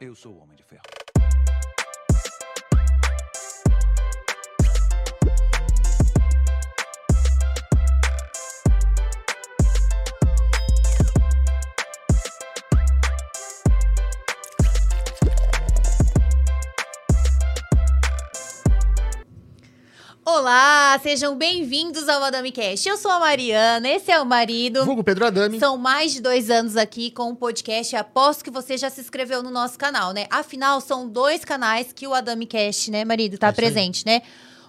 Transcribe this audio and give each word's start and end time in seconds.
Eu 0.00 0.14
sou 0.14 0.32
o 0.32 0.38
Homem 0.40 0.56
de 0.56 0.62
Ferro. 0.62 0.82
Sejam 21.10 21.34
bem-vindos 21.34 22.08
ao 22.08 22.20
Madame 22.20 22.52
Cast. 22.52 22.88
Eu 22.88 22.96
sou 22.96 23.10
a 23.10 23.18
Mariana, 23.18 23.88
esse 23.88 24.12
é 24.12 24.20
o 24.20 24.24
marido. 24.24 24.84
Vulgo 24.84 25.02
Pedro 25.02 25.26
Adami. 25.26 25.58
São 25.58 25.76
mais 25.76 26.12
de 26.12 26.20
dois 26.20 26.48
anos 26.48 26.76
aqui 26.76 27.10
com 27.10 27.32
o 27.32 27.34
podcast 27.34 27.96
aposto 27.96 28.44
que 28.44 28.50
você 28.50 28.78
já 28.78 28.88
se 28.88 29.00
inscreveu 29.00 29.42
no 29.42 29.50
nosso 29.50 29.76
canal, 29.76 30.12
né? 30.12 30.28
Afinal, 30.30 30.80
são 30.80 31.08
dois 31.08 31.44
canais 31.44 31.92
que 31.92 32.06
o 32.06 32.14
Adami 32.14 32.46
Cast, 32.46 32.92
né, 32.92 33.04
marido, 33.04 33.38
tá 33.38 33.48
É 33.48 33.52
presente, 33.52 34.06
né? 34.06 34.22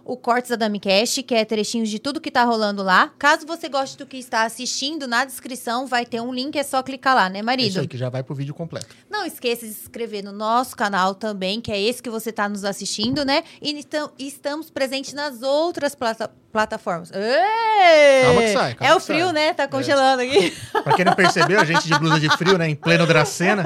O 0.03 0.17
Cortes 0.17 0.51
Adami 0.51 0.79
Cast, 0.79 1.21
que 1.23 1.33
é 1.35 1.45
trechinhos 1.45 1.89
de 1.89 1.99
tudo 1.99 2.19
que 2.19 2.31
tá 2.31 2.43
rolando 2.43 2.81
lá. 2.83 3.13
Caso 3.19 3.45
você 3.45 3.69
goste 3.69 3.97
do 3.97 4.05
que 4.05 4.17
está 4.17 4.43
assistindo, 4.43 5.07
na 5.07 5.23
descrição 5.25 5.85
vai 5.85 6.05
ter 6.05 6.19
um 6.21 6.33
link, 6.33 6.55
é 6.57 6.63
só 6.63 6.81
clicar 6.83 7.15
lá, 7.15 7.29
né, 7.29 7.39
É 7.39 7.43
marido? 7.43 7.69
isso 7.69 7.79
aí, 7.79 7.87
que 7.87 7.97
já 7.97 8.09
vai 8.09 8.23
pro 8.23 8.33
vídeo 8.35 8.53
completo. 8.53 8.87
Não 9.09 9.25
esqueça 9.25 9.65
de 9.65 9.73
se 9.73 9.81
inscrever 9.81 10.23
no 10.23 10.31
nosso 10.31 10.75
canal 10.75 11.13
também, 11.15 11.61
que 11.61 11.71
é 11.71 11.79
esse 11.81 12.01
que 12.01 12.09
você 12.09 12.29
está 12.31 12.49
nos 12.49 12.63
assistindo, 12.65 13.23
né? 13.23 13.43
E 13.61 13.71
então, 13.71 14.11
estamos 14.17 14.69
presentes 14.69 15.13
nas 15.13 15.41
outras 15.41 15.95
plata- 15.95 16.31
plataformas. 16.51 17.09
Calma 17.11 18.41
que 18.41 18.53
sai, 18.53 18.73
calma 18.75 18.93
É 18.93 18.95
o 18.95 18.99
frio, 18.99 19.25
sai. 19.25 19.33
né? 19.33 19.53
Tá 19.53 19.67
congelando 19.67 20.21
aqui. 20.21 20.51
Pra 20.83 20.93
quem 20.95 21.05
não 21.05 21.13
percebeu, 21.13 21.59
a 21.59 21.63
gente 21.65 21.87
de 21.87 21.97
blusa 21.99 22.19
de 22.19 22.29
frio, 22.37 22.57
né? 22.57 22.67
Em 22.69 22.75
pleno 22.75 23.05
Dracena. 23.07 23.63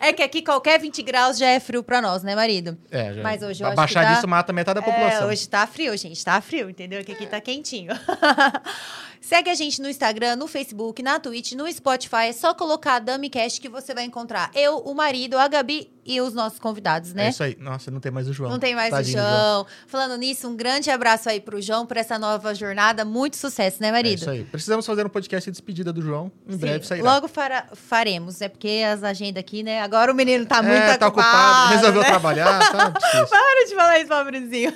É 0.00 0.12
que 0.12 0.22
aqui 0.22 0.42
qualquer 0.42 0.78
20 0.80 1.02
graus 1.02 1.38
já 1.38 1.46
é 1.46 1.58
frio 1.60 1.82
pra 1.82 2.00
nós, 2.00 2.22
né, 2.22 2.34
marido? 2.34 2.76
É, 2.90 3.14
já. 3.14 3.22
Mas 3.22 3.42
hoje 3.42 3.62
eu 3.62 3.68
Abaixar 3.68 4.04
tá- 4.04 4.14
disso 4.14 4.28
mata 4.28 4.52
metade 4.52 4.80
da 4.80 4.86
É, 4.86 4.90
população. 4.90 5.28
hoje 5.28 5.48
tá 5.48 5.66
frio, 5.66 5.96
gente. 5.96 6.24
Tá 6.24 6.40
frio, 6.40 6.68
entendeu? 6.70 7.02
Que 7.04 7.12
aqui 7.12 7.26
tá 7.26 7.40
quentinho. 7.40 7.92
Segue 9.28 9.50
a 9.50 9.54
gente 9.54 9.82
no 9.82 9.90
Instagram, 9.90 10.36
no 10.36 10.46
Facebook, 10.46 11.02
na 11.02 11.20
Twitch, 11.20 11.52
no 11.52 11.70
Spotify. 11.70 12.28
É 12.28 12.32
só 12.32 12.54
colocar 12.54 12.98
DamiCast 12.98 13.60
que 13.60 13.68
você 13.68 13.92
vai 13.92 14.04
encontrar 14.04 14.50
eu, 14.54 14.78
o 14.78 14.94
marido, 14.94 15.36
a 15.36 15.46
Gabi 15.46 15.92
e 16.02 16.18
os 16.22 16.32
nossos 16.32 16.58
convidados, 16.58 17.12
né? 17.12 17.26
É 17.26 17.28
isso 17.28 17.42
aí. 17.42 17.54
Nossa, 17.60 17.90
não 17.90 18.00
tem 18.00 18.10
mais 18.10 18.26
o 18.26 18.32
João. 18.32 18.50
Não 18.50 18.58
tem 18.58 18.74
mais 18.74 18.88
Tadinho 18.88 19.18
o 19.18 19.22
do 19.22 19.28
João. 19.28 19.66
Falando 19.86 20.16
nisso, 20.16 20.48
um 20.48 20.56
grande 20.56 20.90
abraço 20.90 21.28
aí 21.28 21.38
pro 21.42 21.60
João 21.60 21.84
por 21.84 21.98
essa 21.98 22.18
nova 22.18 22.54
jornada. 22.54 23.04
Muito 23.04 23.36
sucesso, 23.36 23.82
né, 23.82 23.88
É 23.88 23.92
marido? 23.92 24.18
isso 24.20 24.30
aí. 24.30 24.44
Precisamos 24.44 24.86
fazer 24.86 25.04
um 25.04 25.10
podcast 25.10 25.50
de 25.50 25.52
despedida 25.52 25.92
do 25.92 26.00
João. 26.00 26.32
Em 26.48 26.52
Sim, 26.52 26.58
breve 26.58 26.86
sairá. 26.86 27.04
Logo 27.04 27.28
fara- 27.28 27.66
faremos, 27.74 28.40
é 28.40 28.48
porque 28.48 28.82
as 28.90 29.04
agendas 29.04 29.40
aqui, 29.40 29.62
né? 29.62 29.82
Agora 29.82 30.10
o 30.10 30.14
menino 30.14 30.46
tá 30.46 30.62
muito 30.62 30.74
é, 30.74 30.96
tá 30.96 31.08
ocupado. 31.08 31.28
ocupado. 31.36 31.74
Resolveu 31.74 32.00
né? 32.00 32.08
trabalhar, 32.08 32.58
tá. 32.72 32.90
Para 33.28 33.66
de 33.68 33.74
falar 33.74 33.98
isso, 33.98 34.08
pobrezinho. 34.08 34.72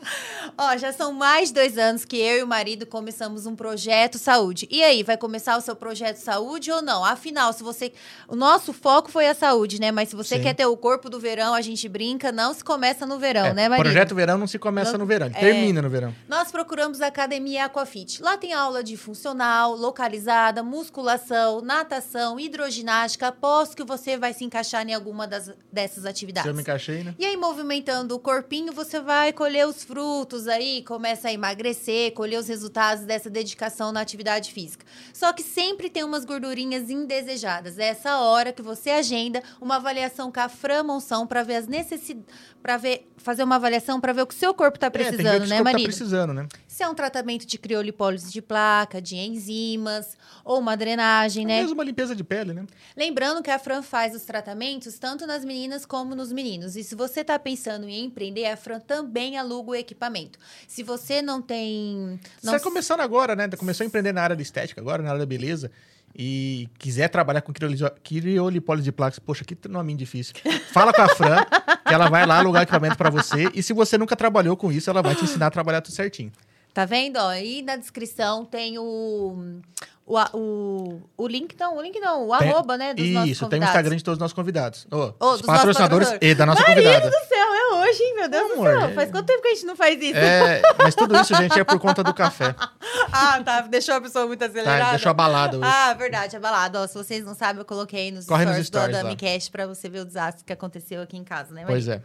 Ó, 0.56 0.74
já 0.78 0.90
são 0.90 1.12
mais 1.12 1.48
de 1.48 1.54
dois 1.56 1.76
anos 1.76 2.06
que 2.06 2.16
eu 2.16 2.38
e 2.38 2.42
o 2.42 2.46
marido 2.46 2.86
começamos 2.86 3.44
um 3.44 3.54
projeto 3.54 3.89
saúde. 4.18 4.66
E 4.70 4.82
aí, 4.82 5.02
vai 5.02 5.16
começar 5.16 5.56
o 5.56 5.60
seu 5.60 5.74
projeto 5.76 6.16
saúde 6.16 6.70
ou 6.70 6.80
não? 6.82 7.04
Afinal, 7.04 7.52
se 7.52 7.62
você. 7.62 7.92
O 8.28 8.36
nosso 8.36 8.72
foco 8.72 9.10
foi 9.10 9.28
a 9.28 9.34
saúde, 9.34 9.80
né? 9.80 9.90
Mas 9.90 10.08
se 10.10 10.16
você 10.16 10.36
Sim. 10.36 10.42
quer 10.42 10.54
ter 10.54 10.66
o 10.66 10.76
corpo 10.76 11.08
do 11.10 11.18
verão, 11.18 11.54
a 11.54 11.60
gente 11.60 11.88
brinca, 11.88 12.30
não 12.32 12.52
se 12.54 12.62
começa 12.62 13.04
no 13.06 13.18
verão, 13.18 13.46
É, 13.46 13.54
né, 13.54 13.68
marido? 13.68 13.84
projeto 13.84 14.14
verão 14.14 14.38
não 14.38 14.46
se 14.46 14.58
começa 14.58 14.92
Não- 14.92 15.00
no 15.00 15.06
verão, 15.06 15.26
é. 15.28 15.30
termina 15.30 15.80
no 15.82 15.88
verão. 15.90 16.14
Nós 16.28 16.50
procuramos 16.50 17.00
a 17.00 17.06
Academia 17.06 17.64
Aquafit. 17.64 18.22
Lá 18.22 18.36
tem 18.36 18.52
aula 18.52 18.82
de 18.84 18.96
funcional, 18.96 19.74
localizada, 19.74 20.62
musculação, 20.62 21.60
natação, 21.60 22.38
hidroginástica. 22.38 23.28
Aposto 23.28 23.76
que 23.76 23.84
você 23.84 24.16
vai 24.16 24.32
se 24.34 24.44
encaixar 24.44 24.86
em 24.86 24.94
alguma 24.94 25.26
das, 25.26 25.50
dessas 25.72 26.02
Se 26.02 26.08
atividades. 26.08 26.46
eu 26.48 26.54
me 26.54 26.62
encaixei, 26.62 27.02
né? 27.02 27.14
E 27.18 27.24
aí, 27.24 27.36
movimentando 27.36 28.14
o 28.14 28.18
corpinho, 28.18 28.72
você 28.72 29.00
vai 29.00 29.32
colher 29.32 29.66
os 29.66 29.82
frutos 29.82 30.46
aí, 30.46 30.82
começa 30.82 31.28
a 31.28 31.32
emagrecer, 31.32 32.12
colher 32.12 32.38
os 32.38 32.48
resultados 32.48 33.04
dessa 33.04 33.30
dedicação 33.30 33.79
na 33.90 34.00
atividade 34.00 34.52
física. 34.52 34.84
Só 35.12 35.32
que 35.32 35.42
sempre 35.42 35.88
tem 35.88 36.04
umas 36.04 36.24
gordurinhas 36.24 36.90
indesejadas. 36.90 37.78
É 37.78 37.88
essa 37.88 38.18
hora 38.18 38.52
que 38.52 38.60
você 38.60 38.90
agenda 38.90 39.42
uma 39.60 39.76
avaliação 39.76 40.30
com 40.30 40.40
a 40.40 40.48
Fran 40.48 40.82
Monção 40.82 41.26
para 41.26 41.42
ver 41.42 41.56
as 41.56 41.66
necessidades, 41.66 42.26
para 42.62 42.76
ver, 42.76 43.10
fazer 43.16 43.42
uma 43.42 43.56
avaliação 43.56 44.00
para 44.00 44.12
ver 44.12 44.22
o 44.22 44.26
que 44.26 44.34
o 44.34 44.36
seu 44.36 44.52
corpo 44.52 44.76
está 44.76 44.88
é, 44.88 44.90
tem 44.90 45.02
que 45.02 45.08
precisando, 45.08 45.48
né, 45.48 45.56
corpo 45.56 45.72
tá 45.78 45.84
precisando, 45.84 46.34
né? 46.34 46.46
Se 46.68 46.82
é 46.82 46.88
um 46.88 46.94
tratamento 46.94 47.46
de 47.46 47.58
criolipólise 47.58 48.30
de 48.30 48.42
placa, 48.42 49.00
de 49.00 49.16
enzimas, 49.16 50.16
ou 50.44 50.58
uma 50.58 50.76
drenagem, 50.76 51.46
né? 51.46 51.60
Mesmo 51.60 51.74
uma 51.74 51.84
limpeza 51.84 52.14
de 52.14 52.22
pele, 52.22 52.52
né? 52.52 52.66
Lembrando 52.96 53.42
que 53.42 53.50
a 53.50 53.58
Fran 53.58 53.82
faz 53.82 54.14
os 54.14 54.22
tratamentos 54.22 54.98
tanto 54.98 55.26
nas 55.26 55.44
meninas 55.44 55.86
como 55.86 56.14
nos 56.14 56.32
meninos. 56.32 56.76
E 56.76 56.84
se 56.84 56.94
você 56.94 57.20
está 57.20 57.38
pensando 57.38 57.88
em 57.88 58.04
empreender, 58.04 58.46
a 58.46 58.56
Fran 58.56 58.80
também 58.80 59.38
aluga 59.38 59.70
o 59.70 59.74
equipamento. 59.74 60.38
Se 60.68 60.82
você 60.82 61.22
não 61.22 61.40
tem. 61.40 62.20
Você 62.38 62.46
Não 62.46 62.56
está 62.56 62.68
começando 62.68 63.00
agora, 63.00 63.34
né? 63.34 63.48
Começou 63.70 63.84
a 63.84 63.86
empreender 63.86 64.12
na 64.12 64.22
área 64.22 64.34
da 64.34 64.42
estética 64.42 64.80
agora, 64.80 65.00
na 65.00 65.10
área 65.10 65.20
da 65.20 65.26
beleza. 65.26 65.70
E 66.12 66.68
quiser 66.76 67.08
trabalhar 67.08 67.40
com 67.40 67.52
criolipólise 67.52 68.84
de 68.84 68.90
placas, 68.90 69.20
poxa, 69.20 69.44
que 69.44 69.56
nome 69.68 69.94
difícil. 69.94 70.34
Fala 70.72 70.92
com 70.92 71.02
a 71.02 71.08
Fran, 71.08 71.44
que 71.86 71.94
ela 71.94 72.10
vai 72.10 72.26
lá 72.26 72.38
alugar 72.38 72.64
equipamento 72.64 72.96
para 72.96 73.10
você. 73.10 73.48
E 73.54 73.62
se 73.62 73.72
você 73.72 73.96
nunca 73.96 74.16
trabalhou 74.16 74.56
com 74.56 74.72
isso, 74.72 74.90
ela 74.90 75.02
vai 75.02 75.14
te 75.14 75.22
ensinar 75.22 75.46
a 75.46 75.50
trabalhar 75.52 75.82
tudo 75.82 75.94
certinho. 75.94 76.32
Tá 76.74 76.84
vendo? 76.84 77.18
Aí 77.18 77.62
na 77.62 77.76
descrição 77.76 78.44
tem 78.44 78.76
o. 78.76 79.60
O, 80.06 80.18
a- 80.18 80.28
o, 80.34 81.00
o 81.16 81.28
link 81.28 81.54
não, 81.58 81.76
o 81.76 81.80
link 81.82 82.00
não, 82.00 82.28
o 82.28 82.36
Tem- 82.36 82.50
arroba, 82.50 82.76
né, 82.76 82.92
dos 82.92 83.04
Isso, 83.04 83.46
tem 83.48 83.60
o. 83.60 83.64
Instagram 83.64 83.96
de 83.96 84.02
todos 84.02 84.16
os 84.16 84.20
nossos 84.20 84.32
convidados. 84.34 84.84
Ô, 84.90 85.14
os 85.24 85.38
dos 85.38 85.46
patrocinadores 85.46 86.08
e 86.20 86.34
da 86.34 86.44
nossa 86.44 86.62
Marido 86.62 86.82
convidada. 86.82 87.10
do 87.10 87.26
céu, 87.28 87.54
é 87.54 87.74
hoje, 87.88 88.02
hein, 88.02 88.14
meu 88.16 88.28
Deus 88.28 88.50
Amor, 88.52 88.72
do 88.74 88.80
céu. 88.80 88.88
é- 88.90 88.92
Faz 88.94 89.10
quanto 89.12 89.26
tempo 89.26 89.40
que 89.42 89.48
a 89.48 89.54
gente 89.54 89.66
não 89.66 89.76
faz 89.76 90.02
isso? 90.02 90.16
É, 90.18 90.62
mas 90.76 90.96
tudo 90.96 91.16
isso, 91.16 91.32
gente, 91.36 91.56
é 91.60 91.62
por 91.62 91.78
conta 91.78 92.02
do 92.02 92.12
café. 92.12 92.54
Ah, 93.12 93.40
tá, 93.42 93.60
deixou 93.62 93.94
a 93.96 94.00
pessoa 94.00 94.26
muito 94.26 94.44
acelerada. 94.44 94.84
Tá? 94.84 94.90
Deixou 94.90 95.10
abalado 95.10 95.58
hoje. 95.58 95.66
Ah, 95.68 95.94
verdade, 95.94 96.36
abalado. 96.36 96.78
Ó, 96.78 96.86
se 96.86 96.94
vocês 96.94 97.24
não 97.24 97.34
sabem, 97.34 97.60
eu 97.60 97.64
coloquei 97.64 98.10
nos 98.12 98.24
Corre 98.26 98.44
nos 98.44 98.52
stories, 98.54 98.66
stories 98.68 98.90
do 98.90 98.94
lá. 98.94 99.00
Adami 99.10 99.16
Cash 99.16 99.48
pra 99.48 99.66
você 99.66 99.88
ver 99.88 100.00
o 100.00 100.04
desastre 100.04 100.44
que 100.44 100.52
aconteceu 100.52 101.02
aqui 101.02 101.16
em 101.16 101.24
casa, 101.24 101.52
né, 101.52 101.64
Pois 101.66 101.88
é. 101.88 102.00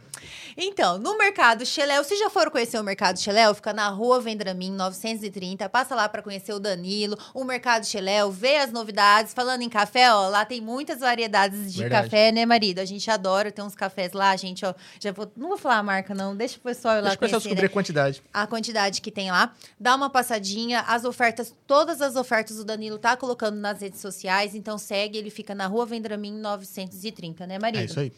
Então, 0.56 0.98
no 0.98 1.16
Mercado 1.16 1.64
Xeléu, 1.64 2.02
vocês 2.02 2.18
já 2.18 2.28
foram 2.30 2.50
conhecer 2.50 2.78
o 2.78 2.82
Mercado 2.82 3.18
Xeléu? 3.20 3.54
Fica 3.54 3.72
na 3.72 3.88
rua 3.88 4.20
Vendramin, 4.20 4.72
930. 4.72 5.68
Passa 5.68 5.94
lá 5.94 6.08
pra 6.08 6.22
conhecer 6.22 6.52
o 6.52 6.58
Danilo, 6.58 7.16
o 7.34 7.44
Mercado 7.44 7.85
Xeléu, 7.86 8.30
vê 8.30 8.56
as 8.56 8.72
novidades. 8.72 9.32
Falando 9.32 9.62
em 9.62 9.68
café, 9.68 10.12
ó, 10.12 10.28
lá 10.28 10.44
tem 10.44 10.60
muitas 10.60 11.00
variedades 11.00 11.72
de 11.72 11.80
Verdade. 11.80 12.04
café, 12.04 12.32
né, 12.32 12.44
marido? 12.44 12.78
A 12.80 12.84
gente 12.84 13.10
adora, 13.10 13.50
tem 13.50 13.64
uns 13.64 13.74
cafés 13.74 14.12
lá, 14.12 14.34
gente, 14.36 14.64
ó. 14.64 14.74
Já 15.00 15.12
vou, 15.12 15.30
não 15.36 15.48
vou 15.48 15.58
falar 15.58 15.78
a 15.78 15.82
marca, 15.82 16.14
não. 16.14 16.36
Deixa 16.36 16.56
o 16.56 16.60
pessoal 16.60 16.94
ir 16.96 17.00
lá 17.00 17.02
Deixa 17.02 17.16
o 17.16 17.18
pessoal 17.20 17.40
conhecer, 17.40 17.48
descobrir 17.48 17.62
né? 17.62 17.66
a 17.66 17.72
quantidade. 17.72 18.22
a 18.32 18.46
quantidade 18.46 19.00
que 19.00 19.10
tem 19.10 19.30
lá. 19.30 19.52
Dá 19.78 19.94
uma 19.94 20.10
passadinha, 20.10 20.80
as 20.80 21.04
ofertas, 21.04 21.54
todas 21.66 22.00
as 22.02 22.16
ofertas 22.16 22.58
o 22.58 22.64
Danilo 22.64 22.98
tá 22.98 23.16
colocando 23.16 23.56
nas 23.56 23.80
redes 23.80 24.00
sociais, 24.00 24.54
então 24.54 24.76
segue, 24.78 25.16
ele 25.18 25.30
fica 25.30 25.54
na 25.54 25.66
Rua 25.66 25.86
Vendramin 25.86 26.32
930, 26.32 27.46
né, 27.46 27.58
marido? 27.58 27.80
É 27.80 27.84
isso 27.84 28.00
aí. 28.00 28.12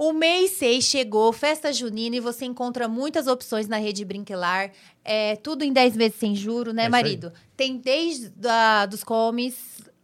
O 0.00 0.12
mês 0.12 0.52
6 0.52 0.84
chegou, 0.84 1.32
festa 1.32 1.72
junina, 1.72 2.14
e 2.14 2.20
você 2.20 2.44
encontra 2.44 2.86
muitas 2.86 3.26
opções 3.26 3.66
na 3.66 3.78
rede 3.78 4.04
Brinquelar. 4.04 4.70
É, 5.04 5.34
tudo 5.34 5.64
em 5.64 5.72
10 5.72 5.96
vezes 5.96 6.14
sem 6.20 6.36
juro, 6.36 6.72
né, 6.72 6.84
É 6.84 6.88
marido? 6.88 7.32
Tem 7.56 7.76
desde 7.76 8.28
da, 8.28 8.86
dos 8.86 9.02
comes. 9.02 9.56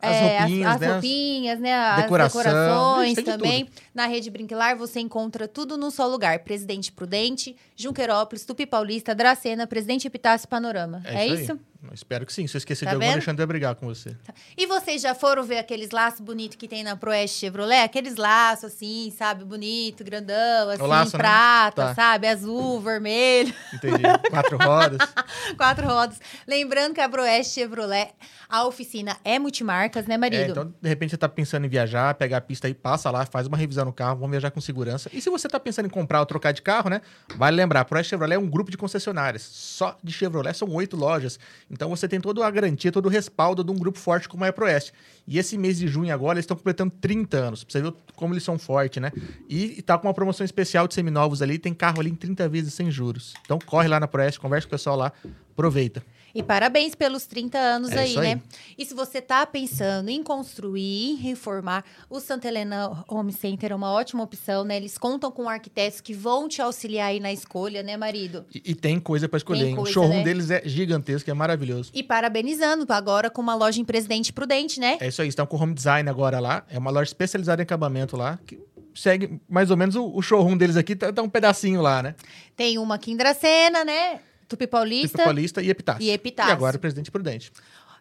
As 0.03 0.17
é, 0.17 0.39
roupinhas, 0.41 0.75
as, 0.75 0.81
né, 0.81 0.87
as 0.87 0.93
roupinhas, 0.93 1.61
né? 1.61 1.75
As 1.75 2.03
decorações 2.03 3.13
Ixi, 3.13 3.15
tem 3.15 3.25
de 3.25 3.31
também. 3.31 3.69
Na 3.95 4.07
Rede 4.07 4.29
Brinquelar 4.31 4.77
você 4.77 4.99
encontra 5.01 5.47
tudo 5.47 5.77
num 5.77 5.91
só 5.91 6.07
lugar. 6.07 6.41
Presidente 6.41 6.91
Prudente, 6.91 7.57
Junquerópolis, 7.77 8.45
Tupi 8.45 8.67
Paulista, 8.67 9.15
Dracena, 9.15 9.67
Presidente 9.67 10.07
Epitácio 10.07 10.49
Panorama. 10.49 11.01
É, 11.05 11.27
isso? 11.27 11.53
aí. 11.53 11.59
Espero 11.93 12.25
que 12.25 12.33
sim. 12.33 12.47
Se 12.47 12.57
eu 12.57 12.59
esquecer 12.59 12.87
Tá 12.87 12.93
de 12.93 12.95
algum, 12.97 13.11
Alexandre 13.13 13.37
vai 13.37 13.47
brigar 13.47 13.75
com 13.75 13.87
você. 13.87 14.17
E 14.57 14.67
vocês 14.67 15.03
já 15.03 15.15
foram 15.15 15.43
ver 15.43 15.59
aqueles 15.59 15.91
laços 15.91 16.21
bonitos 16.21 16.57
que 16.57 16.67
tem 16.67 16.83
na 16.83 16.97
Proeste 16.97 17.39
Chevrolet? 17.41 17.83
Aqueles 17.83 18.17
laços 18.17 18.73
assim, 18.73 19.13
sabe? 19.17 19.45
Bonito, 19.45 20.03
grandão, 20.03 20.71
assim, 20.71 20.83
laço, 20.83 21.17
né? 21.19 21.23
prata, 21.23 21.83
Tá. 21.89 21.95
sabe? 21.95 22.27
Azul, 22.27 22.81
vermelho. 22.81 23.53
Entendi. 23.75 24.03
Quatro 24.31 24.57
rodas. 24.57 24.99
Quatro 25.59 25.87
rodas. 25.87 26.19
Lembrando 26.49 26.95
que 26.95 27.03
a 27.03 27.09
Proeste 27.09 27.53
Chevrolet, 27.61 28.13
a 28.49 28.65
oficina 28.67 29.19
é 29.23 29.39
multimarcas, 29.39 30.07
né, 30.07 30.17
marido? 30.17 30.41
É, 30.43 30.49
então, 30.49 30.75
de 30.81 30.89
repente, 30.89 31.11
você 31.11 31.19
tá 31.19 31.29
pensando 31.29 31.67
em 31.67 31.69
viajar, 31.69 32.15
pegar 32.15 32.39
a 32.39 32.41
pista 32.41 32.67
aí, 32.67 32.73
passa 32.73 33.11
lá, 33.11 33.27
faz 33.27 33.47
uma 33.47 33.59
revisão 33.59 33.84
no 33.85 33.93
carro, 33.93 34.17
vamos 34.17 34.31
viajar 34.31 34.51
com 34.51 34.61
segurança. 34.61 35.11
E 35.13 35.21
se 35.21 35.31
você 35.31 35.49
tá 35.49 35.59
pensando 35.61 35.87
em 35.87 35.91
comprar 35.91 36.21
ou 36.21 36.27
trocar 36.27 36.53
de 36.53 36.63
carro, 36.63 36.91
né? 36.91 37.01
Vale 37.37 37.57
lembrar, 37.57 37.81
a 37.81 37.85
Proeste 37.85 38.11
Chevrolet 38.11 38.37
é 38.37 38.39
um 38.39 38.49
grupo 38.49 38.71
de 38.71 38.77
concessionárias. 38.77 39.43
Só 39.43 39.97
de 40.03 40.13
Chevrolet 40.13 40.55
são 40.57 40.69
oito 40.71 40.97
lojas. 40.97 41.39
Então 41.71 41.89
você 41.89 42.09
tem 42.09 42.21
toda 42.21 42.47
a 42.47 42.51
garantia, 42.51 42.91
todo 42.91 43.07
o 43.07 43.09
respaldo 43.09 43.63
de 43.63 43.71
um 43.71 43.75
grupo 43.75 43.99
forte 43.99 44.29
como 44.29 44.45
é 44.45 44.49
a 44.49 44.53
Proeste. 44.53 44.93
E 45.27 45.39
esse 45.39 45.57
mês 45.57 45.79
de 45.79 45.89
junho 45.89 46.13
agora, 46.13 46.37
eles 46.37 46.45
estão 46.45 46.57
completando 46.57 46.93
30 47.01 47.37
anos. 47.37 47.65
Pra 47.65 47.73
você 47.73 47.83
ver 47.83 47.95
como 48.15 48.35
eles 48.35 48.45
são 48.45 48.59
fortes, 48.59 49.01
né? 49.01 49.13
E, 49.49 49.79
e 49.79 49.83
tá 49.83 49.97
com 49.99 50.07
uma 50.07 50.15
promoção 50.15 50.45
especial 50.45 50.87
de 50.87 50.95
seminovos 50.95 51.43
ali, 51.43 51.59
tem 51.59 51.73
carro 51.73 52.01
ali 52.01 52.11
em 52.11 52.15
30 52.15 52.49
vezes 52.49 52.75
sem 52.75 52.91
juros. 52.91 53.35
Então 53.45 53.59
corre 53.59 53.89
lá 53.89 53.99
na 53.99 54.07
Proeste, 54.07 54.41
conversa 54.41 54.67
com 54.67 54.75
o 54.75 54.79
pessoal 54.79 54.97
lá, 54.97 55.13
aproveita. 55.53 56.03
E 56.35 56.43
parabéns 56.43 56.95
pelos 56.95 57.27
30 57.27 57.57
anos 57.59 57.93
É 57.93 58.01
aí, 58.01 58.19
aí. 58.19 58.35
né? 58.35 58.43
E 58.77 58.85
se 58.85 58.93
você 58.93 59.21
tá 59.21 59.47
pensando 59.47 60.09
em 60.09 60.23
construir, 60.23 61.13
em 61.13 61.15
reformar, 61.15 61.85
o 62.11 62.19
Santa 62.19 62.49
Helena 62.49 63.05
Home 63.09 63.33
Center 63.33 63.71
é 63.71 63.75
uma 63.75 63.93
ótima 63.93 64.23
opção, 64.25 64.65
né? 64.65 64.77
Eles 64.77 64.99
contam 64.99 65.31
com 65.31 65.49
arquitetos 65.49 66.01
que 66.01 66.13
vão 66.13 66.49
te 66.49 66.61
auxiliar 66.61 67.11
aí 67.11 67.21
na 67.21 67.33
escolha, 67.33 67.83
né, 67.83 67.97
marido? 67.97 68.45
E, 68.53 68.73
e 68.73 68.75
tem 68.75 68.99
coisa 68.99 69.29
pra 69.29 69.37
escolher, 69.37 69.61
Tem 69.61 69.69
hein? 69.71 69.77
coisa, 69.77 69.91
o 69.91 69.93
showroom 69.95 70.17
né? 70.19 70.25
deles 70.25 70.51
é 70.51 70.63
gigantesco, 70.65 71.31
é 71.31 71.35
maravilhoso. 71.35 71.91
E 71.95 72.03
parabenizando 72.03 72.85
agora 72.93 73.31
com 73.31 73.41
uma 73.41 73.55
loja 73.55 73.81
em 73.81 73.85
Presidente 73.85 74.33
Prudente, 74.33 74.81
né? 74.81 74.99
É 75.01 75.09
isso 75.09 75.23
aí, 75.23 75.29
estão 75.29 75.47
com 75.47 75.57
home 75.57 75.73
design 75.75 76.09
agora 76.11 76.41
lá. 76.41 76.65
É 76.69 76.79
uma 76.79 76.91
loja 76.91 77.09
especializada 77.11 77.63
em 77.63 77.65
acabamento 77.65 78.17
lá, 78.17 78.39
que 78.45 78.59
segue 78.95 79.41
mais 79.49 79.71
ou 79.71 79.77
menos 79.77 79.95
o, 79.95 80.05
o 80.13 80.21
showroom 80.21 80.57
deles 80.57 80.77
aqui, 80.77 80.97
tá, 80.97 81.13
tá 81.13 81.23
um 81.23 81.29
pedacinho 81.29 81.81
lá, 81.81 82.03
né? 82.03 82.15
Tem 82.57 82.77
uma 82.79 82.97
aqui 82.97 83.13
em 83.13 83.17
Dracena, 83.17 83.85
né? 83.85 84.21
Tupi 84.49 84.67
Paulista. 84.67 85.09
Tipo 85.19 85.25
Paulista 85.25 85.63
e 85.63 85.71
Epitácio. 85.71 86.03
E 86.03 86.11
Epitácio. 86.11 86.51
E 86.51 86.53
agora 86.53 86.79
Presidente 86.79 87.11
Prudente. 87.11 87.51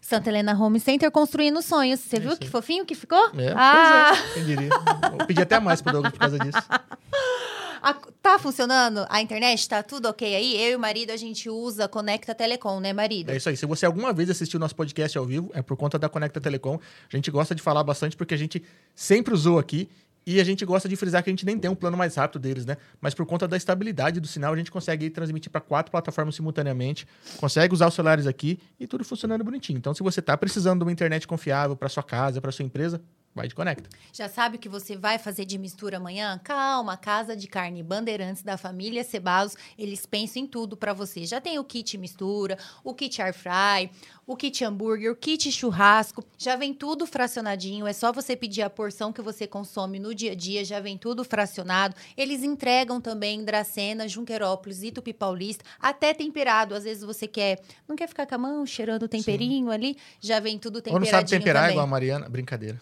Santa 0.01 0.29
Helena 0.29 0.53
Home 0.53 0.79
Center 0.81 1.09
construindo 1.09 1.61
sonhos. 1.61 2.01
Você 2.01 2.19
viu 2.19 2.35
que 2.37 2.49
fofinho 2.49 2.85
que 2.85 2.93
ficou? 2.93 3.31
É, 3.37 3.53
ah, 3.55 4.11
pois 4.13 4.19
é, 4.19 4.33
quem 4.33 4.43
diria. 4.45 4.69
Eu 5.17 5.25
pedi 5.25 5.41
até 5.41 5.59
mais 5.61 5.81
pro 5.81 5.93
Douglas 5.93 6.11
por 6.11 6.19
causa 6.19 6.37
disso. 6.39 6.57
a- 7.81 7.93
tá 8.21 8.37
funcionando 8.37 9.05
a 9.09 9.21
internet? 9.21 9.67
Tá 9.67 9.81
tudo 9.81 10.09
ok 10.09 10.35
aí? 10.35 10.61
Eu 10.61 10.71
e 10.71 10.75
o 10.75 10.79
marido, 10.79 11.11
a 11.11 11.17
gente 11.17 11.49
usa 11.49 11.87
Conecta 11.87 12.35
Telecom, 12.35 12.81
né, 12.81 12.91
marido? 12.91 13.31
É 13.31 13.37
isso 13.37 13.47
aí. 13.47 13.55
Se 13.55 13.65
você 13.65 13.85
alguma 13.85 14.11
vez 14.11 14.29
assistiu 14.29 14.59
nosso 14.59 14.75
podcast 14.75 15.17
ao 15.17 15.25
vivo, 15.25 15.49
é 15.53 15.61
por 15.61 15.77
conta 15.77 15.97
da 15.97 16.09
Conecta 16.09 16.41
Telecom. 16.41 16.77
A 17.11 17.15
gente 17.15 17.31
gosta 17.31 17.55
de 17.55 17.61
falar 17.61 17.83
bastante 17.83 18.17
porque 18.17 18.33
a 18.33 18.37
gente 18.37 18.61
sempre 18.93 19.33
usou 19.33 19.57
aqui 19.57 19.89
e 20.25 20.39
a 20.39 20.43
gente 20.43 20.65
gosta 20.65 20.87
de 20.87 20.95
frisar 20.95 21.23
que 21.23 21.29
a 21.29 21.33
gente 21.33 21.45
nem 21.45 21.57
tem 21.57 21.69
um 21.69 21.75
plano 21.75 21.97
mais 21.97 22.15
rápido 22.15 22.41
deles, 22.41 22.65
né? 22.65 22.77
Mas 23.01 23.13
por 23.13 23.25
conta 23.25 23.47
da 23.47 23.57
estabilidade 23.57 24.19
do 24.19 24.27
sinal, 24.27 24.53
a 24.53 24.57
gente 24.57 24.71
consegue 24.71 25.09
transmitir 25.09 25.51
para 25.51 25.61
quatro 25.61 25.91
plataformas 25.91 26.35
simultaneamente, 26.35 27.07
consegue 27.37 27.73
usar 27.73 27.87
os 27.87 27.93
celulares 27.93 28.27
aqui 28.27 28.59
e 28.79 28.87
tudo 28.87 29.03
funcionando 29.03 29.43
bonitinho. 29.43 29.77
Então, 29.77 29.93
se 29.93 30.03
você 30.03 30.21
tá 30.21 30.37
precisando 30.37 30.79
de 30.79 30.85
uma 30.85 30.91
internet 30.91 31.27
confiável 31.27 31.75
para 31.75 31.89
sua 31.89 32.03
casa, 32.03 32.41
para 32.41 32.51
sua 32.51 32.65
empresa, 32.65 33.01
vai 33.33 33.47
de 33.47 33.55
Conecta. 33.55 33.89
Já 34.11 34.29
sabe 34.29 34.57
o 34.57 34.59
que 34.59 34.69
você 34.69 34.95
vai 34.95 35.17
fazer 35.17 35.45
de 35.45 35.57
mistura 35.57 35.97
amanhã? 35.97 36.39
Calma, 36.43 36.95
Casa 36.95 37.35
de 37.35 37.47
Carne 37.47 37.81
Bandeirantes 37.81 38.43
da 38.43 38.57
família 38.57 39.03
Cebalos, 39.03 39.55
eles 39.77 40.05
pensam 40.05 40.43
em 40.43 40.47
tudo 40.47 40.77
pra 40.77 40.93
você. 40.93 41.25
Já 41.25 41.41
tem 41.41 41.57
o 41.57 41.63
kit 41.63 41.97
mistura, 41.97 42.57
o 42.83 42.93
kit 42.93 43.21
air 43.21 43.33
fry, 43.33 43.89
o 44.25 44.35
kit 44.35 44.63
hambúrguer, 44.63 45.11
o 45.11 45.15
kit 45.15 45.51
churrasco, 45.51 46.23
já 46.37 46.55
vem 46.55 46.73
tudo 46.73 47.05
fracionadinho, 47.05 47.85
é 47.85 47.93
só 47.93 48.11
você 48.13 48.35
pedir 48.35 48.61
a 48.61 48.69
porção 48.69 49.11
que 49.11 49.21
você 49.21 49.45
consome 49.45 49.99
no 49.99 50.15
dia 50.15 50.31
a 50.31 50.35
dia, 50.35 50.63
já 50.63 50.79
vem 50.79 50.97
tudo 50.97 51.23
fracionado. 51.23 51.95
Eles 52.15 52.43
entregam 52.43 53.01
também 53.01 53.43
Dracena, 53.43 54.07
Junquerópolis 54.07 54.83
e 54.83 54.91
Tupi 54.91 55.13
Paulista, 55.13 55.63
até 55.79 56.13
temperado. 56.13 56.73
Às 56.73 56.83
vezes 56.83 57.03
você 57.03 57.27
quer, 57.27 57.59
não 57.87 57.95
quer 57.95 58.07
ficar 58.07 58.25
com 58.25 58.35
a 58.35 58.37
mão 58.37 58.65
cheirando 58.65 59.03
o 59.03 59.07
temperinho 59.07 59.69
ali, 59.71 59.97
já 60.21 60.39
vem 60.39 60.57
tudo 60.57 60.75
Ou 60.77 60.81
temperadinho 60.81 61.11
não 61.11 61.19
sabe 61.19 61.29
temperar 61.29 61.63
também. 61.63 61.75
igual 61.75 61.85
a 61.85 61.89
Mariana. 61.89 62.29
Brincadeira. 62.29 62.79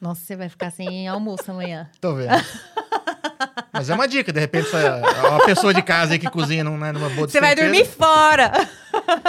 Nossa, 0.00 0.20
você 0.20 0.36
vai 0.36 0.48
ficar 0.48 0.70
sem 0.70 1.08
almoço 1.08 1.50
amanhã. 1.50 1.90
Tô 2.00 2.14
vendo. 2.14 2.30
Mas 3.72 3.90
é 3.90 3.94
uma 3.94 4.08
dica, 4.08 4.32
de 4.32 4.40
repente, 4.40 4.68
uma 5.28 5.44
pessoa 5.44 5.72
de 5.72 5.82
casa 5.82 6.12
aí 6.12 6.18
que 6.18 6.30
cozinha 6.30 6.64
não 6.64 6.84
é 6.84 6.92
numa 6.92 7.08
boa 7.10 7.28
Você 7.28 7.40
vai 7.40 7.54
dormir 7.54 7.84
fora. 7.84 8.52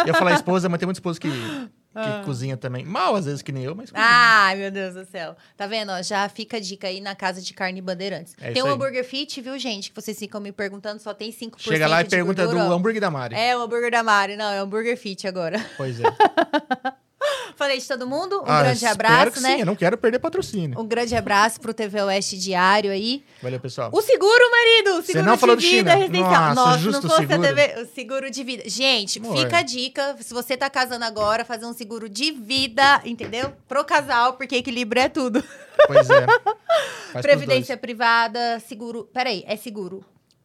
Eu 0.05 0.13
falar 0.13 0.33
esposa, 0.33 0.67
mas 0.69 0.79
tem 0.79 0.87
muita 0.87 0.99
esposa 0.99 1.19
que, 1.19 1.29
que 1.29 2.25
cozinha 2.25 2.57
também. 2.57 2.85
Mal, 2.85 3.15
às 3.15 3.25
vezes, 3.25 3.41
que 3.41 3.51
nem 3.51 3.63
eu, 3.63 3.75
mas. 3.75 3.91
cozinha. 3.91 4.07
Ai, 4.07 4.55
meu 4.55 4.71
Deus 4.71 4.95
do 4.95 5.05
céu. 5.05 5.35
Tá 5.55 5.67
vendo? 5.67 5.91
ó? 5.91 6.01
já 6.01 6.27
fica 6.29 6.57
a 6.57 6.59
dica 6.59 6.87
aí 6.87 6.99
na 7.01 7.15
casa 7.15 7.41
de 7.41 7.53
carne 7.53 7.81
Bandeirantes. 7.81 8.35
É 8.39 8.51
tem 8.51 8.63
o 8.63 8.65
aí. 8.65 8.71
hambúrguer 8.71 9.03
fit, 9.03 9.41
viu, 9.41 9.57
gente? 9.59 9.89
Que 9.89 10.01
vocês 10.01 10.17
ficam 10.17 10.39
me 10.41 10.51
perguntando, 10.51 11.01
só 11.01 11.13
tem 11.13 11.31
5% 11.31 11.59
Chega 11.59 11.87
lá 11.87 12.01
e 12.01 12.05
pergunta 12.05 12.43
gordura, 12.43 12.65
do 12.65 12.73
hambúrguer 12.73 13.01
da 13.01 13.11
Mari. 13.11 13.35
É 13.35 13.55
o 13.55 13.61
hambúrguer 13.61 13.91
da 13.91 14.03
Mari. 14.03 14.35
Não, 14.35 14.51
é 14.51 14.61
o 14.61 14.63
hambúrguer 14.63 14.97
fit 14.97 15.27
agora. 15.27 15.63
Pois 15.77 15.99
é. 15.99 16.03
Falei 17.55 17.77
de 17.77 17.87
todo 17.87 18.07
mundo. 18.07 18.39
Um 18.41 18.45
Ah, 18.45 18.63
grande 18.63 18.85
abraço, 18.85 19.41
né? 19.41 19.55
Sim, 19.55 19.59
eu 19.61 19.65
não 19.65 19.75
quero 19.75 19.97
perder 19.97 20.19
patrocínio. 20.19 20.79
Um 20.79 20.85
grande 20.87 21.15
abraço 21.15 21.59
pro 21.59 21.73
TV 21.73 22.01
Oeste 22.01 22.37
Diário 22.37 22.91
aí. 22.91 23.23
Valeu, 23.41 23.59
pessoal. 23.59 23.89
O 23.93 24.01
seguro, 24.01 24.51
marido! 24.51 24.99
O 24.99 25.01
seguro 25.03 25.25
não 25.25 25.33
de 25.33 25.39
falou 25.39 25.57
vida 25.57 25.67
China. 25.69 25.95
residencial. 25.95 26.55
Nossa, 26.55 26.77
se 26.77 26.83
justo 26.83 27.01
não 27.03 27.09
fosse 27.09 27.27
seguro. 27.27 27.47
a 27.47 27.53
TV, 27.53 27.81
o 27.81 27.85
seguro 27.93 28.31
de 28.31 28.43
vida. 28.43 28.63
Gente, 28.69 29.19
Amor. 29.19 29.37
fica 29.37 29.57
a 29.57 29.61
dica. 29.61 30.15
Se 30.21 30.33
você 30.33 30.55
tá 30.55 30.69
casando 30.69 31.03
agora, 31.03 31.43
fazer 31.43 31.65
um 31.65 31.73
seguro 31.73 32.07
de 32.07 32.31
vida, 32.31 33.01
entendeu? 33.03 33.51
Pro 33.67 33.83
casal, 33.83 34.33
porque 34.33 34.55
equilíbrio 34.55 35.01
é 35.01 35.09
tudo. 35.09 35.43
Pois 35.87 36.09
é. 36.09 36.25
Faz 37.11 37.21
Previdência 37.25 37.75
privada, 37.75 38.59
seguro. 38.61 39.09
Peraí, 39.13 39.43
é 39.45 39.55
seguro. 39.55 40.03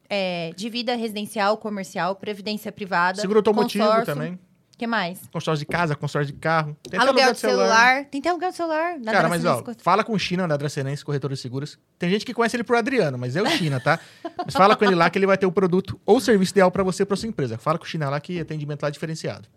É, 0.09 0.53
de 0.57 0.69
vida 0.69 0.95
residencial, 0.95 1.57
comercial, 1.57 2.15
previdência 2.17 2.71
privada. 2.71 3.21
Seguro 3.21 3.39
automotivo 3.39 3.85
consórcio. 3.85 4.15
também. 4.15 4.39
O 4.75 4.77
que 4.77 4.87
mais? 4.89 5.21
Consórcio 5.33 5.65
de 5.65 5.71
casa, 5.71 5.95
consórcio 5.95 6.33
de 6.33 6.39
carro. 6.39 6.77
Tem 6.83 6.99
aluguel 6.99 7.25
aluguel 7.25 7.33
de 7.33 7.39
celular. 7.39 8.05
Tem 8.07 8.21
até 8.21 8.29
aluguel 8.29 8.51
de 8.51 8.57
celular. 8.57 8.99
Na 8.99 9.13
Cara, 9.13 9.29
mas 9.29 9.45
ó, 9.45 9.63
fala 9.79 10.03
com 10.03 10.13
o 10.13 10.19
China 10.19 10.49
da 10.49 10.57
Dracenense 10.57 11.05
Corretora 11.05 11.35
de 11.35 11.41
Seguros. 11.41 11.79
Tem 11.97 12.11
gente 12.11 12.27
que 12.27 12.35
conhece 12.35 12.57
ele 12.57 12.65
por 12.65 12.77
Adriano, 12.77 13.17
mas 13.17 13.37
é 13.37 13.43
o 13.43 13.47
China, 13.47 13.79
tá? 13.79 14.01
mas 14.45 14.53
fala 14.53 14.75
com 14.75 14.85
ele 14.85 14.97
lá 14.97 15.09
que 15.09 15.17
ele 15.17 15.27
vai 15.27 15.39
ter 15.39 15.47
o 15.47 15.53
produto 15.53 16.01
ou 16.05 16.17
o 16.17 16.21
serviço 16.21 16.53
ideal 16.53 16.73
pra 16.73 16.83
você, 16.83 17.05
pra 17.05 17.17
sua 17.17 17.29
empresa. 17.29 17.57
Fala 17.57 17.79
com 17.79 17.85
o 17.85 17.89
China 17.89 18.11
lá 18.11 18.19
que 18.19 18.41
atendimento 18.41 18.83
lá 18.83 18.89
é 18.89 18.93
diferenciado. 18.93 19.49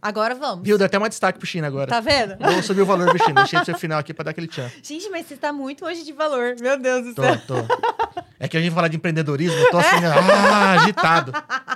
Agora 0.00 0.34
vamos. 0.34 0.64
Viu? 0.64 0.78
Deu 0.78 0.86
até 0.86 0.98
mais 0.98 1.10
destaque 1.10 1.38
pro 1.38 1.46
China 1.46 1.66
agora. 1.66 1.88
Tá 1.88 2.00
vendo? 2.00 2.36
Vou 2.38 2.62
subir 2.62 2.82
o 2.82 2.86
valor 2.86 3.12
do 3.12 3.18
China. 3.18 3.40
Deixei 3.42 3.58
pro 3.58 3.66
seu 3.66 3.76
final 3.76 3.98
aqui 3.98 4.14
pra 4.14 4.24
dar 4.24 4.30
aquele 4.30 4.46
tchan. 4.46 4.70
Gente, 4.82 5.08
mas 5.10 5.26
você 5.26 5.36
tá 5.36 5.52
muito 5.52 5.84
hoje 5.84 6.04
de 6.04 6.12
valor. 6.12 6.54
Meu 6.60 6.78
Deus 6.78 7.04
do 7.06 7.14
Tô, 7.14 7.22
céu. 7.22 7.40
tô. 7.46 7.54
É 8.38 8.46
que 8.46 8.56
a 8.56 8.60
gente 8.60 8.72
fala 8.72 8.88
de 8.88 8.96
empreendedorismo, 8.96 9.58
eu 9.58 9.70
tô 9.72 9.78
assim, 9.78 9.96
ah, 10.04 10.70
agitado. 10.80 11.32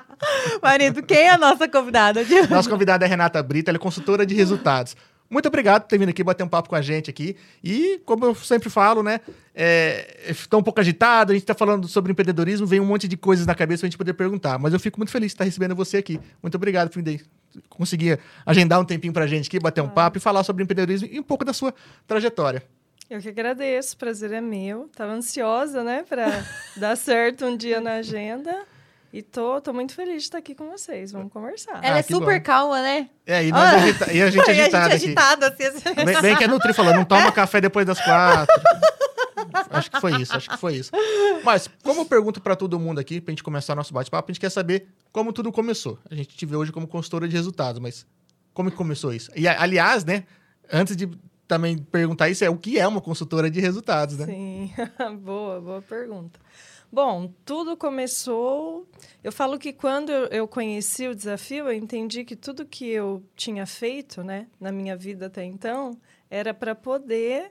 Marido, 0.62 1.02
quem 1.02 1.18
é 1.18 1.30
a 1.30 1.38
nossa 1.38 1.66
convidada? 1.68 2.22
Nossa 2.48 2.70
convidada 2.70 3.04
é 3.04 3.08
Renata 3.08 3.42
Brito, 3.42 3.68
ela 3.68 3.76
é 3.76 3.80
consultora 3.80 4.24
de 4.24 4.34
resultados. 4.34 4.96
Muito 5.32 5.48
obrigado 5.48 5.84
por 5.84 5.88
ter 5.88 5.96
vindo 5.96 6.10
aqui 6.10 6.22
bater 6.22 6.44
um 6.44 6.48
papo 6.48 6.68
com 6.68 6.76
a 6.76 6.82
gente 6.82 7.08
aqui. 7.08 7.34
E, 7.64 7.98
como 8.04 8.26
eu 8.26 8.34
sempre 8.34 8.68
falo, 8.68 9.02
né? 9.02 9.18
É, 9.54 10.26
Estou 10.28 10.60
um 10.60 10.62
pouco 10.62 10.78
agitado, 10.78 11.32
a 11.32 11.34
gente 11.34 11.42
está 11.42 11.54
falando 11.54 11.88
sobre 11.88 12.12
empreendedorismo, 12.12 12.66
vem 12.66 12.80
um 12.80 12.84
monte 12.84 13.08
de 13.08 13.16
coisas 13.16 13.46
na 13.46 13.54
cabeça 13.54 13.80
para 13.80 13.86
a 13.86 13.88
gente 13.88 13.96
poder 13.96 14.12
perguntar. 14.12 14.58
Mas 14.58 14.74
eu 14.74 14.78
fico 14.78 15.00
muito 15.00 15.10
feliz 15.10 15.28
de 15.28 15.34
estar 15.34 15.44
recebendo 15.44 15.74
você 15.74 15.96
aqui. 15.96 16.20
Muito 16.42 16.54
obrigado 16.54 16.90
por 16.90 17.02
conseguir 17.70 18.18
agendar 18.44 18.78
um 18.78 18.84
tempinho 18.84 19.14
para 19.14 19.24
a 19.24 19.26
gente 19.26 19.48
aqui, 19.48 19.58
bater 19.58 19.80
um 19.80 19.88
papo 19.88 20.18
e 20.18 20.20
falar 20.20 20.44
sobre 20.44 20.64
empreendedorismo 20.64 21.08
e 21.10 21.18
um 21.18 21.22
pouco 21.22 21.46
da 21.46 21.54
sua 21.54 21.72
trajetória. 22.06 22.62
Eu 23.08 23.18
que 23.18 23.30
agradeço, 23.30 23.94
o 23.94 23.98
prazer 23.98 24.32
é 24.32 24.40
meu. 24.42 24.90
Tava 24.94 25.12
ansiosa, 25.12 25.82
né, 25.82 26.04
para 26.06 26.44
dar 26.76 26.94
certo 26.94 27.46
um 27.46 27.56
dia 27.56 27.80
na 27.80 27.94
agenda. 27.94 28.66
E 29.12 29.20
tô, 29.20 29.60
tô 29.60 29.72
muito 29.74 29.94
feliz 29.94 30.14
de 30.14 30.22
estar 30.22 30.38
aqui 30.38 30.54
com 30.54 30.70
vocês. 30.70 31.12
Vamos 31.12 31.30
conversar. 31.32 31.80
Ela 31.84 31.96
Ah, 31.96 31.98
é 31.98 32.02
super 32.02 32.38
bom. 32.38 32.44
calma, 32.44 32.80
né? 32.80 33.10
É, 33.26 33.44
e, 33.44 33.50
nós 33.52 33.60
Ah. 33.62 33.76
agita- 33.76 34.12
e 34.12 34.22
a 34.22 34.30
gente 34.30 34.38
E 34.48 34.50
a 34.50 34.54
gente 34.54 34.60
agitado 34.62 34.86
aqui. 34.86 34.94
agitada, 34.94 35.48
assim. 35.48 35.64
assim. 35.64 35.94
Bem, 36.04 36.22
bem 36.22 36.36
que 36.36 36.44
a 36.44 36.48
Nutri 36.48 36.72
falou, 36.72 36.94
não 36.94 37.04
toma 37.04 37.30
café 37.30 37.60
depois 37.60 37.84
das 37.84 38.00
quatro. 38.00 38.54
acho 39.70 39.90
que 39.90 40.00
foi 40.00 40.20
isso, 40.22 40.34
acho 40.34 40.48
que 40.48 40.56
foi 40.56 40.76
isso. 40.76 40.90
Mas, 41.44 41.68
como 41.82 42.00
eu 42.00 42.04
pergunto 42.06 42.40
pra 42.40 42.56
todo 42.56 42.78
mundo 42.80 42.98
aqui, 43.00 43.20
pra 43.20 43.32
gente 43.32 43.42
começar 43.42 43.74
nosso 43.74 43.92
bate-papo, 43.92 44.30
a 44.30 44.32
gente 44.32 44.40
quer 44.40 44.50
saber 44.50 44.86
como 45.12 45.30
tudo 45.32 45.52
começou. 45.52 45.98
A 46.10 46.14
gente 46.14 46.34
te 46.34 46.46
vê 46.46 46.56
hoje 46.56 46.72
como 46.72 46.86
consultora 46.88 47.28
de 47.28 47.36
resultados, 47.36 47.80
mas 47.80 48.06
como 48.54 48.70
que 48.70 48.76
começou 48.76 49.12
isso? 49.12 49.30
E, 49.36 49.46
aliás, 49.46 50.04
né, 50.06 50.24
antes 50.72 50.96
de 50.96 51.10
também 51.46 51.76
perguntar 51.76 52.30
isso, 52.30 52.42
é 52.44 52.48
o 52.48 52.56
que 52.56 52.78
é 52.78 52.88
uma 52.88 53.00
consultora 53.00 53.50
de 53.50 53.60
resultados, 53.60 54.16
né? 54.16 54.24
Sim, 54.24 54.72
boa, 55.20 55.60
boa 55.60 55.82
pergunta. 55.82 56.40
Bom, 56.94 57.32
tudo 57.46 57.74
começou. 57.74 58.86
Eu 59.24 59.32
falo 59.32 59.58
que 59.58 59.72
quando 59.72 60.10
eu- 60.12 60.46
conheci 60.46 61.08
o 61.08 61.14
desafio, 61.14 61.64
eu 61.66 61.72
entendi 61.72 62.22
que 62.22 62.36
tudo 62.36 62.66
que 62.66 62.86
eu 62.86 63.22
tinha 63.34 63.64
feito, 63.64 64.22
né, 64.22 64.46
na 64.60 64.70
minha 64.70 64.94
vida 64.94 65.24
até 65.26 65.42
então, 65.42 65.98
era 66.28 66.52
para 66.52 66.74
poder 66.74 67.50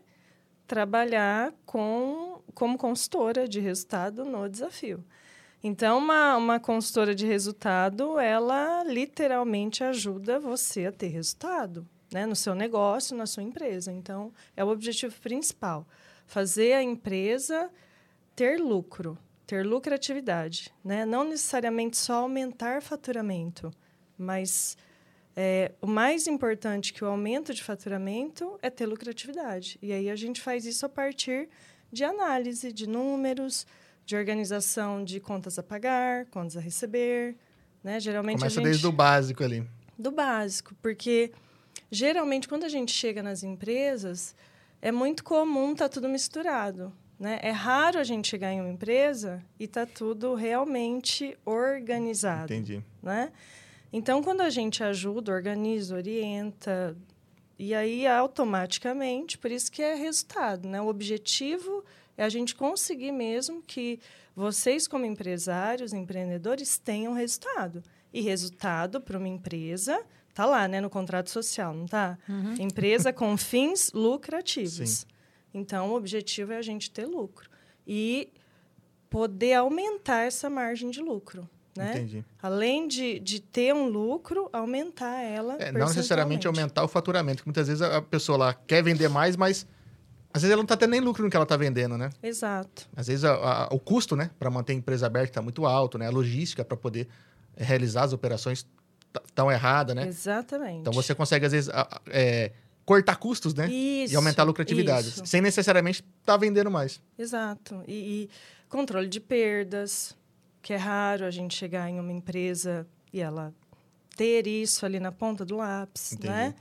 trabalhar 0.67 1.53
com 1.65 2.39
como 2.53 2.77
consultora 2.77 3.47
de 3.47 3.59
resultado 3.59 4.23
no 4.25 4.47
desafio. 4.47 5.03
Então, 5.63 5.97
uma, 5.97 6.37
uma 6.37 6.59
consultora 6.59 7.15
de 7.15 7.25
resultado, 7.25 8.19
ela 8.19 8.83
literalmente 8.83 9.83
ajuda 9.83 10.39
você 10.39 10.85
a 10.85 10.91
ter 10.91 11.07
resultado, 11.07 11.87
né, 12.13 12.27
no 12.27 12.35
seu 12.35 12.53
negócio, 12.53 13.17
na 13.17 13.25
sua 13.25 13.41
empresa. 13.41 13.91
Então, 13.91 14.31
é 14.55 14.63
o 14.63 14.69
objetivo 14.69 15.19
principal, 15.19 15.87
fazer 16.27 16.73
a 16.73 16.83
empresa 16.83 17.71
ter 18.35 18.59
lucro, 18.59 19.17
ter 19.51 19.65
lucratividade, 19.65 20.73
né? 20.81 21.05
Não 21.05 21.25
necessariamente 21.25 21.97
só 21.97 22.21
aumentar 22.21 22.81
faturamento, 22.81 23.69
mas 24.17 24.77
é, 25.35 25.73
o 25.81 25.87
mais 25.87 26.25
importante 26.25 26.93
que 26.93 27.03
o 27.03 27.07
aumento 27.07 27.53
de 27.53 27.61
faturamento 27.61 28.57
é 28.61 28.69
ter 28.69 28.85
lucratividade. 28.85 29.77
E 29.81 29.91
aí 29.91 30.09
a 30.09 30.15
gente 30.15 30.39
faz 30.39 30.65
isso 30.65 30.85
a 30.85 30.89
partir 30.89 31.49
de 31.91 32.01
análise 32.05 32.71
de 32.71 32.87
números, 32.87 33.67
de 34.05 34.15
organização 34.15 35.03
de 35.03 35.19
contas 35.19 35.59
a 35.59 35.63
pagar, 35.63 36.27
contas 36.27 36.55
a 36.55 36.61
receber, 36.61 37.35
né? 37.83 37.99
Geralmente 37.99 38.37
Começa 38.37 38.57
a 38.57 38.63
gente 38.63 38.71
desde 38.71 38.87
o 38.87 38.91
básico 38.93 39.43
ali. 39.43 39.67
do 39.99 40.11
básico, 40.11 40.73
porque 40.81 41.33
geralmente 41.91 42.47
quando 42.47 42.63
a 42.63 42.69
gente 42.69 42.93
chega 42.93 43.21
nas 43.21 43.43
empresas 43.43 44.33
é 44.81 44.93
muito 44.93 45.25
comum 45.25 45.75
tá 45.75 45.89
tudo 45.89 46.07
misturado, 46.07 46.93
né? 47.21 47.37
É 47.43 47.51
raro 47.51 47.99
a 47.99 48.03
gente 48.03 48.27
chegar 48.27 48.51
em 48.51 48.59
uma 48.59 48.71
empresa 48.71 49.43
e 49.59 49.67
tá 49.67 49.85
tudo 49.85 50.33
realmente 50.33 51.37
organizado, 51.45 52.51
Entendi. 52.51 52.83
né? 53.01 53.31
Então, 53.93 54.23
quando 54.23 54.41
a 54.41 54.49
gente 54.49 54.83
ajuda, 54.83 55.31
organiza, 55.31 55.95
orienta, 55.95 56.97
e 57.59 57.75
aí 57.75 58.07
automaticamente, 58.07 59.37
por 59.37 59.51
isso 59.51 59.71
que 59.71 59.83
é 59.83 59.93
resultado, 59.93 60.67
né? 60.67 60.81
O 60.81 60.87
objetivo 60.87 61.85
é 62.17 62.23
a 62.23 62.29
gente 62.29 62.55
conseguir 62.55 63.11
mesmo 63.11 63.61
que 63.61 63.99
vocês, 64.35 64.87
como 64.87 65.05
empresários, 65.05 65.93
empreendedores, 65.93 66.79
tenham 66.79 67.13
resultado. 67.13 67.83
E 68.11 68.19
resultado 68.21 68.99
para 68.99 69.19
uma 69.19 69.27
empresa 69.27 70.03
tá 70.33 70.45
lá, 70.45 70.67
né, 70.67 70.81
no 70.81 70.89
contrato 70.89 71.29
social, 71.29 71.73
não 71.73 71.85
tá? 71.85 72.17
Uhum. 72.27 72.55
Empresa 72.57 73.13
com 73.13 73.37
fins 73.37 73.91
lucrativos. 73.93 74.89
Sim. 74.89 75.10
Então, 75.53 75.89
o 75.91 75.95
objetivo 75.95 76.53
é 76.53 76.57
a 76.57 76.61
gente 76.61 76.89
ter 76.89 77.05
lucro 77.05 77.49
e 77.85 78.31
poder 79.09 79.53
aumentar 79.53 80.21
essa 80.23 80.49
margem 80.49 80.89
de 80.89 81.01
lucro, 81.01 81.47
né? 81.75 81.91
Entendi. 81.91 82.23
Além 82.41 82.87
de, 82.87 83.19
de 83.19 83.41
ter 83.41 83.73
um 83.73 83.87
lucro, 83.87 84.49
aumentar 84.53 85.21
ela 85.21 85.57
É, 85.59 85.71
não 85.71 85.87
necessariamente 85.87 86.47
aumentar 86.47 86.83
o 86.83 86.87
faturamento, 86.87 87.37
porque 87.37 87.49
muitas 87.49 87.67
vezes 87.67 87.81
a 87.81 88.01
pessoa 88.01 88.37
lá 88.37 88.53
quer 88.53 88.81
vender 88.81 89.09
mais, 89.09 89.35
mas 89.35 89.67
às 90.33 90.41
vezes 90.41 90.51
ela 90.53 90.57
não 90.61 90.63
está 90.65 90.77
tendo 90.77 90.91
nem 90.91 91.01
lucro 91.01 91.23
no 91.23 91.29
que 91.29 91.35
ela 91.35 91.43
está 91.43 91.57
vendendo, 91.57 91.97
né? 91.97 92.09
Exato. 92.23 92.87
Às 92.95 93.07
vezes 93.07 93.25
a- 93.25 93.33
a- 93.65 93.69
o 93.73 93.79
custo, 93.79 94.15
né, 94.15 94.31
para 94.39 94.49
manter 94.49 94.71
a 94.71 94.75
empresa 94.75 95.05
aberta 95.07 95.31
está 95.31 95.41
muito 95.41 95.65
alto, 95.65 95.97
né? 95.97 96.07
A 96.07 96.11
logística 96.11 96.63
para 96.63 96.77
poder 96.77 97.07
realizar 97.57 98.03
as 98.03 98.13
operações 98.13 98.65
tão 99.35 99.51
errada, 99.51 99.93
né? 99.93 100.07
Exatamente. 100.07 100.79
Então 100.79 100.93
você 100.93 101.13
consegue 101.13 101.45
às 101.45 101.51
vezes 101.51 101.69
a- 101.69 101.99
é, 102.07 102.53
cortar 102.85 103.15
custos, 103.15 103.53
né? 103.53 103.69
Isso, 103.71 104.13
e 104.13 104.15
aumentar 104.15 104.43
a 104.43 104.45
lucratividade, 104.45 105.09
isso. 105.09 105.25
sem 105.25 105.41
necessariamente 105.41 106.03
estar 106.19 106.37
vendendo 106.37 106.71
mais. 106.71 107.01
Exato. 107.17 107.83
E, 107.87 107.93
e 107.93 108.29
controle 108.69 109.07
de 109.07 109.19
perdas, 109.19 110.15
que 110.61 110.73
é 110.73 110.77
raro 110.77 111.25
a 111.25 111.31
gente 111.31 111.55
chegar 111.55 111.89
em 111.89 111.99
uma 111.99 112.11
empresa 112.11 112.87
e 113.11 113.21
ela 113.21 113.53
ter 114.15 114.47
isso 114.47 114.85
ali 114.85 114.99
na 114.99 115.11
ponta 115.11 115.45
do 115.45 115.57
lápis, 115.57 116.13
Entendi. 116.13 116.27
né? 116.27 116.55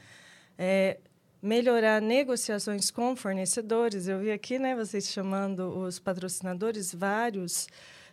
É, 0.59 0.99
melhorar 1.43 2.01
negociações 2.01 2.91
com 2.91 3.17
fornecedores. 3.17 4.09
Eu 4.09 4.19
vi 4.21 4.31
aqui, 4.31 4.59
né, 4.59 4.75
vocês 4.75 5.09
chamando 5.09 5.69
os 5.79 5.99
patrocinadores, 5.99 6.95
vários 6.95 7.67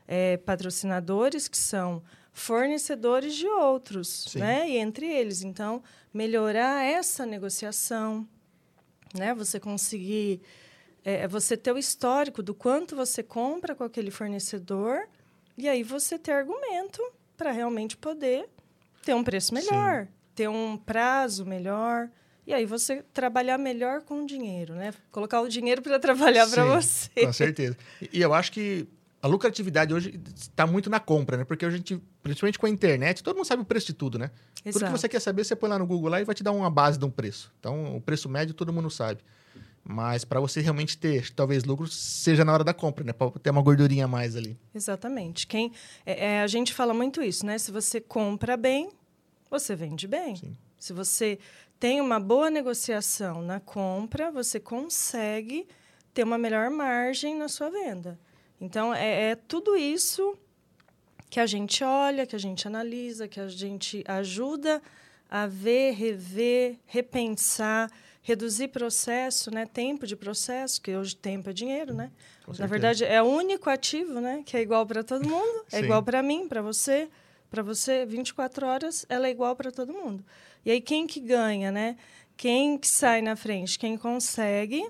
é, 0.07 0.37
patrocinadores 0.37 1.47
que 1.47 1.57
são 1.57 2.01
fornecedores 2.37 3.35
de 3.35 3.47
outros, 3.47 4.25
Sim. 4.29 4.39
né? 4.39 4.69
E 4.69 4.77
entre 4.77 5.07
eles, 5.07 5.41
então, 5.41 5.81
melhorar 6.13 6.83
essa 6.83 7.25
negociação, 7.25 8.27
né? 9.13 9.33
Você 9.33 9.59
conseguir 9.59 10.41
é, 11.03 11.27
você 11.27 11.57
ter 11.57 11.71
o 11.71 11.77
histórico 11.77 12.43
do 12.43 12.53
quanto 12.53 12.95
você 12.95 13.23
compra 13.23 13.73
com 13.73 13.83
aquele 13.83 14.11
fornecedor 14.11 15.07
e 15.57 15.67
aí 15.67 15.81
você 15.81 16.19
ter 16.19 16.31
argumento 16.31 17.01
para 17.35 17.51
realmente 17.51 17.97
poder 17.97 18.47
ter 19.03 19.15
um 19.15 19.23
preço 19.23 19.53
melhor, 19.53 20.07
ter 20.35 20.47
um 20.47 20.77
prazo 20.77 21.43
melhor. 21.45 22.09
E 22.45 22.53
aí 22.53 22.65
você 22.65 23.03
trabalhar 23.13 23.57
melhor 23.57 24.01
com 24.01 24.23
o 24.23 24.25
dinheiro, 24.25 24.75
né? 24.75 24.93
Colocar 25.11 25.41
o 25.41 25.49
dinheiro 25.49 25.81
para 25.81 25.99
trabalhar 25.99 26.47
para 26.47 26.63
Sim, 26.63 26.69
você. 26.69 27.25
Com 27.25 27.33
certeza. 27.33 27.77
E 28.13 28.21
eu 28.21 28.33
acho 28.33 28.51
que 28.51 28.87
a 29.21 29.27
lucratividade 29.27 29.93
hoje 29.93 30.19
está 30.35 30.67
muito 30.67 30.89
na 30.89 30.99
compra, 30.99 31.37
né? 31.37 31.43
Porque 31.43 31.65
a 31.65 31.69
gente, 31.69 32.01
principalmente 32.21 32.59
com 32.59 32.65
a 32.65 32.69
internet, 32.69 33.23
todo 33.23 33.35
mundo 33.35 33.45
sabe 33.45 33.63
o 33.63 33.65
preço 33.65 33.87
de 33.87 33.93
tudo, 33.93 34.19
né? 34.19 34.27
Tudo 34.27 34.63
que 34.63 34.69
Exato. 34.69 34.91
você 34.91 35.09
quer 35.09 35.19
saber, 35.19 35.43
você 35.43 35.55
põe 35.55 35.69
lá 35.69 35.79
no 35.79 35.87
Google 35.87 36.09
lá 36.09 36.21
e 36.21 36.23
vai 36.23 36.35
te 36.35 36.43
dar 36.43 36.51
uma 36.51 36.69
base 36.69 36.99
de 36.99 37.05
um 37.05 37.09
preço. 37.09 37.51
Então, 37.59 37.95
o 37.95 38.01
preço 38.01 38.29
médio 38.29 38.53
todo 38.53 38.71
mundo 38.71 38.89
sabe. 38.89 39.21
Mas 39.83 40.25
para 40.25 40.39
você 40.39 40.59
realmente 40.59 40.97
ter, 40.97 41.31
talvez, 41.31 41.63
lucro, 41.63 41.87
seja 41.87 42.43
na 42.43 42.53
hora 42.53 42.63
da 42.63 42.73
compra, 42.73 43.03
né? 43.05 43.13
Para 43.13 43.31
ter 43.31 43.49
uma 43.49 43.61
gordurinha 43.61 44.05
a 44.05 44.07
mais 44.07 44.35
ali. 44.35 44.57
Exatamente. 44.75 45.47
Quem 45.47 45.71
é, 46.05 46.25
é, 46.25 46.41
a 46.41 46.47
gente 46.47 46.73
fala 46.73 46.93
muito 46.93 47.21
isso, 47.21 47.45
né? 47.45 47.57
Se 47.57 47.71
você 47.71 48.01
compra 48.01 48.57
bem, 48.57 48.89
você 49.49 49.75
vende 49.75 50.07
bem. 50.07 50.35
Sim. 50.35 50.57
Se 50.77 50.93
você 50.93 51.39
tem 51.79 52.01
uma 52.01 52.19
boa 52.19 52.51
negociação 52.51 53.41
na 53.41 53.59
compra, 53.59 54.29
você 54.29 54.59
consegue 54.59 55.67
ter 56.13 56.23
uma 56.23 56.37
melhor 56.37 56.69
margem 56.69 57.37
na 57.37 57.47
sua 57.47 57.69
venda. 57.69 58.19
Então, 58.59 58.93
é, 58.93 59.31
é 59.31 59.35
tudo 59.35 59.75
isso 59.75 60.37
que 61.29 61.39
a 61.39 61.45
gente 61.45 61.83
olha, 61.83 62.25
que 62.25 62.35
a 62.35 62.39
gente 62.39 62.67
analisa, 62.67 63.27
que 63.27 63.39
a 63.39 63.47
gente 63.47 64.03
ajuda 64.07 64.81
a 65.29 65.45
ver, 65.45 65.91
rever, 65.93 66.77
repensar, 66.85 67.91
reduzir 68.21 68.69
processo, 68.69 69.51
né? 69.51 69.65
Tempo 69.65 70.07
de 70.07 70.15
processo, 70.15 70.81
que 70.81 70.95
hoje 70.95 71.15
tempo 71.15 71.49
é 71.49 71.53
dinheiro, 71.53 71.93
né? 71.93 72.11
Na 72.57 72.65
verdade, 72.65 73.03
é 73.03 73.21
o 73.21 73.25
único 73.25 73.69
ativo, 73.69 74.19
né? 74.21 74.41
Que 74.45 74.57
é 74.57 74.61
igual 74.61 74.85
para 74.85 75.03
todo 75.03 75.27
mundo, 75.27 75.65
é 75.71 75.79
Sim. 75.79 75.83
igual 75.83 76.01
para 76.01 76.23
mim, 76.23 76.47
para 76.47 76.61
você, 76.61 77.09
para 77.49 77.61
você, 77.61 78.05
24 78.05 78.65
horas, 78.65 79.05
ela 79.09 79.27
é 79.27 79.31
igual 79.31 79.55
para 79.55 79.71
todo 79.71 79.93
mundo. 79.93 80.23
E 80.65 80.71
aí 80.71 80.81
quem 80.81 81.05
que 81.05 81.19
ganha, 81.19 81.71
né? 81.71 81.97
Quem 82.37 82.77
que 82.77 82.87
sai 82.87 83.21
na 83.21 83.35
frente? 83.35 83.77
Quem 83.77 83.97
consegue 83.97 84.87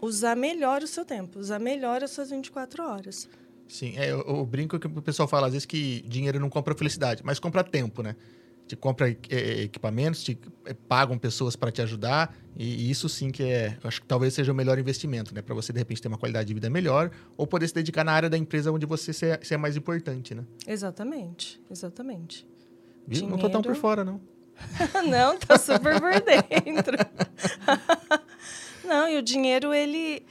usar 0.00 0.36
melhor 0.36 0.82
o 0.82 0.86
seu 0.86 1.04
tempo, 1.04 1.38
usar 1.38 1.58
melhor 1.58 2.02
as 2.02 2.10
suas 2.10 2.30
24 2.30 2.82
horas. 2.82 3.28
Sim, 3.66 3.94
é, 3.98 4.10
eu, 4.10 4.20
eu 4.26 4.46
brinco 4.46 4.78
que 4.78 4.86
o 4.86 5.02
pessoal 5.02 5.28
fala 5.28 5.46
às 5.46 5.52
vezes 5.52 5.66
que 5.66 6.00
dinheiro 6.02 6.40
não 6.40 6.48
compra 6.48 6.74
felicidade, 6.74 7.22
mas 7.24 7.38
compra 7.38 7.62
tempo, 7.62 8.02
né? 8.02 8.16
Te 8.66 8.76
compra 8.76 9.10
é, 9.30 9.62
equipamentos, 9.62 10.22
te 10.22 10.38
é, 10.66 10.74
pagam 10.74 11.18
pessoas 11.18 11.56
para 11.56 11.70
te 11.70 11.80
ajudar, 11.82 12.34
e, 12.56 12.86
e 12.86 12.90
isso 12.90 13.08
sim 13.08 13.30
que 13.30 13.42
é, 13.42 13.76
acho 13.82 14.00
que 14.02 14.06
talvez 14.06 14.34
seja 14.34 14.52
o 14.52 14.54
melhor 14.54 14.78
investimento, 14.78 15.34
né? 15.34 15.40
Para 15.42 15.54
você 15.54 15.72
de 15.72 15.78
repente 15.78 16.00
ter 16.02 16.08
uma 16.08 16.18
qualidade 16.18 16.46
de 16.48 16.54
vida 16.54 16.68
melhor 16.70 17.10
ou 17.36 17.46
poder 17.46 17.66
se 17.68 17.74
dedicar 17.74 18.04
na 18.04 18.12
área 18.12 18.28
da 18.30 18.36
empresa 18.38 18.70
onde 18.72 18.84
você 18.86 19.12
se 19.12 19.26
é, 19.26 19.40
se 19.42 19.54
é 19.54 19.56
mais 19.56 19.76
importante, 19.76 20.34
né? 20.34 20.44
Exatamente, 20.66 21.60
exatamente. 21.70 22.46
Viu? 23.06 23.26
Não 23.26 23.38
tô 23.38 23.48
tão 23.48 23.60
por 23.62 23.72
Dinheiro- 23.72 23.80
fora, 23.80 24.04
não. 24.04 24.20
Não, 25.08 25.38
tá 25.38 25.56
super 25.56 26.00
por 26.00 26.10
dentro. 26.20 26.96
Não, 28.88 29.06
e 29.06 29.18
o 29.18 29.22
dinheiro, 29.22 29.74
ele, 29.74 30.22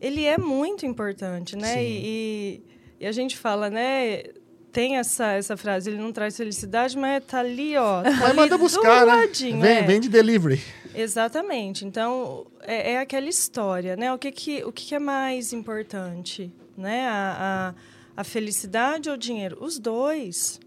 ele 0.00 0.24
é 0.24 0.36
muito 0.36 0.84
importante, 0.84 1.54
né? 1.54 1.82
E, 1.82 2.62
e, 3.00 3.06
a 3.06 3.12
gente 3.12 3.36
fala, 3.36 3.70
né? 3.70 4.24
Tem 4.72 4.98
essa, 4.98 5.32
essa 5.32 5.56
frase, 5.56 5.90
ele 5.90 5.98
não 5.98 6.12
traz 6.12 6.36
felicidade, 6.36 6.98
mas 6.98 7.24
tá 7.24 7.38
ali, 7.38 7.76
ó. 7.76 8.02
Tá 8.02 8.10
Mas 8.10 8.22
ali 8.22 8.36
manda 8.36 8.58
buscar, 8.58 9.06
né? 9.06 9.14
ladinho, 9.14 9.60
Vem, 9.60 9.78
é. 9.78 9.82
vem 9.82 10.00
de 10.00 10.08
delivery. 10.08 10.60
Exatamente. 10.94 11.84
Então, 11.84 12.46
é, 12.62 12.92
é 12.92 12.98
aquela 12.98 13.28
história, 13.28 13.96
né? 13.96 14.12
O 14.12 14.18
que, 14.18 14.32
que, 14.32 14.64
o 14.64 14.72
que, 14.72 14.86
que 14.86 14.94
é 14.94 14.98
mais 14.98 15.52
importante, 15.52 16.52
né? 16.76 17.06
A, 17.08 17.74
a, 18.16 18.20
a 18.20 18.24
felicidade 18.24 19.08
ou 19.08 19.14
o 19.14 19.18
dinheiro? 19.18 19.56
Os 19.60 19.78
dois. 19.78 20.60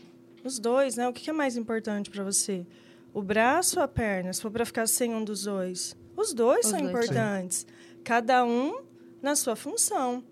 Os 0.44 0.60
dois, 0.60 0.96
né? 0.96 1.08
O 1.08 1.14
que, 1.14 1.24
que 1.24 1.30
é 1.30 1.34
mais 1.34 1.58
importante 1.58 2.10
para 2.10 2.24
você? 2.24 2.66
O 3.14 3.22
braço 3.22 3.80
ou 3.80 3.84
a 3.84 3.88
perna? 3.88 4.32
Se 4.34 4.42
for 4.42 4.52
para 4.52 4.66
ficar 4.66 4.88
sem 4.88 5.14
um 5.14 5.24
dos 5.24 5.44
dois. 5.44 5.96
Os 6.16 6.34
dois 6.34 6.66
Os 6.66 6.72
são 6.72 6.80
dois. 6.80 6.92
importantes. 6.92 7.66
Cada 8.04 8.44
um 8.46 8.82
na 9.22 9.36
sua 9.36 9.56
função. 9.56 10.24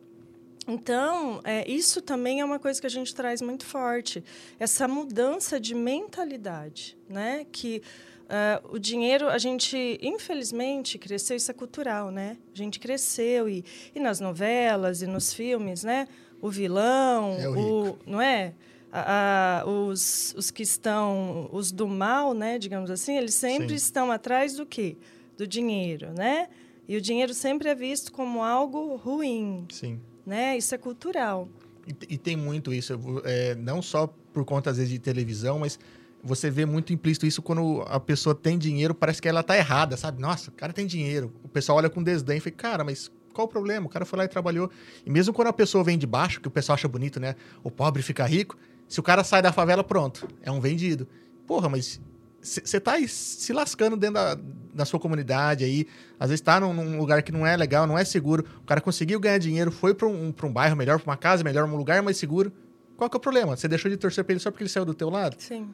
Então, 0.68 1.42
é, 1.44 1.70
isso 1.70 2.02
também 2.02 2.40
é 2.40 2.46
uma 2.46 2.60
coisa 2.60 2.80
que 2.80 2.86
a 2.86 2.90
gente 2.90 3.14
traz 3.16 3.42
muito 3.42 3.66
forte. 3.66 4.24
Essa 4.60 4.88
mudança 4.88 5.60
de 5.60 5.74
mentalidade, 5.74 6.96
né? 7.10 7.46
Que 7.52 7.82
ah, 8.30 8.62
o 8.70 8.78
dinheiro, 8.78 9.28
a 9.28 9.38
gente, 9.40 10.00
infelizmente, 10.02 10.98
cresceu, 11.00 11.36
isso 11.36 11.50
é 11.50 11.54
cultural, 11.54 12.12
né? 12.12 12.38
A 12.54 12.58
gente 12.58 12.80
cresceu 12.80 13.50
e, 13.50 13.66
e 13.96 14.00
nas 14.00 14.20
novelas 14.20 15.02
e 15.02 15.08
nos 15.08 15.34
filmes, 15.34 15.84
né? 15.84 16.08
O 16.40 16.50
vilão, 16.50 17.36
É 17.40 17.50
o 17.50 17.98
não 18.06 18.22
é? 18.22 18.54
A- 18.94 19.62
a- 19.64 19.66
os, 19.70 20.34
os 20.38 20.52
que 20.52 20.64
estão, 20.64 21.50
os 21.52 21.72
do 21.72 21.88
mal, 21.88 22.34
né? 22.34 22.60
Digamos 22.60 22.92
assim, 22.92 23.18
eles 23.18 23.34
sempre 23.34 23.70
Sim. 23.70 23.76
estão 23.76 24.12
atrás 24.12 24.54
do 24.56 24.66
quê? 24.66 24.96
Do 25.42 25.48
dinheiro, 25.48 26.14
né? 26.14 26.50
E 26.88 26.96
o 26.96 27.02
dinheiro 27.02 27.34
sempre 27.34 27.68
é 27.68 27.74
visto 27.74 28.12
como 28.12 28.44
algo 28.44 28.96
ruim, 28.96 29.66
Sim. 29.72 30.00
né? 30.24 30.56
Isso 30.56 30.76
é 30.76 30.78
cultural. 30.78 31.50
E, 31.88 32.14
e 32.14 32.18
tem 32.20 32.36
muito 32.36 32.72
isso, 32.72 32.94
é, 33.24 33.56
não 33.56 33.82
só 33.82 34.06
por 34.32 34.46
conta, 34.46 34.70
às 34.70 34.78
vezes, 34.78 34.92
de 34.92 35.00
televisão, 35.00 35.58
mas 35.58 35.80
você 36.24 36.52
vê 36.52 36.64
muito 36.64 36.94
implícito 36.94 37.26
isso 37.26 37.42
quando 37.42 37.82
a 37.88 38.00
pessoa 38.00 38.36
tem 38.36 38.56
dinheiro, 38.56 38.94
parece 38.94 39.20
que 39.20 39.28
ela 39.28 39.42
tá 39.42 39.58
errada, 39.58 39.98
sabe? 39.98 40.22
Nossa, 40.22 40.52
o 40.52 40.54
cara 40.54 40.72
tem 40.72 40.86
dinheiro. 40.86 41.34
O 41.44 41.48
pessoal 41.48 41.80
olha 41.80 41.90
com 41.90 42.04
desdém 42.04 42.38
e 42.38 42.40
fala, 42.40 42.56
cara, 42.56 42.84
mas 42.84 43.12
qual 43.34 43.48
o 43.48 43.50
problema? 43.50 43.88
O 43.88 43.90
cara 43.90 44.06
foi 44.06 44.20
lá 44.20 44.26
e 44.26 44.28
trabalhou. 44.28 44.70
E 45.04 45.10
mesmo 45.10 45.34
quando 45.34 45.48
a 45.48 45.54
pessoa 45.54 45.84
vem 45.84 45.98
de 45.98 46.06
baixo, 46.06 46.40
que 46.40 46.48
o 46.48 46.52
pessoal 46.52 46.76
acha 46.76 46.88
bonito, 46.88 47.20
né? 47.20 47.36
O 47.64 47.72
pobre 47.72 48.04
fica 48.04 48.28
rico, 48.28 48.56
se 48.88 49.00
o 49.00 49.04
cara 49.04 49.24
sai 49.24 49.42
da 49.42 49.52
favela, 49.52 49.84
pronto, 49.84 50.28
é 50.44 50.52
um 50.52 50.62
vendido. 50.62 51.08
Porra, 51.48 51.68
mas 51.68 52.00
você 52.42 52.80
tá 52.80 52.96
se 53.08 53.54
lascando 53.54 53.96
dentro 53.96 54.16
da, 54.16 54.38
da 54.74 54.86
sua 54.86 55.00
comunidade 55.00 55.64
aí, 55.64 55.88
às 56.20 56.30
vezes 56.30 56.42
tá 56.42 56.60
num, 56.60 56.74
num 56.74 56.98
lugar 56.98 57.22
que 57.24 57.32
não 57.32 57.46
é 57.46 57.56
legal, 57.56 57.86
não 57.86 57.98
é 57.98 58.04
seguro, 58.04 58.46
o 58.62 58.66
cara 58.66 58.82
conseguiu 58.82 59.20
ganhar 59.20 59.38
dinheiro, 59.38 59.72
foi 59.72 59.94
pra 59.94 60.08
um, 60.08 60.32
pra 60.32 60.48
um 60.48 60.52
bairro 60.54 60.76
melhor, 60.76 61.00
pra 61.00 61.12
uma 61.12 61.18
casa 61.18 61.44
melhor, 61.44 61.68
um 61.70 61.76
lugar 61.76 62.02
mais 62.02 62.18
seguro. 62.18 62.52
Qual 62.98 63.10
que 63.10 63.16
é 63.16 63.20
o 63.20 63.22
problema? 63.22 63.56
Você 63.56 63.68
deixou 63.68 63.90
de 63.90 63.98
torcer 63.98 64.24
pra 64.24 64.34
ele 64.34 64.40
só 64.40 64.52
porque 64.52 64.64
ele 64.64 64.70
saiu 64.70 64.86
do 64.86 64.94
teu 64.94 65.10
lado? 65.10 65.36
Sim. 65.40 65.74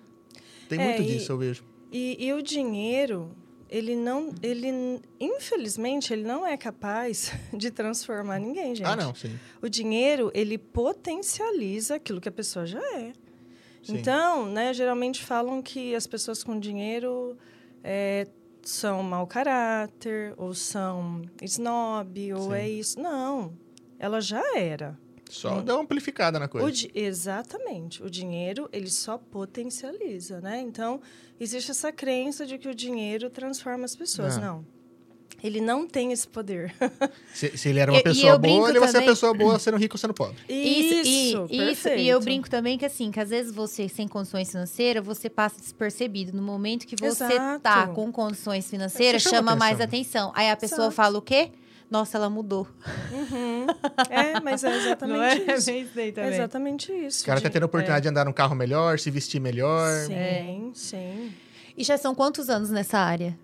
Tem 0.70 0.80
É, 0.80 0.84
muito 0.84 1.02
e- 1.02 1.06
disso, 1.06 1.32
eu 1.32 1.38
vejo. 1.38 1.64
E, 1.92 2.26
e 2.26 2.34
o 2.34 2.42
dinheiro, 2.42 3.32
ele 3.70 3.96
não, 3.96 4.34
ele, 4.42 5.02
infelizmente, 5.20 6.12
ele 6.14 6.24
não 6.24 6.46
é 6.46 6.56
capaz 6.58 7.32
de 7.54 7.70
transformar 7.72 8.40
ninguém, 8.40 8.76
gente. 8.76 8.88
Ah, 8.88 8.96
não, 8.96 9.14
sim. 9.14 9.38
O 9.62 9.70
dinheiro, 9.70 10.32
ele 10.34 10.58
potencializa 10.58 11.96
aquilo 11.96 12.20
que 12.22 12.30
a 12.30 12.32
pessoa 12.32 12.66
já 12.66 12.80
é. 12.98 13.14
Sim. 13.84 13.98
Então, 13.98 14.46
né, 14.48 14.74
geralmente 14.74 15.24
falam 15.24 15.62
que 15.62 15.96
as 15.96 16.06
pessoas 16.06 16.44
com 16.44 16.60
dinheiro 16.60 17.38
é, 17.84 18.28
são 18.62 19.02
mau 19.04 19.26
caráter, 19.26 20.34
ou 20.38 20.54
são 20.54 21.22
snob, 21.42 22.34
ou 22.34 22.52
Sim. 22.52 22.54
é 22.54 22.70
isso. 22.70 23.00
Não, 23.00 23.54
ela 23.98 24.20
já 24.20 24.44
era. 24.58 24.98
Só 25.30 25.62
dá 25.62 25.76
uma 25.76 25.84
amplificada 25.84 26.40
na 26.40 26.48
coisa. 26.48 26.66
O 26.66 26.98
exatamente. 26.98 28.02
O 28.02 28.10
dinheiro, 28.10 28.70
ele 28.72 28.90
só 28.90 29.18
potencializa, 29.18 30.40
né? 30.40 30.62
Então, 30.62 31.02
existe 31.40 31.72
essa 31.72 31.92
crença 31.92 32.46
de 32.46 32.58
que 32.58 32.70
o 32.70 32.76
dinheiro 32.76 33.30
transforma 33.30 33.86
as 33.86 33.96
pessoas. 33.96 34.38
Não. 34.38 34.58
Não. 34.58 34.77
Ele 35.44 35.62
não 35.62 35.88
tem 35.88 36.12
esse 36.12 36.28
poder. 36.28 36.74
Se, 37.34 37.56
se 37.56 37.70
ele 37.70 37.80
era 37.80 37.92
uma 37.92 38.02
pessoa 38.02 38.34
eu 38.34 38.40
brinco 38.40 38.58
boa, 38.58 38.70
ele 38.70 38.80
vai 38.80 38.88
ser 38.90 38.98
a 38.98 39.00
também- 39.02 39.14
pessoa 39.14 39.34
boa 39.36 39.60
sendo 39.60 39.78
rico 39.78 39.94
ou 39.94 40.00
sendo 40.00 40.14
pobre. 40.14 40.36
Isso, 40.50 41.48
e, 41.52 41.72
isso. 41.72 41.88
E 41.90 42.10
eu 42.10 42.20
brinco 42.20 42.50
também 42.50 42.76
que 42.78 42.86
assim, 42.86 43.12
que 43.12 43.20
às 43.20 43.30
vezes 43.30 43.54
você 43.54 43.88
sem 43.88 44.08
condições 44.08 44.50
financeiras, 44.50 45.06
você 45.06 45.30
passa 45.30 45.60
despercebido. 45.62 46.36
No 46.36 46.42
momento 46.42 46.88
que 46.88 46.96
você 46.96 47.26
Exato. 47.26 47.60
tá 47.62 47.88
com 47.88 48.12
condições 48.12 48.68
financeiras, 48.68 49.22
Você 49.22 49.30
chama 49.30 49.52
chama 49.52 49.56
mais 49.56 49.80
atenção. 49.80 50.32
Aí 50.36 50.50
a 50.50 50.58
pessoa 50.58 50.86
Exato. 50.88 50.96
fala 50.96 51.18
o 51.20 51.22
quê? 51.22 51.52
Nossa, 51.90 52.18
ela 52.18 52.30
mudou. 52.30 52.68
Uhum. 53.12 53.68
É, 54.10 54.40
mas 54.40 54.64
é 54.64 54.76
exatamente 54.76 55.52
isso. 55.52 55.66
bem 55.72 55.82
isso 55.84 55.92
daí 55.96 56.14
É 56.18 56.28
exatamente 56.34 56.92
isso. 56.92 57.24
O 57.24 57.26
cara 57.28 57.40
tá 57.40 57.50
tendo 57.50 57.64
a 57.64 57.66
oportunidade 57.68 58.04
de 58.04 58.10
andar 58.10 58.26
num 58.26 58.34
carro 58.34 58.56
melhor, 58.56 58.98
se 58.98 59.12
vestir 59.12 59.40
melhor. 59.40 60.06
Sim, 60.06 60.72
sim. 60.74 61.32
E 61.78 61.84
já 61.84 61.98
são 61.98 62.16
quantos 62.16 62.50
anos 62.50 62.70
nessa 62.72 62.98
área? 62.98 63.38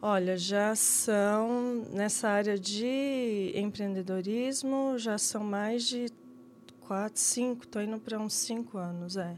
Olha, 0.00 0.36
já 0.36 0.74
são, 0.74 1.84
nessa 1.92 2.28
área 2.28 2.58
de 2.58 3.52
empreendedorismo, 3.54 4.98
já 4.98 5.16
são 5.18 5.42
mais 5.42 5.84
de 5.84 6.06
quatro, 6.80 7.20
cinco, 7.20 7.64
estou 7.64 7.82
indo 7.82 7.98
para 7.98 8.18
uns 8.18 8.34
cinco 8.34 8.78
anos, 8.78 9.16
é. 9.16 9.36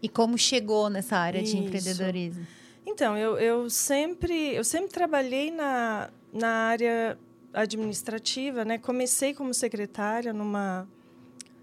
E 0.00 0.08
como 0.08 0.38
chegou 0.38 0.88
nessa 0.88 1.16
área 1.16 1.42
de 1.42 1.48
Isso. 1.48 1.56
empreendedorismo? 1.56 2.46
Então, 2.86 3.16
eu, 3.16 3.38
eu, 3.38 3.68
sempre, 3.68 4.54
eu 4.54 4.62
sempre 4.64 4.90
trabalhei 4.90 5.50
na, 5.50 6.10
na 6.32 6.48
área 6.48 7.18
administrativa, 7.52 8.64
né? 8.64 8.78
Comecei 8.78 9.34
como 9.34 9.52
secretária 9.52 10.32
numa... 10.32 10.86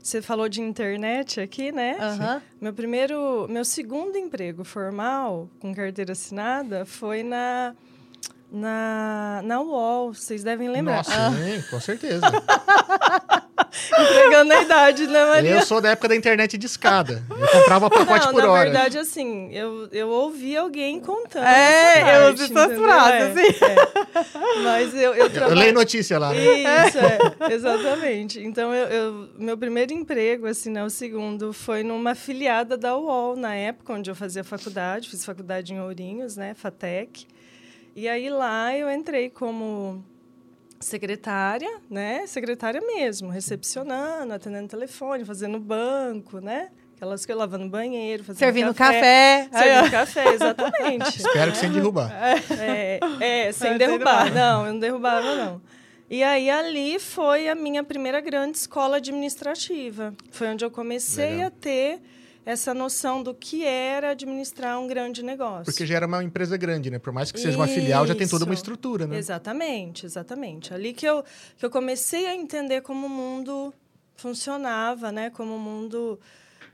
Você 0.01 0.21
falou 0.21 0.47
de 0.47 0.61
internet 0.61 1.39
aqui, 1.39 1.71
né? 1.71 1.97
Aham. 1.99 2.41
Meu 2.61 2.73
primeiro, 2.73 3.47
meu 3.49 3.65
segundo 3.65 4.17
emprego 4.17 4.63
formal 4.63 5.49
com 5.59 5.73
carteira 5.73 6.11
assinada 6.11 6.85
foi 6.85 7.23
na 7.23 7.75
na, 8.51 9.41
na 9.43 9.61
UOL, 9.61 10.13
vocês 10.13 10.43
devem 10.43 10.69
lembrar. 10.69 10.97
Nossa, 10.97 11.31
sim, 11.31 11.63
com 11.69 11.79
certeza. 11.79 12.21
Entregando 13.99 14.53
a 14.53 14.61
idade, 14.61 15.07
né, 15.07 15.25
Maria? 15.25 15.51
eu 15.51 15.61
sou 15.65 15.81
da 15.81 15.89
época 15.89 16.07
da 16.07 16.15
internet 16.15 16.57
de 16.57 16.65
escada. 16.65 17.21
Eu 17.29 17.47
comprava 17.47 17.89
pacote 17.89 18.25
Não, 18.27 18.33
por 18.33 18.41
na 18.43 18.51
hora. 18.51 18.63
verdade, 18.65 18.97
assim, 18.97 19.51
eu, 19.51 19.87
eu 19.91 20.07
ouvi 20.09 20.55
alguém 20.55 20.99
contando. 20.99 21.45
É, 21.45 21.99
essa 21.99 21.99
eu 21.99 22.05
parte, 22.05 22.25
ouvi 22.27 22.43
essas 22.43 22.51
entendeu? 22.65 22.83
frases, 22.83 23.61
É, 23.61 23.65
é. 23.65 24.63
Mas 24.63 24.93
eu, 24.93 24.99
eu 25.01 25.15
Eu 25.25 25.29
trabalho... 25.29 25.59
leio 25.59 25.73
notícia 25.73 26.17
lá, 26.17 26.31
né? 26.33 26.37
Isso, 26.87 26.97
é, 26.99 27.53
exatamente. 27.53 28.39
Então, 28.39 28.73
eu, 28.73 28.87
eu- 28.87 29.29
meu 29.37 29.57
primeiro 29.57 29.93
emprego, 29.93 30.47
assim, 30.47 30.69
né, 30.71 30.83
o 30.83 30.89
segundo, 30.89 31.51
foi 31.51 31.83
numa 31.83 32.11
afiliada 32.11 32.77
da 32.77 32.95
UOL, 32.97 33.35
na 33.35 33.55
época 33.55 33.93
onde 33.93 34.09
eu 34.09 34.15
fazia 34.15 34.43
faculdade, 34.43 35.09
fiz 35.09 35.25
faculdade 35.25 35.73
em 35.73 35.79
Ourinhos, 35.81 36.35
né, 36.37 36.53
FATEC. 36.53 37.27
E 37.95 38.09
aí 38.09 38.29
lá 38.29 38.75
eu 38.75 38.91
entrei 38.91 39.29
como 39.29 40.03
secretária, 40.81 41.79
né, 41.89 42.27
secretária 42.27 42.81
mesmo, 42.81 43.29
recepcionando, 43.29 44.33
atendendo 44.33 44.67
telefone, 44.67 45.23
fazendo 45.23 45.57
banco, 45.57 46.39
né, 46.39 46.69
aquelas 46.95 47.25
que 47.25 47.31
eu 47.31 47.37
lavando 47.37 47.69
banheiro, 47.69 48.23
fazendo 48.23 48.39
Servindo 48.39 48.73
café. 48.73 49.47
Servindo 49.49 49.91
café, 49.91 50.33
exatamente. 50.33 51.17
Espero 51.17 51.51
que 51.53 51.57
sem 51.57 51.71
derrubar. 51.71 52.11
É, 52.59 52.99
é, 53.21 53.51
sem 53.53 53.77
derrubar. 53.77 54.29
Não, 54.33 54.65
eu 54.65 54.73
não 54.73 54.79
derrubava, 54.79 55.35
não. 55.35 55.61
E 56.09 56.21
aí, 56.21 56.49
ali 56.49 56.99
foi 56.99 57.49
a 57.49 57.55
minha 57.55 57.83
primeira 57.83 58.21
grande 58.21 58.57
escola 58.57 58.97
administrativa. 58.97 60.13
Foi 60.29 60.49
onde 60.49 60.63
eu 60.63 60.69
comecei 60.69 61.31
Legal. 61.31 61.47
a 61.47 61.51
ter 61.51 62.01
essa 62.45 62.73
noção 62.73 63.23
do 63.23 63.33
que 63.33 63.65
era 63.65 64.11
administrar 64.11 64.79
um 64.79 64.87
grande 64.87 65.23
negócio. 65.23 65.65
Porque 65.65 65.85
já 65.85 65.95
era 65.95 66.05
uma 66.05 66.23
empresa 66.23 66.55
grande, 66.55 66.91
né? 66.91 66.99
Por 66.99 67.11
mais 67.11 67.31
que 67.31 67.39
seja 67.39 67.57
uma 67.57 67.67
filial, 67.67 68.05
já 68.05 68.13
tem 68.13 68.27
toda 68.27 68.45
uma 68.45 68.53
Isso. 68.53 68.61
estrutura, 68.61 69.07
né? 69.07 69.17
Exatamente, 69.17 70.05
exatamente. 70.05 70.73
Ali 70.73 70.93
que 70.93 71.05
eu, 71.05 71.23
que 71.57 71.65
eu 71.65 71.69
comecei 71.71 72.27
a 72.27 72.35
entender 72.35 72.81
como 72.81 73.07
o 73.07 73.09
mundo 73.09 73.73
funcionava, 74.15 75.11
né? 75.11 75.29
Como 75.31 75.55
o 75.55 75.59
mundo 75.59 76.19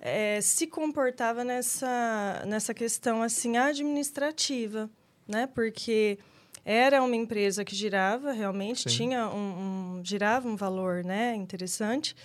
eh, 0.02 0.40
se 0.42 0.68
comportava 0.68 1.44
nessa, 1.44 2.44
nessa 2.46 2.74
questão 2.74 3.22
assim 3.24 3.58
administrativa, 3.58 4.90
né? 5.28 5.48
Porque 5.54 6.20
era 6.66 7.02
uma 7.02 7.16
empresa 7.16 7.64
que 7.66 7.76
girava 7.76 8.32
realmente, 8.32 8.90
Sim. 8.90 8.96
tinha 8.98 9.28
um, 9.30 9.98
um- 10.00 10.02
girava 10.04 10.48
um 10.48 10.56
valor, 10.56 11.04
né? 11.04 11.34
Interessante. 11.36 12.16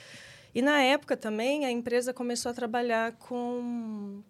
E 0.57 0.63
na 0.63 0.81
época 0.81 1.19
também 1.19 1.67
a 1.67 1.71
empresa 1.71 2.15
começou 2.15 2.51
a 2.51 2.55
trabalhar 2.55 3.13
com 3.19 4.23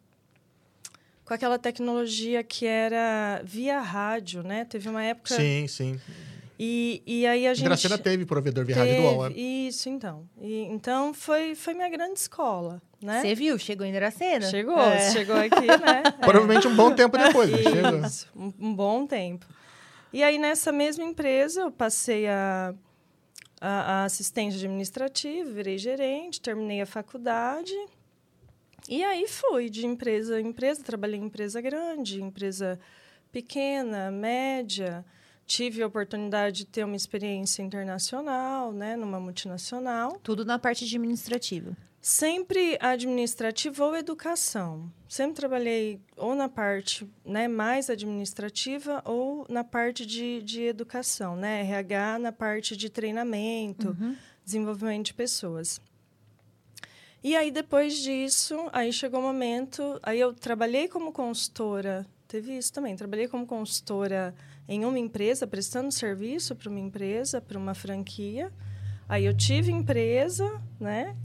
com 1.24 1.32
aquela 1.32 1.56
tecnologia 1.56 2.42
que 2.42 2.66
era 2.66 3.40
via 3.44 3.78
rádio, 3.80 4.42
né? 4.42 4.64
Teve 4.64 4.88
uma 4.88 5.04
época 5.04 5.36
Sim, 5.36 5.68
sim. 5.68 6.00
e, 6.58 7.00
e 7.06 7.24
aí 7.28 7.46
a 7.46 7.54
gente 7.54 7.64
Dracena 7.66 7.96
teve 7.96 8.24
provedor 8.26 8.64
via 8.64 8.74
rádio 8.74 8.96
do 8.96 9.02
UOL, 9.02 9.22
né? 9.22 9.28
teve- 9.28 9.40
Isso, 9.68 9.88
então. 9.88 10.28
E, 10.40 10.62
então 10.62 11.14
foi 11.14 11.54
foi 11.54 11.74
minha 11.74 11.88
grande 11.88 12.18
escola, 12.18 12.82
né? 13.00 13.20
Você 13.22 13.32
viu? 13.36 13.56
Chegou 13.56 13.86
em 13.86 13.92
Dracena? 13.92 14.46
Chegou, 14.50 14.80
É. 14.80 15.10
chegou 15.12 15.36
aqui, 15.36 15.66
né? 15.66 16.02
Provavelmente 16.22 16.66
um 16.66 16.74
bom 16.74 16.92
tempo 16.92 17.16
depois, 17.16 17.50
chegou. 17.50 18.04
Isso, 18.04 18.28
um, 18.34 18.52
um 18.60 18.74
bom 18.74 19.06
tempo. 19.06 19.46
E 20.12 20.24
aí, 20.24 20.38
nessa 20.38 20.72
mesma 20.72 21.04
empresa, 21.04 21.60
eu 21.62 21.70
passei 21.70 22.26
a, 22.28 22.74
a, 23.60 24.02
a 24.02 24.04
assistente 24.04 24.56
administrativa, 24.56 25.50
virei 25.50 25.78
gerente, 25.78 26.40
terminei 26.40 26.80
a 26.80 26.86
faculdade. 26.86 27.74
E 28.88 29.02
aí 29.02 29.26
fui 29.26 29.68
de 29.68 29.84
empresa 29.84 30.40
em 30.40 30.48
empresa, 30.48 30.82
trabalhei 30.82 31.18
em 31.18 31.24
empresa 31.24 31.60
grande, 31.60 32.22
empresa 32.22 32.78
pequena, 33.32 34.10
média. 34.10 35.04
Tive 35.46 35.82
a 35.82 35.86
oportunidade 35.86 36.58
de 36.58 36.66
ter 36.66 36.84
uma 36.84 36.96
experiência 36.96 37.62
internacional, 37.62 38.72
né, 38.72 38.96
numa 38.96 39.20
multinacional. 39.20 40.18
Tudo 40.22 40.44
na 40.44 40.58
parte 40.58 40.84
administrativa. 40.84 41.76
Sempre 42.08 42.78
administrativa 42.80 43.84
ou 43.84 43.96
educação. 43.96 44.92
Sempre 45.08 45.34
trabalhei 45.34 46.00
ou 46.16 46.36
na 46.36 46.48
parte 46.48 47.04
né, 47.24 47.48
mais 47.48 47.90
administrativa 47.90 49.02
ou 49.04 49.44
na 49.48 49.64
parte 49.64 50.06
de, 50.06 50.40
de 50.40 50.62
educação, 50.62 51.34
né? 51.34 51.62
RH 51.62 52.20
na 52.20 52.30
parte 52.30 52.76
de 52.76 52.88
treinamento, 52.88 53.92
desenvolvimento 54.44 55.06
de 55.06 55.14
pessoas. 55.14 55.80
E 57.24 57.34
aí, 57.34 57.50
depois 57.50 57.98
disso, 57.98 58.68
aí 58.72 58.92
chegou 58.92 59.18
o 59.18 59.22
momento... 59.24 59.98
Aí 60.00 60.20
eu 60.20 60.32
trabalhei 60.32 60.86
como 60.86 61.10
consultora, 61.10 62.06
teve 62.28 62.56
isso 62.56 62.72
também, 62.72 62.94
trabalhei 62.94 63.26
como 63.26 63.44
consultora 63.44 64.32
em 64.68 64.84
uma 64.84 65.00
empresa, 65.00 65.44
prestando 65.44 65.90
serviço 65.90 66.54
para 66.54 66.70
uma 66.70 66.78
empresa, 66.78 67.40
para 67.40 67.58
uma 67.58 67.74
franquia. 67.74 68.52
Aí 69.08 69.24
eu 69.24 69.36
tive 69.36 69.72
empresa, 69.72 70.62
né? 70.78 71.16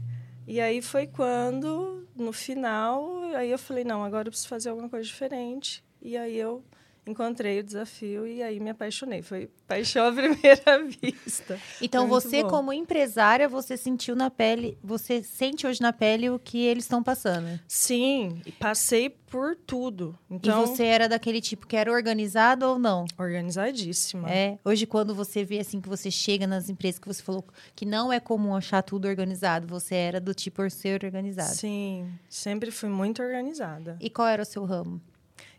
E 0.46 0.60
aí 0.60 0.82
foi 0.82 1.06
quando, 1.06 2.06
no 2.16 2.32
final, 2.32 3.22
aí 3.34 3.50
eu 3.50 3.58
falei, 3.58 3.84
não, 3.84 4.04
agora 4.04 4.28
eu 4.28 4.32
preciso 4.32 4.48
fazer 4.48 4.70
alguma 4.70 4.88
coisa 4.88 5.06
diferente. 5.06 5.84
E 6.00 6.16
aí 6.16 6.36
eu 6.36 6.64
encontrei 7.06 7.60
o 7.60 7.62
desafio 7.64 8.26
e 8.26 8.42
aí 8.42 8.60
me 8.60 8.70
apaixonei. 8.70 9.22
Foi 9.22 9.50
paixão 9.66 10.06
à 10.08 10.12
primeira 10.12 10.84
vista. 10.84 11.58
Então, 11.80 12.06
Muito 12.06 12.22
você, 12.22 12.42
bom. 12.42 12.48
como 12.50 12.72
empresária, 12.72 13.48
você 13.48 13.76
sentiu 13.76 14.14
na 14.14 14.30
pele, 14.30 14.78
você 14.82 15.22
sente 15.22 15.66
hoje 15.66 15.80
na 15.80 15.92
pele 15.92 16.30
o 16.30 16.38
que 16.38 16.58
eles 16.64 16.84
estão 16.84 17.02
passando. 17.02 17.58
Sim, 17.66 18.40
passei 18.58 19.10
por 19.10 19.56
tudo. 19.56 20.16
Então, 20.30 20.62
E 20.62 20.66
você 20.66 20.84
era 20.84 21.08
daquele 21.08 21.40
tipo 21.40 21.66
que 21.66 21.74
era 21.76 21.90
organizado 21.90 22.66
ou 22.66 22.78
não? 22.78 23.06
organizadíssima. 23.18 24.30
É, 24.30 24.58
hoje 24.64 24.86
quando 24.86 25.14
você 25.14 25.42
vê 25.44 25.58
assim 25.58 25.80
que 25.80 25.88
você 25.88 26.10
chega 26.10 26.46
nas 26.46 26.68
empresas 26.68 26.98
que 26.98 27.06
você 27.08 27.22
falou 27.22 27.44
que 27.74 27.86
não 27.86 28.12
é 28.12 28.20
comum 28.20 28.54
achar 28.54 28.82
tudo 28.82 29.08
organizado, 29.08 29.66
você 29.66 29.94
era 29.94 30.20
do 30.20 30.34
tipo 30.34 30.68
ser 30.70 31.02
organizado. 31.02 31.54
Sim, 31.54 32.08
sempre 32.28 32.70
fui 32.70 32.88
muito 32.88 33.22
organizada. 33.22 33.96
E 34.00 34.08
qual 34.10 34.28
era 34.28 34.42
o 34.42 34.46
seu 34.46 34.64
ramo? 34.64 35.00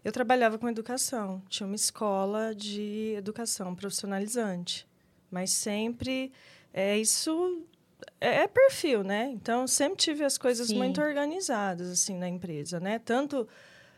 Eu 0.03 0.11
trabalhava 0.11 0.57
com 0.57 0.67
educação, 0.67 1.41
tinha 1.47 1.65
uma 1.65 1.75
escola 1.75 2.53
de 2.53 3.13
educação 3.17 3.73
profissionalizante, 3.73 4.85
mas 5.31 5.51
sempre 5.51 6.31
é 6.73 6.97
isso 6.97 7.65
é, 8.19 8.43
é 8.43 8.47
perfil, 8.47 9.03
né? 9.03 9.29
Então 9.31 9.65
sempre 9.65 9.97
tive 9.97 10.25
as 10.25 10.37
coisas 10.37 10.67
Sim. 10.67 10.77
muito 10.77 11.01
organizadas 11.01 11.89
assim 11.89 12.17
na 12.17 12.27
empresa, 12.27 12.79
né? 12.79 12.99
Tanto 12.99 13.47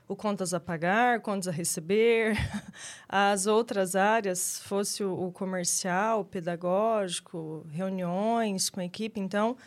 o 0.07 0.15
contas 0.15 0.53
a 0.53 0.59
pagar, 0.59 1.21
contas 1.21 1.47
a 1.47 1.51
receber, 1.51 2.37
as 3.09 3.47
outras 3.47 3.95
áreas, 3.95 4.59
fosse 4.59 5.03
o, 5.03 5.27
o 5.27 5.31
comercial, 5.31 6.21
o 6.21 6.25
pedagógico, 6.25 7.65
reuniões 7.71 8.69
com 8.69 8.79
a 8.79 8.85
equipe, 8.85 9.19
então 9.19 9.57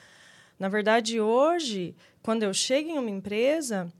Na 0.59 0.68
verdade, 0.68 1.20
hoje, 1.20 1.94
quando 2.22 2.42
eu 2.42 2.53
chego 2.55 2.90
em 2.90 2.98
uma 2.98 3.11
empresa 3.11 3.92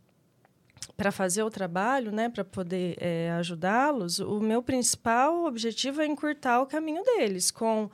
para 0.97 1.13
fazer 1.13 1.43
o 1.43 1.51
trabalho, 1.51 2.11
né, 2.11 2.29
para 2.29 2.45
poder 2.45 2.97
é, 2.99 3.31
ajudá-los, 3.39 4.19
o 4.19 4.41
meu 4.41 4.63
principal 4.63 5.45
objetivo 5.45 6.01
é 6.01 6.07
encurtar 6.07 6.61
o 6.61 6.67
caminho 6.67 7.05
deles, 7.05 7.51
com 7.51 7.89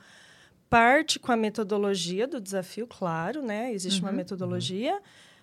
parte 0.69 1.19
com 1.19 1.31
a 1.31 1.37
metodologia 1.37 2.27
do 2.27 2.41
desafio, 2.41 2.87
claro, 2.87 3.41
né? 3.41 3.71
Existe 3.71 4.01
uhum, 4.01 4.09
uma 4.09 4.13
metodologia, 4.13 4.99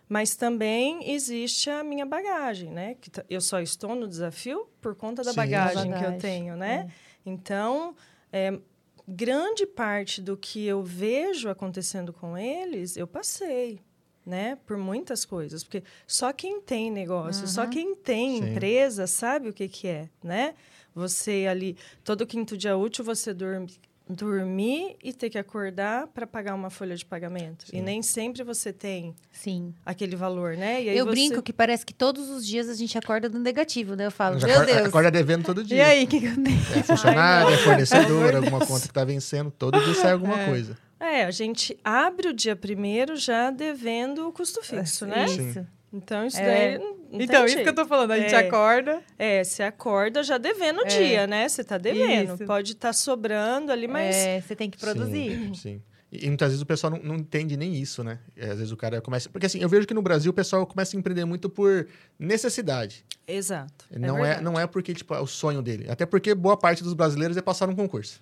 mas 0.09 0.37
também 0.37 1.11
existe 1.11 1.71
a 1.71 1.83
minha 1.83 2.05
bagagem, 2.05 2.71
né? 2.71 2.97
Que 3.01 3.11
eu 3.31 3.41
só 3.41 3.61
estou 3.61 3.95
no 3.95 4.07
desafio 4.07 4.69
por 4.81 4.95
conta 4.95 5.23
da 5.23 5.31
Sim, 5.31 5.37
bagagem, 5.37 5.91
bagagem, 5.91 5.95
que 5.95 6.17
eu 6.17 6.19
tenho, 6.21 6.57
né? 6.57 6.87
É. 6.89 6.93
Então, 7.25 7.95
é, 8.33 8.59
grande 9.07 9.67
parte 9.67 10.21
do 10.21 10.37
que 10.37 10.67
eu 10.67 10.83
vejo 10.83 11.49
acontecendo 11.49 12.13
com 12.13 12.37
eles, 12.37 12.97
eu 12.97 13.07
passei, 13.07 13.81
né? 14.25 14.57
Por 14.67 14.77
muitas 14.77 15.25
coisas, 15.25 15.65
porque 15.65 15.83
só 16.07 16.33
quem 16.33 16.61
tem 16.61 16.91
negócio, 16.91 17.43
uhum. 17.43 17.49
só 17.49 17.67
quem 17.67 17.95
tem 17.95 18.39
Sim. 18.39 18.51
empresa 18.51 19.07
sabe 19.07 19.49
o 19.49 19.53
que 19.53 19.69
que 19.69 19.89
é, 19.89 20.09
né? 20.23 20.55
Você 20.95 21.47
ali 21.49 21.77
todo 22.05 22.27
quinto 22.27 22.57
dia 22.57 22.77
útil 22.77 23.05
você 23.05 23.33
dorme 23.33 23.69
dormir 24.09 24.97
e 25.03 25.13
ter 25.13 25.31
que 25.31 25.39
acordar 25.39 26.07
para 26.09 26.27
pagar 26.27 26.55
uma 26.55 26.71
folha 26.71 26.95
de 26.95 27.05
pagamento. 27.05 27.67
Sim. 27.67 27.79
E 27.79 27.81
nem 27.81 28.03
sempre 28.03 28.43
você 28.43 28.73
tem 28.73 29.15
Sim. 29.31 29.75
aquele 29.85 30.17
valor, 30.17 30.57
né? 30.57 30.83
eu 30.83 31.05
você... 31.07 31.11
brinco 31.11 31.43
que 31.43 31.53
parece 31.53 31.85
que 31.87 31.95
todos 31.95 32.29
os 32.29 32.47
dias 32.47 32.69
a 32.69 32.75
gente 32.75 32.97
acorda 32.99 33.29
no 33.29 33.39
negativo, 33.39 33.95
né? 33.95 34.07
Eu 34.07 34.11
falo, 34.11 34.39
meu 34.39 34.51
acorda, 34.51 34.75
Deus. 34.75 34.89
Acorda 34.89 35.11
devendo 35.11 35.45
todo 35.45 35.63
dia. 35.65 35.77
E 35.77 35.81
aí, 35.81 36.05
o 36.05 36.07
que, 36.07 36.21
que 36.21 36.27
eu 36.27 36.35
tenho? 36.35 36.61
É 36.77 36.83
funcionário, 36.83 37.55
é 37.55 37.59
fornecedor, 37.65 38.37
alguma 38.37 38.61
conta 38.61 38.83
que 38.83 38.89
está 38.89 39.05
vencendo, 39.05 39.51
todo 39.51 39.81
dia 39.83 39.95
sai 39.95 40.13
alguma 40.13 40.41
é. 40.41 40.47
coisa. 40.47 40.77
É, 41.03 41.25
a 41.25 41.31
gente 41.33 41.77
abre 41.83 42.29
o 42.29 42.33
dia 42.33 42.55
primeiro 42.55 43.17
já 43.17 43.51
devendo 43.51 44.29
o 44.29 44.33
custo 44.33 44.63
fixo, 44.63 45.05
né? 45.05 45.25
Isso. 45.25 45.67
Então, 45.93 46.25
isso 46.25 46.39
é. 46.39 46.79
daí. 46.79 46.95
então, 47.11 47.45
isso 47.45 47.57
que 47.61 47.69
eu 47.69 47.75
tô 47.75 47.85
falando, 47.85 48.13
a 48.13 48.19
gente 48.21 48.35
é. 48.35 48.39
acorda. 48.39 49.03
É, 49.19 49.43
você 49.43 49.65
acorda 49.65 50.23
já 50.23 50.39
devendo 50.39 50.79
o 50.79 50.87
é. 50.87 50.87
dia, 50.87 51.27
né? 51.27 51.49
Você 51.49 51.65
tá 51.65 51.77
devendo. 51.77 52.35
Isso. 52.35 52.47
Pode 52.47 52.73
estar 52.73 52.91
tá 52.91 52.93
sobrando 52.93 53.73
ali, 53.73 53.89
mas. 53.89 54.15
É, 54.15 54.41
você 54.41 54.55
tem 54.55 54.71
que 54.71 54.79
produzir. 54.79 55.33
Sim. 55.33 55.55
sim. 55.55 55.83
E, 56.13 56.29
muitas 56.29 56.49
vezes 56.49 56.63
o 56.63 56.67
pessoal 56.67 56.93
não, 56.93 57.03
não, 57.03 57.17
entende 57.17 57.57
nem 57.57 57.75
isso, 57.75 58.05
né? 58.05 58.19
É, 58.37 58.51
às 58.51 58.59
vezes 58.59 58.71
o 58.71 58.77
cara 58.77 59.01
começa. 59.01 59.29
Porque 59.29 59.47
assim, 59.47 59.59
eu 59.59 59.69
vejo 59.69 59.87
que 59.87 59.95
no 59.95 60.03
Brasil 60.03 60.31
o 60.31 60.35
pessoal 60.35 60.65
começa 60.67 60.97
a 60.97 60.99
empreender 60.99 61.25
muito 61.25 61.51
por 61.51 61.89
necessidade. 62.19 63.05
Exato. 63.27 63.87
É 63.91 63.99
não 63.99 64.25
é, 64.25 64.41
não 64.41 64.61
é 64.61 64.67
porque, 64.67 64.95
tipo, 64.95 65.15
é 65.15 65.21
o 65.21 65.27
sonho 65.27 65.63
dele. 65.63 65.91
Até 65.91 66.07
porque 66.07 66.35
boa 66.35 66.57
parte 66.57 66.83
dos 66.83 66.95
brasileiros 66.95 67.37
é 67.37 67.43
passar 67.43 67.69
um 67.69 67.75
concurso. 67.75 68.21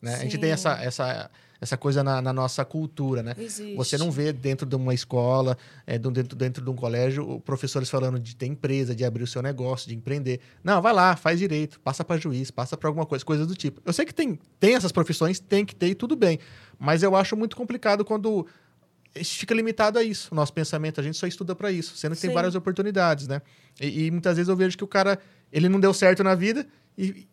Né? 0.00 0.14
A 0.14 0.18
gente 0.18 0.38
tem 0.38 0.50
essa, 0.50 0.82
essa 0.82 1.30
essa 1.62 1.76
coisa 1.76 2.02
na, 2.02 2.20
na 2.20 2.32
nossa 2.32 2.64
cultura, 2.64 3.22
né? 3.22 3.36
Existe. 3.38 3.76
Você 3.76 3.96
não 3.96 4.10
vê 4.10 4.32
dentro 4.32 4.66
de 4.66 4.74
uma 4.74 4.92
escola, 4.92 5.56
é, 5.86 5.96
dentro, 5.96 6.34
dentro 6.34 6.64
de 6.64 6.68
um 6.68 6.74
colégio, 6.74 7.38
professores 7.42 7.88
falando 7.88 8.18
de 8.18 8.34
ter 8.34 8.46
empresa, 8.46 8.96
de 8.96 9.04
abrir 9.04 9.22
o 9.22 9.28
seu 9.28 9.40
negócio, 9.40 9.88
de 9.88 9.94
empreender. 9.94 10.40
Não, 10.64 10.82
vai 10.82 10.92
lá, 10.92 11.14
faz 11.14 11.38
direito, 11.38 11.78
passa 11.78 12.04
para 12.04 12.20
juiz, 12.20 12.50
passa 12.50 12.76
para 12.76 12.88
alguma 12.88 13.06
coisa, 13.06 13.24
coisas 13.24 13.46
do 13.46 13.54
tipo. 13.54 13.80
Eu 13.84 13.92
sei 13.92 14.04
que 14.04 14.12
tem, 14.12 14.36
tem 14.58 14.74
essas 14.74 14.90
profissões, 14.90 15.38
tem 15.38 15.64
que 15.64 15.72
ter 15.72 15.86
e 15.86 15.94
tudo 15.94 16.16
bem. 16.16 16.40
Mas 16.76 17.04
eu 17.04 17.14
acho 17.14 17.36
muito 17.36 17.56
complicado 17.56 18.04
quando 18.04 18.44
fica 19.22 19.54
limitado 19.54 20.00
a 20.00 20.02
isso. 20.02 20.30
O 20.32 20.34
nosso 20.34 20.52
pensamento, 20.52 21.00
a 21.00 21.04
gente 21.04 21.16
só 21.16 21.28
estuda 21.28 21.54
para 21.54 21.70
isso, 21.70 21.96
sendo 21.96 22.16
que 22.16 22.20
Sim. 22.22 22.26
tem 22.26 22.34
várias 22.34 22.56
oportunidades, 22.56 23.28
né? 23.28 23.40
E, 23.80 24.06
e, 24.06 24.10
muitas 24.10 24.34
vezes 24.34 24.48
eu 24.48 24.56
vejo 24.56 24.76
que 24.76 24.82
o 24.82 24.88
cara, 24.88 25.16
ele 25.52 25.68
não 25.68 25.78
deu 25.78 25.94
certo 25.94 26.24
na 26.24 26.34
vida 26.34 26.66
e, 26.98 27.28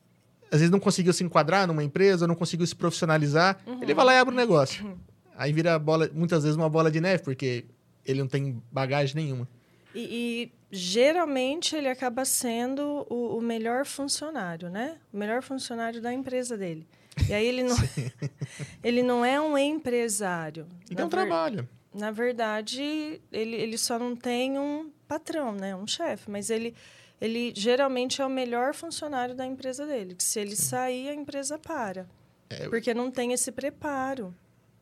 às 0.52 0.60
vezes 0.60 0.72
não 0.72 0.80
conseguiu 0.80 1.14
se 1.14 1.24
enquadrar 1.24 1.68
numa 1.68 1.84
empresa, 1.84 2.28
não 2.28 2.36
conseguiu 2.36 2.66
se 2.66 2.76
profissionalizar, 2.76 3.60
uhum. 3.66 3.82
ele 3.82 3.94
vai 3.94 4.06
lá 4.06 4.14
e 4.14 4.18
abre 4.18 4.34
um 4.34 4.38
negócio. 4.38 4.86
Uhum. 4.86 4.98
Aí 5.36 5.54
vira 5.54 5.80
bola, 5.80 6.10
muitas 6.14 6.44
vezes 6.44 6.58
uma 6.58 6.70
bola 6.70 6.92
de 6.92 7.00
neve, 7.00 7.24
porque 7.24 7.66
ele 8.06 8.20
não 8.20 8.28
tem 8.28 8.62
bagagem 8.72 9.16
nenhuma. 9.16 9.48
E, 9.96 10.00
e 10.00 10.52
geralmente 10.72 11.76
ele 11.76 11.88
acaba 11.88 12.26
sendo 12.26 13.06
o, 13.10 13.38
o, 13.38 13.42
melhor 13.42 13.86
funcionário, 13.86 14.70
né? 14.70 14.98
O 15.14 15.18
melhor 15.18 15.42
funcionário 15.42 16.02
da 16.02 16.14
empresa 16.14 16.58
dele. 16.58 16.86
E 17.28 17.34
aí 17.34 17.46
ele 17.46 17.64
não, 17.64 17.76
ele 18.84 19.02
não 19.02 19.24
é 19.24 19.40
um 19.40 19.58
empresário. 19.58 20.68
E 20.90 20.94
um 20.94 20.98
ver, 20.98 21.08
trabalho. 21.08 21.68
Na 21.94 22.12
verdade, 22.12 23.22
ele, 23.32 23.56
ele 23.56 23.78
só 23.78 23.98
não 23.98 24.16
tem 24.16 24.60
um 24.60 24.92
patrão, 25.08 25.54
né? 25.54 25.76
Um 25.76 25.88
chefe, 25.88 26.30
mas 26.30 26.50
ele 26.50 26.76
ele 27.22 27.54
geralmente 27.56 28.22
é 28.22 28.26
o 28.26 28.30
melhor 28.30 28.74
funcionário 28.74 29.36
da 29.36 29.46
empresa 29.46 29.86
dele. 29.86 30.16
Que 30.16 30.24
se 30.24 30.40
ele 30.40 30.56
Sim. 30.56 30.64
sair, 30.64 31.10
a 31.10 31.14
empresa 31.14 31.58
para. 31.58 32.08
É... 32.50 32.68
Porque 32.70 32.94
não 32.94 33.12
tem 33.12 33.34
esse 33.34 33.52
preparo, 33.52 34.34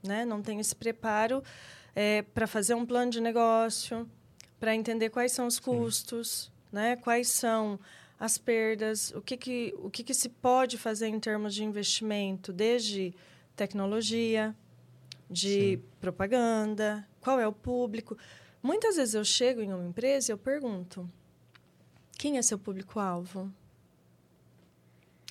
né? 0.03 0.23
Não 0.25 0.41
tem 0.41 0.59
esse 0.59 0.75
preparo 0.75 1.43
é, 1.95 2.21
para 2.21 2.47
fazer 2.47 2.75
um 2.75 2.85
plano 2.85 3.11
de 3.11 3.19
negócio, 3.19 4.09
para 4.59 4.75
entender 4.75 5.09
quais 5.09 5.31
são 5.31 5.47
os 5.47 5.59
custos, 5.59 6.51
né? 6.71 6.95
Quais 6.95 7.29
são 7.29 7.79
as 8.19 8.37
perdas, 8.37 9.11
o 9.11 9.21
que, 9.21 9.37
que, 9.37 9.75
o 9.77 9.89
que, 9.89 10.03
que 10.03 10.13
se 10.13 10.29
pode 10.29 10.77
fazer 10.77 11.07
em 11.07 11.19
termos 11.19 11.53
de 11.53 11.63
investimento, 11.63 12.51
desde 12.51 13.13
tecnologia, 13.55 14.55
de 15.29 15.77
Sim. 15.77 15.83
propaganda, 15.99 17.07
qual 17.21 17.39
é 17.39 17.47
o 17.47 17.53
público. 17.53 18.17
Muitas 18.61 18.95
vezes 18.95 19.13
eu 19.13 19.25
chego 19.25 19.61
em 19.61 19.73
uma 19.73 19.85
empresa 19.85 20.31
e 20.31 20.33
eu 20.33 20.37
pergunto, 20.37 21.09
quem 22.17 22.37
é 22.37 22.41
seu 22.41 22.57
público-alvo? 22.57 23.51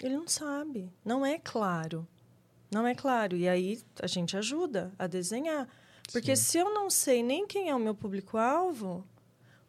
Ele 0.03 0.17
não 0.17 0.29
sabe, 0.29 0.93
não 1.05 1.25
é 1.25 1.39
claro. 1.39 2.07
Não 2.71 2.87
é 2.87 2.95
claro. 2.95 3.37
E 3.37 3.49
aí 3.49 3.81
a 4.01 4.07
gente 4.07 4.37
ajuda 4.37 4.93
a 4.99 5.07
desenhar. 5.07 5.69
Porque 6.13 6.37
Sim. 6.37 6.43
se 6.43 6.59
eu 6.59 6.73
não 6.73 6.91
sei 6.91 7.23
nem 7.23 7.47
quem 7.47 7.71
é 7.71 7.75
o 7.75 7.79
meu 7.79 7.95
público-alvo, 7.95 9.07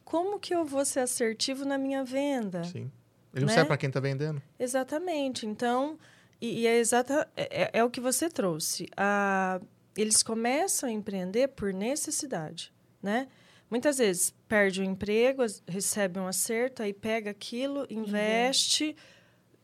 como 0.04 0.40
que 0.40 0.54
eu 0.54 0.66
vou 0.66 0.86
ser 0.86 1.02
assertivo 1.02 1.66
na 1.66 1.78
minha 1.78 2.04
venda? 2.04 2.64
Sim. 2.64 2.92
Ele 3.34 3.46
não 3.46 3.48
né? 3.48 3.54
sabe 3.54 3.68
para 3.68 3.78
quem 3.78 3.88
está 3.88 4.00
vendendo. 4.00 4.42
Exatamente. 4.60 5.46
Então, 5.46 5.98
e, 6.42 6.62
e 6.62 6.68
é, 6.68 6.78
exata, 6.78 7.28
é, 7.36 7.64
é, 7.64 7.70
é, 7.74 7.84
o 7.84 7.90
que 7.90 8.00
você 8.00 8.30
trouxe. 8.30 8.88
A, 8.96 9.60
eles 9.96 10.24
começam 10.24 10.90
a 10.90 10.92
empreender 10.92 11.50
por 11.50 11.74
necessidade, 11.74 12.74
né? 13.02 13.28
Muitas 13.70 13.98
vezes 13.98 14.34
perde 14.48 14.82
o 14.82 14.84
emprego, 14.84 15.44
recebe 15.68 16.20
um 16.20 16.28
acerto, 16.28 16.82
aí 16.82 16.94
pega 16.94 17.32
aquilo, 17.32 17.86
investe, 17.90 18.90
uhum. 18.90 18.96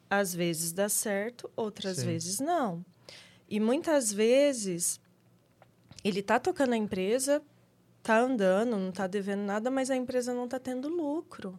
às 0.10 0.34
vezes 0.36 0.74
dá 0.74 0.90
certo, 0.90 1.50
outras 1.56 1.98
Sim. 1.98 2.08
vezes 2.08 2.40
não. 2.40 2.86
E 3.48 3.60
muitas 3.60 4.12
vezes 4.12 5.00
ele 6.04 6.20
está 6.20 6.38
tocando 6.40 6.74
a 6.74 6.78
empresa, 6.78 7.42
está 8.00 8.20
andando, 8.20 8.78
não 8.78 8.90
está 8.90 9.08
devendo 9.08 9.44
nada, 9.44 9.72
mas 9.72 9.90
a 9.90 9.96
empresa 9.96 10.34
não 10.34 10.46
está 10.46 10.60
tendo 10.60 10.90
lucro. 10.90 11.58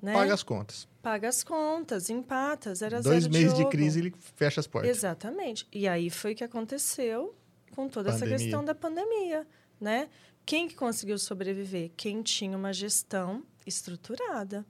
Né? 0.00 0.12
Paga 0.12 0.34
as 0.34 0.42
contas. 0.42 0.88
Paga 1.02 1.28
as 1.28 1.42
contas, 1.42 2.08
empata, 2.08 2.74
zero 2.74 3.02
Dois 3.02 3.24
zero 3.24 3.34
meses 3.34 3.54
de, 3.54 3.64
de, 3.64 3.70
crise 3.70 3.98
ele 3.98 4.14
fecha 4.36 4.60
as 4.60 4.66
portas. 4.66 4.88
Exatamente. 4.88 5.66
E 5.72 5.88
aí 5.88 6.08
foi 6.08 6.32
o 6.32 6.36
que 6.36 6.44
aconteceu 6.44 7.34
com 7.74 7.88
toda 7.88 8.12
pandemia. 8.12 8.34
essa 8.34 8.42
questão 8.44 8.64
da 8.64 8.74
pandemia, 8.74 9.46
né? 9.80 10.08
Quem 10.44 10.68
que 10.68 10.74
conseguiu 10.74 11.18
sobreviver? 11.18 11.90
Quem 11.96 12.22
tinha 12.22 12.56
uma 12.56 12.72
gestão 12.72 13.44
estruturada. 13.66 14.66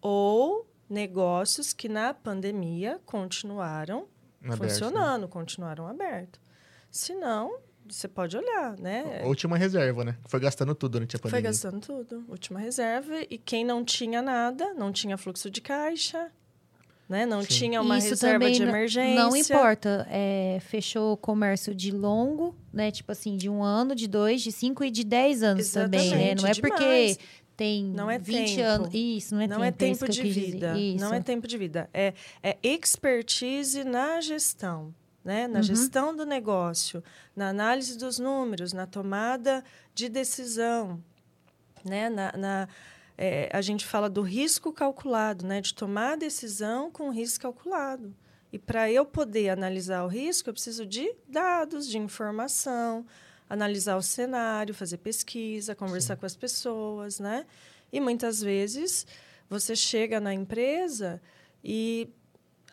Ou 0.00 0.66
negócios 0.88 1.72
que 1.72 1.88
na 1.88 2.12
pandemia 2.12 3.00
continuaram 3.06 4.08
Aberto, 4.42 4.62
né? 4.62 4.68
funcionando, 4.68 5.22
né? 5.22 5.28
continuaram 5.28 5.86
abertos. 5.86 6.40
Se 6.90 7.14
não, 7.14 7.58
você 7.88 8.06
pode 8.06 8.36
olhar, 8.36 8.76
né? 8.78 9.22
Última 9.24 9.56
reserva, 9.56 10.04
né? 10.04 10.16
Foi 10.26 10.38
gastando 10.38 10.74
tudo 10.74 10.92
durante 10.92 11.16
a 11.16 11.18
pandemia. 11.18 11.36
Foi 11.36 11.42
gastando 11.42 11.80
tudo. 11.80 12.24
Última 12.28 12.60
reserva. 12.60 13.14
E 13.30 13.38
quem 13.38 13.64
não 13.64 13.84
tinha 13.84 14.20
nada, 14.20 14.74
não 14.74 14.92
tinha 14.92 15.16
fluxo 15.16 15.50
de 15.50 15.60
caixa, 15.60 16.30
né? 17.12 17.26
Não 17.26 17.42
Sim. 17.42 17.48
tinha 17.48 17.82
uma 17.82 17.98
Isso 17.98 18.08
reserva 18.08 18.50
de 18.50 18.62
emergência. 18.62 19.22
Não 19.22 19.36
importa. 19.36 20.06
É, 20.10 20.58
fechou 20.62 21.12
o 21.12 21.16
comércio 21.16 21.74
de 21.74 21.90
longo, 21.90 22.56
né? 22.72 22.90
Tipo 22.90 23.12
assim, 23.12 23.36
de 23.36 23.50
um 23.50 23.62
ano, 23.62 23.94
de 23.94 24.08
dois, 24.08 24.40
de 24.40 24.50
cinco 24.50 24.82
e 24.82 24.90
de 24.90 25.04
dez 25.04 25.42
anos 25.42 25.66
Exatamente, 25.66 26.10
também, 26.10 26.24
né? 26.28 26.34
Não 26.34 26.48
é 26.48 26.52
demais. 26.52 26.58
porque 26.58 27.18
tem 27.54 27.84
não 27.84 28.10
é 28.10 28.18
20 28.18 28.56
tempo. 28.56 28.66
anos. 28.66 28.88
Isso, 28.94 29.34
não 29.34 29.42
é 29.42 29.46
não 29.46 29.56
tempo. 29.58 29.66
É 29.66 29.72
tempo 29.72 30.08
de 30.08 30.22
vida. 30.22 30.74
Não 30.98 31.14
é 31.14 31.20
tempo 31.20 31.46
de 31.46 31.58
vida. 31.58 31.90
É, 31.92 32.14
é 32.42 32.56
expertise 32.62 33.84
na 33.84 34.20
gestão. 34.22 34.94
Né? 35.22 35.46
Na 35.46 35.58
uhum. 35.58 35.62
gestão 35.62 36.16
do 36.16 36.24
negócio, 36.24 37.04
na 37.36 37.50
análise 37.50 37.96
dos 37.96 38.18
números, 38.18 38.72
na 38.72 38.86
tomada 38.86 39.62
de 39.94 40.08
decisão, 40.08 40.98
né? 41.84 42.08
na, 42.08 42.32
na 42.36 42.68
é, 43.16 43.48
a 43.52 43.60
gente 43.60 43.86
fala 43.86 44.08
do 44.08 44.22
risco 44.22 44.72
calculado, 44.72 45.46
né? 45.46 45.60
de 45.60 45.74
tomar 45.74 46.12
a 46.12 46.16
decisão 46.16 46.90
com 46.90 47.10
risco 47.10 47.42
calculado. 47.42 48.14
E 48.52 48.58
para 48.58 48.90
eu 48.90 49.04
poder 49.06 49.48
analisar 49.48 50.04
o 50.04 50.08
risco, 50.08 50.50
eu 50.50 50.52
preciso 50.52 50.84
de 50.84 51.14
dados, 51.26 51.88
de 51.88 51.98
informação, 51.98 53.06
analisar 53.48 53.96
o 53.96 54.02
cenário, 54.02 54.74
fazer 54.74 54.98
pesquisa, 54.98 55.74
conversar 55.74 56.14
Sim. 56.14 56.20
com 56.20 56.26
as 56.26 56.36
pessoas, 56.36 57.18
né? 57.18 57.46
E 57.90 58.00
muitas 58.00 58.42
vezes 58.42 59.06
você 59.48 59.74
chega 59.74 60.20
na 60.20 60.34
empresa 60.34 61.20
e 61.64 62.10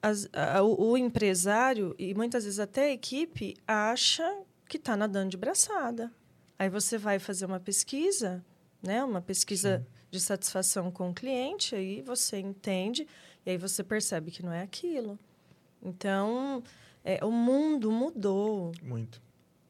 as, 0.02 0.30
a, 0.34 0.62
o, 0.64 0.92
o, 0.92 0.98
empresário, 0.98 1.94
e 1.98 2.14
muitas 2.14 2.46
vezes 2.46 2.60
até 2.60 2.86
a 2.86 2.92
equipe, 2.94 3.56
acha 3.68 4.42
que 4.68 4.78
está 4.78 4.96
nadando 4.96 5.32
de 5.32 5.38
braçada. 5.38 6.12
Aí 6.58 6.70
você 6.70 6.98
vai 6.98 7.20
fazer 7.20 7.46
uma 7.46 7.60
pesquisa, 7.60 8.44
né? 8.82 9.04
Uma 9.04 9.22
pesquisa 9.22 9.80
Sim. 9.80 9.99
De 10.12 10.20
satisfação 10.20 10.92
com 10.92 11.10
o 11.10 11.14
cliente, 11.14 11.76
aí 11.76 12.02
você 12.02 12.40
entende 12.40 13.08
e 13.46 13.52
aí 13.52 13.58
você 13.58 13.84
percebe 13.84 14.32
que 14.32 14.44
não 14.44 14.52
é 14.52 14.62
aquilo. 14.62 15.18
Então, 15.82 16.64
é, 17.04 17.24
o 17.24 17.32
mundo 17.32 17.92
mudou. 17.92 18.72
Muito. 18.82 19.22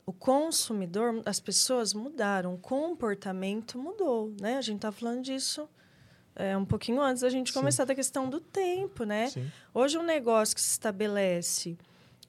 O 0.05 0.13
consumidor, 0.13 1.21
as 1.25 1.39
pessoas 1.39 1.93
mudaram, 1.93 2.55
o 2.55 2.57
comportamento 2.57 3.77
mudou, 3.77 4.33
né? 4.41 4.57
A 4.57 4.61
gente 4.61 4.77
está 4.77 4.91
falando 4.91 5.21
disso 5.21 5.69
é, 6.35 6.57
um 6.57 6.65
pouquinho 6.65 7.01
antes 7.01 7.21
da 7.21 7.29
gente 7.29 7.51
Sim. 7.51 7.59
começar 7.59 7.85
da 7.85 7.93
questão 7.93 8.29
do 8.29 8.39
tempo, 8.39 9.03
né? 9.03 9.27
Sim. 9.29 9.51
Hoje 9.73 9.97
um 9.97 10.03
negócio 10.03 10.55
que 10.55 10.61
se 10.61 10.71
estabelece 10.71 11.77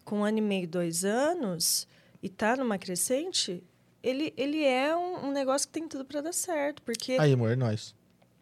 com 0.04 0.18
um 0.18 0.24
ano 0.24 0.38
e 0.38 0.42
meio, 0.42 0.68
dois 0.68 1.04
anos 1.04 1.86
e 2.22 2.26
está 2.26 2.56
numa 2.56 2.76
crescente, 2.76 3.62
ele, 4.02 4.34
ele 4.36 4.64
é 4.64 4.94
um, 4.94 5.28
um 5.28 5.32
negócio 5.32 5.68
que 5.68 5.72
tem 5.72 5.86
tudo 5.86 6.04
para 6.04 6.20
dar 6.20 6.34
certo, 6.34 6.82
porque 6.82 7.12
Aí, 7.18 7.32
amor, 7.32 7.52
é 7.52 7.56
nós. 7.56 7.94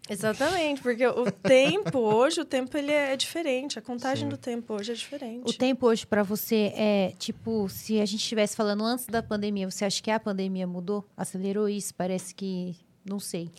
Exatamente, 0.09 0.81
porque 0.81 1.07
o 1.07 1.31
tempo 1.31 1.99
hoje, 1.99 2.41
o 2.41 2.45
tempo 2.45 2.77
ele 2.77 2.93
é 2.93 3.17
diferente, 3.17 3.79
a 3.79 3.83
contagem 3.83 4.25
Sim. 4.25 4.29
do 4.31 4.37
tempo 4.37 4.75
hoje 4.75 4.93
é 4.93 4.95
diferente. 4.95 5.49
O 5.49 5.53
tempo 5.57 5.87
hoje 5.87 6.07
para 6.07 6.23
você 6.23 6.73
é 6.75 7.13
tipo, 7.19 7.69
se 7.69 8.01
a 8.01 8.07
gente 8.07 8.21
estivesse 8.21 8.57
falando 8.57 8.85
antes 8.85 9.07
da 9.07 9.23
pandemia, 9.23 9.71
você 9.71 9.85
acha 9.85 10.03
que 10.03 10.11
a 10.11 10.19
pandemia 10.19 10.67
mudou? 10.67 11.05
Acelerou 11.17 11.69
isso? 11.69 11.95
Parece 11.95 12.35
que. 12.35 12.77
Não 13.05 13.21
sei. 13.21 13.51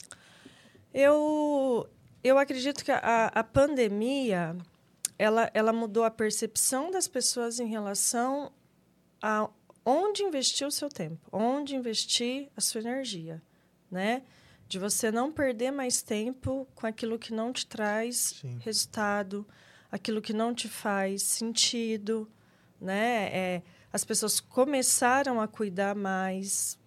Eu, 0.94 1.88
eu 2.24 2.38
acredito 2.38 2.84
que 2.84 2.92
a, 2.92 3.32
a 3.34 3.44
pandemia 3.44 4.56
ela, 5.18 5.52
ela 5.54 5.74
mudou 5.74 6.04
a 6.04 6.12
percepção 6.12 6.90
das 6.90 7.08
pessoas 7.08 7.60
em 7.60 7.68
relação 7.68 8.52
a 9.22 9.50
onde 9.86 10.24
investir 10.24 10.66
o 10.66 10.72
seu 10.72 10.88
tempo, 10.88 11.20
onde 11.32 11.76
investir 11.76 12.50
a 12.56 12.62
sua 12.62 12.82
energia, 12.82 13.42
né? 13.92 14.24
De 14.69 14.77
você 14.79 15.12
não 15.12 15.32
perder 15.32 15.71
mais 15.71 16.01
tempo 16.01 16.65
com 16.75 16.86
aquilo 16.88 17.17
que 17.19 17.34
não 17.34 17.51
te 17.51 17.65
traz 17.65 18.36
Sim. 18.39 18.60
resultado, 18.62 19.45
aquilo 19.91 20.21
que 20.21 20.32
não 20.32 20.53
te 20.53 20.69
faz 20.69 21.23
sentido, 21.23 22.29
né? 22.79 23.29
É, 23.34 23.62
as 23.91 24.05
pessoas 24.05 24.39
começaram 24.39 25.41
a 25.41 25.47
cuidar 25.47 25.95
mais 25.95 26.77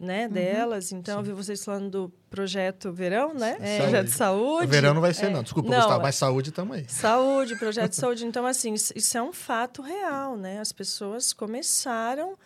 né, 0.00 0.28
delas. 0.28 0.92
Então, 0.92 1.18
eu 1.18 1.24
vi 1.24 1.32
vocês 1.32 1.64
falando 1.64 1.90
do 1.90 2.12
projeto 2.30 2.92
Verão, 2.92 3.34
né? 3.34 3.56
É. 3.60 3.78
Projeto 3.78 4.06
de 4.06 4.12
Saúde. 4.12 4.44
saúde. 4.48 4.66
Verão 4.68 4.94
não 4.94 5.00
vai 5.00 5.14
ser, 5.14 5.26
É. 5.26 5.30
não. 5.30 5.42
Desculpa, 5.42 5.68
Não, 5.70 5.76
Gustavo, 5.76 6.00
é- 6.00 6.02
mas 6.02 6.14
saúde 6.16 6.52
também. 6.52 6.86
Saúde, 6.88 7.56
projeto 7.56 7.90
de 7.90 7.96
saúde. 7.96 8.24
Então, 8.26 8.46
assim, 8.46 8.74
isso, 8.74 8.92
isso 8.96 9.16
é 9.16 9.22
um 9.22 9.32
fato 9.32 9.80
real, 9.82 10.36
né? 10.36 10.60
As 10.60 10.70
pessoas 10.72 11.32
começaram 11.32 12.32
a 12.32 12.36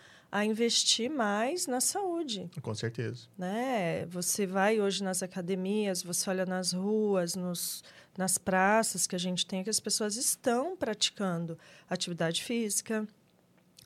investir 0.41 1.09
mais 1.11 1.67
na 1.67 1.79
saúde, 1.79 2.49
Com 2.61 2.73
certeza. 2.73 3.27
né? 3.37 4.05
Você 4.07 4.47
vai 4.47 4.79
hoje 4.81 5.03
nas 5.03 5.21
academias, 5.21 6.01
você 6.01 6.29
olha 6.29 6.45
nas 6.45 6.73
ruas, 6.73 7.35
nos, 7.35 7.83
nas 8.17 8.37
praças 8.37 9.05
que 9.05 9.15
a 9.15 9.19
gente 9.19 9.45
tem, 9.45 9.63
que 9.63 9.69
as 9.69 9.79
pessoas 9.79 10.15
estão 10.15 10.75
praticando 10.75 11.57
atividade 11.89 12.43
física. 12.43 13.07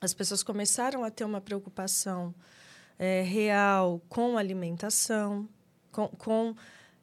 As 0.00 0.14
pessoas 0.14 0.42
começaram 0.42 1.02
a 1.04 1.10
ter 1.10 1.24
uma 1.24 1.40
preocupação 1.40 2.32
eh, 2.98 3.22
real 3.22 4.00
com 4.08 4.38
alimentação, 4.38 5.48
com, 5.90 6.08
com 6.08 6.54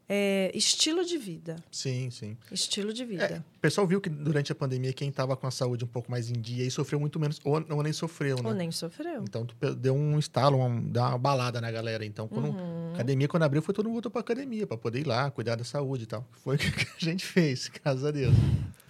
eh, 0.07 0.51
estilo 0.53 1.03
de 1.03 1.17
vida. 1.17 1.55
Sim, 1.71 2.09
sim. 2.11 2.37
Estilo 2.51 2.93
de 2.93 3.03
É, 3.03 3.05
vida. 3.05 3.45
o 3.55 3.59
pessoal 3.59 3.87
viu 3.87 3.99
que 3.99 4.09
durante 4.09 4.51
a 4.51 4.55
pandemia, 4.55 4.93
quem 4.93 5.09
estava 5.09 5.35
com 5.35 5.47
a 5.47 5.51
saúde 5.51 5.83
um 5.83 5.87
pouco 5.87 6.11
mais 6.11 6.29
em 6.29 6.33
dia 6.39 6.63
e 6.65 6.69
sofreu 6.71 6.99
muito 6.99 7.19
menos, 7.19 7.39
ou, 7.43 7.63
ou 7.69 7.83
nem 7.83 7.91
sofreu, 7.93 8.37
né? 8.41 8.47
Ou 8.49 8.53
nem 8.53 8.71
sofreu. 8.71 9.23
Então, 9.23 9.47
deu 9.77 9.95
um 9.95 10.19
estalo, 10.19 10.57
uma, 10.57 10.81
deu 10.81 11.01
uma 11.01 11.17
balada 11.17 11.59
na 11.59 11.71
galera. 11.71 12.05
Então, 12.05 12.27
quando 12.27 12.49
Uhum. 12.49 12.93
academia, 12.93 13.27
quando 13.27 13.43
abriu, 13.43 13.61
foi 13.61 13.73
todo 13.73 13.85
mundo 13.85 13.95
voltou 13.95 14.11
pra 14.11 14.21
academia, 14.21 14.67
pra 14.67 14.77
poder 14.77 14.99
ir 14.99 15.07
lá, 15.07 15.31
cuidar 15.31 15.55
da 15.55 15.63
saúde 15.63 16.03
e 16.03 16.07
tal. 16.07 16.27
Foi 16.43 16.55
o 16.57 16.59
que 16.59 16.67
a 16.67 17.05
gente 17.05 17.25
fez, 17.25 17.69
graças 17.83 18.05
a 18.05 18.11
Deus. 18.11 18.35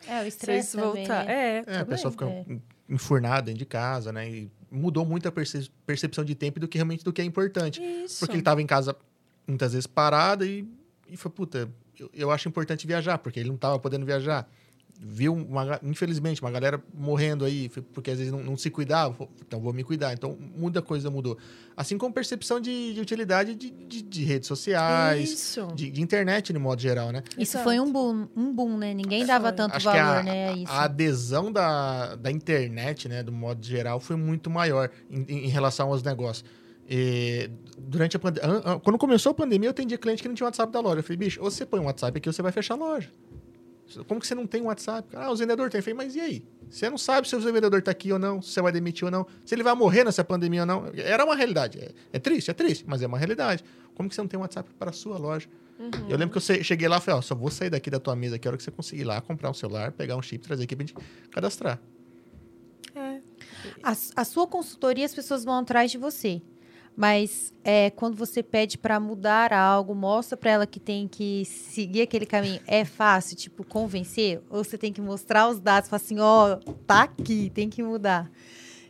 É, 0.08 0.21
o 0.21 0.28
estresse 0.28 0.75
voltar. 0.78 1.25
né? 1.25 1.34
É, 1.34 1.63
É, 1.65 1.78
a 1.80 1.86
pessoa 1.86 2.12
fica 2.12 2.25
é. 2.25 2.45
enfurnada 2.89 3.43
dentro 3.43 3.60
de 3.60 3.65
casa, 3.65 4.12
né? 4.12 4.30
E 4.30 4.51
mudou 4.69 5.06
muito 5.06 5.28
a 5.28 5.32
perce- 5.32 5.69
percepção 5.86 6.23
de 6.25 6.36
tempo 6.36 6.60
do 6.60 6.67
que 6.67 6.78
realmente 6.78 7.04
do 7.04 7.13
que 7.13 7.21
é 7.21 7.25
importante. 7.25 7.82
Isso. 7.82 8.19
Porque 8.19 8.36
ele 8.36 8.43
tava 8.43 8.62
em 8.62 8.67
casa 8.67 8.95
muitas 9.47 9.71
vezes 9.73 9.88
parado 9.88 10.45
e, 10.45 10.67
e 11.10 11.18
foi, 11.18 11.32
puta, 11.32 11.70
eu, 12.00 12.10
eu 12.13 12.32
acho 12.32 12.48
importante 12.48 12.86
viajar, 12.88 13.18
porque 13.18 13.39
ele 13.39 13.50
não 13.50 13.58
tava 13.58 13.78
podendo 13.80 14.06
viajar. 14.06 14.50
Viu, 14.98 15.34
uma, 15.34 15.78
infelizmente, 15.84 16.41
uma 16.41 16.50
galera 16.50 16.82
morrendo 16.94 17.44
aí, 17.44 17.68
porque 17.94 18.12
às 18.12 18.18
vezes 18.18 18.32
não, 18.32 18.41
não 18.41 18.56
se 18.56 18.70
cuidava, 18.70 19.28
então 19.46 19.60
vou 19.60 19.74
me 19.74 19.84
cuidar. 19.84 20.13
Então, 20.13 20.38
muita 20.56 20.82
coisa 20.82 21.12
mudou. 21.12 21.38
Assim 21.76 21.98
como 21.98 22.13
percepção 22.13 22.62
de, 22.62 22.94
de 22.94 23.02
utilidade 23.02 23.56
de, 23.56 23.70
de, 23.72 24.02
de 24.02 24.24
redes 24.24 24.48
sociais, 24.48 25.30
Isso. 25.34 25.68
de, 25.76 25.91
de 25.91 26.02
internet, 26.02 26.54
de 26.54 26.60
modo 26.60 26.82
geral, 26.82 27.12
né? 27.12 27.24
Isso 27.38 27.58
Exato. 27.58 27.65
foi 27.65 27.78
um 27.78 27.91
boom, 27.91 28.30
um 28.38 28.54
boom, 28.56 28.78
né? 28.78 28.94
Ninguém 28.94 29.26
dava 29.26 29.50
Foi. 29.50 29.58
tanto 29.58 29.78
valor, 29.82 30.00
a, 30.20 30.24
né? 30.24 30.50
A 30.52 30.54
isso. 30.56 30.72
a 30.72 30.84
adesão 30.86 31.52
da, 31.52 32.15
da 32.15 32.32
internet, 32.32 33.10
né, 33.10 33.22
do 33.22 33.34
modo 33.34 33.65
geral, 33.65 34.00
foi 34.00 34.15
muito 34.15 34.50
maior 34.50 34.89
em, 35.12 35.26
em- 35.28 35.46
em 35.46 35.50
relação 35.50 35.89
aos 35.89 36.04
negócios. 36.04 36.46
E 36.88 37.50
durante 37.78 38.16
a 38.16 38.20
pandemia, 38.20 38.80
quando 38.84 38.98
começou 38.98 39.32
a 39.32 39.34
pandemia, 39.34 39.68
eu 39.68 39.72
atendi 39.72 39.98
cliente 39.98 40.22
que 40.22 40.28
não 40.28 40.36
tinha 40.36 40.46
WhatsApp 40.46 40.72
da 40.72 40.80
loja. 40.80 41.00
Eu 41.00 41.04
falei, 41.04 41.18
bicho, 41.18 41.42
ou 41.42 41.52
você 41.52 41.66
põe 41.66 41.80
um 41.80 41.86
WhatsApp 41.86 42.18
aqui 42.18 42.30
ou 42.30 42.34
você 42.34 42.42
vai 42.42 42.52
fechar 42.52 42.76
a 42.76 42.78
loja. 42.78 43.10
Como 44.08 44.20
que 44.20 44.26
você 44.26 44.34
não 44.34 44.48
tem 44.48 44.62
um 44.62 44.66
WhatsApp? 44.66 45.08
Ah, 45.16 45.32
o 45.32 45.36
vendedor 45.36 45.70
tem. 45.70 45.80
Eu 45.80 45.84
falei, 45.84 45.94
mas 45.94 46.16
e 46.16 46.20
aí? 46.20 46.46
Você 46.70 46.90
não 46.90 46.98
sabe 46.98 47.30
se 47.30 47.36
o 47.36 47.40
vendedor 47.40 47.82
tá 47.82 47.92
aqui 47.92 48.12
ou 48.12 48.18
não, 48.18 48.42
se 48.42 48.50
você 48.50 48.62
vai 48.62 48.72
demitir 48.72 49.06
ou 49.06 49.12
não, 49.12 49.28
se 49.46 49.54
ele 49.54 49.62
vai 49.62 49.76
morrer 49.76 50.04
nessa 50.04 50.24
pandemia 50.24 50.62
ou 50.62 50.66
não. 50.66 50.92
Era 50.96 51.24
uma 51.24 51.36
realidade. 51.36 51.80
É, 51.80 51.92
é 52.14 52.20
triste, 52.20 52.50
é 52.50 52.54
triste, 52.54 52.84
mas 52.88 53.02
é 53.02 53.08
uma 53.08 53.18
realidade. 53.18 53.64
Como 53.94 54.10
que 54.10 54.16
você 54.16 54.22
não 54.22 54.28
tem 54.28 54.40
um 54.40 54.42
WhatsApp 54.42 54.70
para 54.80 54.90
a 54.90 54.94
sua 54.94 55.18
loja? 55.18 55.48
Eu 56.10 56.18
lembro 56.18 56.40
que 56.40 56.52
eu 56.52 56.64
cheguei 56.64 56.88
lá 56.88 56.98
e 56.98 57.02
falei, 57.02 57.20
ó, 57.20 57.22
só 57.22 57.36
vou 57.36 57.52
sair 57.52 57.70
daqui 57.70 57.90
da 57.90 58.00
tua 58.00 58.16
mesa 58.16 58.38
aqui 58.38 58.48
a 58.48 58.52
hora 58.52 58.58
que 58.58 58.64
você 58.64 58.72
conseguir 58.72 59.02
ir 59.02 59.06
lá, 59.06 59.20
comprar 59.22 59.50
um 59.50 59.54
celular, 59.54 59.92
pegar 59.92 60.16
um 60.16 60.22
chip, 60.22 60.44
trazer 60.46 60.64
aqui 60.64 60.76
pra 60.76 60.86
gente 60.86 60.96
cadastrar. 61.30 61.80
É. 62.96 63.20
A, 63.84 63.92
a 64.16 64.24
sua 64.24 64.48
consultoria, 64.48 65.06
as 65.06 65.14
pessoas 65.14 65.44
vão 65.44 65.60
atrás 65.60 65.92
de 65.92 65.98
você. 65.98 66.42
Mas 66.96 67.54
é, 67.64 67.90
quando 67.90 68.16
você 68.16 68.42
pede 68.42 68.78
para 68.78 69.00
mudar 69.00 69.52
algo, 69.52 69.94
mostra 69.94 70.38
para 70.38 70.52
ela 70.52 70.66
que 70.66 70.80
tem 70.80 71.08
que 71.08 71.44
seguir 71.46 72.02
aquele 72.02 72.26
caminho. 72.26 72.62
É 72.66 72.86
fácil, 72.86 73.36
tipo, 73.36 73.66
convencer? 73.66 74.42
Ou 74.50 74.64
você 74.64 74.78
tem 74.78 74.94
que 74.94 75.02
mostrar 75.02 75.50
os 75.50 75.60
dados, 75.60 75.90
falar 75.90 76.02
assim, 76.02 76.20
ó, 76.20 76.58
tá 76.88 77.04
aqui, 77.04 77.52
tem 77.54 77.70
que 77.70 77.84
mudar. 77.84 78.32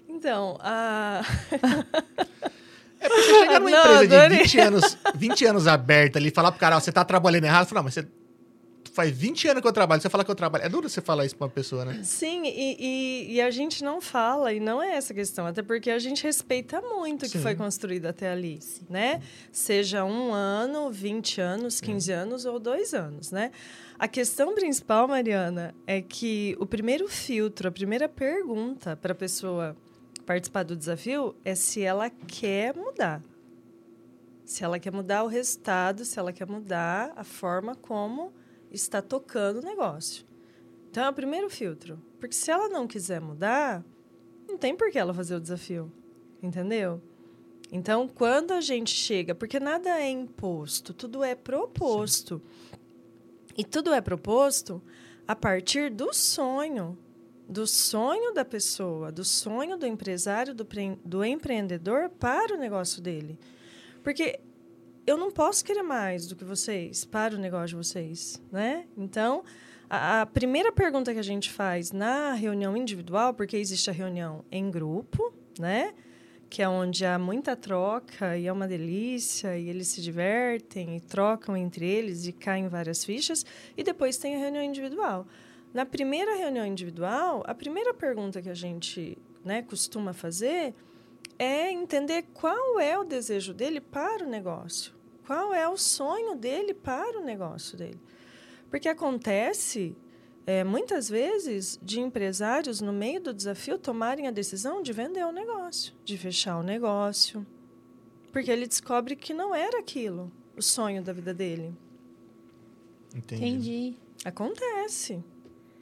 Então, 0.08 0.58
a... 0.62 1.22
É 2.98 3.10
porque 3.10 3.22
você 3.22 3.40
chegar 3.40 3.60
numa 3.60 3.70
Não, 3.70 3.80
empresa 3.80 4.08
de 4.08 4.16
adorei. 4.16 4.38
20 4.40 4.60
anos, 4.60 4.98
20 5.16 5.46
anos 5.46 5.68
aberta 5.68 6.18
ali, 6.18 6.32
falar 6.32 6.52
pro 6.52 6.60
cara, 6.60 6.78
ó, 6.78 6.80
você 6.80 6.92
tá 6.92 7.06
trabalhando 7.06 7.44
errado, 7.44 7.68
fala, 7.68 7.80
não, 7.80 7.84
mas 7.84 7.94
você 7.94 8.08
faz 8.96 9.12
20 9.12 9.50
anos 9.50 9.62
que 9.62 9.68
eu 9.68 9.74
trabalho, 9.74 10.02
você 10.02 10.10
fala 10.10 10.24
que 10.24 10.32
eu 10.32 10.36
trabalho. 10.36 10.64
É 10.64 10.70
duro 10.70 10.88
você 10.88 11.02
falar 11.02 11.26
isso 11.26 11.36
pra 11.36 11.48
uma 11.48 11.52
pessoa, 11.52 11.84
né? 11.84 12.00
sim, 12.02 12.44
e, 12.46 12.78
e, 12.80 13.34
e 13.34 13.42
a 13.42 13.52
gente 13.52 13.84
não 13.84 14.00
fala, 14.00 14.54
e 14.54 14.60
não 14.60 14.82
é 14.82 14.96
essa 14.96 15.12
a 15.12 15.16
questão, 15.16 15.46
até 15.46 15.62
porque 15.62 15.92
a 15.92 16.00
gente 16.00 16.24
respeita 16.24 16.82
muito 16.82 17.26
o 17.26 17.30
que 17.30 17.38
foi 17.38 17.56
construído 17.56 18.06
até 18.06 18.32
ali, 18.32 18.58
né? 18.90 19.22
Seja 19.52 20.06
um 20.06 20.34
ano, 20.34 20.90
20 20.90 21.42
anos, 21.42 21.82
15 21.82 22.12
anos 22.14 22.46
ou 22.46 22.58
dois 22.58 22.94
anos, 22.94 23.32
né? 23.32 23.52
A 24.00 24.08
questão 24.08 24.56
principal, 24.56 25.10
Mariana, 25.10 25.76
é 25.86 26.02
que 26.02 26.56
o 26.58 26.66
primeiro 26.66 27.10
filtro, 27.10 27.68
a 27.68 27.72
primeira 27.72 28.08
pergunta 28.08 28.96
para 28.96 29.12
a 29.12 29.16
pessoa 29.16 29.76
participar 30.26 30.64
do 30.64 30.76
desafio 30.76 31.36
é 31.44 31.54
se 31.54 31.82
ela 31.82 32.10
quer 32.10 32.74
mudar. 32.74 33.22
Se 34.46 34.64
ela 34.64 34.80
quer 34.80 34.94
mudar 34.94 35.24
o 35.24 35.28
resultado, 35.28 36.06
se 36.06 36.18
ela 36.18 36.32
quer 36.32 36.48
mudar 36.48 37.12
a 37.16 37.24
forma 37.26 37.76
como 37.76 38.34
está 38.76 39.02
tocando 39.02 39.60
o 39.60 39.66
negócio. 39.66 40.26
Então, 40.90 41.04
é 41.04 41.10
o 41.10 41.14
primeiro 41.14 41.50
filtro. 41.50 42.02
Porque 42.20 42.36
se 42.36 42.52
ela 42.52 42.70
não 42.70 42.88
quiser 42.88 43.20
mudar, 43.20 43.84
não 44.48 44.58
tem 44.58 44.76
por 44.76 44.92
que 44.92 45.00
ela 45.00 45.14
fazer 45.14 45.36
o 45.36 45.40
desafio. 45.40 45.92
Entendeu? 46.42 47.02
Então, 47.72 48.08
quando 48.08 48.52
a 48.52 48.62
gente 48.62 48.94
chega... 48.94 49.34
Porque 49.34 49.60
nada 49.60 49.90
é 49.90 50.10
imposto, 50.10 50.94
tudo 50.94 51.24
é 51.24 51.36
proposto. 51.36 52.42
E 53.58 53.64
tudo 53.64 53.94
é 53.94 54.02
proposto 54.02 54.82
a 55.28 55.36
partir 55.36 55.90
do 55.90 56.14
sonho. 56.14 56.98
Do 57.48 57.68
sonho 57.68 58.34
da 58.34 58.44
pessoa, 58.44 59.12
do 59.12 59.24
sonho 59.24 59.78
do 59.78 59.86
empresário, 59.86 60.54
do, 60.54 60.68
do 61.04 61.24
empreendedor 61.24 62.10
para 62.10 62.56
o 62.56 62.58
negócio 62.58 63.02
dele. 63.02 63.38
Porque 64.04 64.40
eu 65.06 65.18
não 65.18 65.32
posso 65.32 65.64
querer 65.64 65.84
mais 65.84 66.28
do 66.28 66.36
que 66.36 66.44
vocês 66.44 67.06
para 67.06 67.36
o 67.36 67.38
negócio 67.38 67.70
de 67.70 67.76
vocês, 67.76 68.42
né? 68.52 68.86
Então, 68.98 69.44
a, 69.90 70.22
a 70.22 70.26
primeira 70.26 70.72
pergunta 70.72 71.14
que 71.14 71.20
a 71.20 71.24
gente 71.24 71.52
faz 71.52 71.92
na 71.92 72.34
reunião 72.34 72.76
individual, 72.76 73.34
porque 73.34 73.56
existe 73.56 73.90
a 73.90 73.94
reunião 73.94 74.44
em 74.52 74.72
grupo, 74.72 75.32
né? 75.60 75.94
Que 76.50 76.62
é 76.62 76.70
onde 76.70 77.06
há 77.06 77.20
muita 77.20 77.56
troca 77.56 78.38
e 78.38 78.48
é 78.48 78.52
uma 78.52 78.68
delícia, 78.68 79.58
e 79.58 79.70
eles 79.70 79.90
se 79.90 80.02
divertem 80.02 80.98
e 80.98 81.00
trocam 81.00 81.56
entre 81.56 81.86
eles 81.86 82.26
e 82.26 82.32
caem 82.32 82.68
várias 82.68 83.04
fichas, 83.04 83.46
e 83.78 83.84
depois 83.84 84.18
tem 84.18 84.36
a 84.36 84.40
reunião 84.40 84.64
individual. 84.64 85.28
Na 85.74 85.86
primeira 85.86 86.36
reunião 86.36 86.66
individual, 86.66 87.44
a 87.46 87.54
primeira 87.54 87.94
pergunta 87.94 88.42
que 88.42 88.50
a 88.50 88.54
gente 88.56 89.18
né, 89.44 89.62
costuma 89.62 90.14
fazer 90.14 90.74
é 91.38 91.70
entender 91.70 92.24
qual 92.34 92.80
é 92.80 92.98
o 92.98 93.04
desejo 93.04 93.54
dele 93.54 93.82
para 93.82 94.26
o 94.26 94.30
negócio. 94.30 94.95
Qual 95.26 95.54
é 95.54 95.68
o 95.68 95.78
sonho 95.78 96.36
dele 96.36 96.74
para 96.74 97.20
o 97.20 97.24
negócio 97.24 97.78
dele. 97.78 98.00
Porque 98.70 98.88
acontece, 98.88 99.96
é, 100.46 100.64
muitas 100.64 101.10
vezes, 101.10 101.80
de 101.82 102.00
empresários, 102.00 102.82
no 102.82 102.94
meio 102.94 103.22
do 103.22 103.34
desafio, 103.34 103.78
tomarem 103.78 104.28
a 104.28 104.32
decisão 104.32 104.82
de 104.82 104.94
vender 104.94 105.26
o 105.26 105.32
negócio, 105.32 105.94
de 106.04 106.18
fechar 106.18 106.58
o 106.58 106.64
negócio. 106.64 107.46
Porque 108.32 108.52
ele 108.52 108.68
descobre 108.68 109.16
que 109.16 109.34
não 109.34 109.56
era 109.56 109.80
aquilo 109.80 110.32
o 110.58 110.62
sonho 110.62 111.02
da 111.02 111.14
vida 111.14 111.34
dele. 111.34 111.74
Entendi. 113.16 113.46
Entendi. 113.46 113.98
Acontece. 114.24 115.24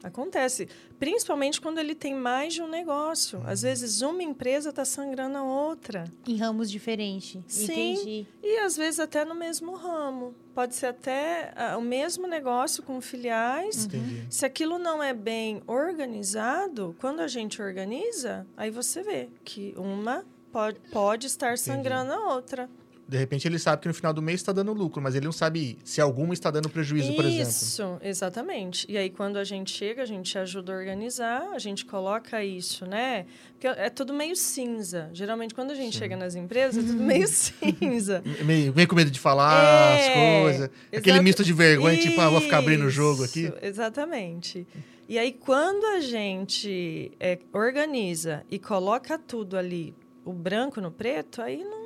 Acontece. 0.04 0.68
Principalmente 0.98 1.60
quando 1.60 1.78
ele 1.78 1.94
tem 1.94 2.14
mais 2.14 2.52
de 2.52 2.62
um 2.62 2.68
negócio. 2.68 3.42
Às 3.46 3.62
vezes, 3.62 4.02
uma 4.02 4.22
empresa 4.22 4.68
está 4.68 4.84
sangrando 4.84 5.38
a 5.38 5.42
outra. 5.42 6.04
Em 6.28 6.36
ramos 6.36 6.70
diferentes. 6.70 7.42
Sim. 7.48 7.94
Entendi. 7.94 8.26
E 8.42 8.58
às 8.58 8.76
vezes 8.76 9.00
até 9.00 9.24
no 9.24 9.34
mesmo 9.34 9.74
ramo. 9.74 10.34
Pode 10.54 10.74
ser 10.74 10.86
até 10.86 11.52
ah, 11.56 11.78
o 11.78 11.80
mesmo 11.80 12.26
negócio 12.26 12.82
com 12.82 13.00
filiais. 13.00 13.86
Entendi. 13.86 14.26
Se 14.28 14.44
aquilo 14.44 14.78
não 14.78 15.02
é 15.02 15.14
bem 15.14 15.62
organizado, 15.66 16.94
quando 17.00 17.20
a 17.20 17.26
gente 17.26 17.62
organiza, 17.62 18.46
aí 18.56 18.70
você 18.70 19.02
vê 19.02 19.30
que 19.42 19.74
uma 19.76 20.24
pode, 20.52 20.78
pode 20.92 21.26
estar 21.26 21.56
sangrando 21.56 22.12
a 22.12 22.34
outra. 22.34 22.68
De 23.06 23.18
repente 23.18 23.46
ele 23.46 23.58
sabe 23.58 23.82
que 23.82 23.88
no 23.88 23.92
final 23.92 24.12
do 24.12 24.22
mês 24.22 24.40
está 24.40 24.50
dando 24.52 24.72
lucro, 24.72 25.02
mas 25.02 25.14
ele 25.14 25.26
não 25.26 25.32
sabe 25.32 25.78
se 25.84 26.00
alguma 26.00 26.32
está 26.32 26.50
dando 26.50 26.70
prejuízo, 26.70 27.14
por 27.14 27.24
exemplo. 27.24 27.50
Isso, 27.50 27.98
exatamente. 28.02 28.86
E 28.88 28.96
aí, 28.96 29.10
quando 29.10 29.36
a 29.36 29.44
gente 29.44 29.70
chega, 29.70 30.02
a 30.02 30.06
gente 30.06 30.38
ajuda 30.38 30.72
a 30.72 30.76
organizar, 30.76 31.50
a 31.52 31.58
gente 31.58 31.84
coloca 31.84 32.42
isso, 32.42 32.86
né? 32.86 33.26
Porque 33.52 33.66
é 33.66 33.90
tudo 33.90 34.14
meio 34.14 34.34
cinza. 34.34 35.10
Geralmente, 35.12 35.54
quando 35.54 35.70
a 35.70 35.74
gente 35.74 35.92
Sim. 35.92 35.98
chega 35.98 36.16
nas 36.16 36.34
empresas, 36.34 36.82
é 36.82 36.86
tudo 36.86 37.02
meio 37.02 37.26
cinza. 37.28 38.22
Meio, 38.44 38.74
meio 38.74 38.88
com 38.88 38.94
medo 38.94 39.10
de 39.10 39.20
falar 39.20 39.98
É, 39.98 40.08
as 40.08 40.42
coisas. 40.42 40.70
Aquele 40.94 41.20
misto 41.20 41.44
de 41.44 41.52
vergonha, 41.52 41.98
tipo, 41.98 42.20
ah, 42.20 42.28
vou 42.30 42.40
ficar 42.40 42.58
abrindo 42.58 42.84
o 42.84 42.90
jogo 42.90 43.24
aqui. 43.24 43.44
Isso, 43.44 43.54
Exatamente. 43.62 44.66
E 45.08 45.18
aí, 45.18 45.32
quando 45.32 45.84
a 45.96 46.00
gente 46.00 47.12
é, 47.20 47.38
organiza 47.52 48.44
e 48.50 48.58
coloca 48.58 49.18
tudo 49.18 49.56
ali, 49.56 49.94
o 50.24 50.32
branco 50.32 50.80
no 50.80 50.90
preto, 50.90 51.42
aí 51.42 51.62
não. 51.62 51.83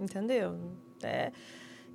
Entendeu? 0.00 0.58
É, 1.02 1.30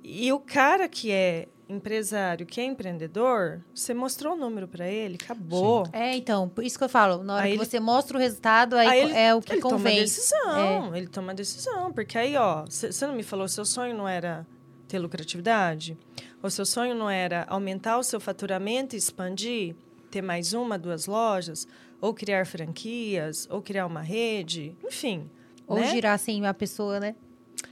e 0.02 0.32
o 0.32 0.38
cara 0.38 0.88
que 0.88 1.10
é 1.10 1.48
empresário, 1.68 2.46
que 2.46 2.60
é 2.60 2.64
empreendedor, 2.64 3.60
você 3.74 3.92
mostrou 3.92 4.34
o 4.34 4.36
número 4.36 4.68
para 4.68 4.88
ele, 4.88 5.18
acabou. 5.20 5.84
É, 5.92 6.16
então, 6.16 6.48
por 6.48 6.62
isso 6.62 6.78
que 6.78 6.84
eu 6.84 6.88
falo, 6.88 7.24
na 7.24 7.34
hora 7.34 7.44
Aí 7.44 7.52
que 7.52 7.58
ele- 7.58 7.64
você 7.64 7.80
mostra 7.80 8.16
o 8.16 8.20
resultado, 8.20 8.76
aí, 8.76 8.86
Aí 8.86 9.00
ele- 9.02 9.12
é 9.14 9.34
o 9.34 9.40
que 9.42 9.54
ele 9.54 9.60
toma 9.62 9.76
convém. 9.76 9.98
decisão, 9.98 10.94
ele 10.94 11.08
toma 11.08 11.34
decisão. 11.34 11.92
Porque 11.92 12.16
aí, 12.16 12.36
ó, 12.36 12.64
você 12.64 13.04
não 13.06 13.14
me 13.16 13.24
falou, 13.24 13.48
seu 13.48 13.64
sonho 13.64 13.96
não 13.96 14.06
era 14.08 14.46
ter 14.86 15.00
lucratividade? 15.00 15.98
Ou 16.40 16.48
seu 16.50 16.64
sonho 16.64 16.94
não 16.94 17.10
era 17.10 17.44
aumentar 17.48 17.98
o 17.98 18.04
seu 18.04 18.20
faturamento 18.20 18.94
e 18.94 18.98
expandir? 18.98 19.74
Ter 20.08 20.22
mais 20.22 20.52
uma, 20.52 20.78
duas 20.78 21.06
lojas? 21.06 21.66
Ou 22.00 22.14
criar 22.14 22.46
franquias? 22.46 23.48
Ou 23.50 23.60
criar 23.60 23.86
uma 23.86 24.02
rede? 24.02 24.76
Enfim. 24.84 25.28
Ou 25.66 25.80
né? 25.80 25.90
girar 25.90 26.16
sem 26.16 26.46
a 26.46 26.54
pessoa, 26.54 27.00
né? 27.00 27.16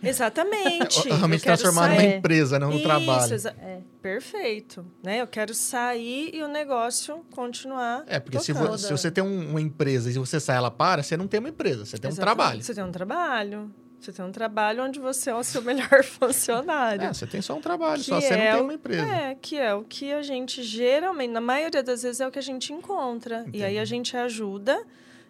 Exatamente. 0.09 1.07
Eu 1.09 1.17
Realmente 1.17 1.43
transformar 1.45 1.89
numa 1.91 2.03
É. 2.03 2.17
empresa, 2.17 2.59
não 2.59 2.69
no 2.71 2.75
Isso, 2.77 2.85
trabalho. 2.85 3.35
exa- 3.35 3.55
Perfeito. 4.03 4.85
Né? 5.03 5.21
Eu 5.23 5.27
quero 5.27 5.55
sair 5.55 6.31
e 6.35 6.43
o 6.43 6.49
negócio 6.49 7.25
continuar. 7.31 8.05
É, 8.07 8.21
porque 8.21 8.39
se, 8.39 8.53
vo- 8.53 8.77
se 8.77 8.91
você 8.91 9.11
tem 9.11 9.25
um- 9.25 9.51
uma 9.51 9.61
empresa 9.61 10.11
e 10.11 10.15
você 10.15 10.39
sai 10.39 10.57
ela 10.57 10.71
para, 10.71 11.03
você 11.03 11.17
não 11.17 11.27
tem 11.27 11.41
uma 11.41 11.49
empresa, 11.49 11.85
você 11.87 11.97
tem 11.97 12.09
um 12.11 12.13
Exatamente. 12.13 12.37
trabalho. 12.37 12.63
Você 12.63 12.75
tem 12.75 12.85
um 12.85 12.93
trabalho. 12.93 13.75
Você 13.99 14.13
tem 14.13 14.23
um 14.23 14.31
trabalho 14.33 14.85
onde 14.85 15.01
você 15.01 15.31
é 15.31 15.35
o 15.35 15.43
seu 15.43 15.63
melhor 15.65 16.05
funcionário. 16.05 17.05
É, 17.05 17.13
você 17.15 17.27
tem 17.27 17.41
só 17.41 17.55
um 17.57 17.61
trabalho, 17.63 18.03
Que 18.03 18.11
só 18.11 18.21
você 18.21 18.37
não 18.37 18.43
é 18.43 18.53
tem 18.53 18.61
uma 18.63 18.75
empresa. 18.75 19.07
É, 19.07 19.35
que 19.41 19.57
é 19.59 19.75
o 19.75 19.83
que 19.83 20.13
a 20.13 20.21
gente 20.21 20.63
geralmente, 20.63 21.31
na 21.31 21.41
maioria 21.41 21.83
das 21.83 22.03
vezes, 22.03 22.21
é 22.21 22.29
o 22.29 22.31
que 22.31 22.39
a 22.39 22.43
gente 22.43 22.73
encontra. 22.75 23.47
E 23.53 23.65
aí 23.65 23.79
a 23.79 23.81
Entendi. 23.81 23.87
gente 23.89 24.17
ajuda 24.17 24.79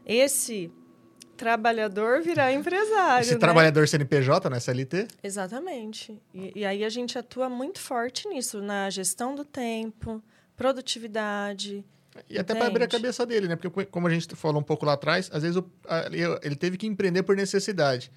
esse 0.04 0.72
trabalhador 1.36 2.22
virar 2.22 2.52
empresário. 2.52 3.22
Esse 3.24 3.34
né? 3.34 3.38
trabalhador 3.38 3.86
CNPJ 3.88 4.48
na 4.50 4.56
SLT, 4.58 5.08
Exatamente. 5.22 6.18
E, 6.32 6.52
e 6.60 6.64
aí 6.64 6.84
a 6.84 6.88
gente 6.88 7.18
atua 7.18 7.48
muito 7.48 7.78
forte 7.78 8.28
nisso, 8.28 8.60
na 8.62 8.88
gestão 8.90 9.34
do 9.34 9.44
tempo, 9.44 10.22
produtividade. 10.56 11.84
e 12.28 12.38
até 12.38 12.54
para 12.54 12.66
abrir 12.66 12.84
a 12.84 12.88
cabeça 12.88 13.26
dele, 13.26 13.48
né? 13.48 13.56
Porque 13.56 13.70
co- 13.70 13.86
como 13.90 14.06
a 14.06 14.10
gente 14.10 14.34
falou 14.36 14.60
um 14.60 14.64
pouco 14.64 14.84
lá 14.86 14.92
atrás, 14.92 15.28
às 15.32 15.42
vezes 15.42 15.56
o- 15.56 15.64
a- 15.88 16.08
ele- 16.42 16.54
teve 16.56 16.76
que 16.76 16.86
empreender 16.86 17.22
por 17.22 17.34
necessidade. 17.36 18.10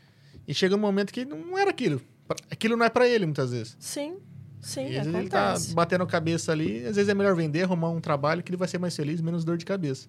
E 0.48 0.54
chega 0.54 0.76
um 0.76 0.80
momento 0.80 1.12
que 1.12 1.26
não 1.26 1.58
era 1.58 1.70
aquilo. 1.72 2.02
Aquilo 2.52 2.78
não 2.78 2.86
é 2.86 2.90
para 2.90 3.08
ele, 3.08 3.26
muitas 3.26 3.52
vezes. 3.52 3.76
Sim, 3.80 4.18
sim, 4.62 4.82
e 4.92 4.98
às 4.98 5.06
vezes 5.06 5.20
ele 5.20 5.30
tá 5.30 5.52
acontece. 5.54 5.74
batendo 5.74 6.04
a 6.04 6.08
cabeça 6.08 6.52
ali, 6.52 6.86
às 6.86 6.96
vezes 6.96 7.10
é 7.10 7.14
melhor 7.14 7.36
vender, 7.36 7.64
arrumar 7.64 7.90
um 7.90 8.00
trabalho 8.02 8.44
que 8.44 8.50
ele 8.52 8.58
vai 8.58 8.68
ser 8.68 8.78
mais 8.78 8.96
feliz, 8.96 9.20
menos 9.22 9.44
dor 9.44 9.58
de 9.58 9.66
cabeça. 9.66 10.08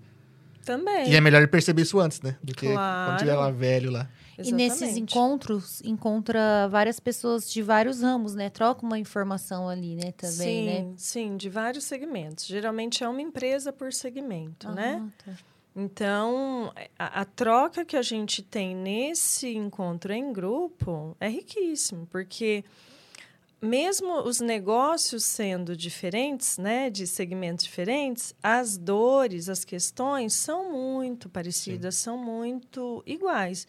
Também. 0.64 1.10
E 1.10 1.16
é 1.16 1.20
melhor 1.20 1.38
ele 1.38 1.46
perceber 1.46 1.82
isso 1.82 1.98
antes, 1.98 2.20
né? 2.20 2.36
Do 2.42 2.54
que 2.54 2.66
quando 2.66 2.74
Claro. 2.74 3.16
tiver 3.18 3.34
lá 3.34 3.50
velho 3.50 3.90
lá. 3.90 4.08
E 4.38 4.52
nesses 4.52 4.82
Exatamente. 4.82 5.14
encontros, 5.14 5.80
encontra 5.82 6.68
várias 6.68 7.00
pessoas 7.00 7.50
de 7.50 7.60
vários 7.62 8.02
ramos, 8.02 8.34
né? 8.34 8.48
Troca 8.50 8.84
uma 8.86 8.98
informação 8.98 9.68
ali, 9.68 9.96
né? 9.96 10.12
Também, 10.12 10.36
sim, 10.36 10.64
né? 10.66 10.92
sim, 10.96 11.36
de 11.36 11.48
vários 11.48 11.84
segmentos. 11.84 12.46
Geralmente 12.46 13.02
é 13.02 13.08
uma 13.08 13.20
empresa 13.22 13.72
por 13.72 13.92
segmento, 13.92 14.70
né? 14.70 15.02
Ah, 15.04 15.24
tá. 15.24 15.32
Então, 15.74 16.72
a, 16.98 17.20
a 17.20 17.24
troca 17.24 17.84
que 17.84 17.96
a 17.96 18.02
gente 18.02 18.42
tem 18.42 18.74
nesse 18.74 19.54
encontro 19.54 20.12
em 20.12 20.32
grupo 20.32 21.16
é 21.20 21.28
riquíssimo, 21.28 22.06
porque 22.10 22.64
mesmo 23.60 24.22
os 24.22 24.40
negócios 24.40 25.24
sendo 25.24 25.76
diferentes, 25.76 26.58
né, 26.58 26.88
de 26.90 27.06
segmentos 27.06 27.64
diferentes, 27.64 28.34
as 28.42 28.76
dores, 28.76 29.48
as 29.48 29.64
questões 29.64 30.32
são 30.34 30.70
muito 30.70 31.28
parecidas, 31.28 31.96
são 31.96 32.16
muito 32.16 33.02
iguais. 33.06 33.66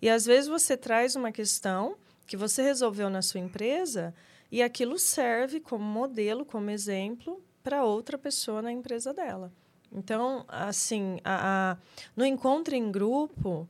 E 0.00 0.08
às 0.08 0.24
vezes 0.24 0.48
você 0.48 0.76
traz 0.76 1.16
uma 1.16 1.32
questão 1.32 1.96
que 2.26 2.36
você 2.36 2.62
resolveu 2.62 3.10
na 3.10 3.20
sua 3.22 3.40
empresa 3.40 4.14
e 4.50 4.62
aquilo 4.62 4.98
serve 4.98 5.60
como 5.60 5.84
modelo, 5.84 6.44
como 6.44 6.70
exemplo 6.70 7.42
para 7.62 7.84
outra 7.84 8.16
pessoa 8.18 8.62
na 8.62 8.70
empresa 8.72 9.12
dela. 9.12 9.52
Então, 9.90 10.44
assim, 10.48 11.18
a, 11.24 11.72
a- 11.72 11.76
no 12.16 12.24
encontro 12.24 12.74
em 12.74 12.90
grupo, 12.90 13.68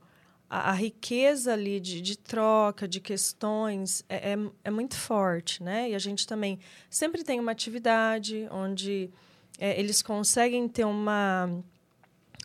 a, 0.53 0.69
a 0.69 0.73
riqueza 0.73 1.51
ali 1.51 1.79
de, 1.79 1.99
de 1.99 2.15
troca, 2.15 2.87
de 2.87 2.99
questões, 2.99 4.05
é, 4.07 4.33
é, 4.33 4.37
é 4.65 4.69
muito 4.69 4.95
forte, 4.95 5.63
né? 5.63 5.89
E 5.89 5.95
a 5.95 5.99
gente 5.99 6.27
também 6.27 6.59
sempre 6.91 7.23
tem 7.23 7.39
uma 7.39 7.51
atividade 7.51 8.47
onde 8.51 9.09
é, 9.57 9.79
eles 9.79 10.03
conseguem 10.03 10.67
ter 10.67 10.85
uma, 10.85 11.49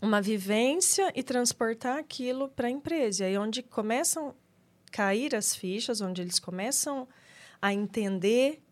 uma 0.01 0.23
vivência 0.23 1.13
e 1.15 1.23
transportar 1.23 1.99
aquilo 1.99 2.49
para 2.49 2.69
a 2.69 2.71
empresa. 2.71 3.25
E 3.25 3.27
aí 3.27 3.37
onde 3.37 3.63
começam 3.63 4.31
a 4.31 4.35
cair 4.91 5.37
as 5.37 5.55
fichas, 5.55 6.01
onde 6.01 6.23
eles 6.23 6.39
começam 6.39 7.07
a 7.61 7.75
entender, 7.75 8.63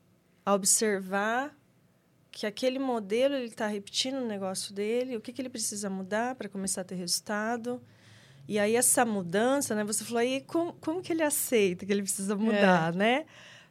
a 0.46 0.54
observar 0.54 1.54
que 2.30 2.46
aquele 2.46 2.78
modelo 2.78 3.34
ele 3.34 3.48
está 3.48 3.66
repetindo 3.66 4.16
o 4.16 4.26
negócio 4.26 4.72
dele, 4.72 5.14
o 5.14 5.20
que, 5.20 5.30
que 5.30 5.42
ele 5.42 5.50
precisa 5.50 5.90
mudar 5.90 6.34
para 6.36 6.48
começar 6.48 6.80
a 6.80 6.84
ter 6.84 6.94
resultado. 6.94 7.82
E 8.48 8.58
aí 8.58 8.76
essa 8.76 9.04
mudança, 9.04 9.74
né? 9.74 9.84
Você 9.84 10.04
falou 10.04 10.20
aí 10.20 10.40
como, 10.42 10.72
como 10.74 11.02
que 11.02 11.12
ele 11.12 11.22
aceita 11.22 11.84
que 11.84 11.92
ele 11.92 12.02
precisa 12.02 12.36
mudar, 12.36 12.92
né? 12.94 13.26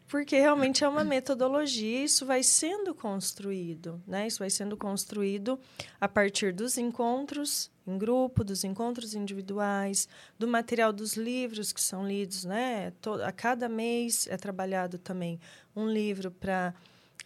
Porque 0.07 0.37
realmente 0.39 0.83
é 0.83 0.87
uma 0.87 1.03
metodologia, 1.03 2.03
isso 2.03 2.25
vai 2.27 2.43
sendo 2.43 2.93
construído, 2.93 4.01
né? 4.05 4.27
Isso 4.27 4.39
vai 4.39 4.51
sendo 4.51 4.77
construído 4.77 5.59
a 5.99 6.07
partir 6.07 6.53
dos 6.53 6.77
encontros 6.77 7.71
em 7.87 7.97
grupo, 7.97 8.43
dos 8.43 8.63
encontros 8.63 9.15
individuais, 9.15 10.07
do 10.37 10.47
material 10.47 10.93
dos 10.93 11.13
livros 11.13 11.73
que 11.73 11.81
são 11.81 12.07
lidos, 12.07 12.45
né? 12.45 12.93
A 13.23 13.31
cada 13.31 13.67
mês 13.67 14.27
é 14.29 14.37
trabalhado 14.37 14.99
também 14.99 15.39
um 15.75 15.87
livro 15.87 16.29
para 16.29 16.73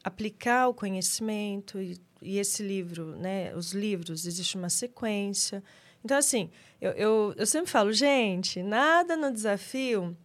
aplicar 0.01 0.67
o 0.69 0.73
conhecimento 0.73 1.81
e, 1.81 1.99
e 2.21 2.39
esse 2.39 2.63
livro, 2.63 3.15
né? 3.17 3.53
Os 3.55 3.73
livros 3.73 4.25
existe 4.25 4.55
uma 4.55 4.69
sequência. 4.69 5.61
Então 6.03 6.17
assim, 6.17 6.49
eu, 6.81 6.91
eu, 6.91 7.33
eu 7.37 7.45
sempre 7.45 7.69
falo, 7.69 7.91
gente, 7.91 8.63
nada 8.63 9.17
no 9.17 9.31
desafio 9.31 10.15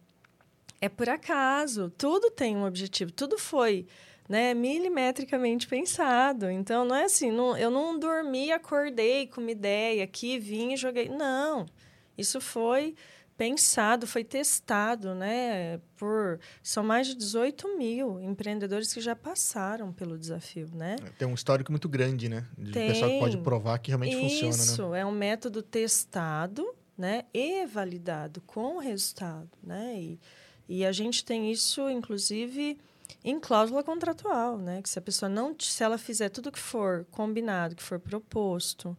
é 0.79 0.87
por 0.87 1.09
acaso. 1.09 1.91
Tudo 1.97 2.31
tem 2.31 2.55
um 2.55 2.65
objetivo, 2.65 3.11
tudo 3.11 3.37
foi 3.37 3.87
né, 4.27 4.53
milimetricamente 4.53 5.67
pensado. 5.67 6.49
Então, 6.49 6.85
não 6.85 6.95
é 6.95 7.05
assim, 7.05 7.31
não, 7.31 7.57
eu 7.57 7.69
não 7.69 7.97
dormi, 7.97 8.51
acordei 8.51 9.27
com 9.27 9.41
uma 9.41 9.51
ideia 9.51 10.03
aqui, 10.03 10.39
vim 10.39 10.73
e 10.73 10.77
joguei. 10.77 11.09
Não, 11.09 11.65
isso 12.17 12.39
foi 12.39 12.95
pensado, 13.37 14.07
foi 14.07 14.23
testado, 14.23 15.13
né? 15.13 15.79
Por 15.97 16.39
são 16.63 16.83
mais 16.83 17.07
de 17.07 17.15
18 17.15 17.77
mil 17.77 18.19
empreendedores 18.21 18.93
que 18.93 19.01
já 19.01 19.15
passaram 19.15 19.91
pelo 19.91 20.17
desafio, 20.17 20.69
né? 20.73 20.95
Tem 21.17 21.27
um 21.27 21.33
histórico 21.33 21.71
muito 21.71 21.89
grande, 21.89 22.29
né? 22.29 22.45
De 22.57 22.71
Tem. 22.71 22.87
pessoal 22.87 23.11
que 23.11 23.19
pode 23.19 23.37
provar 23.37 23.79
que 23.79 23.89
realmente 23.91 24.15
Isso 24.15 24.45
funciona, 24.45 24.93
né? 24.93 25.01
é 25.01 25.05
um 25.05 25.11
método 25.11 25.61
testado, 25.61 26.65
né, 26.97 27.25
e 27.33 27.65
validado 27.65 28.41
com 28.41 28.77
o 28.77 28.79
resultado, 28.79 29.49
né? 29.61 29.95
E, 29.99 30.19
e 30.67 30.85
a 30.85 30.91
gente 30.91 31.25
tem 31.25 31.51
isso, 31.51 31.89
inclusive, 31.89 32.77
em 33.23 33.39
cláusula 33.39 33.83
contratual, 33.83 34.57
né? 34.57 34.81
Que 34.81 34.89
se 34.89 34.97
a 34.97 35.01
pessoa 35.01 35.29
não, 35.29 35.55
se 35.59 35.83
ela 35.83 35.97
fizer 35.97 36.29
tudo 36.29 36.51
que 36.51 36.59
for 36.59 37.05
combinado, 37.11 37.75
que 37.75 37.83
for 37.83 37.99
proposto, 37.99 38.97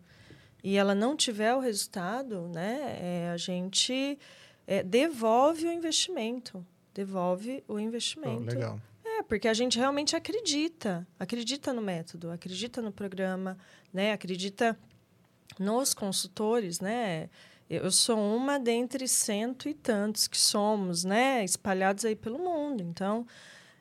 e 0.67 0.77
ela 0.77 0.97
não 0.97 1.15
tiver 1.15 1.55
o 1.55 1.61
resultado, 1.61 2.49
né? 2.49 2.99
É, 3.01 3.31
a 3.33 3.37
gente 3.37 4.19
é, 4.67 4.83
devolve 4.83 5.65
o 5.65 5.71
investimento, 5.71 6.67
devolve 6.93 7.63
o 7.69 7.79
investimento. 7.79 8.43
Oh, 8.49 8.53
legal. 8.53 8.81
É, 9.05 9.23
porque 9.23 9.47
a 9.47 9.55
gente 9.55 9.79
realmente 9.79 10.17
acredita, 10.17 11.07
acredita 11.21 11.73
no 11.73 11.81
método, 11.81 12.33
acredita 12.33 12.83
no 12.83 12.91
programa, 12.91 13.57
né? 13.93 14.11
Acredita 14.11 14.77
nos 15.57 15.95
consultores, 15.95 16.81
né? 16.81 17.31
Eu 17.71 17.89
sou 17.93 18.19
uma 18.19 18.59
dentre 18.59 19.07
cento 19.07 19.69
e 19.69 19.75
tantos 19.75 20.27
que 20.27 20.37
somos, 20.37 21.05
né? 21.05 21.45
Espalhados 21.45 22.05
aí 22.05 22.17
pelo 22.17 22.41
mundo. 22.41 22.83
Então, 22.83 23.25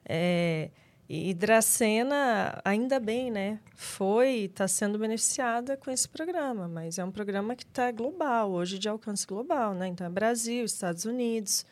é, 0.08 0.70
e 1.08 1.34
Dracena, 1.36 2.60
ainda 2.66 3.00
bem, 3.00 3.30
né? 3.30 3.60
Foi, 3.76 4.46
está 4.46 4.68
sendo 4.68 4.98
beneficiada 4.98 5.78
com 5.78 5.92
esse 5.92 6.10
programa, 6.10 6.68
mas 6.68 6.98
é 6.98 7.06
um 7.06 7.12
programa 7.12 7.56
que 7.56 7.64
está 7.64 7.92
global, 7.92 8.52
hoje 8.52 8.80
de 8.80 8.90
alcance 8.90 9.26
global, 9.28 9.76
né? 9.76 9.88
Então, 9.88 10.08
é 10.08 10.10
Brasil, 10.10 10.66
Estados 10.66 11.06
Unidos, 11.06 11.64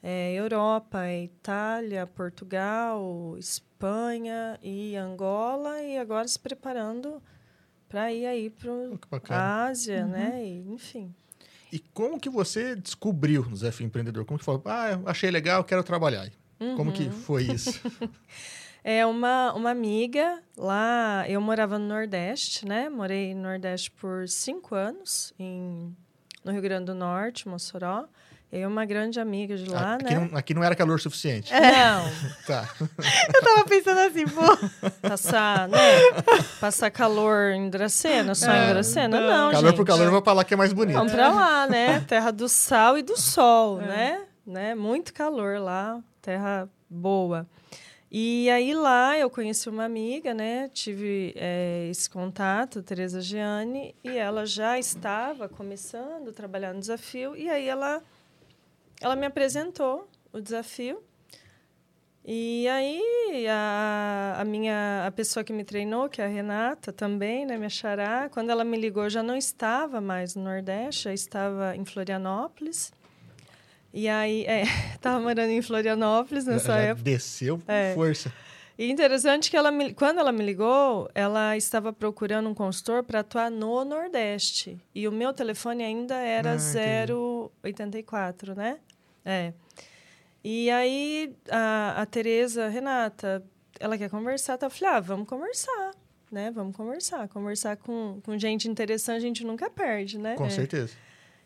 é 0.00 0.32
Europa, 0.32 1.06
é 1.06 1.24
Itália, 1.24 2.06
Portugal, 2.06 3.36
Espanha 3.36 4.58
e 4.62 4.94
Angola, 4.94 5.82
e 5.82 5.98
agora 5.98 6.28
se 6.28 6.38
preparando 6.38 7.20
para 7.88 8.12
ir 8.12 8.26
aí 8.26 8.48
para 8.48 9.36
a 9.36 9.64
Ásia, 9.64 10.04
uhum. 10.04 10.10
né? 10.10 10.44
E, 10.44 10.72
enfim. 10.72 11.12
E 11.72 11.80
como 11.80 12.20
que 12.20 12.30
você 12.30 12.76
descobriu 12.76 13.42
o 13.42 13.50
Desafio 13.50 13.86
Empreendedor? 13.86 14.24
Como 14.24 14.38
que 14.38 14.44
falou, 14.44 14.62
ah, 14.66 15.00
achei 15.06 15.32
legal, 15.32 15.64
quero 15.64 15.82
trabalhar. 15.82 16.30
Uhum. 16.60 16.76
Como 16.76 16.92
que 16.92 17.04
uhum. 17.04 17.12
foi 17.12 17.42
isso? 17.42 17.80
é 18.90 19.04
uma, 19.04 19.52
uma 19.52 19.68
amiga 19.68 20.38
lá, 20.56 21.22
eu 21.28 21.42
morava 21.42 21.78
no 21.78 21.86
Nordeste, 21.86 22.66
né? 22.66 22.88
Morei 22.88 23.34
no 23.34 23.42
Nordeste 23.42 23.90
por 23.90 24.26
cinco 24.26 24.74
anos, 24.74 25.34
em, 25.38 25.94
no 26.42 26.52
Rio 26.52 26.62
Grande 26.62 26.86
do 26.86 26.94
Norte, 26.94 27.46
Mossoró. 27.46 28.06
Eu 28.50 28.66
uma 28.66 28.86
grande 28.86 29.20
amiga 29.20 29.58
de 29.58 29.68
lá, 29.68 29.96
aqui 29.96 30.04
né? 30.04 30.28
Não, 30.30 30.38
aqui 30.38 30.54
não 30.54 30.64
era 30.64 30.74
calor 30.74 30.98
suficiente. 30.98 31.52
É. 31.52 31.60
Não. 31.70 32.04
tá. 32.48 32.66
Eu 32.80 33.42
tava 33.42 33.64
pensando 33.66 33.98
assim, 34.00 34.24
pô. 34.26 35.06
Passar, 35.06 35.68
né? 35.68 35.78
Passar 36.58 36.90
calor 36.90 37.52
em 37.52 37.68
Dracena, 37.68 38.34
só 38.34 38.50
é, 38.50 38.64
em 38.64 38.68
Dracena? 38.70 39.20
Não, 39.20 39.26
não 39.26 39.50
Calor 39.50 39.66
gente. 39.66 39.76
por 39.76 39.84
calor, 39.86 40.06
eu 40.06 40.10
vou 40.12 40.22
pra 40.22 40.32
lá 40.32 40.44
que 40.44 40.54
é 40.54 40.56
mais 40.56 40.72
bonito. 40.72 40.96
Vamos 40.96 41.12
pra 41.12 41.28
lá, 41.28 41.66
né? 41.66 42.00
Terra 42.08 42.30
do 42.30 42.48
sal 42.48 42.96
e 42.96 43.02
do 43.02 43.20
sol, 43.20 43.82
é. 43.82 43.86
né? 43.86 44.20
né? 44.46 44.74
Muito 44.74 45.12
calor 45.12 45.60
lá, 45.60 46.00
terra 46.22 46.66
boa. 46.88 47.46
E 48.10 48.48
aí 48.48 48.72
lá 48.72 49.18
eu 49.18 49.28
conheci 49.28 49.68
uma 49.68 49.84
amiga, 49.84 50.32
né? 50.32 50.68
Tive 50.68 51.34
é, 51.36 51.88
esse 51.90 52.08
contato, 52.08 52.82
Tereza 52.82 53.20
Gianni, 53.20 53.94
e 54.02 54.16
ela 54.16 54.46
já 54.46 54.78
estava 54.78 55.46
começando 55.46 56.30
a 56.30 56.32
trabalhar 56.32 56.72
no 56.72 56.80
desafio, 56.80 57.36
e 57.36 57.50
aí 57.50 57.68
ela 57.68 58.02
ela 59.00 59.14
me 59.14 59.26
apresentou 59.26 60.08
o 60.32 60.40
desafio. 60.40 61.02
E 62.24 62.66
aí 62.68 63.46
a, 63.48 64.36
a 64.40 64.44
minha 64.44 65.04
a 65.06 65.10
pessoa 65.10 65.44
que 65.44 65.52
me 65.52 65.64
treinou, 65.64 66.08
que 66.08 66.20
é 66.22 66.24
a 66.24 66.28
Renata 66.28 66.92
também, 66.92 67.44
né, 67.44 67.56
minha 67.58 67.70
xará, 67.70 68.28
quando 68.30 68.50
ela 68.50 68.64
me 68.64 68.78
ligou, 68.78 69.08
já 69.10 69.22
não 69.22 69.36
estava 69.36 70.00
mais 70.00 70.34
no 70.34 70.44
Nordeste, 70.44 71.04
já 71.04 71.12
estava 71.12 71.76
em 71.76 71.84
Florianópolis. 71.84 72.90
E 73.92 74.08
aí, 74.08 74.44
é, 74.44 74.62
estava 74.94 75.20
morando 75.20 75.50
em 75.50 75.62
Florianópolis 75.62 76.44
nessa 76.44 76.68
já, 76.68 76.74
já 76.74 76.80
época. 76.80 77.04
Desceu 77.04 77.58
com 77.58 77.72
é. 77.72 77.94
força. 77.94 78.32
E 78.78 78.88
interessante 78.88 79.50
que 79.50 79.56
ela 79.56 79.72
me, 79.72 79.92
quando 79.92 80.20
ela 80.20 80.30
me 80.30 80.44
ligou, 80.44 81.10
ela 81.12 81.56
estava 81.56 81.92
procurando 81.92 82.48
um 82.48 82.54
consultor 82.54 83.02
para 83.02 83.20
atuar 83.20 83.50
no 83.50 83.84
Nordeste. 83.84 84.78
E 84.94 85.08
o 85.08 85.10
meu 85.10 85.32
telefone 85.32 85.82
ainda 85.82 86.14
era 86.14 86.54
ah, 86.54 87.56
084, 87.60 88.54
né? 88.54 88.78
É. 89.24 89.52
E 90.44 90.70
aí 90.70 91.34
a, 91.50 92.02
a 92.02 92.06
Tereza, 92.06 92.68
Renata, 92.68 93.42
ela 93.80 93.98
quer 93.98 94.08
conversar, 94.08 94.56
tá? 94.56 94.66
Eu 94.66 94.70
falei, 94.70 94.94
ah, 94.94 95.00
vamos 95.00 95.28
conversar, 95.28 95.90
né? 96.30 96.52
Vamos 96.52 96.76
conversar. 96.76 97.26
Conversar 97.26 97.76
com, 97.78 98.20
com 98.24 98.38
gente 98.38 98.68
interessante 98.68 99.16
a 99.16 99.20
gente 99.26 99.44
nunca 99.44 99.68
perde, 99.68 100.18
né? 100.18 100.36
Com 100.36 100.46
é. 100.46 100.50
certeza. 100.50 100.94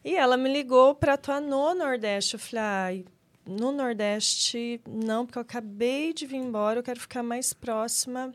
E 0.05 0.17
ela 0.17 0.37
me 0.37 0.53
ligou 0.53 0.95
para 0.95 1.15
atuar 1.15 1.41
no 1.41 1.75
Nordeste. 1.75 2.35
Eu 2.35 2.41
falei, 2.41 2.63
ah, 3.07 3.11
no 3.47 3.73
Nordeste, 3.73 4.81
não, 4.89 5.25
porque 5.25 5.39
eu 5.39 5.43
acabei 5.43 6.13
de 6.13 6.27
vir 6.27 6.37
embora, 6.37 6.79
eu 6.79 6.83
quero 6.83 7.01
ficar 7.01 7.23
mais 7.23 7.53
próxima 7.53 8.33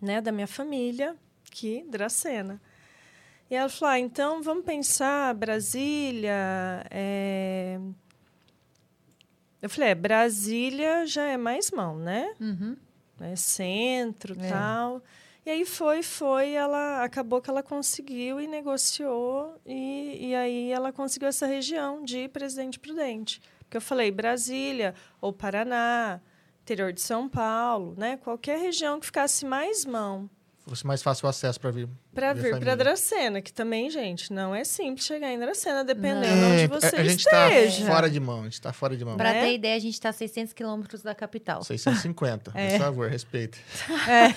né, 0.00 0.20
da 0.20 0.32
minha 0.32 0.46
família, 0.46 1.16
que 1.50 1.84
Dracena. 1.88 2.60
E 3.50 3.54
ela 3.54 3.68
falou: 3.68 3.92
ah, 3.92 3.98
então 3.98 4.42
vamos 4.42 4.64
pensar 4.64 5.34
Brasília. 5.34 6.86
É... 6.88 7.78
Eu 9.60 9.68
falei: 9.68 9.90
é, 9.90 9.94
Brasília 9.94 11.04
já 11.04 11.24
é 11.24 11.36
mais 11.36 11.70
mão, 11.70 11.98
né? 11.98 12.32
Uhum. 12.40 12.76
É 13.20 13.36
centro 13.36 14.36
é. 14.40 14.48
tal. 14.48 15.02
E 15.50 15.52
aí 15.52 15.64
foi, 15.64 16.00
foi, 16.00 16.52
ela 16.52 17.02
acabou 17.02 17.42
que 17.42 17.50
ela 17.50 17.60
conseguiu 17.60 18.40
e 18.40 18.46
negociou, 18.46 19.60
e, 19.66 20.28
e 20.28 20.34
aí 20.36 20.70
ela 20.70 20.92
conseguiu 20.92 21.26
essa 21.26 21.44
região 21.44 22.04
de 22.04 22.28
Presidente 22.28 22.78
Prudente. 22.78 23.42
Porque 23.58 23.76
eu 23.76 23.80
falei 23.80 24.12
Brasília 24.12 24.94
ou 25.20 25.32
Paraná, 25.32 26.20
interior 26.62 26.92
de 26.92 27.00
São 27.00 27.28
Paulo, 27.28 27.96
né? 27.98 28.16
Qualquer 28.18 28.60
região 28.60 29.00
que 29.00 29.06
ficasse 29.06 29.44
mais 29.44 29.84
mão. 29.84 30.30
Fosse 30.70 30.86
mais 30.86 31.02
fácil 31.02 31.26
o 31.26 31.28
acesso 31.28 31.58
para 31.58 31.72
vir. 31.72 31.88
Para 32.14 32.32
vir 32.32 32.56
para 32.60 32.76
Dracena, 32.76 33.42
que 33.42 33.52
também, 33.52 33.90
gente, 33.90 34.32
não 34.32 34.54
é 34.54 34.62
simples 34.62 35.04
chegar 35.04 35.32
em 35.32 35.36
Dracena, 35.36 35.82
dependendo 35.82 36.26
é, 36.26 36.62
onde 36.62 36.66
você 36.68 36.94
a 36.94 37.02
gente 37.02 37.26
esteja. 37.26 37.84
Tá 37.86 37.92
fora 37.92 38.08
de 38.08 38.20
mão, 38.20 38.42
a 38.42 38.44
gente 38.44 38.52
está 38.52 38.72
fora 38.72 38.96
de 38.96 39.04
mão. 39.04 39.16
Para 39.16 39.30
é? 39.30 39.40
ter 39.46 39.54
ideia, 39.54 39.74
a 39.74 39.80
gente 39.80 39.94
está 39.94 40.10
a 40.10 40.12
600 40.12 40.52
quilômetros 40.52 41.02
da 41.02 41.12
capital. 41.12 41.64
650, 41.64 42.52
é. 42.54 42.70
por 42.70 42.78
favor, 42.78 43.10
respeita. 43.10 43.58
É. 44.08 44.28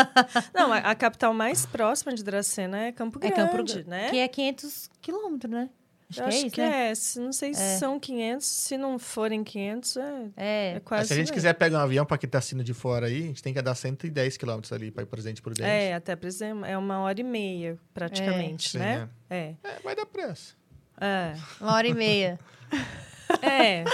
não, 0.58 0.72
a, 0.72 0.78
a, 0.78 0.94
capital 0.94 1.34
mais 1.34 1.66
próxima 1.66 2.14
de 2.14 2.24
Dracena 2.24 2.86
é 2.86 2.92
Campo 2.92 3.18
Grande, 3.18 3.38
é 3.38 3.46
Campo, 3.46 3.90
né? 3.90 4.08
Que 4.08 4.20
é 4.20 4.26
500 4.26 4.90
quilômetros, 5.02 5.52
né? 5.52 5.68
Acho 6.10 6.20
eu 6.20 6.24
que 6.26 6.26
é 6.26 6.26
acho 6.26 6.36
é 6.36 6.40
isso, 6.40 6.50
que 6.50 6.60
né? 6.60 6.92
é. 6.92 7.24
Não 7.24 7.32
sei 7.32 7.54
se 7.54 7.62
é. 7.62 7.76
são 7.78 7.98
500. 7.98 8.46
Se 8.46 8.76
não 8.76 8.98
forem 8.98 9.42
500, 9.42 9.96
é, 9.96 10.02
é. 10.36 10.72
é 10.76 10.80
quase. 10.80 11.08
se 11.08 11.14
a 11.14 11.16
gente 11.16 11.32
quiser 11.32 11.54
pegar 11.54 11.78
um 11.78 11.82
avião 11.82 12.04
para 12.04 12.18
quem 12.18 12.28
está 12.28 12.38
assistindo 12.38 12.62
de 12.62 12.74
fora 12.74 13.06
aí, 13.06 13.24
a 13.24 13.26
gente 13.26 13.42
tem 13.42 13.54
que 13.54 13.62
dar 13.62 13.74
110 13.74 14.36
quilômetros 14.36 14.72
ali 14.72 14.90
para 14.90 15.02
ir 15.02 15.06
Presidente 15.06 15.40
Prudente. 15.40 15.68
É, 15.68 15.94
até 15.94 16.16
exemplo, 16.24 16.64
é 16.64 16.76
uma 16.76 17.00
hora 17.00 17.20
e 17.20 17.24
meia, 17.24 17.78
praticamente, 17.92 18.78
né? 18.78 19.08
É. 19.30 19.36
é. 19.36 19.54
é. 19.64 19.78
vai 19.82 19.94
dar 19.94 20.06
pressa. 20.06 20.54
É. 21.00 21.34
Uma 21.60 21.74
hora 21.74 21.86
e 21.86 21.94
meia. 21.94 22.38
é. 23.42 23.84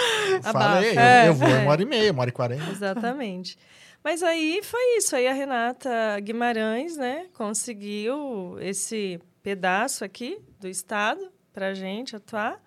Falei, 0.41 0.91
eu, 0.91 1.27
eu 1.27 1.33
vou 1.33 1.47
é. 1.47 1.59
uma 1.59 1.71
hora 1.71 1.81
e 1.81 1.85
meia, 1.85 2.11
uma 2.11 2.21
hora 2.21 2.29
e 2.29 2.33
quarenta. 2.33 2.69
Exatamente. 2.69 3.57
Mas 4.03 4.23
aí 4.23 4.61
foi 4.63 4.97
isso. 4.97 5.15
Aí 5.15 5.27
a 5.27 5.33
Renata 5.33 6.19
Guimarães, 6.19 6.97
né, 6.97 7.27
conseguiu 7.33 8.57
esse 8.59 9.19
pedaço 9.43 10.03
aqui 10.03 10.39
do 10.59 10.67
estado 10.67 11.31
pra 11.53 11.73
gente 11.73 12.15
atuar. 12.15 12.61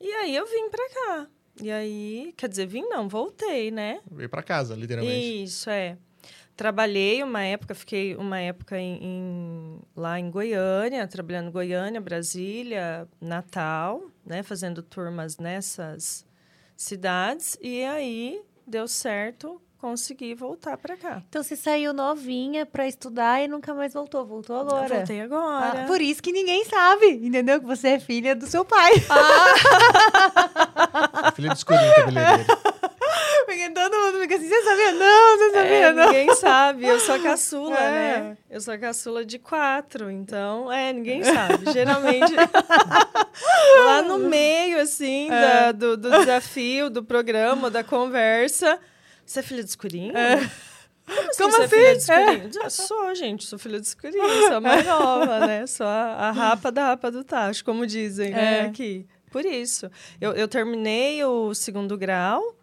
E 0.00 0.10
aí 0.10 0.34
eu 0.34 0.46
vim 0.46 0.68
pra 0.70 0.88
cá. 0.90 1.26
E 1.60 1.70
aí, 1.70 2.32
quer 2.36 2.48
dizer, 2.48 2.66
vim 2.66 2.82
não, 2.82 3.08
voltei, 3.08 3.70
né? 3.70 4.00
Veio 4.10 4.28
pra 4.28 4.42
casa, 4.42 4.74
literalmente. 4.74 5.42
Isso, 5.42 5.68
é. 5.68 5.98
Trabalhei 6.56 7.22
uma 7.22 7.42
época, 7.42 7.74
fiquei 7.74 8.16
uma 8.16 8.40
época 8.40 8.78
em, 8.78 8.98
em, 9.00 9.80
lá 9.94 10.18
em 10.18 10.30
Goiânia, 10.30 11.06
trabalhando 11.06 11.48
em 11.48 11.52
Goiânia, 11.52 12.00
Brasília, 12.00 13.08
Natal, 13.20 14.02
né? 14.24 14.42
Fazendo 14.42 14.82
turmas 14.82 15.38
nessas 15.38 16.26
cidades. 16.76 17.56
E 17.60 17.84
aí 17.84 18.42
deu 18.66 18.88
certo, 18.88 19.60
consegui 19.78 20.34
voltar 20.34 20.76
para 20.76 20.96
cá. 20.96 21.22
Então 21.28 21.42
você 21.42 21.56
saiu 21.56 21.92
novinha 21.92 22.66
para 22.66 22.86
estudar 22.86 23.42
e 23.42 23.48
nunca 23.48 23.72
mais 23.72 23.94
voltou, 23.94 24.26
voltou 24.26 24.56
agora. 24.56 24.84
Eu 24.84 24.96
voltei 24.96 25.20
agora. 25.20 25.82
Ah, 25.82 25.86
por 25.86 26.00
isso 26.00 26.22
que 26.22 26.32
ninguém 26.32 26.64
sabe, 26.64 27.06
entendeu? 27.06 27.60
Que 27.60 27.66
você 27.66 27.88
é 27.88 28.00
filha 28.00 28.34
do 28.34 28.46
seu 28.46 28.64
pai. 28.64 28.92
Ah. 29.08 31.32
filha 31.36 31.50
do 31.50 31.56
escurinho 31.56 31.94
cabeleireiro. 31.94 32.44
Porque 33.46 33.70
todo 33.70 33.96
mundo 33.96 34.20
fica 34.20 34.36
assim, 34.36 34.48
você 34.48 34.62
sabia? 34.62 34.92
Não, 34.92 35.38
você 35.38 35.50
sabia? 35.52 35.72
É, 35.72 35.92
não. 35.92 36.06
Ninguém 36.06 36.34
sabe. 36.34 36.84
Eu 36.84 37.00
sou 37.00 37.14
a 37.14 37.18
caçula, 37.18 37.78
é. 37.80 37.90
né? 37.90 38.36
Eu 38.50 38.60
sou 38.60 38.74
a 38.74 38.78
caçula 38.78 39.24
de 39.24 39.38
quatro, 39.38 40.10
então, 40.10 40.70
é, 40.70 40.92
ninguém 40.92 41.24
sabe. 41.24 41.72
Geralmente, 41.72 42.34
lá 43.86 44.02
no 44.02 44.18
meio, 44.18 44.78
assim, 44.80 45.30
é. 45.30 45.30
da, 45.30 45.72
do, 45.72 45.96
do 45.96 46.10
desafio, 46.10 46.90
do 46.90 47.02
programa, 47.02 47.70
da 47.70 47.82
conversa, 47.82 48.78
você 49.30 49.40
é 49.40 49.42
filha 49.42 49.62
do 49.62 49.68
escurinho? 49.68 50.16
É. 50.16 50.34
assim, 50.34 50.50
Como 51.38 51.50
você 51.52 51.60
é 51.60 51.64
assim? 51.64 51.76
filha 51.76 51.96
de 51.96 52.10
É. 52.10 52.22
escurinho? 52.32 52.52
Já 52.52 52.70
sou, 52.70 53.14
gente. 53.14 53.44
Sou 53.46 53.58
filha 53.58 53.80
de 53.80 53.86
escurinho. 53.86 54.24
Sou 54.48 54.56
a 54.56 54.60
mais 54.60 54.84
nova, 54.86 55.46
né? 55.46 55.66
Sou 55.66 55.86
a, 55.86 56.28
a 56.28 56.30
rapa 56.30 56.72
da 56.72 56.86
rapa 56.88 57.10
do 57.10 57.22
tacho, 57.24 57.64
como 57.64 57.86
dizem, 57.86 58.30
né? 58.30 58.58
É. 58.58 58.60
Aqui. 58.62 59.06
Por 59.30 59.44
isso. 59.44 59.90
Eu, 60.20 60.32
eu 60.32 60.48
terminei 60.48 61.22
o 61.24 61.54
segundo 61.54 61.96
grau. 61.98 62.54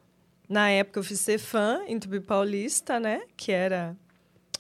Na 0.50 0.70
época, 0.70 1.00
eu 1.00 1.04
fiz 1.04 1.20
ser 1.20 1.38
fã 1.40 1.82
em 1.88 1.98
Tubi 2.00 2.20
Paulista, 2.20 3.00
né? 3.00 3.22
Que 3.38 3.52
era... 3.52 3.96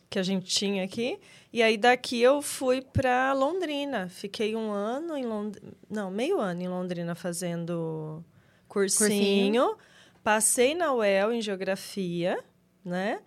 Que 0.10 0.20
a 0.20 0.24
gente 0.24 0.46
tinha 0.46 0.84
aqui. 0.84 1.20
E 1.52 1.62
aí, 1.62 1.78
daqui, 1.78 2.22
eu 2.22 2.42
fui 2.42 2.82
para 2.82 3.34
Londrina. 3.34 4.08
Fiquei 4.10 4.56
um 4.56 4.72
ano 4.72 5.18
em 5.18 5.26
Londrina... 5.26 5.72
Não, 5.90 6.10
meio 6.12 6.40
ano 6.40 6.62
em 6.62 6.68
Londrina 6.68 7.16
fazendo 7.16 8.24
cursinho. 8.68 9.10
Cursinho. 9.10 9.78
Passei 10.26 10.74
na 10.74 10.92
UEL 10.92 11.32
em 11.32 11.40
Geografia, 11.40 12.44
né? 12.84 13.20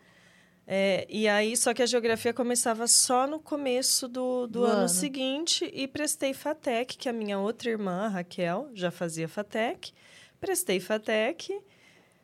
É, 0.67 1.07
e 1.09 1.29
aí, 1.29 1.57
só 1.57 1.73
que 1.73 1.81
a 1.81 1.87
geografia 1.87 2.35
começava 2.35 2.89
só 2.89 3.25
no 3.25 3.39
começo 3.39 4.09
do, 4.09 4.49
do, 4.49 4.63
Do 4.63 4.65
ano, 4.65 4.79
ano. 4.79 4.89
seguinte 4.89 5.71
e 5.73 5.87
prestei 5.87 6.35
FATEC, 6.35 6.99
que 6.99 7.09
a 7.09 7.13
minha 7.13 7.39
outra 7.39 7.71
irmã, 7.71 8.07
a 8.07 8.09
Raquel, 8.09 8.69
já 8.75 8.91
fazia 8.91 9.29
FATEC. 9.29 9.93
Prestei 10.41 10.81
FATEC 10.81 11.63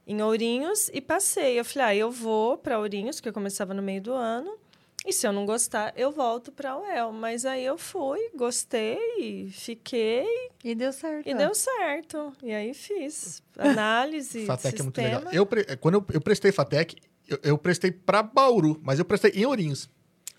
em 0.08 0.20
Ourinhos 0.20 0.90
e 0.92 1.00
passei. 1.00 1.56
Eu 1.56 1.64
falei, 1.64 1.86
ah, 1.86 1.94
eu 1.94 2.10
vou 2.10 2.58
para 2.58 2.76
Ourinhos, 2.76 3.20
que 3.20 3.28
eu 3.28 3.32
começava 3.32 3.74
no 3.74 3.80
meio 3.80 4.02
do 4.02 4.12
ano. 4.12 4.58
E 5.04 5.12
se 5.12 5.26
eu 5.26 5.32
não 5.32 5.44
gostar, 5.44 5.92
eu 5.96 6.10
volto 6.10 6.50
para 6.50 6.70
a 6.70 6.78
UEL. 6.78 7.12
Mas 7.12 7.44
aí 7.44 7.64
eu 7.64 7.76
fui, 7.76 8.30
gostei, 8.34 9.50
fiquei 9.52 10.26
E 10.64 10.74
deu 10.74 10.92
certo. 10.92 11.28
e 11.28 11.34
ó. 11.34 11.36
deu 11.36 11.54
certo. 11.54 12.32
E 12.42 12.52
aí 12.54 12.72
fiz 12.72 13.42
análise, 13.58 14.46
Fatec 14.46 14.80
é 14.80 14.82
muito 14.82 14.98
legal. 15.00 15.22
Eu, 15.30 15.44
pre- 15.44 15.76
quando 15.76 15.94
eu, 15.96 16.06
eu 16.14 16.20
prestei 16.22 16.50
Fatec, 16.52 16.96
eu, 17.28 17.38
eu 17.42 17.58
prestei 17.58 17.90
pra 17.92 18.22
Bauru, 18.22 18.80
mas 18.82 18.98
eu 18.98 19.04
prestei 19.04 19.30
em 19.32 19.44
Ourinhos. 19.44 19.90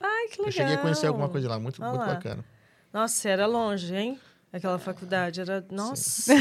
Ai, 0.01 0.25
que 0.29 0.37
legal. 0.41 0.47
Eu 0.47 0.51
cheguei 0.51 0.73
a 0.75 0.77
conhecer 0.79 1.07
alguma 1.07 1.29
coisa 1.29 1.47
lá, 1.47 1.59
muito, 1.59 1.81
Olha 1.81 1.91
muito 1.91 2.01
lá. 2.01 2.13
bacana. 2.15 2.43
Nossa, 2.91 3.29
era 3.29 3.45
longe, 3.45 3.93
hein? 3.95 4.19
Aquela 4.51 4.79
faculdade 4.79 5.41
era, 5.41 5.63
nossa, 5.69 6.33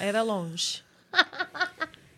era 0.00 0.22
longe. 0.22 0.84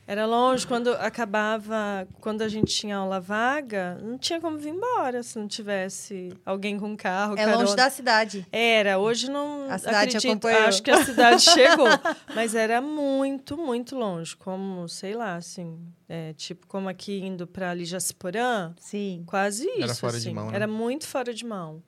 Era 0.07 0.27
longe 0.27 0.67
quando 0.67 0.89
acabava, 0.93 2.07
quando 2.21 2.43
a 2.43 2.49
gente 2.49 2.75
tinha 2.75 2.97
aula 2.99 3.19
vaga, 3.21 3.97
não 4.03 4.19
tinha 4.19 4.39
como 4.39 4.59
vir 4.59 4.69
embora 4.69 5.23
se 5.23 5.39
não 5.39 5.49
tivesse 5.49 6.31
alguém 6.45 6.79
com 6.79 6.95
carro, 6.95 7.35
É 7.39 7.47
longe 7.47 7.59
carona. 7.59 7.77
da 7.77 7.89
cidade. 7.91 8.47
Era, 8.53 8.99
hoje 8.99 9.31
não 9.31 9.71
A 9.71 9.79
cidade 9.79 9.97
acredito, 10.17 10.27
acompanhou. 10.31 10.69
acho 10.69 10.83
que 10.83 10.91
a 10.91 11.03
cidade 11.05 11.41
chegou, 11.49 11.87
mas 12.35 12.55
era 12.55 12.83
muito, 12.83 13.57
muito 13.57 13.97
longe, 13.97 14.37
como, 14.37 14.87
sei 14.91 15.15
lá, 15.15 15.37
assim, 15.37 15.79
é, 16.07 16.35
tipo 16.35 16.67
como 16.67 16.89
aqui 16.91 17.21
indo 17.21 17.47
para 17.47 17.71
ali 17.71 17.87
Jaciporã, 17.87 18.75
Sim. 18.79 19.23
Quase 19.27 19.67
isso. 19.71 19.83
Era 19.85 19.95
fora 19.95 20.13
de 20.13 20.19
assim. 20.29 20.35
mão, 20.35 20.51
né? 20.51 20.57
Era 20.57 20.67
muito 20.67 21.07
fora 21.09 21.33
de 21.33 21.47
mão. 21.47 21.83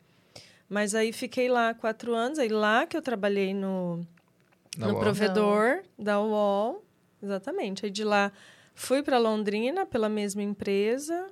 Mas 0.69 0.95
aí 0.95 1.13
fiquei 1.13 1.49
lá 1.51 1.75
quatro 1.75 2.15
anos, 2.15 2.39
aí 2.39 2.49
lá 2.49 2.87
que 2.87 2.97
eu 2.97 3.03
trabalhei 3.03 3.53
no, 3.53 4.01
no 4.79 4.87
UOL. 4.93 5.01
provedor 5.01 5.83
da 5.99 6.19
UOL. 6.21 6.83
Exatamente. 7.23 7.85
Aí 7.85 7.91
de 7.91 8.05
lá 8.05 8.33
fui 8.75 9.03
para 9.03 9.19
Londrina 9.19 9.87
pela 9.87 10.09
mesma 10.09 10.43
empresa. 10.43 11.29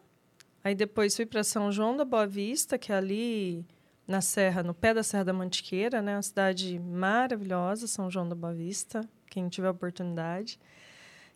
Aí 0.63 0.75
depois 0.75 1.15
fui 1.15 1.27
para 1.27 1.45
São 1.45 1.71
João 1.71 1.97
da 1.97 2.05
Boa 2.05 2.27
Vista, 2.27 2.79
que 2.79 2.91
é 2.91 2.97
ali 2.97 3.67
na 4.07 4.21
Serra, 4.21 4.63
no 4.63 4.75
pé 4.75 4.95
da 4.95 5.03
Serra 5.03 5.25
da 5.25 5.33
Mantiqueira, 5.33 6.01
né? 6.01 6.17
Uma 6.17 6.23
cidade 6.23 6.79
maravilhosa, 6.79 7.87
São 7.87 8.11
João 8.11 8.29
da 8.29 8.35
Boa 8.35 8.53
Vista, 8.53 9.09
quem 9.29 9.49
tiver 9.49 9.71
oportunidade. 9.71 10.59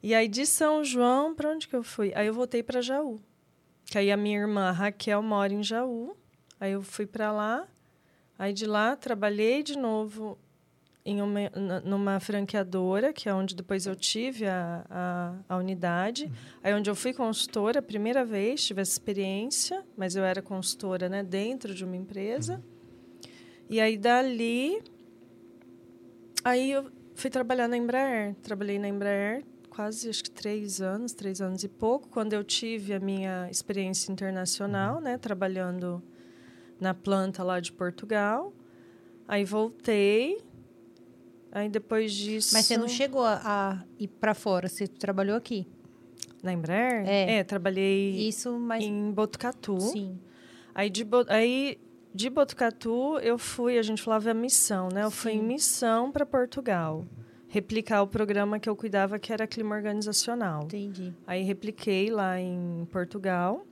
E 0.03 0.15
aí 0.15 0.29
de 0.29 0.47
São 0.47 0.85
João, 0.85 1.35
para 1.35 1.51
onde 1.51 1.67
que 1.67 1.77
eu 1.77 1.83
fui? 1.83 2.13
Aí 2.15 2.27
eu 2.27 2.35
voltei 2.35 2.63
para 2.63 2.81
Jaú. 2.81 3.21
Que 3.85 3.99
aí 3.99 4.13
a 4.13 4.17
minha 4.17 4.39
irmã 4.39 4.71
Raquel 4.71 5.23
mora 5.23 5.53
em 5.53 5.63
Jaú. 5.63 6.17
Aí 6.61 6.73
eu 6.73 6.83
fui 6.83 7.07
para 7.07 7.33
lá. 7.33 7.67
Aí 8.39 8.53
de 8.53 8.67
lá 8.67 8.95
trabalhei 8.95 9.63
de 9.63 9.77
novo 9.77 10.39
em 11.09 11.23
uma, 11.23 11.41
numa 11.83 12.21
franqueadora, 12.21 13.15
que 13.15 13.31
é 13.31 13.35
onde 13.35 13.57
depois 13.57 13.87
eu 13.87 13.97
tive 13.97 14.47
a, 14.47 14.85
a, 14.91 15.35
a 15.49 15.57
unidade. 15.57 16.31
Aí 16.63 16.75
onde 16.75 16.91
eu 16.91 16.95
fui 16.95 17.15
consultora 17.15 17.79
a 17.79 17.83
primeira 17.83 18.27
vez, 18.27 18.63
tive 18.63 18.83
essa 18.83 18.93
experiência, 18.93 19.83
mas 19.97 20.17
eu 20.17 20.23
era 20.23 20.43
consultora 20.43 21.09
né, 21.09 21.23
dentro 21.23 21.75
de 21.75 21.83
uma 21.83 21.97
empresa. 21.97 22.63
E 23.71 23.81
aí 23.81 23.97
dali, 23.97 24.83
aí 26.45 26.73
eu 26.73 26.93
fui 27.15 27.31
trabalhar 27.31 27.69
na 27.69 27.79
Embraer. 27.79 28.35
Trabalhei 28.43 28.79
na 28.79 28.89
Embraer 28.89 29.43
quase, 29.71 30.11
acho 30.11 30.25
que 30.25 30.31
três 30.31 30.83
anos, 30.83 31.15
três 31.15 31.41
anos 31.41 31.65
e 31.65 31.69
pouco, 31.69 32.09
quando 32.11 32.35
eu 32.35 32.45
tive 32.45 32.93
a 32.93 33.01
minha 33.01 33.49
experiência 33.51 34.13
internacional, 34.13 35.01
né, 35.01 35.17
trabalhando 35.17 36.03
na 36.79 36.93
planta 36.93 37.43
lá 37.43 37.61
de 37.61 37.73
Portugal. 37.73 38.53
Aí 39.27 39.45
voltei. 39.45 40.48
Aí 41.53 41.69
depois 41.69 42.13
disso. 42.13 42.55
Mas 42.55 42.67
você 42.67 42.77
não 42.77 42.89
chegou 42.89 43.25
a, 43.25 43.41
a 43.45 43.85
ir 43.99 44.09
pra 44.09 44.35
fora, 44.35 44.69
você 44.69 44.87
trabalhou 44.87 45.37
aqui. 45.37 45.67
Na 46.43 46.53
Embraer? 46.53 47.05
É. 47.09 47.43
trabalhei 47.45 48.29
Isso, 48.29 48.57
mas. 48.59 48.85
em 48.85 49.11
Botucatu. 49.11 49.81
Sim. 49.81 50.19
Aí 50.75 50.89
de, 50.89 51.03
Bo- 51.05 51.27
aí 51.29 51.79
de 52.15 52.31
Botucatu 52.31 53.19
eu 53.21 53.37
fui, 53.39 53.77
a 53.79 53.83
gente 53.83 54.01
falava 54.03 54.33
missão, 54.35 54.89
né? 54.93 55.03
Eu 55.03 55.11
fui 55.11 55.33
em 55.33 55.41
Sim. 55.41 55.47
missão 55.47 56.13
para 56.13 56.25
Portugal. 56.25 57.05
Replicar 57.49 58.03
o 58.03 58.07
programa 58.07 58.61
que 58.61 58.69
eu 58.69 58.77
cuidava, 58.77 59.19
que 59.19 59.33
era 59.33 59.47
clima 59.47 59.75
organizacional. 59.75 60.65
Entendi. 60.65 61.13
Aí 61.27 61.43
repliquei 61.43 62.11
lá 62.11 62.39
em 62.39 62.87
Portugal, 62.93 63.67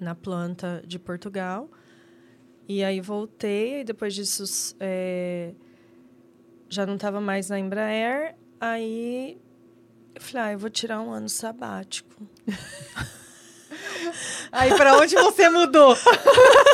na 0.00 0.14
planta 0.14 0.82
de 0.86 0.98
Portugal. 0.98 1.68
E 2.68 2.82
aí 2.82 3.00
voltei, 3.00 3.80
e 3.80 3.84
depois 3.84 4.14
disso 4.14 4.74
é, 4.80 5.52
já 6.74 6.84
não 6.84 6.96
estava 6.96 7.20
mais 7.20 7.48
na 7.48 7.58
Embraer. 7.58 8.34
Aí 8.60 9.38
eu 10.14 10.20
falei, 10.20 10.42
ah, 10.48 10.52
eu 10.52 10.58
vou 10.58 10.70
tirar 10.70 11.00
um 11.00 11.10
ano 11.10 11.28
sabático. 11.28 12.14
Aí, 14.52 14.72
pra 14.74 14.96
onde 14.98 15.14
você 15.14 15.48
mudou? 15.48 15.96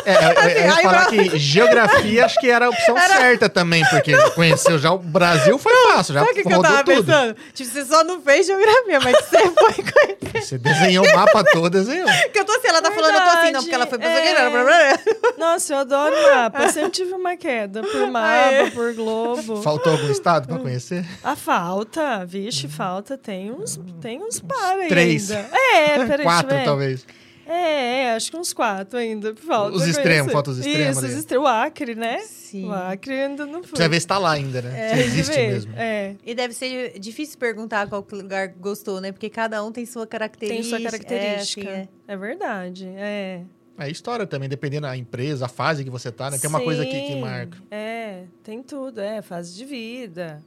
É, 0.04 0.14
eu, 0.14 0.50
eu 0.50 0.66
ia 0.66 0.74
aí 0.74 0.82
falar 0.82 1.06
pra- 1.06 1.10
que 1.10 1.38
geografia 1.38 2.24
acho 2.26 2.38
que 2.40 2.50
era 2.50 2.66
a 2.66 2.68
opção 2.68 2.96
certa 2.98 3.48
também, 3.48 3.82
porque 3.88 4.14
conheceu 4.34 4.78
já 4.78 4.92
o 4.92 4.98
Brasil 4.98 5.58
foi 5.58 5.72
fácil, 5.92 6.14
já 6.14 6.20
Sabe 6.20 6.32
o 6.32 6.34
que, 6.34 6.42
que 6.42 6.48
eu 6.48 6.56
rodou 6.56 6.70
tava 6.70 6.84
tudo. 6.84 7.04
pensando? 7.04 7.36
Tipo, 7.54 7.70
você 7.70 7.84
só 7.84 8.04
não 8.04 8.20
fez 8.20 8.46
geografia, 8.46 9.00
mas 9.00 9.16
você 9.24 9.38
foi 9.38 9.74
conhecer. 9.74 10.42
Você 10.42 10.58
desenhou 10.58 11.06
o 11.06 11.16
mapa 11.16 11.42
todo, 11.44 11.70
desenhou. 11.70 12.06
Porque 12.22 12.38
eu 12.38 12.44
tô 12.44 12.52
assim, 12.52 12.68
ela 12.68 12.82
tá 12.82 12.90
falando, 12.90 13.14
eu 13.14 13.22
tô 13.22 13.28
assim, 13.38 13.50
não, 13.52 13.60
porque 13.62 13.74
ela 13.74 13.86
foi 13.86 13.98
Verdade, 13.98 14.50
blá, 14.50 14.64
blá. 14.64 14.98
Nossa, 15.38 15.72
eu 15.74 15.78
adoro 15.78 16.14
mapa. 16.34 16.62
Eu 16.64 16.68
sempre 16.70 16.90
tive 16.90 17.12
uma 17.14 17.36
queda 17.36 17.82
por 17.82 18.06
mapa, 18.08 18.26
Aê. 18.26 18.70
por 18.70 18.92
globo. 18.94 19.62
Faltou 19.62 19.92
algum 19.92 20.10
estado 20.10 20.46
pra 20.48 20.58
conhecer? 20.58 21.04
A 21.24 21.34
falta, 21.36 22.24
vixe, 22.26 22.68
falta. 22.68 23.16
Tem 23.18 23.50
uns, 23.50 23.78
tem 24.00 24.22
uns 24.22 24.40
para 24.40 24.86
três. 24.88 25.30
ainda. 25.30 25.48
É, 25.56 26.04
peraí, 26.06 26.24
Quatro, 26.24 26.56
talvez. 26.64 27.04
É, 27.50 28.02
é, 28.04 28.14
acho 28.14 28.30
que 28.30 28.36
uns 28.36 28.52
quatro 28.52 28.96
ainda. 28.98 29.34
Falta 29.34 29.76
Os 29.76 29.86
extremos, 29.86 30.32
falta 30.32 30.50
os 30.50 30.58
extremos 30.58 30.96
Isso, 30.96 30.98
ali. 31.04 31.14
os 31.14 31.18
extremos. 31.18 31.44
O 31.44 31.48
Acre, 31.48 31.94
né? 31.96 32.18
Sim. 32.20 32.66
O 32.66 32.72
Acre 32.72 33.12
ainda 33.12 33.44
não 33.44 33.54
foi. 33.62 33.70
Precisa 33.70 33.88
ver 33.88 34.00
se 34.00 34.06
tá 34.06 34.18
lá 34.18 34.30
ainda, 34.32 34.62
né? 34.62 34.92
É, 34.92 34.94
se 34.96 35.00
existe 35.02 35.34
ver. 35.34 35.48
mesmo. 35.52 35.72
É. 35.76 36.14
E 36.24 36.34
deve 36.34 36.54
ser 36.54 36.98
difícil 36.98 37.38
perguntar 37.38 37.88
qual 37.88 38.06
lugar 38.12 38.48
gostou, 38.48 39.00
né? 39.00 39.10
Porque 39.10 39.28
cada 39.28 39.64
um 39.64 39.72
tem 39.72 39.84
sua 39.84 40.06
Tem 40.06 40.10
característica. 40.10 40.78
sua 40.78 40.90
característica. 40.90 41.68
É, 41.68 41.80
assim, 41.80 41.88
É, 42.06 42.16
verdade. 42.16 42.86
É. 42.96 43.42
É 43.78 43.90
história 43.90 44.26
também, 44.26 44.46
dependendo 44.48 44.86
da 44.86 44.94
empresa, 44.96 45.46
a 45.46 45.48
fase 45.48 45.82
que 45.82 45.88
você 45.90 46.12
tá, 46.12 46.30
né? 46.30 46.38
Tem 46.38 46.48
uma 46.50 46.60
coisa 46.60 46.82
aqui 46.82 47.00
que 47.06 47.16
marca. 47.16 47.56
É, 47.70 48.24
tem 48.44 48.62
tudo, 48.62 49.00
é, 49.00 49.22
fase 49.22 49.56
de 49.56 49.64
vida. 49.64 50.42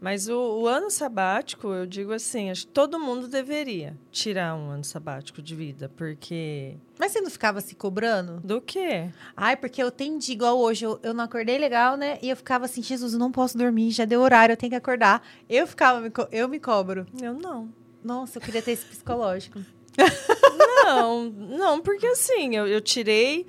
Mas 0.00 0.28
o, 0.28 0.60
o 0.60 0.66
ano 0.66 0.90
sabático, 0.90 1.68
eu 1.72 1.86
digo 1.86 2.12
assim, 2.12 2.50
acho 2.50 2.66
que 2.66 2.72
todo 2.72 3.00
mundo 3.00 3.26
deveria 3.26 3.98
tirar 4.12 4.54
um 4.54 4.70
ano 4.70 4.84
sabático 4.84 5.42
de 5.42 5.54
vida, 5.54 5.90
porque. 5.96 6.76
Mas 6.98 7.12
você 7.12 7.20
não 7.20 7.30
ficava 7.30 7.60
se 7.60 7.74
cobrando? 7.74 8.40
Do 8.44 8.60
quê? 8.60 9.10
Ai, 9.36 9.56
porque 9.56 9.82
eu 9.82 9.90
tendi 9.90 10.32
igual 10.32 10.58
hoje. 10.58 10.84
Eu, 10.84 11.00
eu 11.02 11.12
não 11.12 11.24
acordei 11.24 11.58
legal, 11.58 11.96
né? 11.96 12.18
E 12.22 12.30
eu 12.30 12.36
ficava 12.36 12.64
assim, 12.64 12.82
Jesus, 12.82 13.12
eu 13.12 13.18
não 13.18 13.32
posso 13.32 13.58
dormir, 13.58 13.90
já 13.90 14.04
deu 14.04 14.20
horário, 14.20 14.52
eu 14.52 14.56
tenho 14.56 14.70
que 14.70 14.76
acordar. 14.76 15.26
Eu 15.48 15.66
ficava, 15.66 16.10
eu 16.30 16.48
me 16.48 16.60
cobro. 16.60 17.06
Eu 17.20 17.34
não. 17.34 17.68
Nossa, 18.02 18.38
eu 18.38 18.42
queria 18.42 18.62
ter 18.62 18.72
esse 18.72 18.84
psicológico. 18.86 19.58
Não, 20.84 21.24
não, 21.24 21.80
porque 21.80 22.06
assim, 22.06 22.54
eu, 22.54 22.66
eu 22.66 22.80
tirei 22.80 23.46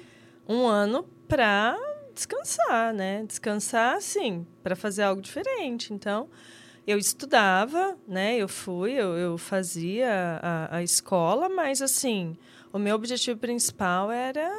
um 0.47 0.65
ano 0.67 1.07
pra 1.27 1.77
descansar, 2.19 2.93
né? 2.93 3.23
Descansar, 3.25 3.95
assim, 3.95 4.45
para 4.61 4.75
fazer 4.75 5.03
algo 5.03 5.21
diferente. 5.21 5.93
Então, 5.93 6.29
eu 6.85 6.97
estudava, 6.97 7.97
né? 8.07 8.37
Eu 8.37 8.47
fui, 8.47 8.93
eu, 8.93 9.15
eu 9.15 9.37
fazia 9.37 10.39
a, 10.41 10.77
a 10.77 10.83
escola, 10.83 11.47
mas 11.47 11.81
assim, 11.81 12.35
o 12.73 12.79
meu 12.79 12.95
objetivo 12.95 13.39
principal 13.39 14.11
era 14.11 14.49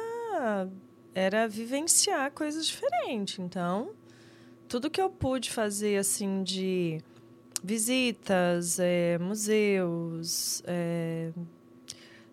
era 1.13 1.47
vivenciar 1.47 2.31
coisas 2.31 2.65
diferentes. 2.65 3.37
Então, 3.37 3.91
tudo 4.67 4.89
que 4.89 5.01
eu 5.01 5.09
pude 5.09 5.51
fazer 5.51 5.97
assim 5.97 6.41
de 6.41 7.01
visitas, 7.63 8.79
eh, 8.79 9.17
museus, 9.19 10.63
eh, 10.65 11.31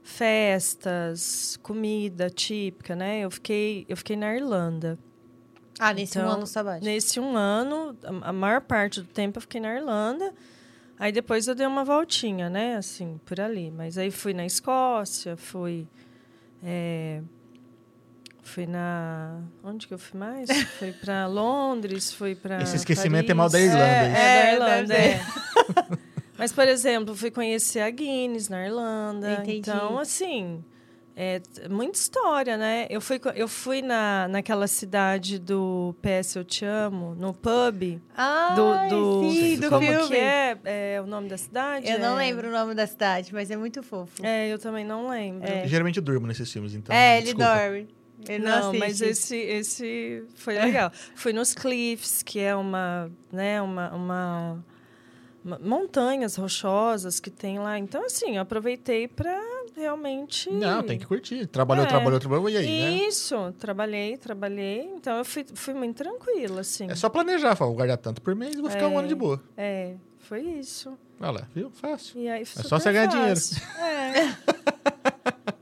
festas, 0.02 1.58
comida 1.62 2.30
típica, 2.30 2.94
né? 2.96 3.20
Eu 3.20 3.30
fiquei, 3.30 3.84
eu 3.88 3.96
fiquei 3.96 4.16
na 4.16 4.34
Irlanda. 4.34 4.98
Ah, 5.78 5.92
nesse 5.92 6.18
um 6.18 6.22
Então, 6.22 6.32
ano 6.32 6.46
sabático. 6.46 6.84
Nesse 6.84 7.20
um 7.20 7.36
ano, 7.36 7.96
a, 8.22 8.32
maior 8.32 8.60
parte 8.60 9.00
do 9.00 9.06
tempo 9.06 9.38
eu 9.38 9.42
fiquei 9.42 9.60
na 9.60 9.74
Irlanda. 9.74 10.32
Aí 10.98 11.12
depois 11.12 11.46
eu 11.46 11.54
dei 11.54 11.66
uma 11.66 11.84
voltinha, 11.84 12.50
né? 12.50 12.76
Assim, 12.76 13.20
por 13.24 13.40
ali. 13.40 13.70
Mas 13.70 13.96
aí 13.96 14.10
fui 14.10 14.34
na 14.34 14.44
Escócia, 14.44 15.36
fui. 15.36 15.86
é, 16.62 17.20
fui 18.42 18.66
na. 18.66 19.40
Onde 19.62 19.86
que 19.86 19.94
eu 19.94 19.98
fui 19.98 20.18
mais? 20.18 20.48
fui 20.78 20.92
para 20.92 21.26
Londres, 21.26 22.12
fui 22.12 22.34
para. 22.34 22.60
Esse 22.62 22.76
esquecimento 22.76 23.30
é 23.30 23.34
mal 23.34 23.48
da 23.48 23.60
Irlanda, 23.60 23.84
É, 23.84 24.08
isso. 24.08 24.16
é, 24.16 24.20
É, 24.20 24.42
da 24.42 24.52
Irlanda, 24.52 24.86
deve 24.94 25.04
é. 25.04 25.20
Mas, 26.38 26.52
por 26.52 26.68
exemplo, 26.68 27.14
fui 27.16 27.30
conhecer 27.32 27.80
a 27.80 27.90
Guinness 27.90 28.48
na 28.48 28.64
Irlanda. 28.64 29.32
Entendi. 29.34 29.58
Então, 29.58 29.98
assim, 29.98 30.64
é 31.20 31.68
muita 31.68 31.98
história, 31.98 32.56
né? 32.56 32.86
Eu 32.88 33.00
fui, 33.00 33.20
eu 33.34 33.48
fui 33.48 33.82
na, 33.82 34.28
naquela 34.28 34.68
cidade 34.68 35.36
do 35.38 35.92
PS 36.00 36.36
Eu 36.36 36.44
Te 36.44 36.64
Amo, 36.64 37.12
no 37.16 37.34
pub. 37.34 38.00
Ah, 38.16 38.54
Do, 38.54 38.88
do, 39.24 39.30
sim, 39.32 39.58
do 39.58 39.68
como 39.68 39.84
filme. 39.84 40.06
que 40.06 40.14
é, 40.14 40.58
é 40.94 41.02
o 41.02 41.06
nome 41.06 41.28
da 41.28 41.36
cidade? 41.36 41.90
Eu 41.90 41.98
não 41.98 42.14
É- 42.20 42.24
lembro 42.26 42.48
o 42.48 42.52
nome 42.52 42.72
da 42.72 42.86
cidade, 42.86 43.34
mas 43.34 43.50
é 43.50 43.56
muito 43.56 43.82
fofo. 43.82 44.24
É, 44.24 44.46
eu 44.48 44.60
também 44.60 44.84
não 44.84 45.08
lembro. 45.08 45.44
É. 45.50 45.66
Geralmente 45.66 45.96
eu 45.96 46.02
durmo 46.04 46.24
nesses 46.28 46.52
filmes, 46.52 46.72
então. 46.74 46.94
É, 46.94 47.16
ele 47.16 47.24
desculpa. 47.24 47.52
dorme. 47.52 47.88
Ele 48.28 48.44
não, 48.44 48.72
Não, 48.72 48.78
mas 48.78 49.00
esse, 49.00 49.36
esse 49.36 50.24
foi 50.36 50.54
legal. 50.58 50.92
Fui 51.16 51.32
nos 51.32 51.52
Cliffs, 51.54 52.22
que 52.22 52.38
é 52.38 52.54
uma, 52.54 53.10
né, 53.32 53.60
uma, 53.62 53.92
uma, 53.94 54.64
uma- 55.44 55.58
montanhas 55.60 56.36
rochosas 56.36 57.20
que 57.20 57.30
tem 57.30 57.58
lá. 57.58 57.78
Então, 57.78 58.04
assim, 58.04 58.36
eu 58.36 58.42
aproveitei 58.42 59.06
para 59.08 59.40
realmente. 59.78 60.50
Não, 60.50 60.82
tem 60.82 60.98
que 60.98 61.06
curtir. 61.06 61.46
Trabalhou, 61.46 61.84
É. 61.84 61.88
trabalhou, 61.88 62.20
trabalhou, 62.20 62.48
e 62.50 62.56
aí, 62.56 62.66
né? 62.66 62.90
Isso, 63.08 63.52
trabalhei, 63.58 64.16
trabalhei. 64.16 64.82
Então, 64.94 65.16
eu 65.18 65.24
fui, 65.24 65.44
fui 65.54 65.74
muito 65.74 65.96
tranquila, 65.96 66.60
assim. 66.60 66.90
É 66.90 66.94
só 66.94 67.08
planejar, 67.08 67.54
falar, 67.56 67.68
vou 67.68 67.76
guardar 67.76 67.96
tanto 67.98 68.20
por 68.20 68.34
mês 68.34 68.54
e 68.54 68.60
vou 68.60 68.70
ficar 68.70 68.88
um 68.88 68.94
É. 68.94 68.98
ano 68.98 69.08
de 69.08 69.14
boa. 69.14 69.42
É, 69.56 69.94
foi 70.18 70.42
isso. 70.42 70.96
Olha 71.20 71.30
lá, 71.30 71.48
viu? 71.54 71.70
Fácil. 71.70 72.30
Aí, 72.30 72.44
só 72.44 72.78
você 72.78 72.92
ganhar 72.92 73.06
dinheiro. 73.06 73.40
É. 73.80 74.36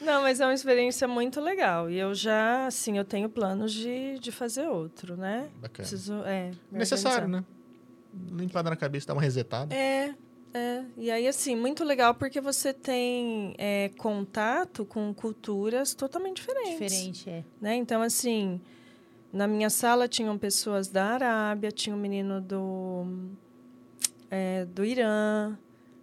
Não, 0.00 0.22
mas 0.22 0.40
é 0.40 0.44
uma 0.44 0.54
experiência 0.54 1.06
muito 1.06 1.40
legal. 1.40 1.88
E 1.88 1.98
eu 1.98 2.14
já, 2.14 2.66
assim, 2.66 2.98
eu 2.98 3.04
tenho 3.04 3.28
planos 3.28 3.72
de, 3.72 4.18
de 4.18 4.32
fazer 4.32 4.66
outro, 4.68 5.16
né? 5.16 5.48
Bacana. 5.60 5.88
Preciso, 5.88 6.14
é. 6.24 6.50
Necessário, 6.70 7.24
organizar. 7.24 7.40
né? 7.40 7.44
Limpada 8.36 8.68
na 8.68 8.76
cabeça, 8.76 9.06
dar 9.06 9.14
uma 9.14 9.22
resetada. 9.22 9.74
É, 9.74 10.12
é. 10.54 10.84
E 10.96 11.10
aí, 11.10 11.26
assim, 11.28 11.54
muito 11.56 11.82
legal 11.84 12.14
porque 12.14 12.40
você 12.40 12.72
tem 12.72 13.54
é, 13.58 13.90
contato 13.98 14.84
com 14.84 15.12
culturas 15.14 15.94
totalmente 15.94 16.36
diferentes. 16.36 16.72
Diferente, 16.78 17.30
é. 17.30 17.44
né? 17.60 17.74
Então, 17.76 18.02
assim, 18.02 18.60
na 19.32 19.46
minha 19.46 19.70
sala 19.70 20.06
tinham 20.08 20.36
pessoas 20.38 20.88
da 20.88 21.04
Arábia, 21.06 21.70
tinha 21.72 21.94
um 21.96 21.98
menino 21.98 22.40
do, 22.40 23.06
é, 24.30 24.64
do 24.66 24.84
Irã, 24.84 25.56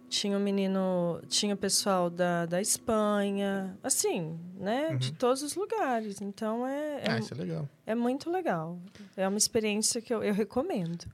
tinha 0.08 0.36
um 0.36 0.40
menino, 0.40 1.20
tinha 1.28 1.54
o 1.54 1.56
pessoal 1.56 2.10
da, 2.10 2.44
da 2.46 2.60
Espanha, 2.60 3.78
assim, 3.82 4.36
né? 4.58 4.96
De 4.96 5.10
Uhum. 5.10 5.14
todos 5.14 5.42
os 5.42 5.54
lugares. 5.54 6.20
Então, 6.20 6.66
é, 6.66 7.02
Ah, 7.08 7.16
é, 7.16 7.18
isso 7.20 7.32
é 7.32 7.36
legal. 7.36 7.68
é 7.86 7.94
muito 7.94 8.28
legal. 8.28 8.78
É 9.16 9.28
uma 9.28 9.38
experiência 9.38 10.00
que 10.02 10.12
eu, 10.12 10.22
eu 10.24 10.34
recomendo. 10.34 11.04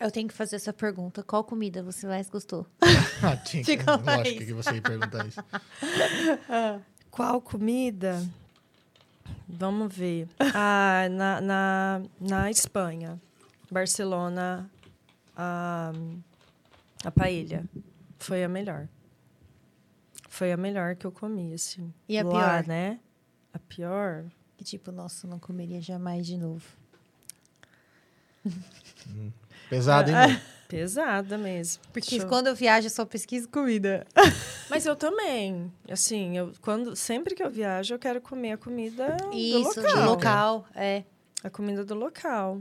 Eu 0.00 0.10
tenho 0.12 0.28
que 0.28 0.34
fazer 0.34 0.56
essa 0.56 0.72
pergunta. 0.72 1.22
Qual 1.24 1.42
comida 1.42 1.82
você 1.82 2.06
mais 2.06 2.28
gostou? 2.30 2.66
Ah, 3.20 3.36
tinha 3.36 3.64
que, 3.64 3.76
Fica 3.76 3.98
mais. 3.98 4.18
lógico 4.18 4.44
que 4.46 4.52
você 4.52 4.74
ia 4.76 4.80
perguntar 4.82 5.26
isso. 5.26 5.40
Qual 7.10 7.40
comida? 7.40 8.24
Vamos 9.48 9.92
ver. 9.92 10.28
Ah, 10.54 11.08
na, 11.10 11.40
na, 11.40 12.02
na 12.20 12.48
Espanha, 12.48 13.20
Barcelona, 13.68 14.70
a, 15.36 15.90
a 17.04 17.10
paella 17.10 17.64
foi 18.20 18.44
a 18.44 18.48
melhor. 18.48 18.86
Foi 20.28 20.52
a 20.52 20.56
melhor 20.56 20.94
que 20.94 21.06
eu 21.08 21.10
comi, 21.10 21.52
assim. 21.54 21.92
E 22.08 22.16
a 22.16 22.22
Lá, 22.22 22.30
pior? 22.62 22.66
né? 22.68 23.00
A 23.52 23.58
pior? 23.58 24.26
Que 24.56 24.62
tipo, 24.62 24.92
nossa, 24.92 25.26
eu 25.26 25.30
não 25.30 25.40
comeria 25.40 25.80
jamais 25.80 26.24
de 26.24 26.36
novo. 26.36 26.64
Pesado, 29.70 30.10
hein, 30.10 30.16
mano? 30.16 30.40
Pesada 30.68 31.38
mesmo. 31.38 31.82
Porque 31.92 32.16
eu- 32.16 32.26
quando 32.28 32.48
eu 32.48 32.54
viajo, 32.54 32.86
eu 32.86 32.90
só 32.90 33.04
pesquiso 33.06 33.48
comida. 33.48 34.06
Mas 34.68 34.84
eu 34.84 34.94
também. 34.94 35.72
Assim, 35.90 36.36
eu, 36.36 36.52
quando, 36.60 36.94
sempre 36.94 37.34
que 37.34 37.42
eu 37.42 37.48
viajo, 37.50 37.94
eu 37.94 37.98
quero 37.98 38.20
comer 38.20 38.52
a 38.52 38.58
comida 38.58 39.16
Isso, 39.32 39.74
do 39.80 39.80
local. 39.82 40.04
local. 40.04 40.66
É. 40.74 41.04
A 41.42 41.48
comida 41.48 41.84
do 41.84 41.94
local. 41.94 42.60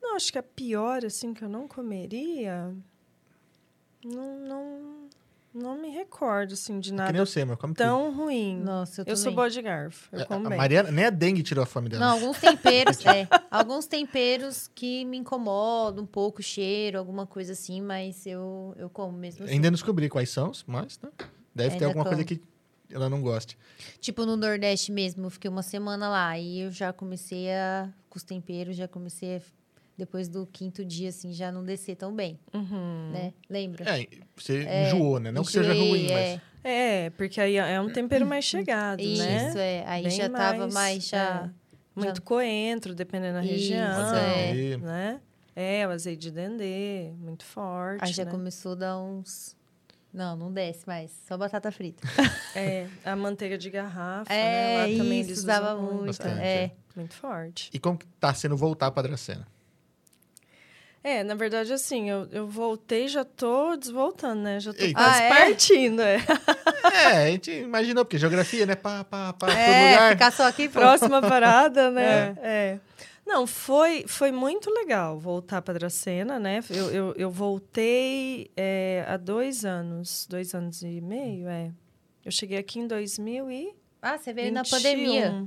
Não, 0.00 0.16
acho 0.16 0.32
que 0.32 0.38
a 0.38 0.42
pior, 0.42 1.04
assim, 1.04 1.34
que 1.34 1.44
eu 1.44 1.48
não 1.48 1.68
comeria... 1.68 2.72
Não, 4.04 4.38
não, 4.38 5.08
não 5.58 5.76
me 5.80 5.90
recordo, 5.90 6.54
assim, 6.54 6.78
de 6.80 6.90
Que 6.90 6.96
nada 6.96 7.12
nem 7.12 7.18
eu 7.20 7.26
sei, 7.26 7.44
mas 7.44 7.58
come 7.58 7.74
tudo. 7.74 7.84
tão 7.84 8.14
ruim. 8.14 8.56
Nossa, 8.60 9.02
eu, 9.02 9.06
eu 9.08 9.16
sou 9.16 9.32
boa 9.32 9.50
de 9.50 9.60
garfo. 9.60 10.08
Eu 10.12 10.20
É, 10.20 10.24
como 10.24 10.46
a 10.46 10.50
bem. 10.50 10.58
Mariana, 10.58 10.90
nem 10.90 11.04
a 11.04 11.10
dengue 11.10 11.42
tirou 11.42 11.62
a 11.62 11.66
fome 11.66 11.88
dela. 11.88 12.04
Não, 12.06 12.12
alguns 12.12 12.38
temperos, 12.38 13.04
é. 13.06 13.28
Alguns 13.50 13.86
temperos 13.86 14.70
que 14.74 15.04
me 15.04 15.16
incomodam 15.18 16.04
um 16.04 16.06
pouco, 16.06 16.40
o 16.40 16.42
cheiro, 16.42 16.98
alguma 16.98 17.26
coisa 17.26 17.52
assim, 17.52 17.80
mas 17.82 18.24
eu, 18.26 18.74
eu 18.78 18.88
como 18.88 19.16
mesmo 19.16 19.44
assim. 19.44 19.54
Ainda 19.54 19.68
não 19.70 19.74
descobri 19.74 20.08
quais 20.08 20.30
são, 20.30 20.52
mas 20.66 20.98
né? 21.02 21.10
deve 21.54 21.70
ter 21.70 21.74
Ainda 21.74 21.86
alguma 21.86 22.04
coisa 22.04 22.24
como. 22.24 22.38
que 22.38 22.42
ela 22.90 23.08
não 23.10 23.20
goste. 23.20 23.58
Tipo, 24.00 24.24
no 24.24 24.36
Nordeste 24.36 24.90
mesmo, 24.92 25.26
eu 25.26 25.30
fiquei 25.30 25.50
uma 25.50 25.62
semana 25.62 26.08
lá 26.08 26.38
e 26.38 26.60
eu 26.60 26.70
já 26.70 26.92
comecei 26.92 27.50
a. 27.52 27.88
Com 28.08 28.16
os 28.16 28.22
temperos, 28.22 28.76
já 28.76 28.88
comecei 28.88 29.36
a. 29.36 29.40
Depois 29.98 30.28
do 30.28 30.46
quinto 30.46 30.84
dia, 30.84 31.08
assim, 31.08 31.32
já 31.32 31.50
não 31.50 31.64
descer 31.64 31.96
tão 31.96 32.14
bem, 32.14 32.38
Uhum. 32.54 33.10
né? 33.12 33.32
Lembra? 33.50 33.84
É, 33.98 34.06
você 34.36 34.62
enjoou, 34.86 35.18
né? 35.18 35.32
Não 35.32 35.42
que 35.42 35.50
seja 35.50 35.74
Enjoei, 35.74 35.90
ruim, 35.90 36.06
é. 36.12 36.32
mas. 36.34 36.40
É, 36.62 37.10
porque 37.10 37.40
aí 37.40 37.56
é 37.56 37.80
um 37.80 37.90
tempero 37.90 38.24
mais 38.24 38.44
chegado, 38.44 38.98
né? 39.02 39.48
Isso, 39.48 39.58
é. 39.58 39.84
Aí 39.86 40.02
Bem 40.04 40.12
já 40.12 40.28
tava 40.28 40.58
mais, 40.60 40.74
mais, 40.74 41.08
já. 41.08 41.50
é. 41.54 42.00
Muito 42.00 42.22
coentro, 42.22 42.94
dependendo 42.94 43.34
da 43.34 43.42
Isso, 43.44 43.52
região, 43.54 44.14
é. 44.14 44.76
né? 44.76 45.20
É, 45.56 45.84
o 45.84 45.90
azeite 45.90 46.20
de 46.22 46.30
dendê, 46.30 47.10
muito 47.18 47.44
forte, 47.44 48.04
Aí 48.04 48.12
já 48.12 48.24
né? 48.24 48.30
começou 48.30 48.72
a 48.72 48.76
dar 48.76 48.98
uns. 49.00 49.56
Não, 50.14 50.36
não 50.36 50.52
desce 50.52 50.86
mais. 50.86 51.10
Só 51.26 51.36
batata 51.36 51.72
frita. 51.72 52.06
É, 52.56 52.86
a 53.04 53.14
manteiga 53.14 53.58
de 53.58 53.68
garrafa, 53.68 54.32
É, 54.32 54.86
né? 54.86 54.92
Lá 54.92 54.98
também 55.04 55.20
isso, 55.20 55.30
eles 55.30 55.38
usava 55.40 55.74
usam 55.74 55.92
muito. 55.94 56.06
Bastante, 56.06 56.40
é. 56.40 56.70
Muito 56.96 57.14
forte. 57.14 57.70
E 57.74 57.78
como 57.78 57.98
que 57.98 58.06
tá 58.18 58.32
sendo 58.32 58.56
voltar 58.56 58.90
pra 58.90 59.02
Dracena? 59.02 59.46
É, 61.02 61.22
na 61.22 61.34
verdade, 61.34 61.72
assim, 61.72 62.10
eu, 62.10 62.26
eu 62.32 62.46
voltei, 62.46 63.06
já 63.08 63.24
tô 63.24 63.76
desvoltando, 63.76 64.42
né? 64.42 64.58
Já 64.60 64.72
tô 64.72 64.82
Eita. 64.82 64.98
quase 64.98 65.22
Ah, 65.22 65.24
é? 65.24 65.28
partindo, 65.28 66.02
é. 66.02 66.16
É, 66.92 67.06
a 67.06 67.26
gente 67.30 67.50
imaginou, 67.52 68.04
porque 68.04 68.18
geografia, 68.18 68.66
né? 68.66 68.74
Pá, 68.74 69.04
pá, 69.04 69.32
pá, 69.32 69.46
todo 69.46 69.56
É, 69.56 69.90
lugar. 69.92 70.12
ficar 70.12 70.32
só 70.32 70.44
aqui, 70.46 70.68
pô. 70.68 70.80
Próxima 70.80 71.20
parada, 71.22 71.90
né? 71.90 72.36
É. 72.42 72.78
Não, 73.24 73.46
foi, 73.46 74.04
foi 74.08 74.32
muito 74.32 74.70
legal 74.70 75.18
voltar 75.18 75.60
para 75.62 75.74
Dracena, 75.78 76.38
né? 76.38 76.60
Eu, 76.70 76.90
eu, 76.90 77.14
eu 77.16 77.30
voltei 77.30 78.50
é, 78.56 79.04
há 79.06 79.16
dois 79.16 79.64
anos, 79.64 80.26
dois 80.28 80.54
anos 80.54 80.82
e 80.82 81.00
meio, 81.00 81.46
é. 81.48 81.70
Eu 82.24 82.32
cheguei 82.32 82.58
aqui 82.58 82.80
em 82.80 82.86
2000 82.86 83.50
e 83.50 83.74
Ah, 84.02 84.18
você 84.18 84.32
veio 84.32 84.52
na 84.52 84.62
pandemia. 84.64 85.46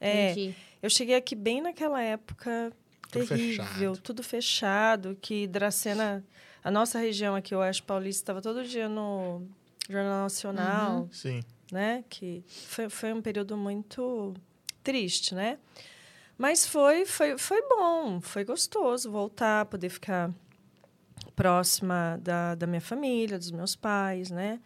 É, 0.00 0.30
Entendi. 0.32 0.54
eu 0.82 0.90
cheguei 0.90 1.14
aqui 1.16 1.34
bem 1.34 1.60
naquela 1.60 2.02
época 2.02 2.72
Tudo 3.10 3.26
terrível, 3.26 3.64
fechado. 3.94 4.00
tudo 4.02 4.22
fechado, 4.22 5.18
que 5.20 5.46
Dracena, 5.46 6.24
a 6.62 6.70
nossa 6.70 6.98
região 6.98 7.34
aqui, 7.34 7.54
o 7.54 7.58
Oeste 7.58 7.82
Paulista, 7.82 8.22
estava 8.22 8.42
todo 8.42 8.64
dia 8.64 8.88
no 8.88 9.42
Jornal 9.88 10.22
Nacional, 10.24 11.00
Uhum. 11.02 11.08
Sim. 11.12 11.40
né? 11.72 12.04
Que 12.08 12.44
foi, 12.46 12.88
foi 12.88 13.12
um 13.12 13.22
período 13.22 13.56
muito 13.56 14.34
triste, 14.82 15.34
né? 15.34 15.58
Mas 16.36 16.66
foi, 16.66 17.04
foi, 17.04 17.36
foi 17.36 17.60
bom, 17.68 18.20
foi 18.20 18.44
gostoso 18.44 19.10
voltar, 19.10 19.64
poder 19.66 19.88
ficar 19.88 20.30
próxima 21.34 22.18
da, 22.22 22.54
da 22.54 22.66
minha 22.66 22.80
família, 22.80 23.38
dos 23.38 23.50
meus 23.50 23.74
pais, 23.74 24.30
né? 24.30 24.60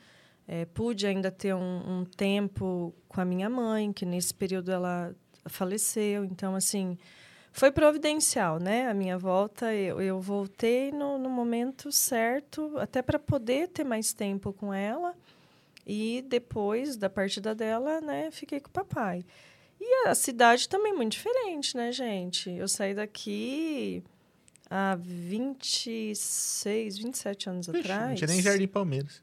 É, 0.47 0.65
pude 0.65 1.07
ainda 1.07 1.31
ter 1.31 1.55
um, 1.55 2.01
um 2.01 2.05
tempo 2.05 2.93
com 3.09 3.21
a 3.21 3.25
minha 3.25 3.49
mãe, 3.49 3.93
que 3.93 4.05
nesse 4.05 4.35
período 4.35 4.71
ela 4.73 5.15
faleceu. 5.47 6.25
Então, 6.25 6.55
assim, 6.55 6.99
foi 7.53 7.71
providencial, 7.71 8.59
né? 8.59 8.89
A 8.89 8.95
minha 8.95 9.19
volta, 9.19 9.75
eu, 9.75 10.01
eu 10.01 10.21
voltei 10.21 10.91
no, 10.91 11.19
no 11.19 11.29
momento 11.29 11.93
certo, 11.93 12.77
até 12.79 13.03
para 13.03 13.19
poder 13.19 13.69
ter 13.69 13.85
mais 13.85 14.13
tempo 14.13 14.53
com 14.53 14.73
ela. 14.73 15.15
E 15.87 16.25
depois 16.29 16.97
da 16.97 17.11
partida 17.11 17.55
dela, 17.55 18.01
né, 18.01 18.31
fiquei 18.31 18.61
com 18.61 18.69
o 18.69 18.73
papai. 18.73 19.25
E 19.81 20.09
a 20.09 20.15
cidade 20.15 20.69
também 20.69 20.93
é 20.93 20.97
muito 20.97 21.13
diferente, 21.13 21.77
né, 21.77 21.91
gente? 21.91 22.51
Eu 22.51 22.69
saí 22.69 22.95
daqui 22.95 24.03
há 24.71 24.97
26, 24.99 26.99
27 26.99 27.51
anos 27.51 27.67
Vixe, 27.67 27.81
atrás. 27.81 28.09
não 28.09 28.15
tinha 28.15 28.29
nem 28.29 28.41
Jardim 28.41 28.69
Palmeiras. 28.69 29.21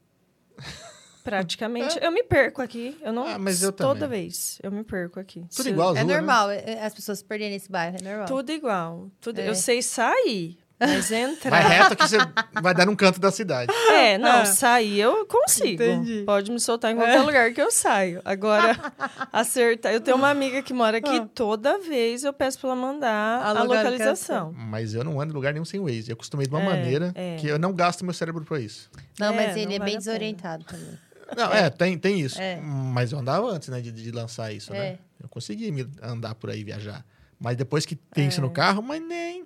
Praticamente. 1.37 1.97
Eu 2.01 2.11
me 2.11 2.23
perco 2.23 2.61
aqui. 2.61 2.97
Eu 3.01 3.11
não. 3.13 3.25
Ah, 3.27 3.37
mas 3.39 3.61
eu 3.63 3.71
Toda 3.71 4.01
também. 4.01 4.21
vez. 4.23 4.59
Eu 4.63 4.71
me 4.71 4.83
perco 4.83 5.19
aqui. 5.19 5.45
Tudo 5.55 5.63
Se- 5.63 5.69
igual, 5.69 5.95
É 5.95 5.99
Azul, 5.99 6.07
né? 6.09 6.15
normal 6.15 6.49
é, 6.51 6.79
as 6.85 6.93
pessoas 6.93 7.19
se 7.19 7.25
perderem 7.25 7.53
nesse 7.53 7.71
bairro, 7.71 7.97
é 7.99 8.03
normal. 8.03 8.25
Tudo 8.27 8.51
igual. 8.51 9.09
Tudo... 9.21 9.39
É. 9.39 9.49
Eu 9.49 9.55
sei 9.55 9.81
sair, 9.81 10.57
mas 10.79 11.09
Vai 11.09 11.19
entrar. 11.21 11.59
reto 11.59 11.95
que 11.95 12.07
você 12.07 12.17
vai 12.61 12.73
dar 12.73 12.85
num 12.85 12.95
canto 12.95 13.19
da 13.19 13.31
cidade. 13.31 13.71
É, 13.99 14.17
não, 14.17 14.29
Ah. 14.41 14.45
sair 14.45 14.97
eu 15.01 15.25
consigo. 15.25 15.83
Entendi. 15.83 16.23
Pode 16.25 16.49
me 16.51 16.59
soltar 16.59 16.91
em 16.91 16.95
qualquer 16.95 17.21
lugar 17.21 17.53
que 17.53 17.61
eu 17.61 17.69
saio. 17.69 18.21
Agora, 18.23 18.77
acertar. 19.31 19.91
Eu 19.93 19.99
tenho 19.99 20.15
uma 20.15 20.29
amiga 20.29 20.61
que 20.63 20.73
mora 20.73 20.97
aqui, 20.97 21.17
Ah. 21.17 21.27
toda 21.35 21.77
vez 21.79 22.23
eu 22.23 22.31
peço 22.31 22.59
pra 22.59 22.69
ela 22.69 22.75
mandar 22.77 23.41
A 23.41 23.49
a, 23.49 23.63
localização. 23.63 24.53
Mas 24.55 24.93
eu 24.93 25.03
não 25.03 25.19
ando 25.19 25.33
em 25.33 25.35
lugar 25.35 25.51
nenhum 25.53 25.65
sem 25.65 25.79
Waze. 25.81 26.09
Eu 26.09 26.13
acostumei 26.13 26.47
de 26.47 26.53
uma 26.53 26.61
É, 26.61 26.65
maneira 26.65 27.11
é. 27.13 27.35
que 27.37 27.47
eu 27.47 27.59
não 27.59 27.73
gasto 27.73 28.05
meu 28.05 28.13
cérebro 28.13 28.45
pra 28.45 28.59
isso. 28.59 28.89
Não, 29.19 29.33
É, 29.33 29.35
mas 29.35 29.57
ele 29.57 29.65
não 29.67 29.73
é 29.75 29.79
bem 29.79 29.97
desorientado 29.97 30.63
também. 30.63 30.97
Não, 31.35 31.51
é, 31.53 31.69
tem, 31.69 31.97
tem 31.97 32.19
isso. 32.19 32.39
É. 32.41 32.59
Mas 32.61 33.11
eu 33.11 33.19
andava 33.19 33.47
antes, 33.47 33.69
né, 33.69 33.81
de, 33.81 33.91
de 33.91 34.11
lançar 34.11 34.51
isso, 34.53 34.73
É. 34.73 34.77
né? 34.93 34.99
Eu 35.21 35.27
consegui 35.29 35.71
me 35.71 35.87
andar 36.01 36.35
por 36.35 36.49
aí, 36.49 36.63
viajar. 36.63 37.05
Mas 37.39 37.55
depois 37.57 37.85
que 37.85 37.95
tem 37.95 38.27
isso 38.27 38.39
É. 38.39 38.43
no 38.43 38.49
carro, 38.51 38.81
mas 38.81 39.01
nem. 39.01 39.45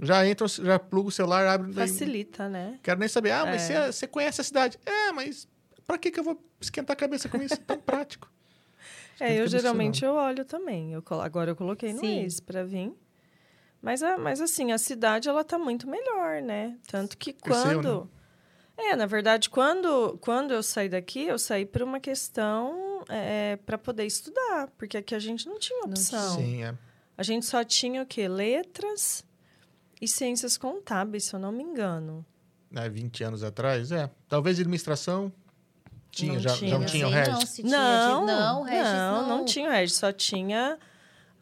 Já 0.00 0.26
entra, 0.26 0.46
já 0.46 0.78
pluga 0.78 1.08
o 1.08 1.12
celular, 1.12 1.46
abre. 1.46 1.72
Facilita, 1.72 2.48
né? 2.48 2.78
Quero 2.82 3.00
nem 3.00 3.08
saber. 3.08 3.30
Ah, 3.32 3.46
mas 3.46 3.70
É. 3.70 3.86
você, 3.86 3.92
você 3.92 4.06
conhece 4.06 4.40
a 4.40 4.44
cidade. 4.44 4.78
É, 4.84 5.12
mas 5.12 5.48
pra 5.86 5.96
que, 5.96 6.10
que 6.10 6.20
eu 6.20 6.24
vou 6.24 6.38
esquentar 6.60 6.94
a 6.94 6.96
cabeça 6.96 7.28
com 7.28 7.38
isso? 7.38 7.56
Tão 7.60 7.78
prático. 7.78 8.30
É, 9.18 9.34
eu 9.40 9.48
geralmente 9.48 10.04
eu 10.04 10.12
olho 10.12 10.44
também. 10.44 10.92
Eu, 10.92 11.02
agora 11.22 11.50
eu 11.52 11.56
coloquei 11.56 11.90
no 11.94 12.00
Sim. 12.00 12.22
Waze 12.22 12.42
pra 12.42 12.64
vir. 12.64 12.92
Mas, 13.80 14.02
a, 14.02 14.18
mas 14.18 14.42
assim, 14.42 14.72
a 14.72 14.76
cidade 14.78 15.26
ela 15.26 15.42
tá 15.42 15.58
muito 15.58 15.88
melhor, 15.88 16.42
né? 16.42 16.76
Tanto 16.86 17.16
que 17.16 17.32
Cresceu, 17.32 17.62
quando. 17.80 18.10
É, 18.78 18.94
na 18.94 19.06
verdade, 19.06 19.48
quando, 19.48 20.18
quando 20.20 20.52
eu 20.52 20.62
saí 20.62 20.88
daqui, 20.88 21.24
eu 21.24 21.38
saí 21.38 21.64
por 21.64 21.82
uma 21.82 21.98
questão 21.98 23.02
é, 23.08 23.56
para 23.64 23.78
poder 23.78 24.04
estudar, 24.04 24.68
porque 24.76 24.98
aqui 24.98 25.14
a 25.14 25.18
gente 25.18 25.46
não 25.46 25.58
tinha 25.58 25.82
opção. 25.84 26.36
Sim, 26.36 26.62
é. 26.64 26.74
A 27.16 27.22
gente 27.22 27.46
só 27.46 27.64
tinha 27.64 28.02
o 28.02 28.06
quê? 28.06 28.28
Letras 28.28 29.24
e 30.00 30.06
ciências 30.06 30.58
contábeis, 30.58 31.24
se 31.24 31.34
eu 31.34 31.40
não 31.40 31.50
me 31.50 31.62
engano. 31.62 32.24
Né, 32.70 32.86
20 32.88 33.24
anos 33.24 33.42
atrás, 33.42 33.90
é. 33.92 34.10
Talvez 34.28 34.58
administração. 34.60 35.32
Tinha, 36.10 36.34
Não 36.34 36.40
já, 36.40 36.50
já 36.54 36.78
não 36.78 36.86
tinha. 36.86 36.86
tinha 36.86 37.06
o 37.06 37.10
Regis. 37.10 37.58
Não, 37.58 37.64
tinha 37.64 37.64
Não, 37.70 38.26
não, 38.26 38.62
Regis, 38.62 38.92
não, 38.92 39.28
não 39.28 39.44
tinha 39.44 39.68
o 39.68 39.72
Regis, 39.72 39.96
só 39.96 40.12
tinha 40.12 40.78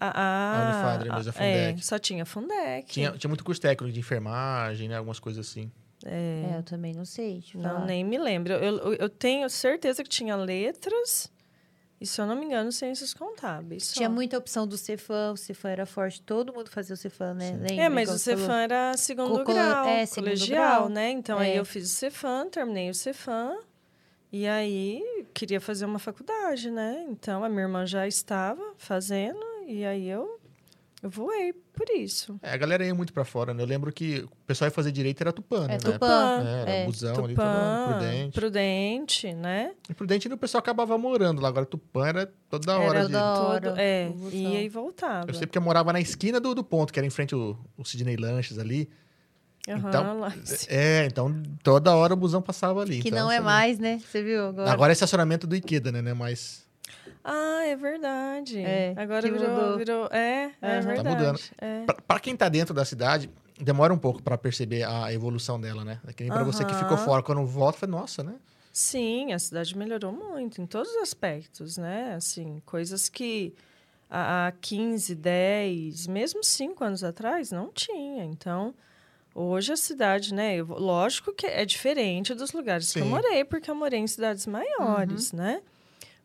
a... 0.01 0.07
A 0.07 0.59
a, 0.59 0.64
Unifadre 0.64 1.11
mesmo, 1.11 1.32
a 1.37 1.45
é, 1.45 1.68
Fundec. 1.68 1.87
só 1.87 1.99
tinha 1.99 2.22
a 2.24 2.26
Fundec. 2.26 2.93
Tinha, 2.93 3.12
tinha 3.12 3.28
muito 3.28 3.45
curso 3.45 3.61
técnico 3.61 3.93
de 3.93 4.01
enfermagem, 4.01 4.89
né? 4.89 4.97
Algumas 4.97 5.18
coisas 5.18 5.47
assim. 5.49 5.70
É, 6.05 6.57
eu 6.59 6.62
também 6.62 6.92
não 6.94 7.05
sei. 7.05 7.42
Não, 7.55 7.84
nem 7.84 8.05
me 8.05 8.18
lembro. 8.18 8.52
Eu, 8.55 8.94
eu, 8.94 9.09
tenho 9.09 9.48
certeza 9.48 10.02
que 10.02 10.09
tinha 10.09 10.36
letras 10.36 11.32
e, 12.00 12.07
se 12.07 12.20
eu 12.20 12.26
não 12.26 12.36
me 12.36 12.44
engano, 12.44 12.70
ciências 12.70 13.14
contábeis. 13.14 13.84
só. 13.86 13.94
Tinha 13.94 14.09
muita 14.11 14.36
opção 14.36 14.66
do 14.66 14.76
Cefam, 14.76 15.32
o 15.32 15.36
Cefam 15.36 15.70
era 15.70 15.86
forte, 15.86 16.20
todo 16.20 16.52
mundo 16.52 16.68
fazia 16.68 16.92
o 16.94 16.96
Cefam, 16.96 17.32
né? 17.34 17.52
Lembra, 17.52 17.74
É, 17.84 17.88
mas 17.88 18.09
o 18.11 18.18
falou? 18.18 18.18
Cefam 18.18 18.55
era 18.57 18.96
segundo 18.96 19.44
Co- 19.44 19.44
grau, 19.52 19.86
é, 19.88 20.05
segundo 20.05 20.24
colegial, 20.26 20.59
grau. 20.82 20.88
né? 20.90 21.11
Então, 21.11 21.38
aí 21.38 21.52
É. 21.52 21.59
eu 21.59 21.64
fiz 21.64 21.84
o 21.86 21.94
Cefam, 21.94 22.48
terminei 22.50 22.90
o 22.90 22.94
Cefam. 22.94 23.59
E 24.32 24.46
aí, 24.48 25.24
queria 25.32 25.61
fazer 25.61 25.84
uma 25.84 26.00
faculdade, 26.00 26.68
né? 26.70 27.07
Então, 27.09 27.44
a 27.44 27.48
minha 27.48 27.62
irmã 27.62 27.86
já 27.86 28.07
estava 28.07 28.74
fazendo. 28.76 29.38
E 29.66 29.84
aí, 29.84 30.09
eu, 30.09 30.40
eu 31.05 31.11
voei 31.11 31.52
por 31.52 31.86
isso. 31.90 32.38
É, 32.42 32.50
a 32.52 32.57
galera 32.57 32.84
ia 32.84 32.94
muito 32.94 33.12
pra 33.12 33.24
fora, 33.24 33.52
né? 33.52 33.62
Eu 33.62 33.66
lembro 33.66 33.92
que 33.92 34.20
o 34.20 34.28
pessoal 34.46 34.68
ia 34.68 34.72
fazer 34.72 34.90
direito 34.90 35.20
era 35.20 35.32
Tupã, 35.32 35.66
né? 35.66 35.74
É, 35.74 35.78
Tupã. 35.78 36.42
É, 36.42 36.61
era 36.62 36.70
É, 36.70 36.86
busão 36.86 37.24
ali, 37.24 37.34
Tupã, 37.34 37.84
prudente. 37.88 38.40
Prudente, 38.40 39.32
né? 39.34 39.72
E 39.88 39.92
prudente 39.94 40.28
o 40.28 40.38
pessoal 40.38 40.61
acabava 40.61 40.96
morando 40.96 41.42
lá. 41.42 41.48
Agora 41.48 41.66
Tupã 41.66 42.07
era 42.07 42.32
toda 42.48 42.78
hora 42.78 43.00
Era 43.00 43.09
de... 43.09 43.14
hora, 43.14 43.68
todo, 43.70 43.78
é, 43.78 44.11
ia 44.32 44.62
e 44.62 44.68
voltava. 44.70 45.26
Eu 45.28 45.34
sei 45.34 45.46
porque 45.46 45.59
eu 45.59 45.62
morava 45.62 45.92
na 45.92 46.00
esquina 46.00 46.40
do, 46.40 46.55
do 46.55 46.64
ponto, 46.64 46.90
que 46.92 46.98
era 46.98 47.07
em 47.07 47.11
frente 47.11 47.34
ao, 47.34 47.59
ao 47.78 47.84
Sidney 47.84 48.16
Lanches 48.16 48.59
ali. 48.59 48.88
Aham, 49.68 49.88
então, 49.88 50.20
lá- 50.20 50.34
É, 50.68 51.07
então 51.07 51.42
toda 51.62 51.94
hora 51.94 52.14
o 52.14 52.16
busão 52.16 52.40
passava 52.40 52.80
ali. 52.82 53.00
Que 53.02 53.09
então, 53.09 53.24
não 53.24 53.30
é 53.30 53.36
sabe? 53.36 53.44
mais, 53.46 53.78
né? 53.78 53.98
Você 54.11 54.22
viu 54.22 54.46
agora? 54.46 54.70
Agora 54.70 54.92
é 54.92 54.94
estacionamento 54.94 55.46
do 55.46 55.55
Ikeda, 55.57 55.90
né? 55.92 56.00
né? 56.02 56.12
Mas 56.14 56.64
Ah, 57.25 57.62
é 57.64 57.75
verdade. 57.75 58.59
É, 58.61 58.93
Agora 58.97 59.22
virou, 59.22 59.49
mudou. 59.51 59.79
virou. 59.79 60.09
É, 60.12 60.51
é 60.61 60.77
Aham. 60.77 60.81
Tá 60.81 60.81
verdade. 60.81 61.09
mudando. 61.16 61.41
É. 61.59 61.85
pra, 61.87 61.95
pra 62.07 62.20
quem 62.20 62.37
tá 62.37 62.49
dentro 62.51 62.75
da 62.75 62.85
cidade, 62.85 63.31
demora 63.59 63.95
um 63.95 63.99
pouco 63.99 64.22
pra 64.22 64.37
perceber 64.37 64.83
a 64.85 65.11
evolução 65.12 65.59
dela, 65.59 65.85
né? 65.85 66.01
É 66.07 66.12
que 66.12 66.22
nem 66.22 66.33
pra 66.33 66.45
você 66.45 66.64
que 66.64 66.75
ficou 66.75 66.99
fora, 66.99 67.22
quando 67.22 67.45
volta, 67.47 67.79
fala, 67.79 67.93
nossa, 67.93 68.22
né? 68.22 68.35
Sim, 68.72 69.33
a 69.33 69.39
cidade 69.39 69.77
melhorou 69.79 70.12
muito 70.12 70.61
em 70.61 70.66
todos 70.66 70.91
os 70.91 70.97
aspectos, 70.99 71.79
né? 71.79 72.12
Assim, 72.14 72.61
coisas 72.66 73.09
que 73.09 73.55
há 74.11 74.49
há 74.49 74.53
15, 74.53 75.14
10, 75.14 76.07
mesmo 76.09 76.45
5 76.45 76.85
anos 76.85 77.03
atrás 77.03 77.51
não 77.53 77.68
tinha. 77.72 78.25
Então, 78.25 78.75
hoje 79.35 79.72
a 79.72 79.77
cidade, 79.77 80.35
né? 80.35 80.57
eu- 80.57 80.66
lógico 80.66 81.33
que 81.33 81.47
é 81.47 81.64
diferente 81.64 82.35
dos 82.35 82.53
lugares 82.53 82.93
que 82.93 82.99
eu 82.99 83.05
Sim. 83.05 83.11
morei, 83.11 83.45
porque 83.45 83.70
eu 83.70 83.75
morei 83.75 84.01
em 84.01 84.07
cidades 84.07 84.47
maiores, 84.47 85.33
né? 85.33 85.62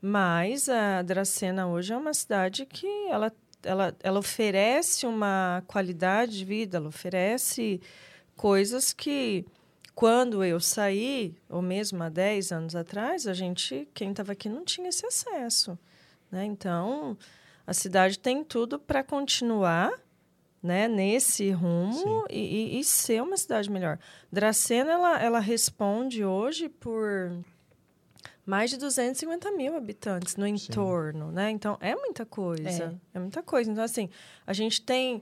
Mas 0.02 0.70
a 0.70 1.02
Dracena 1.02 1.68
hoje 1.68 1.94
é 1.94 1.98
uma 1.98 2.14
cidade 2.14 2.66
que 2.66 2.88
ela, 3.10 3.32
ela, 3.64 3.96
ela 4.02 4.20
oferece 4.20 5.06
uma 5.06 5.64
qualidade 5.68 6.38
de 6.38 6.46
vida, 6.46 6.78
ela 6.78 6.88
oferece 6.88 7.82
coisas 8.36 8.94
que 8.94 9.46
quando 9.94 10.44
eu 10.46 10.62
saí, 10.62 11.36
ou 11.50 11.62
mesmo 11.62 12.02
há 12.02 12.08
10 12.08 12.54
anos 12.54 12.76
atrás, 12.76 13.28
a 13.28 13.34
gente, 13.34 13.86
quem 13.94 14.12
estava 14.12 14.32
aqui 14.32 14.48
não 14.48 14.64
tinha 14.64 14.88
esse 14.88 15.06
acesso. 15.06 15.78
Né? 16.32 16.46
Então, 16.46 17.18
a 17.68 17.74
cidade 17.74 18.18
tem 18.18 18.42
tudo 18.42 18.80
para 18.80 19.04
continuar 19.04 19.92
né, 20.64 20.88
nesse 20.88 21.52
rumo 21.52 22.26
e, 22.30 22.40
e- 22.78 22.80
e 22.80 22.84
ser 22.86 23.22
uma 23.22 23.36
cidade 23.36 23.70
melhor. 23.70 24.00
Dracena, 24.32 24.92
ela, 24.94 25.22
ela 25.22 25.40
responde 25.40 26.24
hoje 26.24 26.70
por 26.70 27.32
mais 28.50 28.72
de 28.72 28.78
250 28.78 29.52
mil 29.52 29.76
habitantes 29.76 30.36
no 30.36 30.48
entorno, 30.48 31.32
né? 31.32 31.52
Então, 31.52 31.78
é 31.80 31.96
muita 31.96 32.26
coisa. 32.26 33.00
É. 33.14 33.20
muita 33.20 33.44
coisa. 33.44 33.70
Então, 33.70 33.84
assim, 33.84 34.10
a 34.46 34.54
gente 34.54 34.82
tem 34.82 35.22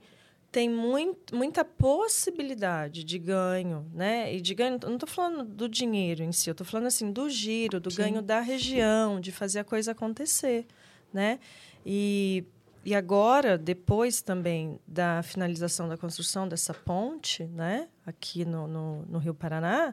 tem 0.50 0.66
muito, 0.66 1.36
muita 1.36 1.62
possibilidade 1.62 3.04
de 3.04 3.18
ganho, 3.18 3.86
né? 3.92 4.34
E 4.34 4.40
de 4.40 4.54
ganho, 4.54 4.78
não 4.82 4.94
estou 4.94 5.06
falando 5.06 5.44
do 5.44 5.68
dinheiro 5.68 6.22
em 6.22 6.32
si, 6.32 6.48
eu 6.48 6.52
estou 6.52 6.66
falando 6.66 6.86
assim 6.86 7.12
do 7.12 7.28
giro, 7.28 7.78
do 7.78 7.90
Sim. 7.90 7.98
ganho 7.98 8.22
da 8.22 8.40
região, 8.40 9.20
de 9.20 9.30
fazer 9.30 9.58
a 9.58 9.64
coisa 9.64 9.92
acontecer, 9.92 10.66
né? 11.12 11.38
E, 11.84 12.46
e 12.82 12.94
agora, 12.94 13.58
depois 13.58 14.22
também 14.22 14.80
da 14.86 15.22
finalização 15.22 15.86
da 15.86 15.98
construção 15.98 16.48
dessa 16.48 16.72
ponte, 16.72 17.44
né? 17.44 17.86
Aqui 18.06 18.46
no, 18.46 18.66
no, 18.66 19.02
no 19.02 19.18
Rio 19.18 19.34
Paraná, 19.34 19.92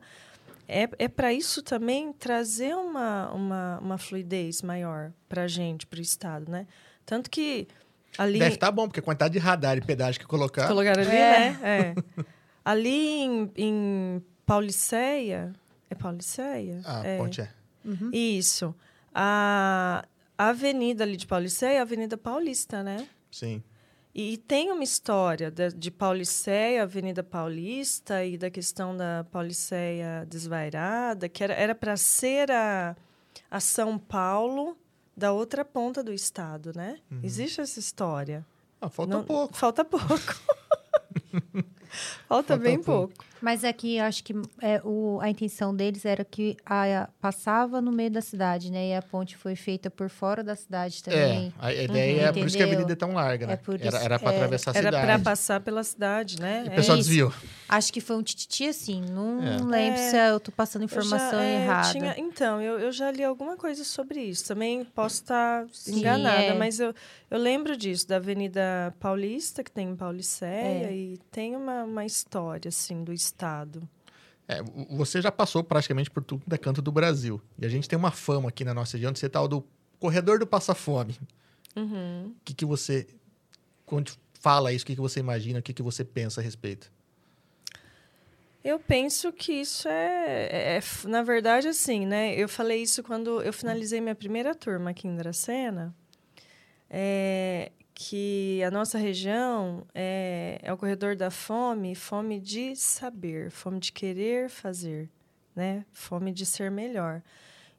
é, 0.68 0.90
é 0.98 1.08
para 1.08 1.32
isso 1.34 1.62
também 1.62 2.12
trazer 2.14 2.76
uma, 2.76 3.32
uma, 3.32 3.80
uma 3.80 3.98
fluidez 3.98 4.62
maior 4.62 5.12
para 5.30 5.44
a 5.44 5.48
gente, 5.48 5.86
para 5.86 6.00
o 6.00 6.02
Estado, 6.02 6.52
né? 6.52 6.68
Tanto 7.06 7.30
que 7.30 7.68
ali... 8.18 8.40
Deve 8.40 8.56
estar 8.56 8.72
bom, 8.72 8.88
porque 8.88 9.00
a 9.00 9.04
quantidade 9.04 9.34
de 9.34 9.40
radar 9.40 9.78
e 9.78 9.82
pedágio 9.82 10.20
que 10.20 10.28
colocar. 10.28 10.68
Colocaram 10.68 11.02
ali, 11.02 11.12
É. 11.12 11.40
né? 11.40 11.60
É. 11.64 11.96
Ali 12.64 13.20
em, 13.22 13.52
em 13.56 14.24
Pauliceia. 14.46 15.54
É 15.90 15.96
Pauliceia? 15.96 16.82
Ah, 16.84 17.02
é. 17.06 17.18
ponte 17.18 17.42
é. 17.42 17.50
Isso. 18.12 18.74
A, 19.14 20.04
a 20.38 20.50
avenida 20.50 21.04
ali 21.04 21.16
de 21.16 21.28
Pauliceia 21.28 21.76
é 21.76 21.80
a 21.80 21.84
Avenida 21.84 22.18
Paulista, 22.18 22.82
né? 22.82 23.08
Sim. 23.32 23.62
E 24.18 24.38
tem 24.38 24.72
uma 24.72 24.84
história 24.84 25.52
de, 25.52 25.74
de 25.74 25.92
Pauliceia, 25.92 26.84
Avenida 26.84 27.22
Paulista, 27.22 28.24
e 28.24 28.38
da 28.38 28.50
questão 28.50 28.96
da 28.96 29.26
Pauliceia 29.30 30.26
desvairada, 30.30 31.28
que 31.28 31.44
era 31.44 31.76
para 31.76 31.98
ser 31.98 32.50
a, 32.50 32.96
a 33.52 33.60
São 33.60 34.00
Paulo 34.00 34.78
da 35.18 35.34
outra 35.34 35.66
ponta 35.66 36.02
do 36.02 36.14
estado, 36.14 36.72
né? 36.74 37.00
Existe 37.22 37.60
essa 37.60 37.78
história. 37.78 38.46
Ah, 38.80 38.90
falta 38.90 39.18
Não- 39.18 39.24
pouco. 39.26 39.54
Falta 39.54 39.84
pouco. 39.84 40.08
Falta 42.28 42.48
Falta 42.50 42.58
bem 42.58 42.76
pouco. 42.82 43.08
pouco. 43.14 43.26
Mas 43.42 43.64
aqui 43.64 44.00
acho 44.00 44.24
que 44.24 44.34
é, 44.62 44.82
o, 44.84 45.20
a 45.22 45.30
intenção 45.30 45.76
deles 45.76 46.04
era 46.04 46.26
que 46.26 46.58
a, 46.66 47.04
a- 47.04 47.08
passava 47.22 47.80
no 47.80 47.92
meio 47.92 48.10
da 48.10 48.22
cidade, 48.22 48.72
né? 48.72 48.88
E 48.90 48.96
a 48.96 49.02
ponte 49.04 49.36
foi 49.38 49.56
feita 49.56 49.92
por 49.92 50.10
fora 50.10 50.44
da 50.44 50.56
cidade 50.56 51.04
É, 51.06 51.12
também. 51.12 51.54
a 51.60 51.72
ideia 51.74 52.22
é 52.22 52.32
por 52.32 52.48
isso 52.48 52.58
que 52.58 52.64
a 52.64 52.66
avenida 52.66 52.94
é 52.94 52.96
tão 52.96 53.14
larga, 53.14 53.46
né? 53.46 53.54
É 53.54 53.58
por 53.58 53.76
era 53.76 53.88
isso- 53.88 53.98
era 53.98 54.18
para 54.18 54.32
é. 54.32 54.36
atravessar 54.38 54.72
a 54.72 54.78
Era 54.78 54.88
cidade. 54.88 55.06
para 55.06 55.20
passar 55.20 55.60
pela 55.60 55.84
cidade, 55.84 56.40
né? 56.42 56.64
E 56.66 56.70
o 56.70 56.72
É 56.72 56.76
pessoal 56.76 56.98
desviou. 56.98 57.32
Acho 57.70 57.94
que 57.94 58.02
foi 58.02 58.16
um 58.16 58.24
tititi 58.24 58.68
assim. 58.68 59.02
Não 59.12 59.44
É. 59.44 59.58
lembro 59.58 60.00
É. 60.00 60.10
se 60.10 60.18
eu 60.18 60.40
tô 60.40 60.52
passando 60.52 60.82
Eu 60.84 60.86
informação 60.86 61.38
já, 61.40 61.44
é, 61.44 61.56
errada. 61.62 61.92
tinha- 61.92 62.16
então, 62.18 62.60
eu, 62.62 62.80
eu 62.80 62.92
já 62.92 63.12
li 63.12 63.24
alguma 63.24 63.58
coisa 63.58 63.84
sobre 63.84 64.22
isso. 64.22 64.48
Também 64.48 64.84
posso 64.86 65.16
estar 65.22 65.66
Sim, 65.72 66.00
enganada, 66.00 66.42
é. 66.42 66.54
mas 66.58 66.80
eu, 66.80 66.96
eu 67.30 67.38
lembro 67.38 67.76
disso, 67.78 68.08
da 68.08 68.16
Avenida 68.16 68.94
Paulista, 69.00 69.64
que 69.64 69.70
tem 69.72 69.90
em 69.90 69.96
Pauliceia, 69.96 70.88
É. 70.88 70.96
e 70.96 71.20
tem 71.32 71.56
uma, 71.56 71.75
uma 71.84 72.06
história, 72.06 72.70
assim, 72.70 73.04
do 73.04 73.14
Estado. 73.14 73.88
É, 74.48 74.62
você 74.92 75.22
já 75.22 75.32
passou 75.32 75.64
praticamente 75.64 76.10
por 76.10 76.24
tudo 76.24 76.46
que 76.48 76.54
é 76.54 76.58
canto 76.58 76.82
do 76.82 76.92
Brasil. 76.92 77.42
E 77.58 77.66
a 77.66 77.70
gente 77.70 77.90
tem 77.90 77.98
uma 77.98 78.12
fama 78.12 78.50
aqui 78.50 78.64
na 78.64 78.74
nossa 78.74 78.96
região 78.98 79.12
de 79.12 79.20
ser 79.20 79.30
tal 79.30 79.48
do 79.48 79.66
corredor 80.00 80.38
do 80.40 80.46
passa 80.46 80.76
fome. 80.76 81.18
Uhum. 81.76 82.28
O 82.28 82.36
que, 82.46 82.54
que 82.54 82.66
você. 82.66 83.08
Quando 83.86 84.12
fala 84.40 84.72
isso, 84.72 84.84
o 84.84 84.88
que, 84.88 84.96
que 84.96 85.02
você 85.02 85.20
imagina, 85.20 85.60
o 85.60 85.64
que, 85.64 85.74
que 85.74 85.82
você 85.82 86.04
pensa 86.04 86.42
a 86.42 86.44
respeito? 86.44 86.92
Eu 88.64 88.80
penso 88.80 89.32
que 89.32 89.54
isso 89.54 89.88
é, 89.88 90.48
é- 90.52 90.78
é 90.78 91.08
na 91.08 91.22
verdade, 91.22 91.68
assim, 91.68 92.06
né? 92.06 92.34
Eu 92.36 92.50
falei 92.50 92.82
isso 92.82 93.04
quando 93.04 93.42
eu 93.42 93.54
finalizei 93.54 94.02
minha 94.02 94.16
primeira 94.16 94.56
turma 94.56 94.90
aqui 94.90 95.08
em 95.08 95.16
Dracena, 95.16 95.94
é, 96.90 97.72
que 97.98 98.62
a 98.62 98.70
nossa 98.70 98.98
região 98.98 99.88
é, 99.96 100.60
é 100.62 100.74
o 100.74 100.78
corredor 100.78 101.16
da 101.16 101.32
fome, 101.32 101.96
fome 101.96 102.42
de 102.42 102.76
saber, 102.76 103.50
fome 103.50 103.80
de 103.80 103.94
querer 103.94 104.50
fazer, 104.50 105.10
né? 105.56 105.86
Fome 105.94 106.34
de 106.34 106.46
ser 106.46 106.70
melhor. 106.70 107.24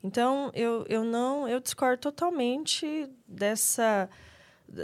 Então, 0.02 0.50
eu, 0.54 0.86
eu 0.88 1.04
não, 1.04 1.46
eu 1.46 1.60
discordo 1.60 2.00
totalmente 2.00 3.08
dessa 3.28 4.08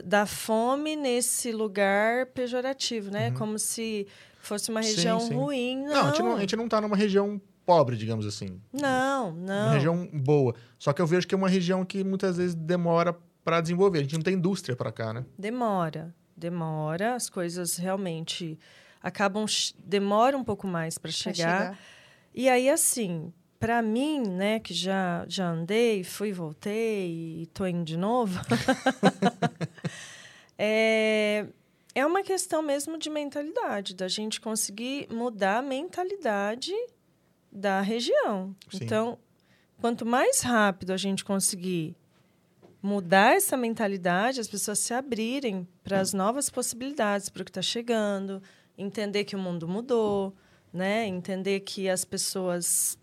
da 0.04 0.26
fome 0.26 0.94
nesse 0.94 1.50
lugar 1.50 2.26
pejorativo, 2.26 3.10
né? 3.10 3.28
Uhum. 3.30 3.34
Como 3.34 3.58
se 3.58 4.06
fosse 4.38 4.70
uma 4.70 4.82
Sim, 4.82 4.94
região 4.94 5.18
sim. 5.20 5.34
ruim. 5.34 5.84
Não, 5.86 5.94
Não, 5.94 6.00
a, 6.02 6.06
gente 6.08 6.22
não, 6.22 6.36
a 6.36 6.40
gente 6.40 6.56
não 6.56 6.68
tá 6.68 6.80
numa 6.80 6.96
região 6.96 7.40
pobre, 7.64 7.96
digamos 7.96 8.26
assim. 8.26 8.60
não, 8.72 9.32
não. 9.32 9.66
Uma 9.66 9.72
região 9.72 10.08
boa. 10.12 10.54
Só 10.78 10.92
que 10.92 11.00
eu 11.00 11.06
vejo 11.06 11.26
que 11.26 11.34
é 11.34 11.38
uma 11.38 11.48
região 11.48 11.84
que 11.84 12.04
muitas 12.04 12.36
vezes 12.36 12.54
demora 12.54 13.16
para 13.44 13.60
desenvolver. 13.60 13.98
A 13.98 14.02
gente 14.02 14.14
não 14.14 14.22
tem 14.22 14.34
indústria 14.34 14.76
para 14.76 14.92
cá, 14.92 15.12
né? 15.12 15.24
Demora, 15.38 16.14
demora. 16.36 17.14
As 17.14 17.28
coisas 17.28 17.76
realmente 17.76 18.58
acabam 19.02 19.44
demora 19.78 20.36
um 20.36 20.44
pouco 20.44 20.66
mais 20.66 20.98
para 20.98 21.10
Pra 21.10 21.32
chegar. 21.32 21.78
E 22.34 22.48
aí 22.48 22.68
assim, 22.68 23.32
para 23.58 23.82
mim, 23.82 24.22
né, 24.22 24.58
que 24.58 24.72
já 24.72 25.24
já 25.28 25.48
andei, 25.48 26.04
fui, 26.04 26.32
voltei 26.32 27.42
e 27.42 27.46
tô 27.46 27.66
indo 27.66 27.84
de 27.84 27.96
novo. 27.96 28.40
é 30.58 31.46
é 31.94 32.06
uma 32.06 32.22
questão 32.22 32.62
mesmo 32.62 32.98
de 32.98 33.10
mentalidade, 33.10 33.94
da 33.94 34.08
gente 34.08 34.40
conseguir 34.40 35.06
mudar 35.10 35.58
a 35.58 35.62
mentalidade 35.62 36.72
da 37.50 37.80
região. 37.82 38.56
Sim. 38.70 38.78
Então, 38.82 39.18
quanto 39.78 40.06
mais 40.06 40.40
rápido 40.40 40.92
a 40.92 40.96
gente 40.96 41.22
conseguir 41.22 41.94
mudar 42.82 43.36
essa 43.36 43.56
mentalidade, 43.56 44.40
as 44.40 44.48
pessoas 44.48 44.80
se 44.80 44.92
abrirem 44.92 45.66
para 45.84 46.00
as 46.00 46.12
novas 46.12 46.50
possibilidades, 46.50 47.28
para 47.28 47.42
o 47.42 47.44
que 47.44 47.50
está 47.50 47.62
chegando, 47.62 48.42
entender 48.76 49.24
que 49.24 49.36
o 49.36 49.38
mundo 49.38 49.68
mudou, 49.68 50.34
né? 50.72 51.06
Entender 51.06 51.60
que 51.60 51.88
as 51.88 52.04
pessoas, 52.04 52.98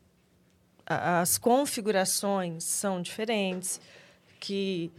a- 0.85 1.21
as 1.21 1.37
configurações 1.37 2.63
são 2.65 3.01
diferentes, 3.01 3.79
que 4.39 4.91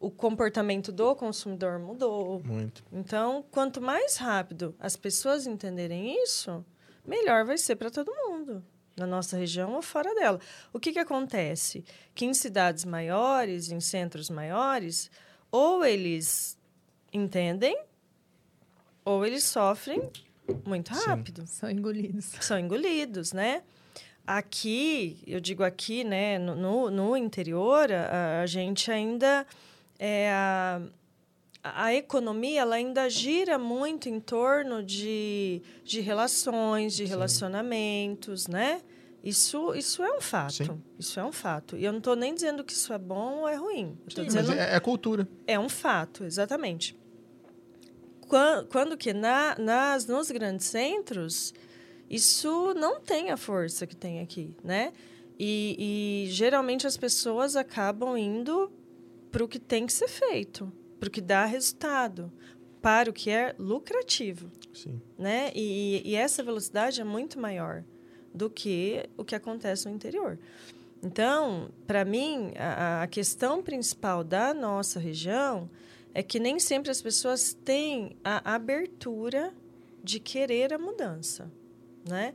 o 0.00 0.10
comportamento 0.10 0.92
do 0.92 1.16
consumidor 1.16 1.80
mudou. 1.80 2.40
Muito. 2.44 2.84
Então, 2.92 3.44
quanto 3.50 3.80
mais 3.80 4.16
rápido 4.16 4.72
as 4.78 4.94
pessoas 4.96 5.46
entenderem 5.46 6.22
isso, 6.22 6.64
melhor 7.04 7.44
vai 7.44 7.58
ser 7.58 7.74
para 7.74 7.90
todo 7.90 8.12
mundo, 8.14 8.62
na 8.98 9.06
nossa 9.06 9.36
região 9.36 9.74
ou 9.74 9.82
fora 9.82 10.14
dela. 10.14 10.40
O 10.72 10.78
que, 10.78 10.92
que 10.92 10.98
acontece? 10.98 11.84
Que 12.14 12.24
em 12.24 12.34
cidades 12.34 12.84
maiores, 12.84 13.70
em 13.70 13.80
centros 13.80 14.28
maiores, 14.28 15.10
ou 15.50 15.84
eles 15.84 16.58
entendem, 17.12 17.78
ou 19.04 19.24
eles 19.24 19.44
sofrem 19.44 20.10
muito 20.64 20.94
Sim. 20.94 21.06
rápido 21.06 21.46
São 21.46 21.70
engolidos. 21.70 22.26
são 22.40 22.58
engolidos, 22.58 23.32
né? 23.32 23.62
Aqui, 24.26 25.22
eu 25.26 25.40
digo 25.40 25.62
aqui, 25.62 26.04
né, 26.04 26.38
no, 26.38 26.54
no, 26.54 26.90
no 26.90 27.16
interior, 27.16 27.90
a, 27.90 28.42
a 28.42 28.46
gente 28.46 28.90
ainda 28.90 29.46
é 29.98 30.30
a, 30.30 30.82
a 31.62 31.94
economia 31.94 32.60
ela 32.60 32.76
ainda 32.76 33.08
gira 33.08 33.58
muito 33.58 34.08
em 34.08 34.20
torno 34.20 34.82
de, 34.82 35.62
de 35.82 36.00
relações, 36.00 36.94
de 36.94 37.04
Sim. 37.04 37.08
relacionamentos, 37.08 38.46
né? 38.46 38.82
Isso, 39.28 39.74
isso 39.74 40.02
é 40.02 40.10
um 40.10 40.22
fato. 40.22 40.54
Sim. 40.54 40.82
Isso 40.98 41.20
é 41.20 41.24
um 41.24 41.32
fato. 41.32 41.76
E 41.76 41.84
eu 41.84 41.92
não 41.92 41.98
estou 41.98 42.16
nem 42.16 42.34
dizendo 42.34 42.64
que 42.64 42.72
isso 42.72 42.94
é 42.94 42.98
bom 42.98 43.40
ou 43.40 43.48
é 43.48 43.56
ruim. 43.56 43.98
Sim, 44.08 44.24
dizendo 44.24 44.52
é, 44.52 44.74
é 44.74 44.80
cultura. 44.80 45.28
é 45.46 45.58
um 45.58 45.68
fato, 45.68 46.24
exatamente. 46.24 46.98
Quando, 48.26 48.66
quando 48.68 48.96
que 48.96 49.12
na, 49.12 49.54
nas, 49.58 50.06
nos 50.06 50.30
grandes 50.30 50.66
centros, 50.66 51.52
isso 52.08 52.72
não 52.74 53.00
tem 53.00 53.30
a 53.30 53.36
força 53.36 53.86
que 53.86 53.94
tem 53.94 54.20
aqui, 54.20 54.54
né? 54.64 54.94
E, 55.38 56.24
e 56.26 56.30
geralmente 56.30 56.86
as 56.86 56.96
pessoas 56.96 57.54
acabam 57.54 58.16
indo 58.16 58.72
para 59.30 59.44
o 59.44 59.48
que 59.48 59.58
tem 59.58 59.84
que 59.86 59.92
ser 59.92 60.08
feito, 60.08 60.72
para 60.98 61.08
o 61.08 61.10
que 61.10 61.20
dá 61.20 61.44
resultado, 61.44 62.32
para 62.80 63.10
o 63.10 63.12
que 63.12 63.28
é 63.28 63.54
lucrativo, 63.58 64.50
Sim. 64.72 65.02
né? 65.18 65.52
E, 65.54 66.00
e 66.02 66.14
essa 66.14 66.42
velocidade 66.42 66.98
é 66.98 67.04
muito 67.04 67.38
maior 67.38 67.84
do 68.34 68.48
que 68.48 69.08
o 69.16 69.24
que 69.24 69.34
acontece 69.34 69.88
no 69.88 69.94
interior. 69.94 70.38
Então, 71.02 71.70
para 71.86 72.04
mim, 72.04 72.52
a, 72.56 73.02
a 73.02 73.06
questão 73.06 73.62
principal 73.62 74.24
da 74.24 74.52
nossa 74.52 74.98
região 74.98 75.70
é 76.12 76.22
que 76.22 76.40
nem 76.40 76.58
sempre 76.58 76.90
as 76.90 77.00
pessoas 77.00 77.54
têm 77.64 78.16
a 78.24 78.54
abertura 78.54 79.52
de 80.02 80.18
querer 80.18 80.72
a 80.72 80.78
mudança, 80.78 81.50
né? 82.08 82.34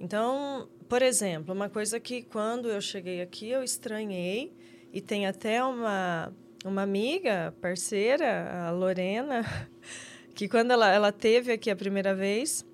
Então, 0.00 0.68
por 0.88 1.02
exemplo, 1.02 1.54
uma 1.54 1.68
coisa 1.68 2.00
que 2.00 2.22
quando 2.22 2.68
eu 2.68 2.80
cheguei 2.80 3.20
aqui 3.20 3.50
eu 3.50 3.62
estranhei 3.62 4.52
e 4.92 5.00
tem 5.00 5.26
até 5.26 5.62
uma 5.62 6.32
uma 6.64 6.82
amiga, 6.82 7.54
parceira, 7.60 8.66
a 8.66 8.70
Lorena, 8.70 9.44
que 10.34 10.48
quando 10.48 10.70
ela, 10.70 10.92
ela 10.92 11.12
teve 11.12 11.52
aqui 11.52 11.70
a 11.70 11.76
primeira 11.76 12.14
vez, 12.14 12.64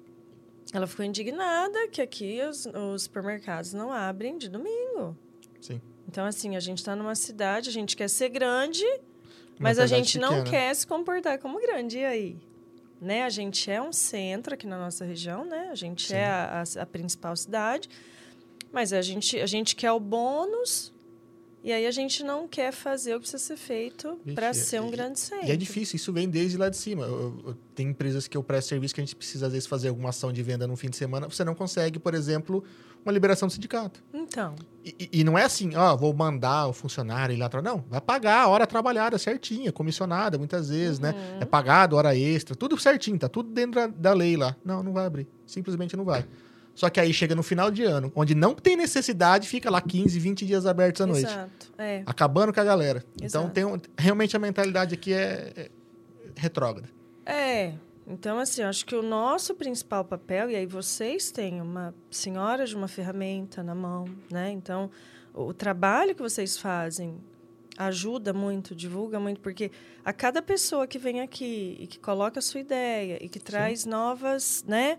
ela 0.72 0.86
ficou 0.86 1.04
indignada 1.04 1.88
que 1.88 2.00
aqui 2.02 2.40
os, 2.42 2.66
os 2.66 3.02
supermercados 3.04 3.72
não 3.72 3.92
abrem 3.92 4.36
de 4.38 4.48
domingo. 4.48 5.16
Sim. 5.60 5.80
Então, 6.06 6.24
assim, 6.24 6.56
a 6.56 6.60
gente 6.60 6.78
está 6.78 6.94
numa 6.96 7.14
cidade, 7.14 7.68
a 7.68 7.72
gente 7.72 7.96
quer 7.96 8.08
ser 8.08 8.28
grande, 8.28 8.84
mas 9.58 9.78
a 9.78 9.86
cidade 9.86 10.04
gente 10.04 10.18
não 10.18 10.28
pequena. 10.42 10.50
quer 10.50 10.74
se 10.74 10.86
comportar 10.86 11.38
como 11.38 11.60
grande. 11.60 11.98
E 11.98 12.04
aí? 12.04 12.36
Né? 13.00 13.22
A 13.24 13.28
gente 13.28 13.70
é 13.70 13.80
um 13.80 13.92
centro 13.92 14.54
aqui 14.54 14.66
na 14.66 14.78
nossa 14.78 15.04
região, 15.04 15.44
né? 15.44 15.68
A 15.70 15.74
gente 15.74 16.08
Sim. 16.08 16.14
é 16.14 16.26
a, 16.26 16.62
a- 16.62 16.82
a 16.82 16.86
principal 16.86 17.36
cidade, 17.36 17.88
mas 18.72 18.92
a 18.92 19.00
gente, 19.02 19.38
a 19.40 19.46
gente 19.46 19.74
quer 19.76 19.92
o 19.92 20.00
bônus 20.00 20.92
e 21.62 21.72
aí 21.72 21.86
a 21.86 21.90
gente 21.90 22.22
não 22.22 22.46
quer 22.48 22.72
fazer 22.72 23.12
o 23.14 23.16
que 23.16 23.22
precisa 23.28 23.38
ser 23.42 23.56
feito 23.56 24.18
para 24.34 24.50
e- 24.50 24.54
ser 24.54 24.80
um 24.80 24.88
e- 24.88 24.90
grande 24.90 25.18
centro. 25.18 25.46
E 25.46 25.50
é 25.50 25.56
difícil, 25.56 25.96
isso 25.96 26.12
vem 26.12 26.28
desde 26.28 26.56
lá 26.56 26.68
de 26.68 26.76
cima. 26.76 27.04
Eu, 27.04 27.42
eu- 27.46 27.54
tem 27.74 27.88
empresas 27.88 28.26
que 28.26 28.36
eu 28.36 28.42
presto 28.42 28.68
serviço 28.68 28.94
que 28.94 29.00
a 29.00 29.04
gente 29.04 29.14
precisa, 29.16 29.46
às 29.46 29.52
vezes, 29.52 29.66
fazer 29.66 29.88
alguma 29.88 30.08
ação 30.10 30.32
de 30.32 30.42
venda 30.42 30.66
no 30.66 30.76
fim 30.76 30.88
de 30.90 30.96
semana. 30.96 31.28
Você 31.28 31.44
não 31.44 31.54
consegue, 31.54 31.98
por 31.98 32.14
exemplo, 32.14 32.62
uma 33.04 33.12
liberação 33.12 33.46
do 33.48 33.52
sindicato. 33.52 34.02
Então, 34.12 34.54
E, 34.84 35.08
e- 35.20 35.24
não 35.24 35.36
é 35.38 35.44
assim, 35.44 35.74
ó, 35.76 35.94
vou 35.96 36.14
mandar 36.14 36.66
o 36.68 36.72
funcionário 36.72 37.34
ir 37.34 37.38
lá 37.38 37.46
atrás. 37.46 37.62
Não, 37.64 37.84
vai 37.90 38.00
pagar 38.00 38.42
a 38.44 38.48
hora 38.48 38.66
trabalhada 38.66 39.18
certinha, 39.18 39.70
comissionada, 39.70 40.38
muitas 40.38 40.70
vezes, 40.70 40.98
né? 40.98 41.12
Uhum. 41.12 41.40
É 41.42 41.44
pagado 41.44 41.94
hora 41.96 42.16
extra, 42.16 42.56
tudo 42.56 42.78
certinho, 42.78 43.18
tá 43.18 43.28
tudo 43.28 43.50
dentro 43.50 43.72
da, 43.80 43.86
da 43.86 44.12
lei 44.14 44.36
lá. 44.36 44.56
Não, 44.64 44.82
não 44.82 44.92
vai 44.92 45.04
abrir. 45.06 45.28
Simplesmente 45.46 45.94
não 45.96 46.04
vai. 46.04 46.24
Só 46.78 46.88
que 46.88 47.00
aí 47.00 47.12
chega 47.12 47.34
no 47.34 47.42
final 47.42 47.72
de 47.72 47.82
ano, 47.82 48.12
onde 48.14 48.36
não 48.36 48.54
tem 48.54 48.76
necessidade, 48.76 49.48
fica 49.48 49.68
lá 49.68 49.80
15, 49.80 50.16
20 50.16 50.46
dias 50.46 50.64
abertos 50.64 51.00
à 51.00 51.06
noite. 51.08 51.26
exato. 51.26 51.72
É. 51.76 52.04
Acabando 52.06 52.52
com 52.52 52.60
a 52.60 52.62
galera. 52.62 53.04
Então, 53.16 53.42
Exato. 53.42 53.50
tem 53.50 53.64
um- 53.64 53.80
realmente 53.98 54.36
a 54.36 54.38
mentalidade 54.38 54.94
aqui 54.94 55.12
é, 55.12 55.52
é 55.56 55.70
retrógrada. 56.36 56.88
É. 57.26 57.72
Então, 58.06 58.38
assim, 58.38 58.62
eu 58.62 58.68
acho 58.68 58.86
que 58.86 58.94
o 58.94 59.02
nosso 59.02 59.56
principal 59.56 60.04
papel, 60.04 60.52
e 60.52 60.54
aí 60.54 60.66
vocês 60.66 61.32
têm 61.32 61.60
uma 61.60 61.92
senhora 62.12 62.64
de 62.64 62.76
uma 62.76 62.86
ferramenta 62.86 63.60
na 63.60 63.74
mão, 63.74 64.04
né? 64.30 64.52
Então, 64.52 64.88
o, 65.34 65.46
o 65.46 65.52
trabalho 65.52 66.14
que 66.14 66.22
vocês 66.22 66.56
fazem 66.56 67.18
ajuda 67.76 68.32
muito, 68.32 68.72
divulga 68.72 69.18
muito, 69.18 69.40
porque 69.40 69.72
a 70.04 70.12
cada 70.12 70.40
pessoa 70.40 70.86
que 70.86 70.96
vem 70.96 71.22
aqui 71.22 71.76
e 71.80 71.88
que 71.88 71.98
coloca 71.98 72.38
a 72.38 72.42
sua 72.42 72.60
ideia 72.60 73.18
e 73.20 73.28
que 73.28 73.40
traz 73.40 73.84
novas, 73.84 74.64
né? 74.64 74.96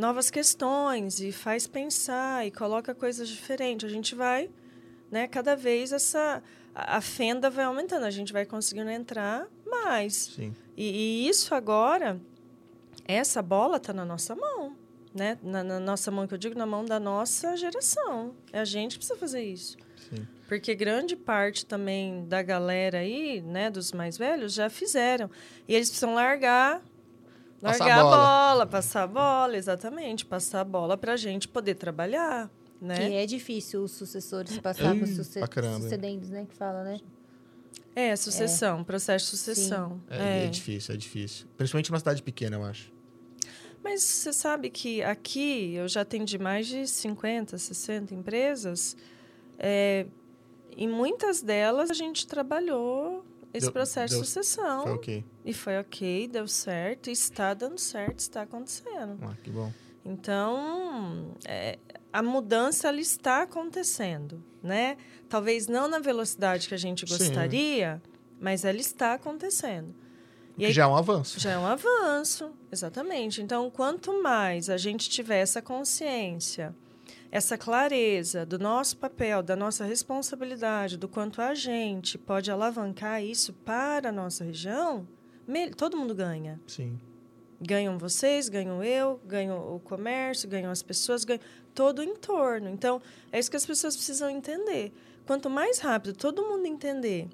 Novas 0.00 0.30
questões 0.30 1.20
e 1.20 1.30
faz 1.30 1.66
pensar 1.66 2.46
e 2.46 2.50
coloca 2.50 2.94
coisas 2.94 3.28
diferentes, 3.28 3.86
a 3.86 3.92
gente 3.92 4.14
vai, 4.14 4.48
né? 5.10 5.28
Cada 5.28 5.54
vez 5.54 5.92
essa 5.92 6.42
a 6.74 7.02
fenda 7.02 7.50
vai 7.50 7.66
aumentando, 7.66 8.04
a 8.06 8.10
gente 8.10 8.32
vai 8.32 8.46
conseguindo 8.46 8.88
entrar 8.88 9.46
mais. 9.66 10.32
Sim. 10.34 10.56
E, 10.74 10.84
e 11.24 11.28
isso 11.28 11.54
agora, 11.54 12.18
essa 13.06 13.42
bola 13.42 13.76
está 13.76 13.92
na 13.92 14.06
nossa 14.06 14.34
mão, 14.34 14.74
né? 15.14 15.36
Na, 15.42 15.62
na 15.62 15.78
nossa 15.78 16.10
mão, 16.10 16.26
que 16.26 16.32
eu 16.32 16.38
digo, 16.38 16.58
na 16.58 16.64
mão 16.64 16.82
da 16.82 16.98
nossa 16.98 17.54
geração. 17.54 18.34
É 18.50 18.60
a 18.60 18.64
gente 18.64 18.92
que 18.92 19.00
precisa 19.00 19.18
fazer 19.18 19.42
isso. 19.42 19.76
Sim. 20.08 20.26
Porque 20.48 20.74
grande 20.74 21.14
parte 21.14 21.66
também 21.66 22.24
da 22.26 22.40
galera 22.42 23.00
aí, 23.00 23.42
né, 23.42 23.70
dos 23.70 23.92
mais 23.92 24.16
velhos, 24.16 24.54
já 24.54 24.70
fizeram. 24.70 25.30
E 25.68 25.74
eles 25.74 25.90
precisam 25.90 26.14
largar, 26.14 26.80
largar 27.62 27.98
a 27.98 28.00
a 28.00 28.02
bola. 28.02 28.16
bola, 28.16 28.66
passar 28.66 29.02
a 29.02 29.06
bola, 29.06 29.56
exatamente. 29.56 30.24
Passar 30.24 30.60
a 30.60 30.64
bola 30.64 30.96
para 30.96 31.12
a 31.12 31.16
gente 31.16 31.46
poder 31.48 31.74
trabalhar, 31.74 32.50
né? 32.80 32.96
Que 32.96 33.14
é 33.14 33.26
difícil 33.26 33.82
os 33.84 33.92
sucessores 33.92 34.58
passar 34.58 34.94
para 34.94 35.04
os 35.04 35.10
suce- 35.16 35.40
sucedentes, 35.82 36.30
né? 36.30 36.46
Que 36.48 36.56
fala, 36.56 36.82
né? 36.84 37.00
É, 37.94 38.14
sucessão, 38.16 38.84
processo 38.84 39.24
de 39.26 39.30
sucessão. 39.36 40.00
É, 40.08 40.42
é 40.42 40.44
É. 40.44 40.48
difícil, 40.48 40.94
é 40.94 40.96
difícil. 40.98 41.46
Principalmente 41.56 41.90
numa 41.90 41.98
cidade 41.98 42.22
pequena, 42.22 42.56
eu 42.56 42.64
acho. 42.64 42.92
Mas 43.82 44.02
você 44.02 44.32
sabe 44.32 44.70
que 44.70 45.02
aqui 45.02 45.74
eu 45.74 45.88
já 45.88 46.02
atendi 46.02 46.38
mais 46.38 46.66
de 46.66 46.86
50, 46.86 47.56
60 47.58 48.14
empresas. 48.14 48.96
É, 49.58 50.06
em 50.76 50.86
muitas 50.88 51.42
delas 51.42 51.90
a 51.90 51.94
gente 51.94 52.26
trabalhou 52.26 53.24
esse 53.52 53.66
Deu- 53.66 53.72
processo 53.72 54.14
deu- 54.14 54.22
de 54.22 54.26
sucessão. 54.28 54.82
Foi 54.84 54.92
ok. 54.92 55.24
E 55.44 55.52
foi 55.52 55.78
ok, 55.78 56.28
deu 56.28 56.46
certo, 56.48 57.08
e 57.08 57.12
está 57.12 57.52
dando 57.54 57.78
certo, 57.78 58.18
está 58.20 58.42
acontecendo. 58.42 59.18
Ah, 59.22 59.34
que 59.42 59.50
bom. 59.50 59.72
Então, 60.04 61.34
é, 61.44 61.78
a 62.12 62.22
mudança 62.22 62.88
ela 62.88 63.00
está 63.00 63.42
acontecendo, 63.42 64.42
né? 64.62 64.96
Talvez 65.28 65.66
não 65.66 65.88
na 65.88 65.98
velocidade 65.98 66.68
que 66.68 66.74
a 66.74 66.78
gente 66.78 67.06
Sim. 67.06 67.16
gostaria, 67.16 68.02
mas 68.40 68.64
ela 68.64 68.78
está 68.78 69.14
acontecendo. 69.14 69.94
O 70.56 70.60
que 70.60 70.72
já 70.72 70.82
é 70.84 70.86
um 70.86 70.96
avanço. 70.96 71.40
Já 71.40 71.52
é 71.52 71.58
um 71.58 71.66
avanço, 71.66 72.50
exatamente. 72.70 73.40
Então, 73.40 73.70
quanto 73.70 74.22
mais 74.22 74.68
a 74.68 74.76
gente 74.76 75.08
tiver 75.08 75.38
essa 75.40 75.62
consciência, 75.62 76.74
essa 77.30 77.56
clareza 77.56 78.44
do 78.44 78.58
nosso 78.58 78.96
papel, 78.96 79.42
da 79.42 79.54
nossa 79.54 79.84
responsabilidade, 79.84 80.96
do 80.96 81.08
quanto 81.08 81.40
a 81.40 81.54
gente 81.54 82.18
pode 82.18 82.50
alavancar 82.50 83.22
isso 83.22 83.52
para 83.52 84.08
a 84.08 84.12
nossa 84.12 84.42
região, 84.44 85.06
todo 85.76 85.96
mundo 85.96 86.14
ganha. 86.14 86.60
Sim. 86.66 86.98
Ganham 87.60 87.98
vocês, 87.98 88.48
ganho 88.48 88.82
eu, 88.82 89.20
ganho 89.26 89.54
o 89.74 89.78
comércio, 89.80 90.48
ganham 90.48 90.70
as 90.70 90.82
pessoas, 90.82 91.24
ganho 91.24 91.40
todo 91.74 91.98
o 92.00 92.02
entorno. 92.02 92.68
Então, 92.68 93.00
é 93.30 93.38
isso 93.38 93.50
que 93.50 93.56
as 93.56 93.66
pessoas 93.66 93.94
precisam 93.94 94.30
entender. 94.30 94.92
Quanto 95.26 95.48
mais 95.50 95.78
rápido 95.78 96.14
todo 96.16 96.42
mundo 96.42 96.66
entender 96.66 97.28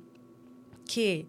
que 0.84 1.26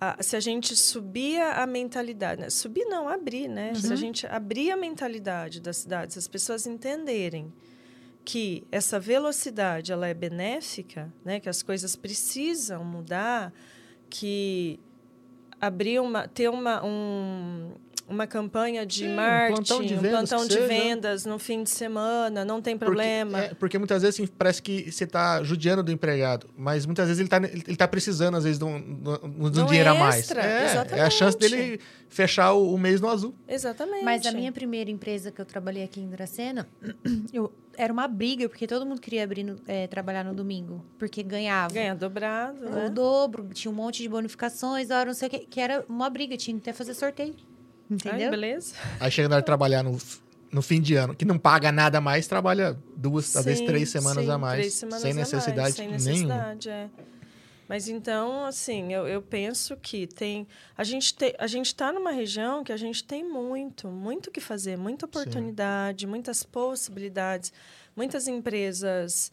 a- 0.00 0.22
se 0.22 0.36
a 0.36 0.40
gente 0.40 0.74
subir 0.76 1.40
a 1.40 1.66
mentalidade, 1.66 2.40
né? 2.40 2.48
subir 2.50 2.84
não, 2.84 3.08
abrir, 3.08 3.48
né? 3.48 3.74
Se 3.74 3.92
a 3.92 3.96
gente 3.96 4.26
abrir 4.26 4.70
a 4.70 4.76
mentalidade 4.76 5.60
da 5.60 5.72
cidade, 5.72 6.12
se 6.12 6.18
as 6.20 6.28
pessoas 6.28 6.66
entenderem 6.66 7.52
que 8.28 8.66
essa 8.70 9.00
velocidade 9.00 9.90
ela 9.90 10.06
é 10.06 10.12
benéfica, 10.12 11.10
né? 11.24 11.40
Que 11.40 11.48
as 11.48 11.62
coisas 11.62 11.96
precisam 11.96 12.84
mudar, 12.84 13.50
que 14.10 14.78
abrir 15.58 15.98
uma, 15.98 16.28
ter 16.28 16.50
uma, 16.50 16.84
um, 16.84 17.72
uma 18.08 18.26
campanha 18.26 18.86
de 18.86 19.04
Sim, 19.04 19.08
um 19.10 19.16
marketing, 19.16 19.54
plantão 19.54 19.82
de 19.86 19.94
um 19.94 19.98
vendas 20.00 20.10
plantão 20.30 20.42
que 20.42 20.48
de 20.48 20.54
seja. 20.54 20.66
vendas 20.66 21.24
no 21.26 21.38
fim 21.38 21.62
de 21.62 21.70
semana, 21.70 22.44
não 22.44 22.60
tem 22.62 22.76
Porque- 22.76 22.86
problema. 22.86 23.38
é, 23.44 23.54
Porque, 23.54 23.76
muitas 23.78 24.02
vezes 24.02 24.18
assim, 24.18 24.26
parece 24.26 24.62
que 24.62 24.90
você 24.90 25.04
está 25.04 25.42
judiando 25.42 25.82
do 25.82 25.92
empregado, 25.92 26.48
mas 26.56 26.86
muitas 26.86 27.06
vezes 27.06 27.20
ele 27.20 27.26
está 27.26 27.36
ele 27.68 27.76
tá 27.76 27.86
precisando, 27.86 28.36
às 28.36 28.44
vezes, 28.44 28.58
de 28.58 28.64
um, 28.64 28.80
de 28.80 29.08
um 29.10 29.50
De 29.50 29.60
um 29.60 29.66
dinheiro 29.66 29.90
a 29.90 29.94
mais. 29.94 30.16
extra, 30.20 30.42
É, 30.42 30.86
é 30.92 31.00
a 31.02 31.10
chance 31.10 31.36
dele 31.38 31.80
fechar 32.08 32.52
o, 32.54 32.72
o 32.74 32.78
mês 32.78 33.00
no 33.00 33.08
azul. 33.08 33.34
Exatamente. 33.46 34.04
Mas 34.04 34.24
a 34.24 34.32
minha 34.32 34.50
primeira 34.50 34.90
empresa 34.90 35.30
que 35.30 35.40
eu 35.40 35.44
trabalhei 35.44 35.84
aqui 35.84 36.00
em 36.00 36.08
Dracena, 36.08 36.66
eu, 37.32 37.52
era 37.76 37.92
uma 37.92 38.08
briga, 38.08 38.48
porque 38.48 38.66
todo 38.66 38.86
mundo 38.86 39.00
queria 39.00 39.22
abrir 39.22 39.44
no- 39.44 39.60
é, 39.68 39.86
trabalhar 39.86 40.24
no 40.24 40.34
domingo, 40.34 40.84
porque 40.98 41.22
ganhava. 41.22 41.72
ganha 41.74 41.94
dobrado, 41.94 42.66
O 42.66 42.70
né? 42.70 42.88
dobro, 42.88 43.48
tinha 43.52 43.70
um 43.70 43.74
monte 43.74 44.02
de 44.02 44.08
bonificações, 44.08 44.90
a 44.90 44.98
hora 44.98 45.06
não 45.06 45.14
sei 45.14 45.28
o 45.28 45.30
que, 45.30 45.38
que 45.40 45.60
era 45.60 45.84
uma 45.88 46.08
briga, 46.08 46.36
tinha 46.36 46.54
que 46.56 46.62
até 46.62 46.72
fazer 46.72 46.94
sorteio. 46.94 47.34
Ai, 47.90 47.96
Entendeu? 47.96 48.30
beleza? 48.30 48.74
Aí 49.00 49.10
chega 49.10 49.28
na 49.28 49.36
hora 49.36 49.42
de 49.42 49.46
trabalhar 49.46 49.82
no, 49.82 49.98
no 50.52 50.62
fim 50.62 50.80
de 50.80 50.94
ano, 50.94 51.14
que 51.14 51.24
não 51.24 51.38
paga 51.38 51.72
nada 51.72 52.00
mais, 52.00 52.26
trabalha 52.26 52.78
duas, 52.96 53.32
talvez 53.32 53.58
Sim, 53.58 53.66
três 53.66 53.88
semanas 53.88 54.24
sim, 54.24 54.30
a 54.30 54.38
mais. 54.38 54.58
três 54.60 54.74
semanas 54.74 55.02
sem 55.02 55.12
a 55.12 55.14
mais, 55.14 55.32
necessidade 55.32 55.72
sem 55.72 55.88
nenhuma. 55.88 56.04
necessidade, 56.10 56.68
é. 56.68 56.90
Mas 57.68 57.86
então, 57.86 58.46
assim, 58.46 58.94
eu, 58.94 59.06
eu 59.06 59.20
penso 59.20 59.76
que 59.76 60.06
tem. 60.06 60.46
A 60.76 60.82
gente 60.82 61.14
tem, 61.14 61.34
a 61.38 61.46
gente 61.46 61.66
está 61.66 61.92
numa 61.92 62.10
região 62.10 62.64
que 62.64 62.72
a 62.72 62.76
gente 62.78 63.04
tem 63.04 63.22
muito, 63.22 63.88
muito 63.88 64.28
o 64.28 64.30
que 64.30 64.40
fazer, 64.40 64.78
muita 64.78 65.04
oportunidade, 65.04 66.06
muitas 66.06 66.42
possibilidades, 66.42 67.52
muitas 67.94 68.26
empresas 68.26 69.30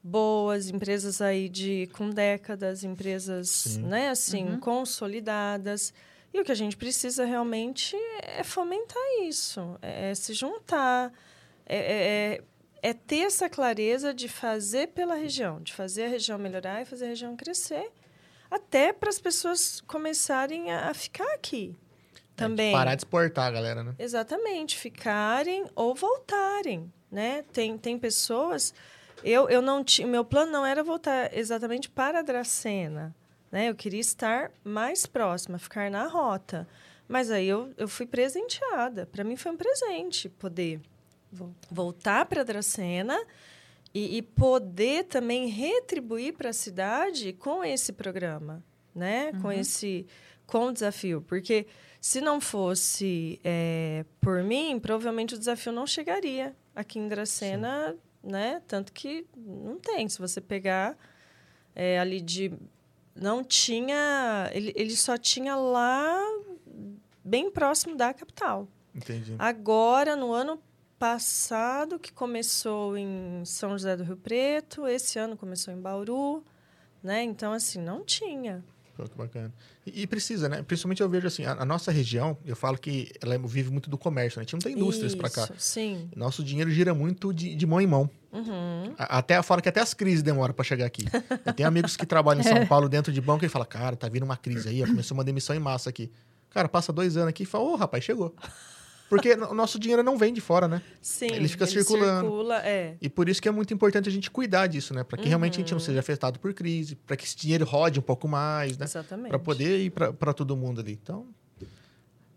boas, 0.00 0.70
empresas 0.70 1.20
aí 1.20 1.48
de 1.48 1.88
com 1.92 2.10
décadas, 2.10 2.84
empresas, 2.84 3.48
Sim. 3.48 3.82
né, 3.82 4.10
assim, 4.10 4.56
consolidadas. 4.58 5.92
E 6.32 6.40
o 6.40 6.44
que 6.44 6.52
a 6.52 6.56
gente 6.56 6.76
precisa 6.76 7.24
realmente 7.24 7.96
é 8.22 8.42
fomentar 8.44 9.02
isso, 9.22 9.78
é 9.80 10.14
se 10.14 10.34
juntar, 10.34 11.12
é, 11.64 12.40
é- 12.42 12.88
é 12.90 12.92
ter 12.92 13.20
essa 13.20 13.48
clareza 13.48 14.12
de 14.12 14.28
fazer 14.28 14.88
pela 14.88 15.14
região, 15.14 15.60
de 15.62 15.72
fazer 15.72 16.04
a 16.04 16.08
região 16.08 16.38
melhorar 16.38 16.82
e 16.82 16.84
fazer 16.84 17.06
a 17.06 17.08
região 17.08 17.34
crescer, 17.36 17.90
até 18.50 18.92
para 18.92 19.08
as 19.08 19.18
pessoas 19.18 19.80
começarem 19.86 20.70
a, 20.70 20.90
a 20.90 20.94
ficar 20.94 21.26
aqui 21.34 21.74
também. 22.36 22.68
É, 22.68 22.72
Parar 22.72 22.94
de 22.94 23.00
exportar, 23.00 23.50
galera, 23.52 23.82
né? 23.82 23.94
Exatamente, 23.98 24.76
ficarem 24.76 25.64
ou 25.74 25.94
voltarem, 25.94 26.92
né? 27.10 27.44
Tem, 27.52 27.76
tem 27.78 27.98
pessoas... 27.98 28.74
Eu, 29.24 29.48
eu 29.48 29.62
não 29.62 29.82
tinha... 29.82 30.06
Meu 30.06 30.24
plano 30.24 30.52
não 30.52 30.64
era 30.66 30.84
voltar 30.84 31.34
exatamente 31.36 31.88
para 31.88 32.18
a 32.18 32.22
Dracena, 32.22 33.16
né? 33.50 33.68
Eu 33.70 33.74
queria 33.74 34.00
estar 34.00 34.50
mais 34.64 35.06
próxima, 35.06 35.58
ficar 35.58 35.90
na 35.90 36.06
rota. 36.06 36.66
Mas 37.08 37.30
aí 37.30 37.46
eu, 37.46 37.72
eu 37.76 37.88
fui 37.88 38.06
presenteada. 38.06 39.06
Para 39.06 39.24
mim 39.24 39.36
foi 39.36 39.52
um 39.52 39.56
presente 39.56 40.28
poder 40.28 40.80
voltar 41.70 42.26
para 42.26 42.40
a 42.40 42.44
Dracena 42.44 43.18
e, 43.94 44.18
e 44.18 44.22
poder 44.22 45.04
também 45.04 45.48
retribuir 45.48 46.34
para 46.34 46.50
a 46.50 46.52
cidade 46.52 47.32
com 47.32 47.64
esse 47.64 47.92
programa, 47.92 48.62
né? 48.94 49.32
Com 49.40 49.50
esse 49.52 50.06
com 50.46 50.66
o 50.66 50.72
desafio, 50.72 51.20
porque 51.22 51.66
se 52.00 52.20
não 52.20 52.40
fosse 52.40 53.40
é, 53.42 54.04
por 54.20 54.44
mim, 54.44 54.78
provavelmente 54.78 55.34
o 55.34 55.38
desafio 55.38 55.72
não 55.72 55.84
chegaria 55.84 56.54
aqui 56.72 57.00
em 57.00 57.08
Dracena, 57.08 57.96
né? 58.22 58.62
Tanto 58.68 58.92
que 58.92 59.26
não 59.36 59.76
tem. 59.76 60.08
Se 60.08 60.18
você 60.20 60.40
pegar 60.40 60.96
é, 61.74 61.98
ali 61.98 62.20
de 62.20 62.52
não 63.16 63.42
tinha, 63.42 64.50
ele, 64.52 64.72
ele 64.76 64.96
só 64.96 65.16
tinha 65.16 65.56
lá 65.56 66.20
bem 67.24 67.50
próximo 67.50 67.96
da 67.96 68.12
capital. 68.12 68.68
Entendi. 68.94 69.34
Agora, 69.38 70.14
no 70.14 70.32
ano 70.32 70.60
passado, 70.98 71.98
que 71.98 72.12
começou 72.12 72.96
em 72.96 73.42
São 73.44 73.70
José 73.70 73.96
do 73.96 74.04
Rio 74.04 74.16
Preto, 74.16 74.86
esse 74.86 75.18
ano 75.18 75.36
começou 75.36 75.72
em 75.72 75.80
Bauru, 75.80 76.42
né? 77.02 77.22
Então, 77.22 77.52
assim, 77.52 77.80
não 77.80 78.04
tinha. 78.04 78.64
Pô, 78.96 79.04
que 79.04 79.16
bacana. 79.16 79.52
E, 79.86 80.02
e 80.02 80.06
precisa, 80.06 80.48
né? 80.48 80.62
Principalmente 80.62 81.02
eu 81.02 81.08
vejo 81.08 81.26
assim, 81.26 81.44
a, 81.44 81.52
a 81.52 81.64
nossa 81.66 81.92
região, 81.92 82.36
eu 82.46 82.56
falo 82.56 82.78
que 82.78 83.12
ela 83.20 83.36
vive 83.38 83.70
muito 83.70 83.90
do 83.90 83.98
comércio, 83.98 84.38
né? 84.38 84.42
A 84.42 84.44
gente 84.44 84.54
não 84.54 84.60
tem 84.60 84.72
indústrias 84.72 85.14
para 85.14 85.28
cá. 85.28 85.48
Sim. 85.58 86.08
Nosso 86.16 86.42
dinheiro 86.42 86.70
gira 86.70 86.94
muito 86.94 87.32
de, 87.34 87.54
de 87.54 87.66
mão 87.66 87.80
em 87.80 87.86
mão. 87.86 88.08
Uhum. 88.38 88.94
A- 88.98 89.18
Até 89.18 89.40
falo 89.42 89.62
que 89.62 89.68
até 89.68 89.80
as 89.80 89.94
crises 89.94 90.22
demoram 90.22 90.52
para 90.54 90.64
chegar 90.64 90.86
aqui. 90.86 91.04
Eu 91.44 91.52
tenho 91.54 91.68
amigos 91.68 91.96
que 91.96 92.04
trabalham 92.06 92.40
em 92.40 92.44
São 92.44 92.64
Paulo 92.66 92.88
dentro 92.88 93.12
de 93.12 93.20
banco 93.20 93.44
e 93.44 93.48
falam, 93.48 93.66
cara, 93.68 93.96
tá 93.96 94.08
vindo 94.08 94.24
uma 94.24 94.36
crise 94.36 94.68
aí, 94.68 94.80
começou 94.86 95.16
uma 95.16 95.24
demissão 95.24 95.54
em 95.54 95.60
massa 95.60 95.90
aqui. 95.90 96.10
Cara, 96.50 96.68
passa 96.68 96.92
dois 96.92 97.16
anos 97.16 97.28
aqui 97.30 97.42
e 97.42 97.46
fala, 97.46 97.64
ô, 97.64 97.76
rapaz, 97.76 98.02
chegou. 98.04 98.34
Porque 99.08 99.34
o 99.34 99.54
nosso 99.54 99.78
dinheiro 99.78 100.02
não 100.02 100.18
vem 100.18 100.32
de 100.32 100.40
fora, 100.40 100.66
né? 100.66 100.82
Sim. 101.00 101.26
Ele 101.30 101.46
fica 101.46 101.64
circulando. 101.64 102.22
Circula, 102.28 102.56
é. 102.66 102.96
E 103.00 103.08
por 103.08 103.28
isso 103.28 103.40
que 103.40 103.46
é 103.46 103.52
muito 103.52 103.72
importante 103.72 104.08
a 104.08 104.12
gente 104.12 104.28
cuidar 104.30 104.66
disso, 104.66 104.92
né? 104.92 105.04
Para 105.04 105.16
que 105.16 105.28
realmente 105.28 105.54
a 105.54 105.58
gente 105.60 105.72
não 105.72 105.78
seja 105.78 106.00
afetado 106.00 106.40
por 106.40 106.52
crise, 106.52 106.96
para 106.96 107.16
que 107.16 107.24
esse 107.24 107.36
dinheiro 107.36 107.64
rode 107.64 108.00
um 108.00 108.02
pouco 108.02 108.26
mais, 108.26 108.76
né? 108.76 108.84
Exatamente. 108.84 109.28
Para 109.28 109.38
poder 109.38 109.78
ir 109.78 109.90
para 109.90 110.32
todo 110.32 110.56
mundo 110.56 110.80
ali. 110.80 110.98
Então, 111.00 111.28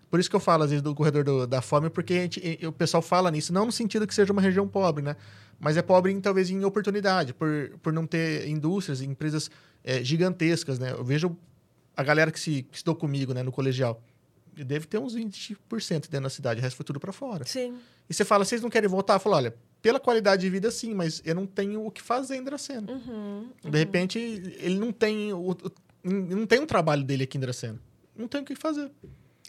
por 0.09 0.19
isso 0.19 0.29
que 0.29 0.35
eu 0.35 0.39
falo 0.39 0.63
às 0.63 0.69
vezes 0.69 0.81
do 0.81 0.93
corredor 0.95 1.23
do- 1.23 1.45
da 1.47 1.61
fome, 1.61 1.89
porque 1.89 2.13
gente- 2.23 2.65
o 2.65 2.71
pessoal 2.71 3.01
fala 3.01 3.29
nisso, 3.31 3.53
não 3.53 3.65
no 3.65 3.71
sentido 3.71 4.05
que 4.07 4.13
seja 4.13 4.31
uma 4.33 4.41
região 4.41 4.67
pobre, 4.67 5.03
né? 5.03 5.15
Mas 5.59 5.75
é 5.77 5.81
pobre 5.81 6.11
em, 6.11 6.19
talvez 6.21 6.49
em 6.49 6.63
oportunidade, 6.63 7.33
por, 7.33 7.71
por 7.81 7.91
não 7.93 8.07
ter 8.07 8.47
indústrias, 8.47 9.01
empresas 9.01 9.49
eh, 9.83 10.03
gigantescas, 10.03 10.79
né? 10.79 10.91
Eu 10.91 11.03
vejo 11.03 11.35
a 11.95 12.03
galera 12.03 12.31
que 12.31 12.39
se 12.39 12.63
que 12.63 12.77
estudou 12.77 12.95
comigo, 12.95 13.33
né, 13.33 13.43
no 13.43 13.51
colegial, 13.51 14.01
deve 14.55 14.85
ter 14.87 14.97
uns 14.97 15.15
20% 15.15 16.09
dentro 16.09 16.21
da 16.23 16.29
cidade, 16.29 16.59
o 16.59 16.63
resto 16.63 16.75
foi 16.77 16.85
tudo 16.85 16.99
para 16.99 17.11
fora. 17.13 17.45
Sim. 17.45 17.77
E 18.09 18.13
você 18.13 18.25
fala, 18.25 18.43
vocês 18.45 18.61
não 18.61 18.69
querem 18.69 18.89
voltar? 18.89 19.15
Eu 19.15 19.19
falo, 19.19 19.35
olha, 19.35 19.53
pela 19.81 19.99
qualidade 19.99 20.41
de 20.41 20.49
vida, 20.49 20.69
sim, 20.71 20.93
mas 20.93 21.21
eu 21.25 21.35
não 21.35 21.45
tenho 21.45 21.85
o 21.85 21.91
que 21.91 22.01
fazer 22.01 22.35
em 22.35 22.43
Dracena. 22.43 22.91
Uhum. 22.91 23.49
De 23.63 23.77
repente, 23.77 24.17
ele 24.19 24.77
não 24.79 24.91
tem 24.91 25.31
o, 25.33 25.51
o- 25.51 25.57
não 26.03 26.45
tem 26.45 26.59
um 26.59 26.65
trabalho 26.65 27.03
dele 27.03 27.23
aqui 27.23 27.37
em 27.37 27.41
Dracena. 27.41 27.79
Não 28.17 28.27
tem 28.27 28.41
o 28.41 28.45
que 28.45 28.55
fazer. 28.55 28.89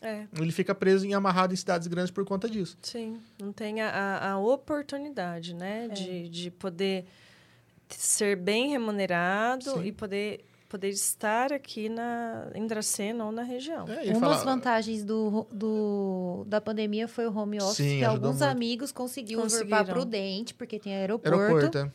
É, 0.03 0.26
Ele 0.38 0.51
fica 0.53 0.74
preso 0.74 1.07
e 1.07 1.12
amarrado 1.12 1.53
em 1.53 1.57
cidades 1.57 1.86
grandes 1.88 2.11
por 2.11 2.24
conta 2.24 2.48
disso. 2.48 2.76
sim. 2.82 3.20
Não 3.40 3.53
tem 3.53 3.80
a, 3.82 4.30
a- 4.32 4.38
oportunidade, 4.38 5.55
né? 5.55 5.88
De, 5.88 6.28
de 6.28 6.51
poder 6.51 7.05
ser 7.88 8.36
bem 8.36 8.70
remunerado 8.70 9.64
Sim. 9.72 9.84
e 9.84 9.92
poder 9.92 10.44
poder 10.68 10.90
estar 10.90 11.53
aqui 11.53 11.88
na, 11.88 12.48
em 12.55 12.64
Dracena 12.64 13.24
ou 13.24 13.32
na 13.32 13.42
região. 13.42 13.86
É, 13.88 14.16
Uma 14.16 14.28
das 14.28 14.44
vantagens 14.44 15.03
do, 15.05 15.44
do- 15.51 16.44
da 16.46 16.61
pandemia 16.61 17.09
foi 17.09 17.26
o 17.26 17.36
home 17.36 17.61
office, 17.61 17.76
Sim, 17.78 17.98
que 17.98 18.05
alguns 18.05 18.36
muito. 18.38 18.44
amigos 18.44 18.92
conseguiram 18.92 19.48
vir 19.48 19.66
para 19.68 19.84
Prudente, 19.84 20.55
porque 20.55 20.78
tem 20.78 20.94
aeroporto. 20.94 21.36
Aeroporto. 21.40 21.78
é. 21.78 21.92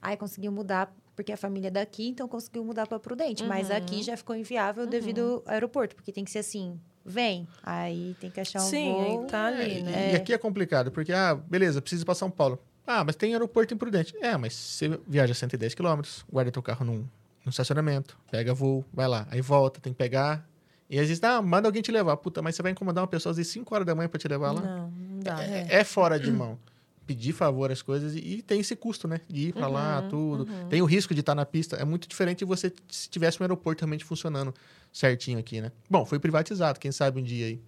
Aí 0.00 0.16
conseguiu 0.16 0.52
mudar, 0.52 0.94
porque 1.16 1.32
a 1.32 1.36
família 1.36 1.66
é 1.66 1.70
daqui, 1.72 2.06
então 2.10 2.28
conseguiu 2.28 2.64
mudar 2.64 2.86
para 2.86 3.00
Prudente. 3.00 3.42
Mas 3.42 3.70
Uhum. 3.70 3.76
aqui 3.76 4.02
já 4.04 4.16
ficou 4.16 4.36
inviável 4.36 4.86
devido 4.86 5.42
ao 5.44 5.52
aeroporto, 5.52 5.96
porque 5.96 6.12
tem 6.12 6.24
que 6.24 6.30
ser 6.30 6.38
assim, 6.38 6.78
vem, 7.04 7.46
aí 7.62 8.16
tem 8.20 8.30
que 8.30 8.40
achar 8.40 8.60
um 8.60 8.66
Sim, 8.68 8.92
voo. 8.92 9.02
aí 9.24 9.30
tá 9.30 9.46
ali, 9.46 9.78
É, 9.78 9.82
né? 9.82 10.12
E 10.12 10.14
aqui 10.16 10.32
é 10.32 10.38
complicado, 10.38 10.90
porque, 10.90 11.12
ah, 11.12 11.34
beleza, 11.34 11.80
precisa 11.80 12.02
ir 12.02 12.04
pra 12.06 12.14
São 12.14 12.30
Paulo. 12.30 12.58
Ah, 12.86 13.04
mas 13.04 13.14
tem 13.16 13.32
aeroporto 13.32 13.72
em 13.72 13.76
Prudente. 13.76 14.14
É, 14.20 14.36
mas 14.36 14.52
você 14.54 15.00
viaja 15.06 15.34
110 15.34 15.74
quilômetros, 15.74 16.24
guarda 16.30 16.50
teu 16.50 16.62
carro 16.62 16.84
num, 16.84 17.06
num 17.44 17.50
estacionamento, 17.50 18.18
pega 18.30 18.52
voo, 18.52 18.84
vai 18.92 19.06
lá, 19.06 19.26
aí 19.30 19.40
volta, 19.40 19.80
tem 19.80 19.92
que 19.92 19.98
pegar. 19.98 20.46
E 20.90 20.98
às 20.98 21.08
vezes, 21.08 21.22
ah, 21.24 21.40
manda 21.40 21.68
alguém 21.68 21.80
te 21.80 21.90
levar. 21.90 22.16
Puta, 22.18 22.42
mas 22.42 22.54
você 22.54 22.62
vai 22.62 22.72
incomodar 22.72 23.02
uma 23.02 23.08
pessoa 23.08 23.30
às 23.30 23.38
vezes 23.38 23.50
5 23.52 23.74
horas 23.74 23.86
da 23.86 23.94
manhã 23.94 24.08
pra 24.08 24.18
te 24.18 24.28
levar 24.28 24.52
lá? 24.52 24.60
Não, 24.60 24.90
não 24.90 25.20
dá. 25.20 25.42
É, 25.42 25.66
é 25.70 25.84
fora 25.84 26.20
de 26.20 26.30
mão. 26.30 26.58
Pedir 27.06 27.32
favor 27.32 27.70
às 27.72 27.82
coisas 27.82 28.14
e, 28.14 28.18
e 28.18 28.42
tem 28.42 28.60
esse 28.60 28.76
custo, 28.76 29.08
né? 29.08 29.20
De 29.28 29.48
ir 29.48 29.52
pra 29.52 29.66
lá, 29.68 30.00
Uhum, 30.02 30.08
tudo. 30.08 30.48
Tem 30.68 30.80
o 30.80 30.84
risco 30.84 31.12
de 31.14 31.20
estar 31.20 31.34
na 31.34 31.44
pista. 31.44 31.76
É 31.76 31.84
muito 31.84 32.06
diferente 32.08 32.38
de 32.40 32.44
você 32.44 32.72
se 32.88 33.08
tivesse 33.08 33.40
um 33.40 33.44
aeroporto 33.44 33.80
realmente 33.82 34.04
funcionando 34.04 34.54
certinho 34.92 35.38
aqui, 35.38 35.60
né? 35.60 35.72
Bom, 35.90 36.04
foi 36.06 36.18
privatizado, 36.18 36.78
quem 36.78 36.92
sabe 36.92 37.20
um 37.20 37.22
dia 37.24 37.46
aí. 37.46 37.60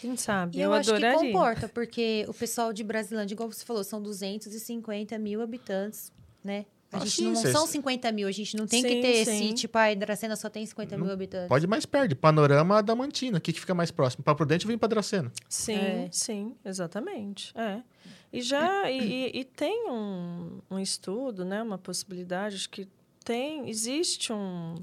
Quem 0.00 0.16
sabe? 0.16 0.56
E 0.56 0.60
eu, 0.60 0.70
eu 0.70 0.72
acho 0.74 0.90
adoraria. 0.90 1.18
que 1.18 1.26
comporta, 1.32 1.68
porque 1.68 2.24
o 2.28 2.34
pessoal 2.34 2.72
de 2.72 2.84
Brasilândia, 2.84 3.34
igual 3.34 3.50
você 3.50 3.64
falou, 3.64 3.82
são 3.84 4.00
250 4.00 5.18
mil 5.18 5.42
habitantes, 5.42 6.12
né? 6.42 6.66
A 6.90 6.96
Ah, 6.96 7.00
gente 7.00 7.10
sim, 7.16 7.24
não 7.24 7.34
cês- 7.36 7.52
são 7.52 7.66
50 7.66 8.10
mil, 8.12 8.26
a 8.26 8.32
gente 8.32 8.56
não 8.56 8.66
tem 8.66 8.82
que 8.82 8.88
Sim, 8.88 9.00
ter 9.02 9.24
sim. 9.26 9.44
esse, 9.48 9.52
tipo, 9.54 9.76
a 9.76 9.92
Hidracena 9.92 10.34
só 10.36 10.48
tem 10.48 10.64
50 10.64 10.96
mil 10.96 11.10
habitantes. 11.10 11.48
Pode 11.48 11.66
ir 11.66 11.68
mais 11.68 11.84
perto. 11.84 12.16
Panorama 12.16 12.82
da 12.82 12.94
Mantina. 12.94 13.36
O 13.36 13.40
que, 13.42 13.52
que 13.52 13.60
fica 13.60 13.74
mais 13.74 13.90
próximo? 13.90 14.24
Pra 14.24 14.34
Prudente 14.34 14.66
vem 14.66 14.78
pra 14.78 14.88
Dracena. 14.88 15.30
Sim, 15.50 15.74
É. 15.74 16.08
sim, 16.10 16.54
exatamente. 16.64 17.52
É. 17.54 17.82
E 18.32 18.40
já 18.42 18.90
e, 18.90 19.00
e- 19.34 19.40
e 19.40 19.44
tem 19.44 19.90
um, 19.90 20.58
um 20.70 20.78
estudo, 20.78 21.44
né, 21.44 21.62
uma 21.62 21.78
possibilidade, 21.78 22.56
acho 22.56 22.68
que 22.70 22.86
tem, 23.24 23.68
existe 23.68 24.32
um, 24.32 24.74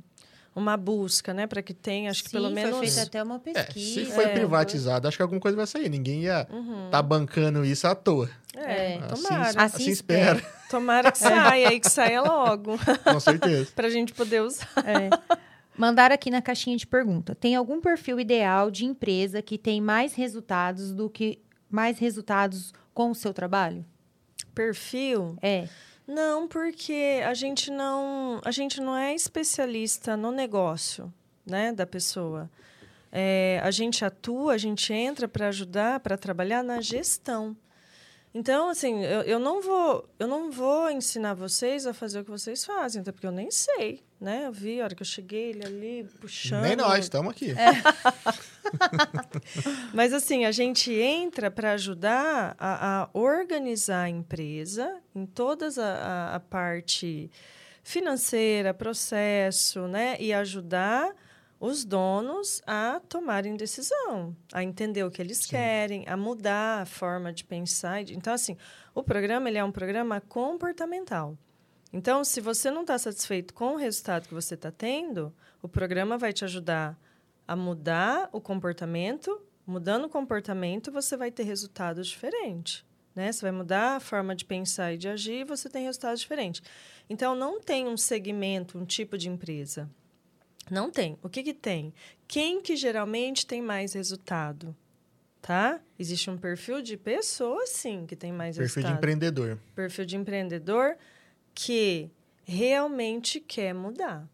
uma 0.56 0.76
busca, 0.76 1.34
né, 1.34 1.46
para 1.46 1.62
que 1.62 1.74
tenha, 1.74 2.10
acho 2.10 2.24
que 2.24 2.30
Sim, 2.30 2.38
pelo 2.38 2.50
menos 2.50 2.78
foi 2.78 2.88
feita 2.88 3.04
até 3.04 3.22
uma 3.24 3.36
É, 3.36 3.40
pesquisa. 3.40 4.06
se 4.06 4.12
foi 4.16 4.26
É. 4.26 4.30
privatizado, 4.30 5.08
acho 5.08 5.18
que 5.18 5.22
alguma 5.24 5.40
coisa 5.40 5.56
vai 5.58 5.68
sair. 5.68 5.90
Ninguém 5.90 6.24
ia 6.24 6.48
Uhum. 6.52 6.90
tá 6.90 7.02
bancando 7.02 7.64
isso 7.64 7.86
à 7.88 7.94
toa. 7.94 8.30
É, 8.56 8.96
É. 8.96 8.98
tomara. 9.02 9.64
Assim, 9.64 9.84
assim 9.84 9.92
espera, 9.92 10.42
Tomara 10.70 11.12
que 11.12 11.18
saia 11.20 11.72
e 11.74 11.80
que 11.80 11.90
saia 11.90 12.22
logo, 12.24 12.72
com 13.04 13.20
certeza. 13.20 13.72
para 13.76 13.86
a 13.88 13.90
gente 13.92 14.12
poder 14.14 14.42
usar. 14.42 14.68
É. 14.84 15.10
Mandaram 15.78 16.16
aqui 16.16 16.32
na 16.32 16.42
caixinha 16.42 16.76
de 16.78 16.88
pergunta. 16.88 17.36
Tem 17.36 17.54
algum 17.56 17.80
perfil 17.82 18.20
ideal 18.20 18.72
de 18.72 18.86
empresa 18.86 19.42
que 19.42 19.58
tem 19.58 19.80
mais 19.82 20.16
resultados 20.16 20.92
do 20.94 21.10
que 21.10 21.38
mais 21.70 22.00
resultados 22.00 22.74
com 22.96 23.12
o 23.12 23.16
seu 23.16 23.32
trabalho? 23.34 23.86
Perfil? 24.56 25.38
É. 25.42 25.68
Não, 26.08 26.48
porque 26.48 27.22
a 27.28 27.34
gente 27.34 27.70
não, 27.70 28.40
a 28.44 28.52
gente 28.52 28.80
não 28.80 28.96
é 28.96 29.14
especialista 29.14 30.16
no 30.16 30.32
negócio, 30.32 31.14
né, 31.46 31.74
da 31.74 31.86
pessoa. 31.86 32.50
É, 33.12 33.60
a 33.62 33.70
gente 33.70 34.04
atua, 34.06 34.54
a 34.54 34.58
gente 34.58 34.94
entra 34.94 35.28
para 35.28 35.50
ajudar, 35.50 36.00
para 36.00 36.18
trabalhar 36.18 36.64
na 36.64 36.80
gestão. 36.80 37.56
Então, 38.38 38.68
assim, 38.68 39.02
eu, 39.02 39.22
eu 39.22 39.40
não 39.40 39.62
vou, 39.62 40.10
eu 40.20 40.28
não 40.28 40.52
vou 40.52 40.92
ensinar 40.92 41.34
vocês 41.34 41.88
a 41.88 41.94
fazer 41.94 42.20
o 42.20 42.26
que 42.26 42.30
vocês 42.30 42.66
fazem, 42.66 43.02
até 43.02 43.10
porque 43.10 43.26
eu 43.26 43.32
nem 43.32 43.50
sei, 43.50 44.04
né? 44.20 44.48
Eu 44.48 44.52
vi 44.52 44.82
a 44.82 44.84
hora 44.84 44.94
que 44.94 45.02
eu 45.02 45.06
cheguei, 45.06 45.52
ele 45.52 45.66
ali 45.66 46.10
puxando. 46.20 46.64
Nem 46.64 46.76
nós, 46.76 47.06
estamos 47.06 47.32
aqui. 47.32 47.56
Mas 49.96 50.12
assim, 50.12 50.44
a 50.44 50.52
gente 50.52 50.92
entra 50.92 51.50
para 51.50 51.72
ajudar 51.72 52.58
a, 52.60 53.04
a 53.04 53.10
organizar 53.14 54.04
a 54.04 54.10
empresa 54.10 55.00
em 55.16 55.26
todas 55.26 55.80
a, 55.80 55.94
a, 55.94 56.36
a 56.36 56.40
parte 56.42 57.32
financeira, 57.84 58.74
processo, 58.74 59.88
né? 59.88 60.18
E 60.20 60.34
ajudar 60.34 61.16
os 61.60 61.86
donos 61.86 62.62
a 62.68 63.02
tomarem 63.08 63.56
decisão, 63.56 64.36
a 64.54 64.64
entender 64.64 65.04
o 65.04 65.12
que 65.12 65.22
eles 65.22 65.46
querem, 65.46 66.04
a 66.08 66.18
mudar 66.18 66.82
a 66.82 66.86
forma 66.86 67.32
de 67.32 67.44
pensar. 67.44 68.02
Então, 68.10 68.34
assim, 68.34 68.58
o 68.94 69.02
programa 69.02 69.50
ele 69.50 69.58
é 69.58 69.64
um 69.64 69.72
programa 69.72 70.22
comportamental. 70.22 71.38
Então, 71.94 72.24
se 72.24 72.42
você 72.42 72.70
não 72.70 72.82
está 72.82 72.98
satisfeito 72.98 73.54
com 73.54 73.74
o 73.74 73.78
resultado 73.78 74.28
que 74.28 74.34
você 74.34 74.56
está 74.56 74.70
tendo, 74.70 75.34
o 75.62 75.68
programa 75.68 76.18
vai 76.18 76.34
te 76.34 76.44
ajudar 76.44 77.00
a 77.48 77.56
mudar 77.56 78.30
o 78.34 78.42
comportamento. 78.42 79.42
Mudando 79.66 80.06
o 80.06 80.10
comportamento, 80.10 80.92
você 80.92 81.16
vai 81.16 81.32
ter 81.32 81.44
resultados 81.44 82.08
diferentes. 82.08 82.84
Né? 83.16 83.32
Você 83.32 83.42
vai 83.44 83.52
mudar 83.52 83.96
a 83.96 84.00
forma 84.00 84.36
de 84.36 84.44
pensar 84.44 84.94
e 84.94 84.98
de 84.98 85.08
agir 85.08 85.46
você 85.46 85.70
tem 85.70 85.86
resultados 85.86 86.20
diferentes. 86.20 86.62
Então, 87.10 87.34
não 87.34 87.62
tem 87.62 87.88
um 87.88 87.96
segmento, 87.96 88.78
um 88.78 88.86
tipo 88.86 89.18
de 89.18 89.30
empresa. 89.30 89.90
Não 90.70 90.90
tem. 90.90 91.18
O 91.22 91.30
que, 91.30 91.44
que 91.44 91.54
tem? 91.54 91.94
Quem 92.28 92.62
que 92.62 92.76
geralmente 92.76 93.46
tem 93.46 93.62
mais 93.62 93.94
resultado? 93.94 94.76
Tá? 95.42 95.80
Existe 96.00 96.30
um 96.30 96.38
perfil 96.38 96.82
de 96.82 96.98
pessoa, 96.98 97.68
sim, 97.68 98.06
que 98.08 98.16
tem 98.16 98.32
mais 98.32 98.58
Perfil 98.58 98.68
de 98.68 98.88
resultado 98.88 98.98
empreendedor. 98.98 99.60
perfil 99.76 100.06
de 100.06 100.16
empreendedor 100.18 100.98
que 101.54 102.10
realmente 102.44 103.40
quer 103.40 103.74
mudar. 103.74 104.28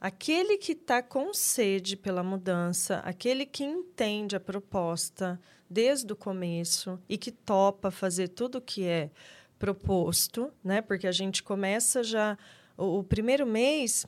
Aquele 0.00 0.58
que 0.58 0.72
está 0.72 1.02
com 1.02 1.32
sede 1.32 1.96
pela 1.96 2.22
mudança, 2.22 2.98
aquele 2.98 3.46
que 3.46 3.64
entende 3.64 4.36
a 4.36 4.40
proposta 4.40 5.40
desde 5.68 6.12
o 6.12 6.16
começo 6.16 7.00
e 7.08 7.18
que 7.18 7.32
topa 7.32 7.90
fazer 7.90 8.28
tudo 8.28 8.58
o 8.58 8.60
que 8.60 8.84
é 8.84 9.10
proposto, 9.58 10.52
né? 10.62 10.80
Porque 10.80 11.06
a 11.06 11.12
gente 11.12 11.42
começa 11.42 12.04
já 12.04 12.38
o, 12.76 12.98
o 13.00 13.04
primeiro 13.04 13.44
mês 13.44 14.06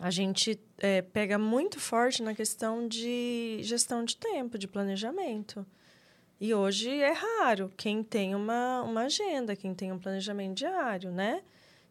a 0.00 0.10
gente 0.10 0.58
eh, 0.78 1.02
pega 1.02 1.38
muito 1.38 1.78
forte 1.78 2.22
na 2.22 2.34
questão 2.34 2.88
de 2.88 3.58
gestão 3.62 4.02
de 4.04 4.16
tempo, 4.16 4.58
de 4.58 4.66
planejamento. 4.66 5.64
E 6.40 6.54
hoje 6.54 6.90
é 6.90 7.12
raro 7.12 7.70
quem 7.76 8.02
tem 8.02 8.34
uma, 8.34 8.82
uma 8.82 9.02
agenda, 9.02 9.54
quem 9.54 9.74
tem 9.74 9.92
um 9.92 9.98
planejamento 9.98 10.56
diário, 10.56 11.12
né? 11.12 11.42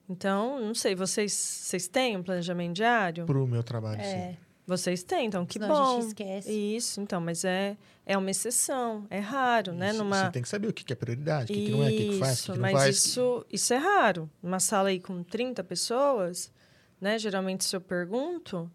Então, 0.09 0.59
não 0.59 0.73
sei, 0.73 0.95
vocês, 0.95 1.31
vocês 1.31 1.87
têm 1.87 2.17
um 2.17 2.23
planejamento 2.23 2.73
diário? 2.73 3.25
Pro 3.27 3.45
meu 3.47 3.61
trabalho, 3.63 4.01
É. 4.01 4.31
sim. 4.31 4.37
Vocês 4.65 5.01
têm, 5.01 5.25
então 5.25 5.47
que 5.47 5.53
Senão 5.53 5.75
a 5.75 5.79
bom. 5.79 5.95
gente 6.01 6.07
esquece. 6.09 6.51
Isso, 6.51 7.01
então, 7.01 7.19
mas 7.19 7.43
é, 7.43 7.75
é 8.05 8.15
uma 8.15 8.29
exceção, 8.29 9.05
é 9.09 9.17
raro, 9.17 9.71
né? 9.73 9.89
Isso, 9.89 9.97
Numa... 9.97 10.25
Você 10.25 10.31
tem 10.31 10.41
que 10.43 10.49
saber 10.49 10.67
o 10.67 10.73
que 10.73 10.83
que 10.83 10.93
é 10.93 10.95
prioridade, 10.95 11.51
o 11.51 11.55
que, 11.55 11.65
que 11.65 11.71
não 11.71 11.83
é, 11.83 11.87
o 11.87 11.89
que, 11.89 12.09
que 12.09 12.19
faz, 12.19 12.31
o 12.33 12.35
que, 12.35 12.41
Isso, 12.43 12.43
que 12.43 12.51
não 12.51 12.61
mas 12.61 12.73
faz. 12.73 12.95
isso, 12.97 13.45
isso 13.51 13.73
é 13.73 13.77
raro. 13.77 14.29
Uma 14.43 14.59
sala 14.59 14.89
aí 14.89 14.99
com 14.99 15.23
30 15.23 15.63
pessoas, 15.63 16.51
né? 16.99 17.17
Geralmente, 17.17 17.63
se 17.65 17.75
eu 17.75 17.81
pergunto, 17.81 18.69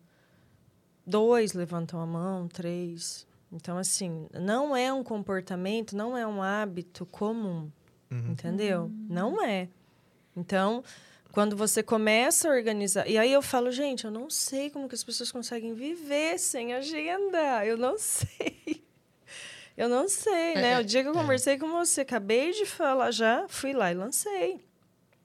dois 1.07 1.53
levantam 1.53 2.01
a 2.01 2.07
mão, 2.07 2.49
três. 2.49 3.27
Então, 3.53 3.79
assim, 3.79 4.27
não 4.33 4.75
é 4.75 4.93
um 4.93 5.05
comportamento, 5.05 5.97
não 5.97 6.17
é 6.17 6.27
um 6.27 6.43
hábito 6.43 7.07
comum, 7.07 7.71
Uhum. 8.11 8.33
entendeu? 8.33 8.91
Não 9.09 9.43
é. 9.43 9.69
Então, 10.37 10.83
quando 11.33 11.57
você 11.57 11.83
começa 11.83 12.49
a 12.49 12.53
organizar... 12.53 13.09
E 13.09 13.17
aí 13.17 13.33
eu 13.33 13.43
falo, 13.43 13.71
gente, 13.71 14.05
eu 14.05 14.11
não 14.11 14.29
sei 14.29 14.71
como 14.71 14.89
que 14.89 14.95
as 14.95 15.05
pessoas 15.05 15.31
conseguem 15.31 15.75
viver 15.75 16.39
sem 16.39 16.75
agenda. 16.75 17.65
Eu 17.65 17.77
não 17.77 17.97
sei. 17.99 18.85
Eu 19.77 19.89
não 19.89 20.09
sei, 20.09 20.55
né? 20.55 20.73
É, 20.73 20.81
o 20.81 20.85
dia 20.85 21.03
que 21.03 21.09
eu 21.09 21.13
é. 21.13 21.17
conversei 21.17 21.59
com 21.59 21.69
você, 21.71 22.03
acabei 22.03 22.53
de 22.53 22.65
falar 22.65 23.11
já, 23.11 23.47
fui 23.49 23.73
lá 23.73 23.91
e 23.91 23.95
lancei. 23.95 24.61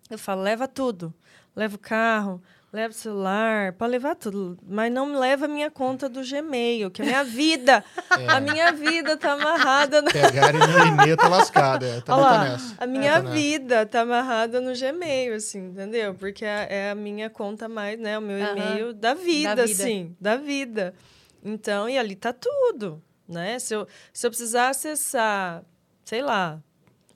Eu 0.10 0.18
falo, 0.18 0.42
leva 0.42 0.68
tudo. 0.68 1.14
Leva 1.56 1.76
o 1.76 1.80
carro, 1.80 2.42
leva 2.72 2.92
o 2.92 2.96
celular, 2.96 3.74
pode 3.74 3.92
levar 3.92 4.16
tudo. 4.16 4.58
Mas 4.68 4.92
não 4.92 5.18
leva 5.20 5.46
a 5.46 5.48
minha 5.48 5.72
conta 5.72 6.08
do 6.08 6.22
Gmail, 6.22 6.92
que 6.92 7.02
a 7.02 7.06
minha 7.06 7.24
vida, 7.24 7.84
a 8.28 8.40
minha 8.40 8.72
vida 8.72 9.18
tá 9.18 9.34
amarrada 9.34 10.02
no... 10.02 10.12
Pegarem 10.12 10.60
no 10.60 10.86
e-mail, 10.86 11.18
tá 11.18 11.28
lascado. 11.28 11.86
É, 11.86 12.02
tá 12.02 12.16
lá, 12.16 12.44
nessa. 12.50 12.76
a 12.78 12.86
minha 12.88 13.14
Tá 13.14 13.22
nessa. 13.24 13.34
vida 13.36 13.86
tá 13.86 14.02
amarrada 14.02 14.62
no 14.62 14.74
Gmail, 14.74 15.36
assim, 15.36 15.68
entendeu? 15.70 16.14
Porque 16.14 16.46
é, 16.46 16.68
é 16.70 16.92
a 16.92 16.96
minha 16.96 17.30
conta 17.30 17.68
mais, 17.68 18.00
né? 18.00 18.18
O 18.18 18.22
meu 18.22 18.38
e-mail 18.38 18.94
da 18.94 19.14
vida, 19.14 19.56
Da 19.56 19.66
vida. 19.66 19.84
assim, 19.84 20.16
da 20.20 20.36
vida. 20.36 20.94
Então, 21.44 21.90
e 21.90 21.98
ali 21.98 22.16
tá 22.16 22.34
tudo, 22.34 23.02
né? 23.28 23.58
Se 23.60 23.74
eu, 23.74 23.88
se 24.14 24.28
eu 24.28 24.30
precisar 24.32 24.70
acessar, 24.70 25.64
sei 26.04 26.22
lá, 26.22 26.62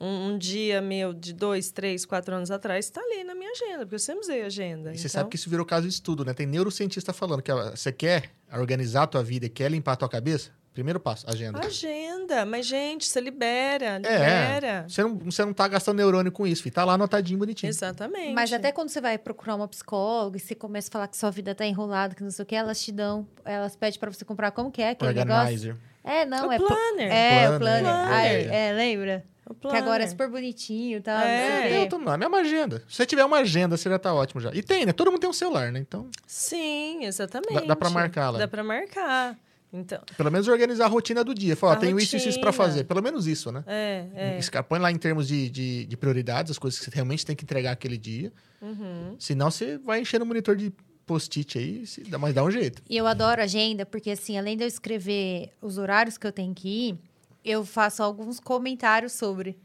um, 0.00 0.28
um 0.30 0.38
dia 0.38 0.80
meu 0.80 1.12
de 1.12 1.32
dois, 1.32 1.70
três, 1.70 2.04
quatro 2.04 2.34
anos 2.34 2.50
atrás, 2.50 2.88
tá 2.90 3.00
ali 3.00 3.24
na 3.24 3.34
minha 3.34 3.50
agenda, 3.50 3.78
porque 3.80 3.94
eu 3.94 3.98
sempre 3.98 4.22
usei 4.22 4.42
agenda. 4.42 4.92
E 4.92 4.98
você 4.98 5.06
então, 5.06 5.10
sabe 5.20 5.30
que 5.30 5.36
isso 5.36 5.48
virou 5.48 5.64
caso 5.64 5.86
de 5.88 5.92
estudo, 5.94 6.24
né? 6.24 6.32
Tem 6.34 6.46
neurocientista 6.46 7.12
falando 7.12 7.42
que 7.42 7.52
você 7.52 7.92
quer 7.92 8.30
organizar 8.52 9.04
a 9.04 9.06
tua 9.06 9.22
vida 9.22 9.46
e 9.46 9.48
quer 9.48 9.70
limpar 9.70 9.92
a 9.92 9.96
tua 9.96 10.08
cabeça? 10.08 10.50
Primeiro 10.72 10.98
passo, 10.98 11.24
agenda. 11.30 11.60
Agenda. 11.64 12.44
Mas, 12.44 12.66
gente, 12.66 13.06
você 13.06 13.20
libera, 13.20 13.96
libera. 13.98 14.84
Você 14.88 15.02
não, 15.04 15.16
você 15.18 15.44
não 15.44 15.52
tá 15.52 15.68
gastando 15.68 15.98
neurônio 15.98 16.32
com 16.32 16.44
isso, 16.44 16.64
filho. 16.64 16.74
Tá 16.74 16.84
lá 16.84 16.94
anotadinho, 16.94 17.38
bonitinho. 17.38 17.70
Exatamente. 17.70 18.34
Mas 18.34 18.52
até 18.52 18.72
quando 18.72 18.88
você 18.88 19.00
vai 19.00 19.16
procurar 19.16 19.54
uma 19.54 19.68
psicóloga 19.68 20.36
e 20.36 20.40
você 20.40 20.52
começa 20.52 20.88
a 20.88 20.92
falar 20.92 21.06
que 21.06 21.16
sua 21.16 21.30
vida 21.30 21.54
tá 21.54 21.64
enrolada, 21.64 22.16
que 22.16 22.24
não 22.24 22.30
sei 22.32 22.42
o 22.42 22.46
que, 22.46 22.56
elas 22.56 22.82
te 22.82 22.90
dão, 22.90 23.24
elas 23.44 23.76
pedem 23.76 24.00
pra 24.00 24.10
você 24.12 24.24
comprar 24.24 24.50
como 24.50 24.72
que 24.72 24.82
é 24.82 24.90
aquele 24.90 25.12
negócio? 25.14 25.32
Organizer. 25.42 25.76
É, 26.02 26.26
não, 26.26 26.48
o 26.48 26.52
é. 26.52 26.56
pro- 26.58 26.66
planner. 26.66 27.12
É, 27.12 27.34
o 27.50 27.58
Planner, 27.58 27.60
planner. 27.60 27.86
é. 27.86 28.12
Ai, 28.12 28.46
é, 28.50 28.72
lembra? 28.72 29.24
O 29.48 29.54
Que 29.54 29.76
agora 29.76 30.02
é 30.04 30.06
super 30.06 30.28
bonitinho 30.28 30.98
e 30.98 31.00
tal. 31.00 31.18
É. 31.18 31.82
Eu 31.82 31.88
tô 31.88 31.98
na 31.98 32.16
mesma 32.16 32.38
agenda. 32.38 32.82
Se 32.88 32.96
você 32.96 33.06
tiver 33.06 33.24
uma 33.24 33.38
agenda, 33.38 33.76
você 33.76 33.88
já 33.90 33.98
tá 33.98 34.14
ótimo 34.14 34.40
já. 34.40 34.50
E 34.54 34.62
tem, 34.62 34.86
né? 34.86 34.92
Todo 34.92 35.10
mundo 35.10 35.20
tem 35.20 35.28
um 35.28 35.34
celular, 35.34 35.70
né? 35.70 35.78
Então, 35.80 36.08
Sim, 36.26 37.04
exatamente. 37.04 37.52
Dá- 37.54 37.60
dá 37.66 37.76
pra 37.76 37.90
marcar 37.90 38.30
lá. 38.30 38.38
Dá 38.38 38.48
pra 38.48 38.64
marcar. 38.64 39.38
Então, 39.76 40.00
pelo 40.16 40.30
menos 40.30 40.46
organizar 40.46 40.84
a 40.84 40.88
rotina 40.88 41.24
do 41.24 41.34
dia. 41.34 41.56
Fala, 41.56 41.72
ó, 41.72 41.76
A 41.76 41.78
tenho 41.80 41.98
isso 41.98 42.14
e 42.14 42.18
isso, 42.18 42.28
rotina. 42.28 42.52
fazer. 42.52 42.84
Pelo 42.84 43.02
menos 43.02 43.26
isso, 43.26 43.50
né? 43.50 43.64
é, 43.66 44.06
é. 44.14 44.62
Põe 44.62 44.78
lá 44.78 44.90
em 44.92 44.96
termos 44.96 45.26
de, 45.26 45.50
de, 45.50 45.84
de 45.86 45.96
prioridades, 45.96 46.52
as 46.52 46.58
coisas 46.58 46.78
que 46.78 46.84
você 46.84 46.90
realmente 46.94 47.26
tem 47.26 47.34
que 47.34 47.42
entregar 47.42 47.72
aquele 47.72 47.98
dia. 47.98 48.32
Uhum. 48.62 49.16
Senão 49.18 49.50
você 49.50 49.76
vai 49.78 50.00
enchendo 50.00 50.24
o 50.24 50.28
monitor 50.28 50.54
de 50.54 50.72
post-it 51.04 51.58
aí, 51.58 51.84
mas 52.18 52.32
dá 52.32 52.44
um 52.44 52.50
jeito. 52.50 52.82
E 52.88 52.96
eu 52.96 53.06
adoro 53.06 53.42
agenda, 53.42 53.84
porque 53.84 54.12
assim, 54.12 54.38
além 54.38 54.56
de 54.56 54.62
eu 54.64 54.68
escrever 54.68 55.50
os 55.60 55.76
horários 55.76 56.16
que 56.16 56.26
eu 56.26 56.32
tenho 56.32 56.54
que 56.54 56.90
ir, 56.90 56.98
eu 57.44 57.64
faço 57.64 58.02
alguns 58.02 58.40
comentários 58.40 59.12
sobre. 59.12 59.56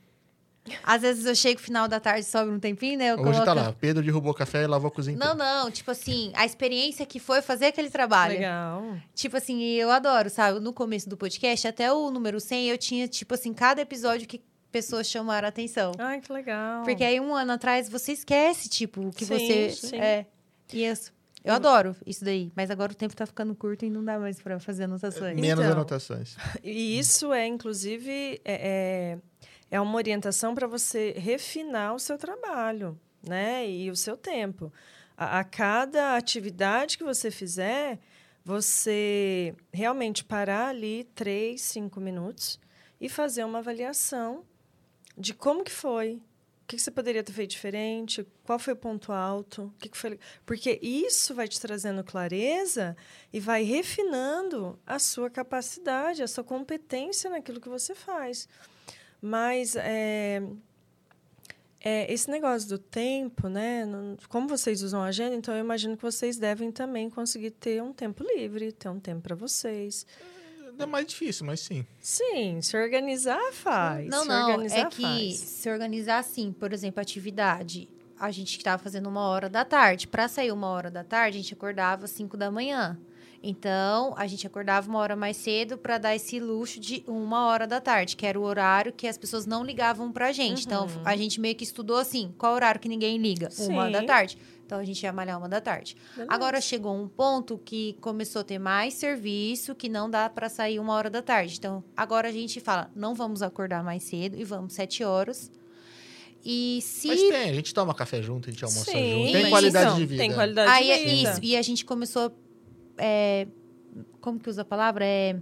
Às 0.84 1.02
vezes 1.02 1.26
eu 1.26 1.34
chego 1.34 1.60
no 1.60 1.66
final 1.66 1.88
da 1.88 2.00
tarde, 2.00 2.24
sobra 2.26 2.54
um 2.54 2.60
tempinho, 2.60 3.00
né? 3.00 3.12
Eu 3.12 3.16
Hoje 3.20 3.40
tá 3.40 3.46
coloco- 3.46 3.68
lá, 3.68 3.74
Pedro 3.74 4.04
derrubou 4.04 4.32
o 4.32 4.36
café 4.36 4.64
e 4.64 4.68
lavou 4.68 4.90
a 4.90 4.92
cozinha 4.92 5.18
Não, 5.18 5.34
inteira. 5.34 5.54
não, 5.64 5.72
tipo 5.72 5.90
assim, 5.90 6.32
a 6.36 6.46
experiência 6.46 7.06
que 7.08 7.20
foi 7.20 7.42
fazer 7.42 7.68
aquele 7.68 7.90
trabalho. 7.90 8.34
Legal. 8.36 8.84
Tipo 9.16 9.38
assim, 9.38 9.64
eu 9.64 9.90
adoro, 9.90 10.30
sabe? 10.30 10.60
No 10.60 10.72
começo 10.72 11.10
do 11.10 11.18
podcast, 11.18 11.68
até 11.68 11.92
o 11.92 12.12
número 12.12 12.40
100, 12.40 12.68
eu 12.70 12.78
tinha, 12.78 13.08
tipo 13.08 13.34
assim, 13.34 13.52
cada 13.52 13.82
episódio 13.82 14.28
que 14.28 14.44
pessoas 14.72 15.08
chamaram 15.08 15.48
a 15.48 15.50
atenção. 15.50 15.94
Ai, 15.98 16.22
que 16.22 16.32
legal. 16.32 16.84
Porque 16.84 17.04
aí, 17.04 17.20
um 17.20 17.34
ano 17.34 17.54
atrás, 17.54 17.90
você 17.90 18.12
esquece, 18.12 18.70
tipo, 18.70 19.02
o 19.08 19.12
que 19.12 19.26
Sim, 19.26 19.38
você... 19.40 19.70
sim. 19.72 19.96
É, 19.98 20.28
isso. 20.72 21.12
Eu 21.44 21.54
adoro 21.54 21.96
isso 22.06 22.24
daí, 22.26 22.52
mas 22.56 22.70
agora 22.70 22.92
o 22.92 22.96
tempo 22.96 23.16
tá 23.16 23.26
ficando 23.26 23.56
curto 23.56 23.86
e 23.86 23.90
não 23.90 24.04
dá 24.04 24.20
mais 24.20 24.42
pra 24.42 24.60
fazer 24.60 24.84
anotações. 24.84 25.40
Menos 25.40 25.64
Então. 25.64 25.72
anotações. 25.72 26.36
E 26.64 27.00
isso 27.00 27.32
é, 27.32 27.48
inclusive, 27.48 28.42
é, 28.44 29.18
é, 29.18 29.18
é 29.72 29.80
uma 29.82 29.96
orientação 29.96 30.54
para 30.54 30.68
você 30.68 31.14
refinar 31.18 31.96
o 31.96 32.00
seu 32.00 32.18
trabalho, 32.18 33.00
né? 33.26 33.70
E 33.70 33.90
o 33.90 33.96
seu 33.96 34.18
tempo. 34.18 34.72
A, 35.18 35.40
a 35.40 35.44
cada 35.44 36.16
atividade 36.18 36.98
que 36.98 37.04
você 37.04 37.32
fizer, 37.32 38.00
você 38.44 39.56
realmente 39.72 40.24
parar 40.24 40.68
ali 40.68 41.06
três, 41.16 41.62
cinco 41.62 42.00
minutos 42.02 42.60
e 43.00 43.08
fazer 43.08 43.44
uma 43.46 43.60
avaliação 43.60 44.44
de 45.18 45.34
como 45.34 45.64
que 45.64 45.72
foi. 45.72 46.22
Que 46.70 46.76
que 46.76 46.84
você 46.84 46.92
poderia 46.92 47.24
ter 47.24 47.34
feito 47.34 47.50
diferente? 47.50 48.24
Qual 48.44 48.60
foi 48.60 48.74
o 48.74 48.76
ponto 48.76 49.12
alto? 49.12 49.64
O 49.64 49.80
que 49.80 49.90
que 49.90 49.98
foi... 49.98 50.20
Porque 50.46 50.78
isso 50.84 51.34
vai 51.34 51.48
te 51.48 51.60
trazendo 51.60 52.04
clareza 52.04 52.96
e 53.34 53.40
vai 53.40 53.64
refinando 53.64 54.78
a 54.86 55.00
sua 55.00 55.32
capacidade, 55.32 56.22
a 56.22 56.28
sua 56.28 56.44
competência 56.44 57.28
naquilo 57.28 57.60
que 57.60 57.68
você 57.68 57.96
faz. 57.96 58.48
Mas 59.20 59.76
é, 59.76 60.44
é, 61.82 62.14
esse 62.14 62.30
negócio 62.30 62.70
do 62.70 62.78
tempo, 62.78 63.50
né? 63.50 63.88
Como 64.28 64.48
vocês 64.48 64.84
usam 64.84 65.02
a 65.02 65.08
agenda, 65.08 65.34
então 65.34 65.56
eu 65.56 65.62
imagino 65.62 65.98
que 65.98 66.04
vocês 66.04 66.38
devem 66.38 66.72
também 66.72 67.10
conseguir 67.10 67.50
ter 67.50 67.82
um 67.82 67.92
tempo 67.92 68.24
livre, 68.24 68.72
ter 68.72 68.90
um 68.90 69.00
tempo 69.00 69.24
para 69.24 69.36
vocês. 69.36 70.06
É 70.80 70.86
mais 70.86 71.06
difícil, 71.06 71.46
mas 71.46 71.60
sim. 71.60 71.86
Sim, 72.00 72.62
se 72.62 72.76
organizar 72.78 73.52
faz. 73.52 74.08
Não, 74.10 74.22
se 74.24 74.28
não, 74.30 74.52
organizar, 74.52 74.78
é 74.80 74.86
que 74.86 75.02
faz. 75.02 75.36
se 75.36 75.70
organizar 75.70 76.20
assim, 76.20 76.52
por 76.52 76.72
exemplo, 76.74 77.02
atividade. 77.02 77.90
A 78.20 78.32
gente 78.32 78.58
estava 78.58 78.82
fazendo 78.82 79.08
uma 79.08 79.28
hora 79.28 79.50
da 79.50 79.64
tarde. 79.66 80.08
Para 80.08 80.28
sair 80.28 80.52
uma 80.52 80.68
hora 80.68 80.90
da 80.90 81.04
tarde, 81.04 81.38
a 81.38 81.42
gente 81.42 81.54
acordava 81.54 82.06
às 82.06 82.12
5 82.12 82.36
da 82.38 82.50
manhã. 82.50 82.98
Então, 83.42 84.14
a 84.18 84.28
gente 84.28 84.46
acordava 84.46 84.90
uma 84.90 85.00
hora 85.00 85.16
mais 85.16 85.38
cedo 85.38 85.78
para 85.78 85.98
dar 85.98 86.14
esse 86.16 86.40
luxo 86.42 86.78
de 86.80 87.04
uma 87.08 87.46
hora 87.48 87.66
da 87.66 87.80
tarde, 87.80 88.18
que 88.18 88.26
era 88.26 88.38
o 88.38 88.44
horário 88.44 88.92
que 88.92 89.08
as 89.08 89.18
pessoas 89.18 89.46
não 89.46 89.64
ligavam 89.64 90.12
pra 90.12 90.34
gente. 90.34 90.66
Então, 90.66 90.86
Uhum. 90.86 91.02
a 91.06 91.16
gente 91.16 91.40
meio 91.40 91.56
que 91.56 91.64
estudou 91.64 91.96
assim, 91.98 92.34
qual 92.38 92.54
horário 92.54 92.82
que 92.82 92.90
ninguém 92.90 93.18
liga? 93.18 93.48
Uma 93.60 93.86
Sim. 93.86 93.92
da 93.94 94.04
tarde. 94.04 94.38
Então, 94.70 94.78
a 94.78 94.84
gente 94.84 95.02
ia 95.02 95.12
malhar 95.12 95.36
uma 95.36 95.50
da 95.50 95.60
tarde. 95.60 95.98
Beleza. 96.16 96.32
Agora 96.32 96.62
chegou 96.62 96.96
um 96.96 97.08
ponto 97.08 97.58
que 97.58 97.98
começou 98.00 98.42
a 98.42 98.44
ter 98.44 98.60
mais 98.60 98.94
serviço 98.94 99.74
que 99.74 99.90
não 99.90 100.08
dá 100.08 100.30
para 100.30 100.48
sair 100.48 100.78
uma 100.78 100.94
hora 100.94 101.10
da 101.10 101.24
tarde. 101.24 101.56
Então, 101.58 101.84
agora 101.98 102.30
a 102.30 102.32
gente 102.32 102.60
fala, 102.60 102.88
não 102.96 103.16
vamos 103.16 103.42
acordar 103.42 103.84
mais 103.84 104.04
cedo 104.04 104.38
e 104.38 104.44
vamos 104.44 104.74
sete 104.74 105.04
horas. 105.04 105.52
E 106.46 106.82
se. 106.84 107.08
Mas 107.08 107.20
tem, 107.20 107.50
a 107.50 107.54
gente 107.56 107.74
toma 107.74 107.96
café 107.96 108.22
junto, 108.22 108.48
a 108.48 108.52
gente 108.52 108.64
almoça 108.64 108.92
Sim, 108.92 109.12
junto. 109.12 109.32
Tem 109.32 109.50
qualidade 109.50 109.86
então, 109.88 109.98
de 109.98 110.06
vida. 110.06 110.22
Tem 110.22 110.34
qualidade 110.34 110.72
Aí 110.72 110.84
de 110.84 110.92
é 110.92 110.98
vida. 110.98 111.32
isso. 111.32 111.40
E 111.42 111.58
a 111.58 111.62
gente 111.64 111.84
começou. 111.84 112.32
é, 112.96 113.48
como 114.22 114.40
que 114.40 114.52
usa 114.52 114.62
a 114.62 114.66
palavra? 114.66 115.04
É. 115.04 115.36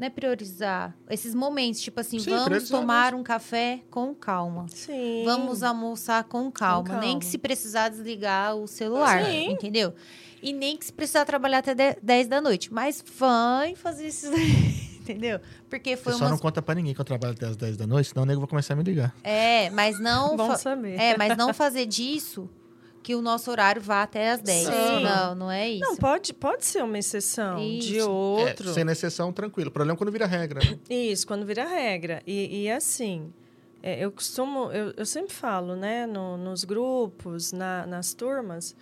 Não 0.00 0.06
é 0.06 0.10
priorizar. 0.10 0.96
Esses 1.10 1.34
momentos, 1.34 1.78
tipo 1.82 2.00
assim, 2.00 2.18
Sim, 2.18 2.30
vamos 2.30 2.70
tomar 2.70 3.14
um 3.14 3.22
café 3.22 3.80
com 3.90 4.14
calma. 4.14 4.64
Sim. 4.70 5.24
Vamos 5.26 5.62
almoçar 5.62 6.24
com 6.24 6.50
calma. 6.50 6.88
Nem 6.94 7.00
calma. 7.00 7.18
que 7.20 7.26
se 7.26 7.36
precisar 7.36 7.90
desligar 7.90 8.56
o 8.56 8.66
celular, 8.66 9.22
Sim. 9.26 9.50
entendeu? 9.50 9.92
E 10.42 10.54
nem 10.54 10.74
que 10.78 10.86
se 10.86 10.92
precisar 10.94 11.26
trabalhar 11.26 11.58
até 11.58 11.74
de- 11.74 11.98
10 12.02 12.28
da 12.28 12.40
noite. 12.40 12.72
Mas 12.72 13.04
vai 13.18 13.74
fazer 13.74 14.06
isso 14.08 14.30
daí, 14.32 14.96
entendeu? 15.00 15.38
Porque 15.68 15.94
foi 15.98 16.14
Você 16.14 16.18
só 16.18 16.30
não 16.30 16.38
conta 16.38 16.62
pra 16.62 16.74
ninguém 16.74 16.94
que 16.94 17.00
eu 17.02 17.04
trabalho 17.04 17.34
até 17.34 17.44
as 17.48 17.56
10 17.58 17.76
da 17.76 17.86
noite, 17.86 18.08
senão 18.08 18.22
o 18.22 18.26
nego 18.26 18.40
vai 18.40 18.48
começar 18.48 18.72
a 18.72 18.76
me 18.78 18.82
ligar. 18.82 19.14
É, 19.22 19.68
mas 19.68 20.00
não. 20.00 20.34
Bom 20.34 20.46
fa- 20.46 20.56
saber. 20.56 20.98
É, 20.98 21.14
mas 21.18 21.36
não 21.36 21.52
fazer 21.52 21.84
disso 21.84 22.48
que 23.02 23.14
o 23.14 23.22
nosso 23.22 23.50
horário 23.50 23.80
vá 23.80 24.02
até 24.02 24.30
as 24.30 24.40
10. 24.42 24.66
Sim. 24.66 25.04
Não, 25.04 25.34
não 25.34 25.50
é 25.50 25.68
isso. 25.70 25.80
Não, 25.88 25.96
pode, 25.96 26.34
pode 26.34 26.64
ser 26.66 26.84
uma 26.84 26.98
exceção 26.98 27.56
de 27.56 27.96
Isso. 27.96 28.10
outro. 28.10 28.70
É, 28.70 28.72
sem 28.74 28.86
exceção, 28.90 29.32
tranquilo. 29.32 29.70
O 29.70 29.72
problema 29.72 29.96
é 29.96 29.98
quando 29.98 30.12
vira 30.12 30.26
regra. 30.26 30.60
Né? 30.60 30.78
Isso, 30.90 31.26
quando 31.26 31.46
vira 31.46 31.66
regra. 31.66 32.22
E, 32.26 32.64
e 32.64 32.70
assim, 32.70 33.32
é, 33.82 34.04
eu 34.04 34.12
costumo, 34.12 34.70
eu, 34.70 34.92
eu 34.96 35.06
sempre 35.06 35.32
falo, 35.32 35.74
né, 35.74 36.06
no- 36.06 36.36
nos 36.36 36.64
grupos, 36.64 37.52
na- 37.52 37.86
nas 37.86 38.12
turmas, 38.12 38.76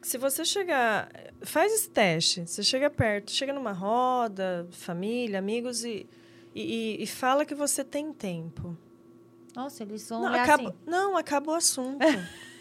que 0.00 0.08
se 0.08 0.18
você 0.18 0.44
chegar, 0.44 1.08
faz 1.40 1.72
esse 1.72 1.88
teste, 1.88 2.46
você 2.46 2.62
chega 2.62 2.90
perto, 2.90 3.30
chega 3.30 3.52
numa 3.54 3.72
roda, 3.72 4.66
família, 4.72 5.38
amigos, 5.38 5.82
e, 5.84 6.06
e, 6.54 6.98
e 7.02 7.06
fala 7.06 7.46
que 7.46 7.54
você 7.54 7.82
tem 7.82 8.12
tempo. 8.12 8.76
Nossa, 9.56 9.82
eles 9.82 10.06
vão 10.06 10.20
Não, 10.22 10.34
acaba, 10.34 10.68
assim. 10.68 10.78
não, 10.86 11.16
acaba 11.16 11.52
o 11.52 11.54
assunto. 11.54 12.04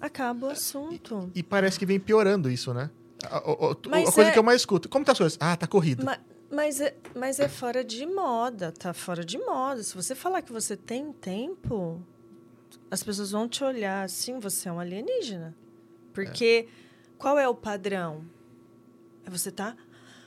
acaba 0.00 0.46
o 0.46 0.50
assunto. 0.50 1.30
E 1.34 1.42
parece 1.42 1.78
que 1.78 1.86
vem 1.86 1.98
piorando 2.00 2.50
isso, 2.50 2.72
né? 2.74 2.90
A, 3.24 3.36
a- 3.36 3.38
a- 3.38 3.72
a 3.72 4.12
coisa 4.12 4.30
é- 4.30 4.32
que 4.32 4.38
eu 4.38 4.42
mais 4.42 4.60
escuto. 4.62 4.88
Como 4.88 5.04
tá 5.04 5.12
as 5.12 5.18
coisas? 5.18 5.38
Ah, 5.40 5.56
tá 5.56 5.66
corrido. 5.66 6.04
Ma- 6.04 6.18
Mas 6.50 6.80
é, 6.80 6.96
mas 7.14 7.38
é 7.40 7.48
fora 7.48 7.84
de 7.84 8.06
moda, 8.06 8.72
tá 8.72 8.94
fora 8.94 9.22
de 9.24 9.36
moda. 9.38 9.82
Se 9.82 9.94
você 9.94 10.14
falar 10.14 10.40
que 10.40 10.50
você 10.52 10.76
tem 10.76 11.12
tempo, 11.12 12.00
as 12.90 13.02
pessoas 13.02 13.32
vão 13.32 13.46
te 13.48 13.62
olhar 13.62 14.04
assim, 14.04 14.38
você 14.38 14.68
é 14.68 14.72
um 14.72 14.80
alienígena. 14.80 15.54
Porque 16.14 16.66
qual 17.18 17.38
é 17.38 17.46
o 17.46 17.54
padrão? 17.54 18.24
É 19.26 19.30
você 19.30 19.50
tá 19.50 19.76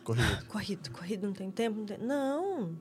Corrido. 0.03 0.45
corrido, 0.48 0.91
corrido, 0.91 1.26
não 1.27 1.34
tem 1.34 1.49
tempo, 1.49 1.80
não, 1.80 1.85
tem... 1.88 1.98
não 1.98 2.76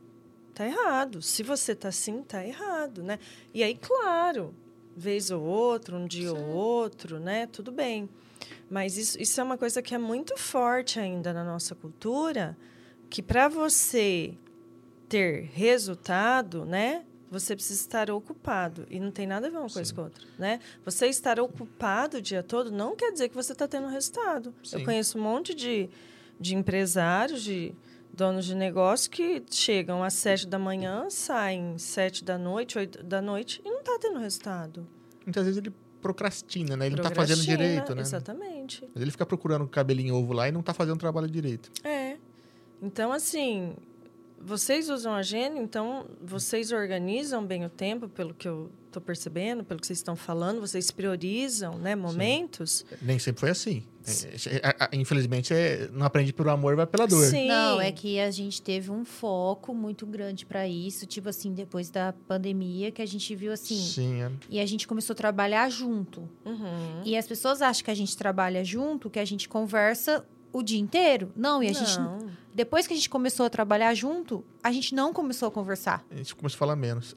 tá 0.52 0.66
errado. 0.66 1.22
Se 1.22 1.42
você 1.42 1.74
tá 1.74 1.88
assim, 1.88 2.22
tá 2.22 2.44
errado, 2.44 3.02
né? 3.02 3.18
E 3.54 3.62
aí, 3.62 3.74
claro, 3.74 4.54
vez 5.00 5.30
ou 5.30 5.42
outro, 5.42 5.96
um 5.96 6.06
dia 6.06 6.32
ou 6.32 6.48
outro, 6.50 7.18
né? 7.18 7.46
Tudo 7.46 7.72
bem. 7.72 8.08
Mas 8.68 8.96
isso, 8.96 9.20
isso 9.20 9.40
é 9.40 9.44
uma 9.44 9.58
coisa 9.58 9.82
que 9.82 9.94
é 9.94 9.98
muito 9.98 10.36
forte 10.36 11.00
ainda 11.00 11.32
na 11.32 11.42
nossa 11.42 11.74
cultura, 11.74 12.56
que 13.08 13.20
para 13.20 13.48
você 13.48 14.34
ter 15.08 15.50
resultado, 15.52 16.64
né? 16.64 17.04
Você 17.30 17.54
precisa 17.54 17.80
estar 17.80 18.10
ocupado. 18.10 18.86
E 18.90 18.98
não 19.00 19.10
tem 19.10 19.26
nada 19.26 19.46
a 19.46 19.50
ver 19.50 19.56
uma 19.58 19.68
coisa 19.68 19.84
Sim. 19.84 19.94
com 19.94 20.00
a 20.02 20.04
outra, 20.04 20.24
né? 20.38 20.60
Você 20.84 21.06
estar 21.06 21.40
ocupado 21.40 22.18
o 22.18 22.22
dia 22.22 22.42
todo 22.42 22.70
não 22.70 22.94
quer 22.94 23.12
dizer 23.12 23.28
que 23.28 23.34
você 23.34 23.52
está 23.52 23.66
tendo 23.66 23.88
resultado. 23.88 24.54
Sim. 24.62 24.78
Eu 24.78 24.84
conheço 24.84 25.18
um 25.18 25.22
monte 25.22 25.54
de, 25.54 25.88
de 26.38 26.54
empresários, 26.54 27.42
de 27.42 27.74
donos 28.12 28.44
de 28.44 28.54
negócio 28.54 29.10
que 29.10 29.42
chegam 29.50 30.02
às 30.02 30.14
sete 30.14 30.46
da 30.46 30.58
manhã, 30.58 31.08
saem 31.10 31.78
sete 31.78 32.24
da 32.24 32.36
noite, 32.36 32.78
oito 32.78 33.02
da 33.02 33.20
noite 33.22 33.60
e 33.64 33.70
não 33.70 33.80
está 33.80 33.98
tendo 34.00 34.18
resultado. 34.18 34.86
Muitas 35.24 35.44
vezes 35.44 35.58
ele 35.58 35.72
procrastina, 36.00 36.76
né? 36.76 36.86
Ele 36.86 36.96
não 36.96 37.02
tá 37.02 37.10
fazendo 37.10 37.36
Procrastina, 37.38 37.56
direito, 37.68 37.94
né? 37.94 38.02
Exatamente. 38.02 38.88
Mas 38.94 39.02
ele 39.02 39.10
fica 39.10 39.26
procurando 39.26 39.66
cabelinho 39.68 40.14
ovo 40.14 40.32
lá 40.32 40.48
e 40.48 40.52
não 40.52 40.62
tá 40.62 40.72
fazendo 40.72 40.96
o 40.96 40.98
trabalho 40.98 41.28
direito. 41.28 41.70
É. 41.84 42.16
Então, 42.82 43.12
assim, 43.12 43.74
vocês 44.40 44.88
usam 44.88 45.12
agenda, 45.12 45.58
então 45.58 46.06
vocês 46.22 46.72
organizam 46.72 47.44
bem 47.44 47.64
o 47.64 47.68
tempo, 47.68 48.08
pelo 48.08 48.32
que 48.32 48.48
eu 48.48 48.70
estou 48.86 49.00
percebendo, 49.00 49.62
pelo 49.62 49.80
que 49.80 49.86
vocês 49.86 49.98
estão 49.98 50.16
falando, 50.16 50.60
vocês 50.60 50.90
priorizam, 50.90 51.78
né, 51.78 51.94
momentos. 51.94 52.84
Nem 53.00 53.18
sempre 53.18 53.40
foi 53.40 53.50
assim. 53.50 53.84
É, 54.06 54.56
é, 54.56 54.76
é, 54.80 54.96
infelizmente, 54.96 55.52
não 55.92 56.06
aprende 56.06 56.32
pelo 56.32 56.50
amor, 56.50 56.74
vai 56.74 56.86
pela 56.86 57.06
dor. 57.06 57.24
Sim. 57.26 57.46
Não, 57.46 57.80
é 57.80 57.92
que 57.92 58.18
a 58.18 58.30
gente 58.30 58.60
teve 58.60 58.90
um 58.90 59.04
foco 59.04 59.74
muito 59.74 60.06
grande 60.06 60.46
para 60.46 60.66
isso, 60.66 61.06
tipo 61.06 61.28
assim, 61.28 61.52
depois 61.52 61.90
da 61.90 62.12
pandemia, 62.26 62.90
que 62.90 63.02
a 63.02 63.06
gente 63.06 63.34
viu 63.36 63.52
assim. 63.52 63.80
Sim, 63.80 64.22
é. 64.22 64.30
E 64.48 64.58
a 64.58 64.66
gente 64.66 64.88
começou 64.88 65.12
a 65.12 65.16
trabalhar 65.16 65.70
junto. 65.70 66.28
Uhum. 66.44 67.02
E 67.04 67.16
as 67.16 67.26
pessoas 67.26 67.62
acham 67.62 67.84
que 67.84 67.90
a 67.90 67.94
gente 67.94 68.16
trabalha 68.16 68.64
junto, 68.64 69.10
que 69.10 69.18
a 69.18 69.24
gente 69.24 69.48
conversa 69.48 70.24
o 70.52 70.62
dia 70.62 70.78
inteiro. 70.78 71.32
Não, 71.36 71.62
e 71.62 71.68
a 71.68 71.72
não. 71.72 72.18
gente. 72.18 72.30
Depois 72.54 72.86
que 72.86 72.92
a 72.92 72.96
gente 72.96 73.08
começou 73.08 73.46
a 73.46 73.50
trabalhar 73.50 73.94
junto, 73.94 74.44
a 74.62 74.72
gente 74.72 74.94
não 74.94 75.12
começou 75.12 75.48
a 75.48 75.50
conversar. 75.50 76.04
A 76.10 76.16
gente 76.16 76.34
começou 76.34 76.56
a 76.56 76.58
falar 76.58 76.76
menos. 76.76 77.14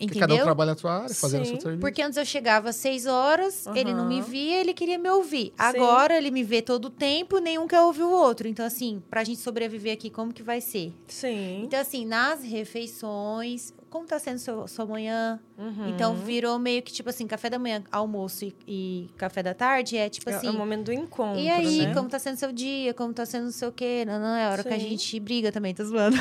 Entendeu? 0.00 0.20
cada 0.28 0.34
um 0.34 0.42
trabalha 0.44 0.70
na 0.72 0.76
sua 0.76 0.92
área, 1.02 1.14
fazendo 1.14 1.44
Sim, 1.44 1.52
o 1.52 1.54
seu 1.54 1.60
serviço. 1.62 1.80
Porque 1.80 2.02
antes 2.02 2.16
eu 2.18 2.24
chegava 2.24 2.70
às 2.70 2.76
seis 2.76 3.06
horas, 3.06 3.66
Uhum. 3.66 3.76
ele 3.76 3.94
não 3.94 4.06
me 4.06 4.20
via, 4.20 4.60
ele 4.60 4.74
queria 4.74 4.98
me 4.98 5.08
ouvir. 5.08 5.52
Agora 5.58 6.16
ele 6.16 6.30
me 6.30 6.42
vê 6.42 6.60
todo 6.60 6.86
o 6.86 6.90
tempo, 6.90 7.38
nenhum 7.38 7.66
quer 7.68 7.80
ouvir 7.80 8.02
o 8.02 8.10
outro. 8.10 8.48
Então, 8.48 8.66
assim, 8.66 9.02
pra 9.08 9.22
gente 9.24 9.40
sobreviver 9.40 9.92
aqui, 9.94 10.10
como 10.10 10.32
que 10.32 10.42
vai 10.42 10.60
ser? 10.60 10.92
Sim. 11.06 11.62
Então, 11.64 11.78
assim, 11.80 12.04
nas 12.04 12.42
refeições, 12.42 13.72
como 13.88 14.06
tá 14.06 14.18
sendo 14.18 14.38
seu, 14.38 14.66
sua 14.66 14.84
manhã? 14.84 15.38
Uhum. 15.56 15.88
Então, 15.88 16.16
virou 16.16 16.58
meio 16.58 16.82
que, 16.82 16.92
tipo 16.92 17.08
assim, 17.10 17.26
café 17.26 17.48
da 17.48 17.58
manhã, 17.58 17.82
almoço 17.92 18.44
e, 18.44 18.54
e 18.66 19.10
café 19.16 19.42
da 19.42 19.54
tarde 19.54 19.96
é 19.96 20.08
tipo 20.08 20.28
É- 20.28 20.34
assim. 20.34 20.48
é 20.48 20.50
o 20.50 20.54
momento 20.54 20.86
do 20.86 20.92
encontro, 20.92 21.38
E 21.40 21.48
aí, 21.48 21.86
né? 21.86 21.94
como 21.94 22.08
tá 22.08 22.18
sendo 22.18 22.36
seu 22.36 22.52
dia? 22.52 22.92
Como 22.92 23.12
tá 23.14 23.24
sendo 23.24 23.44
não 23.44 23.52
sei 23.52 23.68
o 23.68 23.72
quê? 23.72 24.04
Não, 24.06 24.18
não, 24.18 24.34
é 24.34 24.46
a 24.46 24.50
hora 24.50 24.62
que 24.64 24.68
a 24.74 24.78
Sim. 24.78 24.88
gente 24.88 25.20
briga 25.20 25.52
também, 25.52 25.72
tá 25.72 25.84
zoando. 25.84 26.16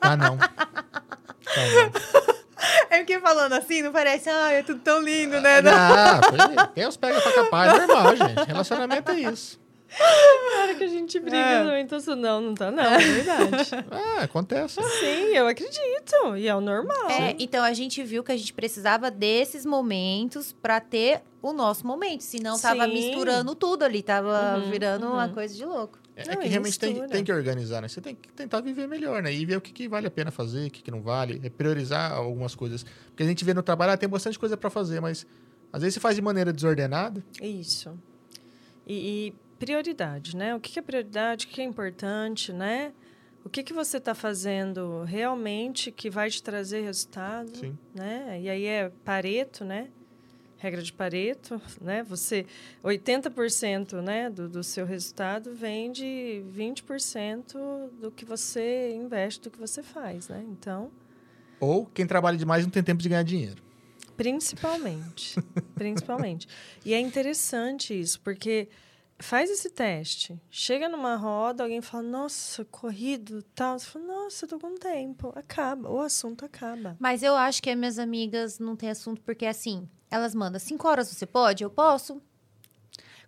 Ah, 0.00 0.16
não. 0.16 0.36
Tá, 1.54 1.60
não. 1.74 2.36
É 2.90 2.98
porque 2.98 3.20
falando 3.20 3.52
assim, 3.52 3.82
não 3.82 3.92
parece, 3.92 4.30
ah, 4.30 4.50
é 4.50 4.62
tudo 4.62 4.80
tão 4.80 5.00
lindo, 5.02 5.40
né? 5.42 5.58
Ah, 5.68 6.20
foi- 6.22 6.66
tem 6.74 6.86
os 6.86 6.96
pega 6.96 7.20
pra 7.20 7.30
capaz, 7.32 7.74
é 7.74 7.86
normal, 7.86 8.16
gente. 8.16 8.46
Relacionamento 8.46 9.10
é 9.12 9.20
isso. 9.20 9.60
Na 10.56 10.62
hora 10.62 10.74
que 10.74 10.84
a 10.84 10.88
gente 10.88 11.20
briga, 11.20 11.36
É. 11.36 11.62
não, 11.64 11.76
então 11.78 11.98
isso 11.98 12.16
não, 12.16 12.40
não 12.40 12.54
tá 12.54 12.70
não, 12.70 12.82
é 12.82 12.98
verdade. 12.98 13.70
Ah, 13.90 14.22
acontece. 14.24 14.82
Sim, 14.82 15.34
eu 15.36 15.46
acredito. 15.46 16.36
E 16.36 16.48
é 16.48 16.54
o 16.56 16.60
normal. 16.60 17.10
É, 17.10 17.36
então 17.38 17.62
a 17.62 17.72
gente 17.74 18.02
viu 18.02 18.24
que 18.24 18.32
a 18.32 18.36
gente 18.36 18.52
precisava 18.54 19.10
desses 19.10 19.64
momentos 19.66 20.52
pra 20.52 20.80
ter 20.80 21.20
o 21.42 21.52
nosso 21.52 21.86
momento. 21.86 22.22
Senão 22.22 22.58
tava 22.58 22.86
Sim. 22.86 22.92
misturando 22.94 23.54
tudo 23.54 23.84
ali, 23.84 24.02
tava 24.02 24.56
Uhum, 24.58 24.70
virando 24.70 25.06
uma 25.06 25.26
uhum. 25.26 25.34
coisa 25.34 25.54
de 25.54 25.64
louco. 25.64 25.98
É, 26.16 26.22
é 26.22 26.36
que 26.36 26.48
realmente 26.48 26.78
tem, 26.78 26.94
mistura. 26.94 27.10
tem 27.10 27.22
que 27.22 27.30
organizar, 27.30 27.82
né? 27.82 27.88
Você 27.88 28.00
tem 28.00 28.14
que 28.14 28.32
tentar 28.32 28.62
viver 28.62 28.88
melhor, 28.88 29.22
né? 29.22 29.32
E 29.32 29.44
ver 29.44 29.56
o 29.58 29.60
que, 29.60 29.70
que 29.70 29.86
vale 29.86 30.06
a 30.06 30.10
pena 30.10 30.30
fazer, 30.30 30.68
o 30.68 30.70
que, 30.70 30.82
que 30.82 30.90
não 30.90 31.02
vale. 31.02 31.40
É 31.44 31.50
priorizar 31.50 32.12
algumas 32.12 32.54
coisas. 32.54 32.84
Porque 33.08 33.22
a 33.22 33.26
gente 33.26 33.44
vê 33.44 33.52
no 33.52 33.62
trabalho, 33.62 33.92
ah, 33.92 33.96
tem 33.98 34.08
bastante 34.08 34.38
coisa 34.38 34.56
pra 34.56 34.70
fazer, 34.70 34.98
mas 35.00 35.26
às 35.70 35.82
vezes 35.82 35.94
você 35.94 36.00
faz 36.00 36.16
de 36.16 36.22
maneira 36.22 36.54
desordenada. 36.54 37.22
Isso. 37.40 37.98
E, 38.86 39.26
e 39.28 39.34
prioridade, 39.58 40.34
né? 40.34 40.54
O 40.54 40.60
que 40.60 40.72
que 40.72 40.78
é 40.78 40.82
prioridade, 40.82 41.44
o 41.44 41.48
que 41.48 41.56
que 41.56 41.60
é 41.60 41.64
importante, 41.64 42.50
né? 42.50 42.94
O 43.44 43.48
que, 43.48 43.62
que 43.62 43.72
você 43.72 43.98
está 43.98 44.12
fazendo 44.12 45.04
realmente 45.04 45.92
que 45.92 46.10
vai 46.10 46.28
te 46.28 46.42
trazer 46.42 46.80
resultado, 46.80 47.56
Sim. 47.56 47.78
né? 47.94 48.40
E 48.42 48.48
aí 48.48 48.64
é 48.64 48.90
Pareto, 49.04 49.64
né? 49.64 49.88
Regra 50.66 50.82
de 50.82 50.92
Pareto, 50.92 51.62
né? 51.80 52.02
Você 52.02 52.44
80% 52.82 54.00
né, 54.02 54.28
do, 54.28 54.48
do 54.48 54.64
seu 54.64 54.84
resultado 54.84 55.54
vem 55.54 55.92
de 55.92 56.42
20% 56.56 57.90
do 58.00 58.10
que 58.10 58.24
você 58.24 58.92
investe, 58.92 59.42
do 59.42 59.50
que 59.50 59.58
você 59.58 59.80
faz, 59.80 60.28
né? 60.28 60.44
Então, 60.50 60.90
Ou 61.60 61.86
quem 61.86 62.04
trabalha 62.04 62.36
demais 62.36 62.64
não 62.64 62.70
tem 62.70 62.82
tempo 62.82 63.00
de 63.00 63.08
ganhar 63.08 63.22
dinheiro. 63.22 63.62
Principalmente. 64.16 65.38
principalmente. 65.76 66.48
E 66.84 66.94
é 66.94 66.98
interessante 66.98 67.98
isso, 67.98 68.20
porque 68.20 68.68
faz 69.18 69.50
esse 69.50 69.70
teste. 69.70 70.38
Chega 70.50 70.88
numa 70.88 71.16
roda, 71.16 71.62
alguém 71.62 71.80
fala, 71.80 72.02
nossa, 72.02 72.64
corrido, 72.64 73.42
tal. 73.54 73.78
Você 73.78 73.86
fala, 73.86 74.04
nossa, 74.04 74.44
eu 74.44 74.48
tô 74.48 74.58
com 74.58 74.74
tempo. 74.76 75.32
Acaba, 75.34 75.90
o 75.90 76.00
assunto 76.00 76.44
acaba. 76.44 76.96
Mas 76.98 77.22
eu 77.22 77.34
acho 77.34 77.62
que 77.62 77.70
as 77.70 77.76
minhas 77.76 77.98
amigas 77.98 78.58
não 78.58 78.76
têm 78.76 78.90
assunto, 78.90 79.20
porque 79.22 79.46
assim, 79.46 79.88
elas 80.10 80.34
mandam 80.34 80.60
cinco 80.60 80.86
horas 80.88 81.08
você 81.08 81.26
pode? 81.26 81.62
Eu 81.62 81.70
posso. 81.70 82.20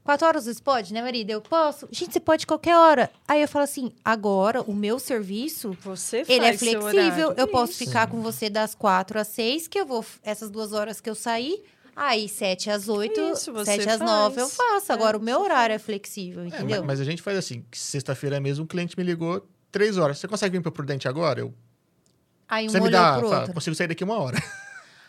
Quatro 0.08 0.26
horas 0.26 0.46
você 0.46 0.62
pode, 0.62 0.94
né, 0.94 1.02
marido? 1.02 1.28
Eu 1.28 1.42
posso. 1.42 1.86
Gente, 1.90 2.14
você 2.14 2.20
pode 2.20 2.46
qualquer 2.46 2.74
hora. 2.78 3.10
Aí 3.26 3.42
eu 3.42 3.48
falo 3.48 3.64
assim, 3.64 3.92
agora 4.02 4.62
o 4.62 4.72
meu 4.72 4.98
serviço 4.98 5.76
Você 5.82 6.24
faz 6.24 6.30
Ele 6.30 6.46
é 6.46 6.56
flexível. 6.56 7.34
Eu 7.36 7.46
posso 7.46 7.72
Isso. 7.72 7.84
ficar 7.84 8.06
com 8.06 8.22
você 8.22 8.48
das 8.48 8.74
quatro 8.74 9.18
às 9.18 9.28
seis, 9.28 9.68
que 9.68 9.78
eu 9.78 9.84
vou. 9.84 10.02
Essas 10.22 10.48
duas 10.48 10.72
horas 10.72 10.98
que 10.98 11.10
eu 11.10 11.14
saí. 11.14 11.62
Aí, 12.00 12.28
sete 12.28 12.70
às 12.70 12.88
oito, 12.88 13.20
Isso, 13.20 13.52
você 13.52 13.72
sete 13.76 13.88
às 13.88 13.98
faz. 13.98 14.08
nove 14.10 14.40
eu 14.40 14.48
faço. 14.48 14.92
É, 14.92 14.94
Agora, 14.94 15.18
o 15.18 15.20
meu 15.20 15.40
você 15.40 15.42
horário 15.42 15.74
é 15.74 15.78
flexível, 15.80 16.44
É, 16.44 16.46
entendeu? 16.46 16.78
mas, 16.78 16.86
mas 16.86 17.00
a 17.00 17.04
gente 17.04 17.20
faz 17.20 17.36
assim, 17.36 17.64
sexta-feira 17.72 18.38
mesmo, 18.38 18.62
um 18.64 18.66
cliente 18.68 18.96
me 18.96 19.02
ligou 19.02 19.44
três 19.72 19.98
horas. 19.98 20.18
Você 20.18 20.28
consegue 20.28 20.56
vir 20.56 20.62
para 20.62 20.70
Prudente 20.70 21.08
agora? 21.08 21.40
Eu, 21.40 21.52
Aí 22.48 22.66
um 22.66 22.70
você 22.70 22.80
me 22.80 22.88
dá, 22.88 23.18
pro 23.18 23.28
fala, 23.28 23.40
outro. 23.40 23.54
consigo 23.54 23.74
sair 23.74 23.88
daqui 23.88 24.04
uma 24.04 24.16
hora. 24.18 24.38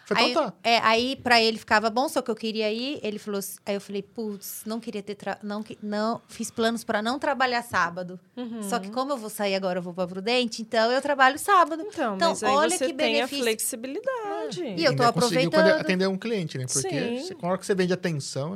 Falei, 0.09 0.25
Aí, 0.25 0.31
então 0.31 0.49
tá. 0.49 0.57
é, 0.63 0.77
aí, 0.79 1.15
pra 1.17 1.39
ele 1.39 1.57
ficava 1.59 1.87
bom, 1.89 2.09
só 2.09 2.21
que 2.21 2.31
eu 2.31 2.35
queria 2.35 2.71
ir. 2.73 2.99
Ele 3.03 3.19
falou 3.19 3.37
assim- 3.37 3.59
Aí 3.65 3.75
eu 3.75 3.81
falei, 3.81 4.01
putz, 4.01 4.63
não 4.65 4.79
queria 4.79 5.03
ter. 5.03 5.13
tra- 5.13 5.37
Não, 5.43 5.63
não, 5.83 6.19
fiz 6.27 6.49
planos 6.49 6.83
pra 6.83 7.01
não 7.01 7.19
trabalhar 7.19 7.61
sábado. 7.61 8.19
Uhum. 8.35 8.63
Só 8.63 8.79
que 8.79 8.89
como 8.89 9.11
eu 9.13 9.17
vou 9.17 9.29
sair 9.29 9.53
agora, 9.53 9.77
eu 9.79 9.83
vou 9.83 9.93
pra 9.93 10.07
Prudente, 10.07 10.61
então 10.63 10.91
eu 10.91 10.99
trabalho 11.01 11.37
sábado. 11.37 11.83
Então, 11.87 12.15
Então, 12.15 12.29
mas 12.29 12.43
aí 12.43 12.49
olha 12.55 12.69
você 12.77 12.87
que 12.87 12.93
tem 12.93 13.07
a 13.07 13.13
benefício. 13.27 13.43
flexibilidade. 13.43 14.63
E 14.63 14.83
eu 14.83 14.95
tô 14.95 15.03
Ainda 15.03 15.07
aproveitando. 15.09 15.67
atender 15.79 16.07
um 16.07 16.17
cliente, 16.17 16.57
né? 16.57 16.65
Porque 16.71 16.89
Sim. 16.89 17.17
você, 17.21 17.35
com 17.35 17.45
a 17.45 17.49
hora 17.49 17.57
que 17.59 17.65
você 17.65 17.75
vende 17.75 17.93
atenção, 17.93 18.55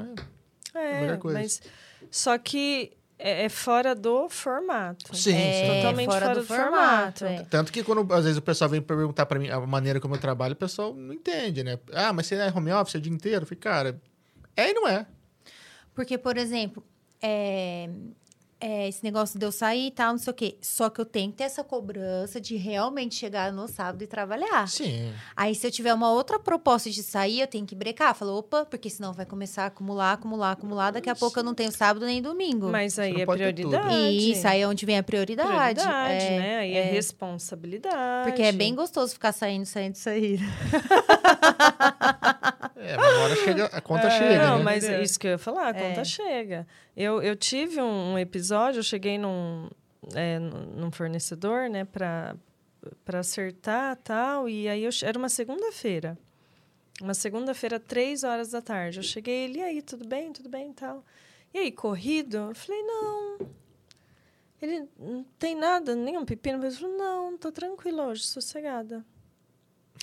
é... 0.73 0.79
É, 0.79 1.01
melhor 1.01 1.17
coisa. 1.19 1.37
mas 1.39 1.61
só 2.09 2.35
que 2.37 2.91
é, 3.17 3.45
é 3.45 3.49
fora 3.49 3.93
do 3.95 4.27
formato. 4.29 5.15
Sim, 5.15 5.35
É. 5.35 5.75
Totalmente 5.77 6.09
fora 6.09 6.35
do 6.35 6.43
formato. 6.43 7.25
é. 7.25 7.43
Tanto 7.49 7.71
que 7.71 7.83
quando 7.83 8.11
às 8.13 8.23
vezes 8.23 8.37
o 8.37 8.41
pessoal 8.41 8.69
vem 8.69 8.81
perguntar 8.81 9.25
pra 9.25 9.39
mim 9.39 9.49
a 9.49 9.59
maneira 9.61 9.99
como 9.99 10.15
eu 10.15 10.19
trabalho, 10.19 10.53
o 10.53 10.57
pessoal 10.57 10.93
não 10.93 11.13
entende, 11.13 11.63
né? 11.63 11.79
Ah, 11.93 12.11
mas 12.13 12.27
você 12.27 12.35
é 12.35 12.51
home 12.53 12.71
office 12.71 12.95
o 12.95 13.01
dia 13.01 13.11
inteiro? 13.13 13.43
Eu 13.43 13.47
falei, 13.47 13.59
cara, 13.59 14.01
é 14.55 14.69
e 14.69 14.73
não 14.73 14.87
é. 14.87 15.05
Porque, 15.93 16.17
por 16.17 16.37
exemplo, 16.37 16.83
é, 17.21 17.87
é, 18.65 18.87
esse 18.87 19.03
negócio 19.03 19.37
de 19.37 19.45
eu 19.45 19.51
sair 19.51 19.87
e 19.87 19.91
tal, 19.91 20.11
não 20.13 20.17
sei 20.17 20.31
o 20.31 20.33
quê. 20.33 20.55
Só 20.61 20.89
que 20.89 21.01
eu 21.01 21.05
tenho 21.05 21.31
que 21.31 21.37
ter 21.39 21.43
essa 21.43 21.65
cobrança 21.65 22.39
de 22.39 22.55
realmente 22.55 23.13
chegar 23.13 23.51
no 23.51 23.67
sábado 23.67 24.01
e 24.01 24.07
trabalhar. 24.07 24.69
Sim. 24.69 25.11
Aí, 25.35 25.53
se 25.53 25.67
eu 25.67 25.71
tiver 25.71 25.93
uma 25.93 26.09
outra 26.09 26.39
proposta 26.39 26.89
de 26.89 27.03
sair, 27.03 27.41
eu 27.41 27.47
tenho 27.47 27.65
que 27.65 27.75
brecar. 27.75 28.15
Falo, 28.15 28.37
opa, 28.37 28.63
porque 28.63 28.89
senão 28.89 29.11
vai 29.11 29.25
começar 29.25 29.63
a 29.63 29.65
acumular, 29.65 30.13
acumular, 30.13 30.51
acumular. 30.51 30.91
Daqui 30.91 31.09
a 31.09 31.15
pouco 31.15 31.37
eu 31.37 31.43
não 31.43 31.53
tenho 31.53 31.73
sábado 31.73 32.05
nem 32.05 32.21
domingo. 32.21 32.69
Mas 32.69 32.97
aí 32.97 33.21
é 33.21 33.25
prioridade. 33.25 34.31
Isso, 34.31 34.47
aí 34.47 34.61
é 34.61 34.67
onde 34.67 34.85
vem 34.85 34.97
a 34.97 35.03
prioridade. 35.03 35.49
prioridade, 35.49 36.23
É, 36.23 36.39
né? 36.39 36.57
Aí 36.59 36.73
é, 36.73 36.83
responsabilidade. 36.83 38.29
Porque 38.29 38.43
é 38.43 38.53
bem 38.53 38.73
gostoso 38.73 39.11
ficar 39.11 39.33
saindo, 39.33 39.65
saindo, 39.65 39.95
saindo. 39.95 40.41
É, 42.75 42.97
mas 42.97 43.13
uma 43.13 43.23
hora 43.23 43.35
chega, 43.35 43.65
a 43.65 43.81
conta 43.81 44.07
É, 44.07 44.09
chega, 44.09 44.47
Não, 44.47 44.57
né? 44.57 44.63
mas 44.63 44.83
é 44.83 45.01
isso 45.01 45.19
que 45.19 45.27
eu 45.27 45.31
ia 45.31 45.37
falar, 45.37 45.67
a 45.75 45.77
É. 45.77 45.89
conta 45.89 46.03
chega. 46.03 46.67
Eu, 46.97 47.21
eu 47.21 47.35
tive 47.35 47.81
um, 47.81 48.13
um 48.13 48.17
episódio, 48.19 48.79
eu 48.79 48.83
cheguei 48.83 49.17
num, 49.17 49.69
é, 50.15 50.39
num 50.39 50.91
fornecedor, 50.91 51.69
né, 51.69 51.85
pra, 51.85 52.35
pra 53.05 53.19
acertar 53.19 53.95
tal, 53.97 54.49
e 54.49 54.67
aí 54.67 54.83
eu, 54.83 54.89
era 55.03 55.17
uma 55.17 55.29
segunda-feira. 55.29 56.17
Uma 57.01 57.13
segunda-feira, 57.13 57.79
três 57.79 58.23
horas 58.23 58.51
da 58.51 58.61
tarde. 58.61 58.99
Eu 58.99 59.03
cheguei, 59.03 59.45
ele, 59.45 59.59
e 59.59 59.63
aí, 59.63 59.81
tudo 59.81 60.07
bem, 60.07 60.31
tudo 60.31 60.47
bem 60.49 60.69
e 60.69 60.73
tal. 60.73 61.03
E 61.53 61.57
aí, 61.59 61.71
corrido? 61.71 62.37
Eu 62.37 62.55
falei, 62.55 62.81
não. 62.83 63.37
Ele, 64.61 64.87
não 64.97 65.23
tem 65.37 65.55
nada, 65.55 65.95
nenhum 65.95 66.23
pepino? 66.23 66.63
Eu 66.63 66.71
falei, 66.71 66.95
não, 66.95 67.37
tô 67.37 67.51
tranquilo 67.51 68.01
hoje, 68.03 68.23
sossegada. 68.23 69.03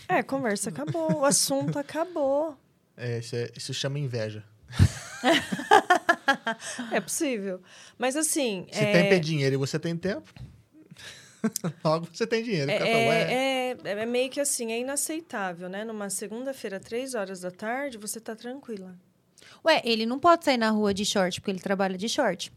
É, 0.09 0.18
a 0.18 0.24
conversa 0.24 0.70
acabou, 0.70 1.20
o 1.20 1.24
assunto 1.24 1.78
acabou. 1.78 2.56
É, 2.97 3.18
isso, 3.18 3.36
é- 3.36 3.51
isso 3.56 3.72
chama 3.72 3.98
inveja. 3.98 4.44
É 6.93 7.01
possível. 7.01 7.60
Mas 7.98 8.16
assim. 8.16 8.66
Se 8.72 8.85
é, 8.85 8.93
tempo 8.93 9.14
é 9.14 9.18
dinheiro 9.18 9.55
e 9.55 9.59
você 9.59 9.78
tem 9.78 9.97
tempo, 9.97 10.32
logo 11.85 12.06
você 12.12 12.27
tem 12.27 12.43
dinheiro. 12.43 12.70
É, 12.70 12.78
fala, 12.78 12.90
ué, 13.09 13.32
é, 13.32 13.77
é, 13.85 13.90
é 14.02 14.06
meio 14.06 14.31
que 14.31 14.40
assim, 14.40 14.72
é 14.72 14.78
inaceitável, 14.78 15.68
né? 15.68 15.85
Numa 15.85 16.10
segunda-feira, 16.10 16.78
três 16.78 17.14
horas 17.14 17.40
da 17.40 17.51
tarde, 17.51 17.98
você 17.98 18.20
tá 18.20 18.36
tranquila. 18.36 18.94
Ué, 19.64 19.82
ele 19.85 20.06
não 20.06 20.18
pode 20.18 20.44
sair 20.44 20.56
na 20.56 20.70
rua 20.70 20.94
de 20.94 21.05
short, 21.05 21.40
porque 21.40 21.51
ele 21.51 21.60
trabalha 21.60 21.98
de 21.98 22.09
short. 22.09 22.52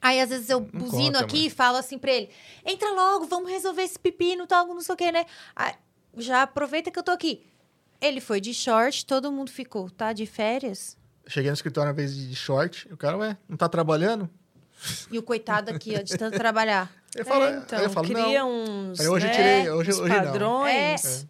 Aí, 0.00 0.20
às 0.20 0.28
vezes, 0.28 0.50
eu 0.50 0.60
buzino 0.60 1.12
conta, 1.12 1.20
aqui 1.20 1.46
e 1.46 1.50
falo 1.50 1.76
assim 1.76 1.98
pra 1.98 2.12
ele: 2.12 2.28
entra 2.64 2.90
logo, 2.90 3.26
vamos 3.26 3.50
resolver 3.50 3.82
esse 3.82 3.98
pepino, 3.98 4.46
tal, 4.46 4.66
não 4.66 4.80
sei 4.80 4.94
o 4.94 4.98
quê, 4.98 5.12
né? 5.12 5.24
Aí, 5.56 5.72
já 6.16 6.42
aproveita 6.42 6.90
que 6.90 6.98
eu 6.98 7.02
tô 7.02 7.10
aqui. 7.12 7.44
Ele 8.00 8.20
foi 8.20 8.40
de 8.40 8.52
short, 8.52 9.06
todo 9.06 9.30
mundo 9.32 9.50
ficou, 9.50 9.90
tá? 9.90 10.12
De 10.12 10.26
férias. 10.26 10.96
Cheguei 11.26 11.50
no 11.50 11.54
escritório 11.54 11.88
uma 11.88 11.94
vez 11.94 12.14
de 12.14 12.34
short, 12.36 12.86
o 12.92 12.96
cara, 12.96 13.16
ué, 13.16 13.36
não 13.48 13.56
tá 13.56 13.68
trabalhando? 13.68 14.28
E 15.10 15.18
o 15.18 15.22
coitado 15.22 15.70
aqui, 15.70 15.94
ó, 15.98 16.02
de 16.02 16.16
tanto 16.16 16.36
trabalhar. 16.36 16.92
Eu 17.16 17.24
falo, 17.24 17.44
É, 17.44 17.58
então, 17.58 17.78
eu 17.78 17.88
falo, 17.90 18.08
cria 18.08 18.40
não. 18.40 18.50
uns, 18.90 18.98
Aí 18.98 19.06
hoje 19.06 19.24
eu 19.26 19.30
né, 19.30 19.36
tirei, 19.36 19.70
hoje- 19.70 19.90
uns 19.92 20.00
hoje 20.00 20.12
não. 20.12 20.24
padrões. 20.24 21.26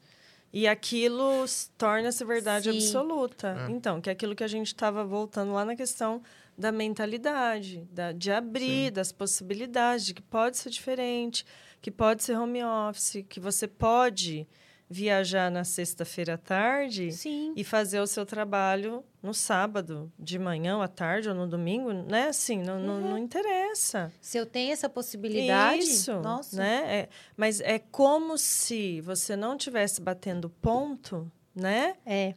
E 0.50 0.66
aquilo 0.66 1.44
torna-se 1.76 2.24
verdade 2.24 2.70
Sim. 2.72 2.78
absoluta. 2.78 3.54
É. 3.68 3.70
Então, 3.70 4.00
que 4.00 4.08
é 4.08 4.12
aquilo 4.14 4.34
que 4.34 4.42
a 4.42 4.48
gente 4.48 4.68
estava 4.68 5.04
voltando 5.04 5.52
lá 5.52 5.62
na 5.62 5.76
questão 5.76 6.22
da 6.56 6.72
mentalidade, 6.72 7.86
da, 7.92 8.12
de 8.12 8.30
abrir, 8.32 8.90
das 8.92 9.12
possibilidades, 9.12 10.06
de 10.06 10.14
que 10.14 10.22
pode 10.22 10.56
ser 10.56 10.70
diferente, 10.70 11.44
que 11.82 11.90
pode 11.90 12.22
ser 12.24 12.38
home 12.38 12.64
office, 12.64 13.22
que 13.28 13.38
você 13.38 13.68
pode 13.68 14.46
viajar 14.88 15.50
na 15.50 15.64
sexta-feira 15.64 16.34
à 16.34 16.38
tarde 16.38 17.10
Sim. 17.12 17.52
e 17.56 17.64
fazer 17.64 18.00
o 18.00 18.06
seu 18.06 18.26
trabalho 18.26 19.02
no 19.22 19.32
sábado, 19.32 20.12
de 20.18 20.38
manhã, 20.38 20.82
à 20.82 20.88
tarde 20.88 21.28
ou 21.28 21.34
no 21.34 21.46
domingo, 21.46 21.92
né? 21.92 22.28
Assim, 22.28 22.62
não, 22.62 22.78
não, 22.78 23.00
não 23.00 23.18
interessa. 23.18 24.12
Se 24.20 24.36
eu 24.36 24.44
tenho 24.44 24.72
essa 24.72 24.88
possibilidade, 24.88 25.82
Isso, 25.82 26.12
nossa. 26.20 26.56
né? 26.56 26.84
É, 26.86 27.08
mas 27.36 27.60
é 27.60 27.78
como 27.78 28.36
se 28.36 29.00
você 29.00 29.34
não 29.34 29.56
tivesse 29.56 30.00
batendo 30.00 30.50
ponto, 30.50 31.30
né? 31.54 31.96
É. 32.04 32.34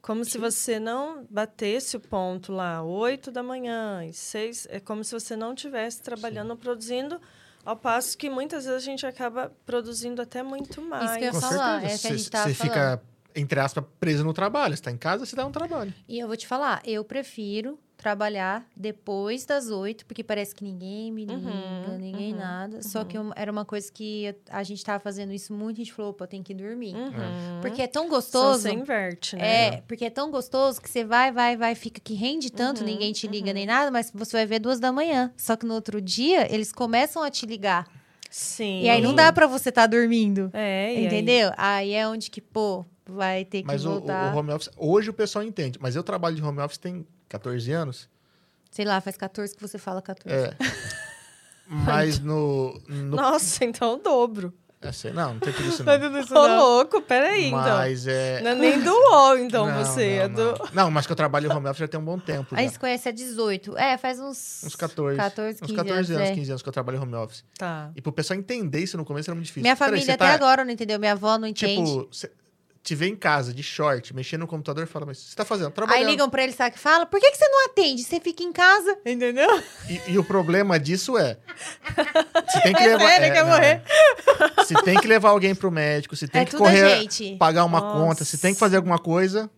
Como 0.00 0.24
se 0.24 0.38
você 0.38 0.80
não 0.80 1.26
batesse 1.28 1.96
o 1.96 2.00
ponto 2.00 2.52
lá, 2.52 2.82
8 2.82 3.30
da 3.30 3.42
manhã 3.42 4.02
e 4.06 4.14
6. 4.14 4.66
É 4.70 4.80
como 4.80 5.04
se 5.04 5.12
você 5.12 5.36
não 5.36 5.52
estivesse 5.52 6.00
trabalhando, 6.00 6.56
produzindo, 6.56 7.20
ao 7.64 7.76
passo 7.76 8.16
que 8.16 8.28
muitas 8.30 8.64
vezes 8.64 8.82
a 8.82 8.84
gente 8.84 9.06
acaba 9.06 9.52
produzindo 9.66 10.20
até 10.22 10.42
muito 10.42 10.80
mais. 10.82 11.12
que 11.12 11.18
eu 11.18 11.24
ia 11.24 11.32
falar, 11.32 11.80
certeza. 11.80 11.86
é 11.86 11.88
que 11.88 11.94
a 11.94 11.96
Você- 12.10 12.18
gente 12.18 12.30
tava 12.30 12.48
Você 12.48 12.54
fica, 12.54 13.02
entre 13.34 13.60
aspas, 13.60 13.84
preso 13.98 14.24
no 14.24 14.32
trabalho. 14.32 14.76
Você 14.76 14.82
tá 14.82 14.90
em 14.90 14.96
casa, 14.96 15.24
você 15.26 15.36
dá 15.36 15.46
um 15.46 15.52
trabalho. 15.52 15.92
E 16.08 16.18
eu 16.18 16.26
vou 16.26 16.36
te 16.36 16.46
falar, 16.46 16.80
eu 16.84 17.04
prefiro 17.04 17.78
trabalhar 18.00 18.66
depois 18.76 19.44
das 19.44 19.68
oito, 19.70 20.06
porque 20.06 20.24
parece 20.24 20.54
que 20.54 20.64
ninguém 20.64 21.12
me 21.12 21.24
liga, 21.24 21.38
Uhum, 21.48 21.98
ninguém 21.98 22.32
uhum, 22.32 22.38
nada. 22.38 22.82
Só 22.82 23.04
que 23.04 23.16
eu- 23.16 23.32
era 23.36 23.52
uma 23.52 23.64
coisa 23.64 23.90
que 23.92 24.24
eu- 24.24 24.34
a 24.50 24.62
gente 24.62 24.84
tava 24.84 24.98
fazendo 25.00 25.32
isso 25.32 25.52
muito, 25.52 25.76
a 25.80 25.84
gente 25.84 25.92
falou, 25.92 26.10
opa, 26.12 26.26
tem 26.26 26.42
que 26.42 26.54
dormir. 26.54 26.94
Uhum. 26.94 27.60
Porque 27.60 27.82
é 27.82 27.86
tão 27.86 28.08
gostoso. 28.08 28.62
Você 28.62 28.72
inverte, 28.72 29.36
né? 29.36 29.66
É, 29.76 29.80
porque 29.86 30.04
é 30.04 30.10
tão 30.10 30.30
gostoso 30.30 30.80
que 30.80 30.88
você 30.88 31.04
vai, 31.04 31.30
vai, 31.30 31.56
vai, 31.56 31.74
fica 31.74 32.00
que 32.00 32.14
rende 32.14 32.50
tanto, 32.50 32.80
Uhum, 32.80 32.86
ninguém 32.86 33.12
te 33.12 33.26
liga 33.28 33.48
uhum. 33.48 33.54
nem 33.54 33.66
nada, 33.66 33.90
mas 33.90 34.10
você 34.14 34.36
vai 34.36 34.46
ver 34.46 34.58
duas 34.58 34.80
da 34.80 34.90
manhã. 34.90 35.32
Só 35.36 35.56
que 35.56 35.66
no 35.66 35.74
outro 35.74 36.00
dia, 36.00 36.52
eles 36.52 36.72
começam 36.72 37.22
a 37.22 37.30
te 37.30 37.44
ligar. 37.46 37.86
Sim. 38.30 38.82
E 38.82 38.88
aí 38.88 39.00
não 39.02 39.14
dá 39.14 39.32
pra 39.32 39.46
você 39.46 39.70
estar 39.70 39.86
dormindo. 39.86 40.50
É, 40.52 40.94
e 40.94 40.96
aí- 40.98 41.06
entendeu? 41.06 41.52
Aí... 41.56 41.92
é 41.92 42.06
onde 42.06 42.30
que, 42.30 42.40
pô, 42.40 42.84
vai 43.04 43.44
ter 43.44 43.62
que 43.62 43.66
Mas 43.66 43.84
o, 43.84 43.88
o- 43.90 43.92
voltar. 43.94 44.32
o 44.32 44.38
home 44.38 44.52
office, 44.52 44.70
hoje 44.76 45.10
o 45.10 45.12
pessoal 45.12 45.44
entende. 45.44 45.78
Mas 45.82 45.96
eu 45.96 46.02
trabalho 46.04 46.36
de 46.36 46.42
home 46.42 46.60
office 46.60 46.78
tem 46.78 47.04
14 47.30 47.72
anos. 47.72 48.08
Sei 48.70 48.84
lá, 48.84 49.00
faz 49.00 49.16
14 49.16 49.54
que 49.54 49.62
você 49.62 49.78
fala 49.78 50.02
14. 50.02 50.36
É. 50.36 50.54
Mas 51.66 52.18
no. 52.18 52.80
no 52.88 53.16
Nossa, 53.16 53.64
então 53.64 53.94
o 53.94 53.96
dobro. 53.96 54.52
é, 54.82 54.90
sei, 54.90 55.12
não, 55.12 55.34
não 55.34 55.40
tem 55.40 55.52
tudo 55.52 55.68
isso 55.68 55.84
Não 55.84 55.92
é 55.92 55.98
não. 55.98 56.08
tudo 56.08 56.18
isso, 56.18 56.34
Ô, 56.34 56.46
louco, 56.48 57.00
peraí, 57.00 57.46
então. 57.46 57.60
Mas 57.60 58.08
é. 58.08 58.40
Não 58.42 58.50
é 58.50 58.54
nem 58.56 58.80
do 58.80 58.90
UOL, 58.90 59.38
então, 59.38 59.66
não, 59.66 59.84
você. 59.84 60.16
não, 60.16 60.22
é 60.24 60.28
do... 60.28 60.42
não. 60.42 60.68
Não, 60.72 60.90
mas 60.90 61.06
que 61.06 61.12
eu 61.12 61.16
trabalho 61.16 61.46
em 61.46 61.54
home 61.54 61.68
office 61.68 61.78
já 61.78 61.86
tem 61.86 62.00
um 62.00 62.04
bom 62.04 62.18
tempo. 62.18 62.54
A 62.54 62.56
já. 62.56 62.62
gente 62.62 62.72
se 62.72 62.78
conhece 62.78 63.08
há 63.08 63.12
18. 63.12 63.78
É, 63.78 63.96
faz 63.96 64.18
uns... 64.18 64.64
Uns 64.64 64.74
14. 64.74 65.16
14, 65.16 65.60
15 65.60 65.72
uns 65.72 65.76
14 65.76 66.14
anos, 66.14 66.28
é. 66.28 66.34
15 66.34 66.50
anos 66.50 66.62
que 66.62 66.68
eu 66.68 66.72
trabalho 66.72 66.98
em 66.98 67.02
home 67.02 67.14
office. 67.14 67.44
Tá. 67.56 67.92
E 67.94 68.02
pro 68.02 68.10
pessoal 68.12 68.36
entender 68.36 68.80
isso 68.80 68.96
no 68.96 69.04
começo 69.04 69.30
era 69.30 69.36
muito 69.36 69.46
difícil. 69.46 69.62
Minha 69.62 69.76
família 69.76 70.04
você 70.04 70.12
até 70.12 70.26
tá, 70.26 70.34
agora 70.34 70.64
não 70.64 70.72
entendeu. 70.72 70.98
Minha 70.98 71.12
avó 71.12 71.38
não 71.38 71.46
entende. 71.46 71.88
Tipo, 71.88 72.10
te 72.82 72.94
vê 72.94 73.06
em 73.08 73.14
casa, 73.16 73.52
de 73.52 73.62
short, 73.62 74.14
mexendo 74.14 74.40
no 74.40 74.46
computador 74.46 74.84
e 74.84 74.86
fala, 74.86 75.04
mas 75.06 75.18
você 75.18 75.36
tá 75.36 75.44
fazendo? 75.44 75.66
Aí 75.68 75.72
Trabalhando. 75.72 76.08
ligam 76.08 76.30
pra 76.30 76.42
ele, 76.42 76.52
sabe 76.52 76.72
que 76.72 76.78
fala? 76.78 77.04
Por 77.04 77.20
que, 77.20 77.30
que 77.30 77.36
você 77.36 77.46
não 77.48 77.66
atende? 77.66 78.02
Você 78.02 78.18
fica 78.20 78.42
em 78.42 78.52
casa. 78.52 78.98
Entendeu? 79.04 79.62
E, 79.88 80.12
e 80.12 80.18
o 80.18 80.24
problema 80.24 80.78
disso 80.80 81.18
é. 81.18 81.36
Você 82.46 82.60
tem 82.62 82.72
que 82.74 82.82
É 82.82 82.86
levar. 82.86 83.08
sério, 83.08 83.32
quer 83.34 83.42
não, 83.44 83.50
morrer? 83.50 83.82
é. 84.58 84.64
Se 84.64 84.74
tem 84.82 84.98
que 84.98 85.06
levar 85.06 85.30
alguém 85.30 85.54
pro 85.54 85.70
médico, 85.70 86.16
se 86.16 86.26
tem 86.26 86.42
é 86.42 86.44
que 86.44 86.56
correr, 86.56 87.06
pagar 87.38 87.64
uma 87.64 87.80
Nossa. 87.80 87.98
conta, 87.98 88.24
se 88.24 88.38
tem 88.38 88.54
que 88.54 88.60
fazer 88.60 88.76
alguma 88.76 88.98
coisa. 88.98 89.50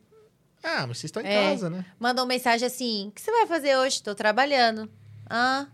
Ah, 0.65 0.87
mas 0.87 0.99
vocês 0.99 1.05
estão 1.05 1.23
em 1.23 1.27
É. 1.27 1.51
casa, 1.51 1.69
né? 1.71 1.85
Mandam 1.99 2.25
mensagem 2.27 2.67
assim: 2.67 3.09
O 3.09 3.11
que 3.13 3.21
você 3.21 3.31
vai 3.33 3.47
fazer 3.47 3.77
hoje? 3.77 4.03
Tô 4.03 4.15
trabalhando. 4.15 4.89
Ah. 5.29 5.67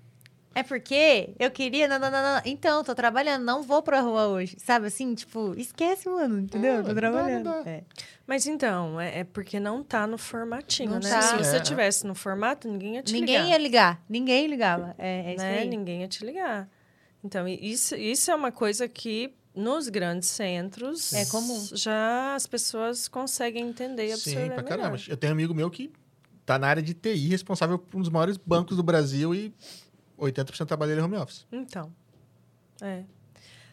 É 0.54 0.62
porque 0.62 1.30
eu 1.38 1.50
queria. 1.50 1.86
Não, 1.86 1.98
não, 1.98 2.10
não, 2.10 2.22
não. 2.22 2.42
Então, 2.44 2.82
tô 2.82 2.94
trabalhando, 2.94 3.44
não 3.44 3.62
vou 3.62 3.80
pra 3.82 4.00
rua 4.00 4.26
hoje. 4.26 4.56
Sabe 4.58 4.86
assim? 4.88 5.14
Tipo, 5.14 5.54
esquece, 5.56 6.08
mano, 6.08 6.40
entendeu? 6.40 6.72
É, 6.72 6.76
tô 6.82 6.88
não 6.88 6.94
dá, 6.94 7.00
trabalhando. 7.00 7.44
não 7.44 7.64
dá. 7.64 7.70
É. 7.70 7.84
Mas 8.26 8.46
então, 8.46 9.00
é, 9.00 9.20
é 9.20 9.24
porque 9.24 9.60
não 9.60 9.82
tá 9.84 10.06
no 10.06 10.18
formatinho, 10.18 10.90
Não 10.92 11.00
né? 11.00 11.08
tá. 11.10 11.22
Se 11.22 11.36
você 11.36 11.56
É. 11.56 11.60
tivesse 11.60 12.06
no 12.06 12.14
formato, 12.14 12.66
ninguém 12.68 12.96
ia 12.96 13.02
te 13.02 13.12
Ninguém 13.12 13.36
ligar. 13.36 13.48
ia 13.50 13.58
ligar. 13.58 14.04
Ninguém 14.08 14.46
ligava. 14.48 14.94
É, 14.98 15.30
é 15.30 15.34
isso 15.34 15.44
né? 15.44 15.58
aí. 15.60 15.68
Ninguém 15.68 16.00
ia 16.00 16.08
te 16.08 16.24
ligar. 16.24 16.68
Então, 17.22 17.46
isso, 17.46 17.94
isso 17.94 18.30
é 18.30 18.34
uma 18.34 18.50
coisa 18.50 18.88
que 18.88 19.32
nos 19.54 19.88
grandes 19.88 20.28
centros 20.28 21.12
É 21.12 21.24
comum. 21.26 21.68
já 21.72 22.34
as 22.34 22.46
pessoas 22.46 23.06
conseguem 23.08 23.68
entender 23.68 24.08
e 24.08 24.12
absorver 24.12 24.40
Sim, 24.42 24.46
pra 24.48 24.62
melhor. 24.62 24.68
caramba. 24.68 24.96
Eu 25.08 25.16
tenho 25.16 25.32
um 25.32 25.36
amigo 25.36 25.54
meu 25.54 25.70
que 25.70 25.90
tá 26.46 26.58
na 26.58 26.68
área 26.68 26.82
de 26.82 26.94
TI, 26.94 27.28
responsável 27.28 27.78
por 27.78 27.96
um 27.98 28.00
dos 28.00 28.08
maiores 28.10 28.36
bancos 28.36 28.76
do 28.76 28.82
Brasil 28.82 29.34
e 29.34 29.52
80% 30.18 30.58
do 30.58 30.66
trabalho 30.66 30.90
dele 30.90 31.00
é 31.00 31.04
home 31.04 31.16
office. 31.16 31.46
Então, 31.52 31.92
é. 32.82 33.04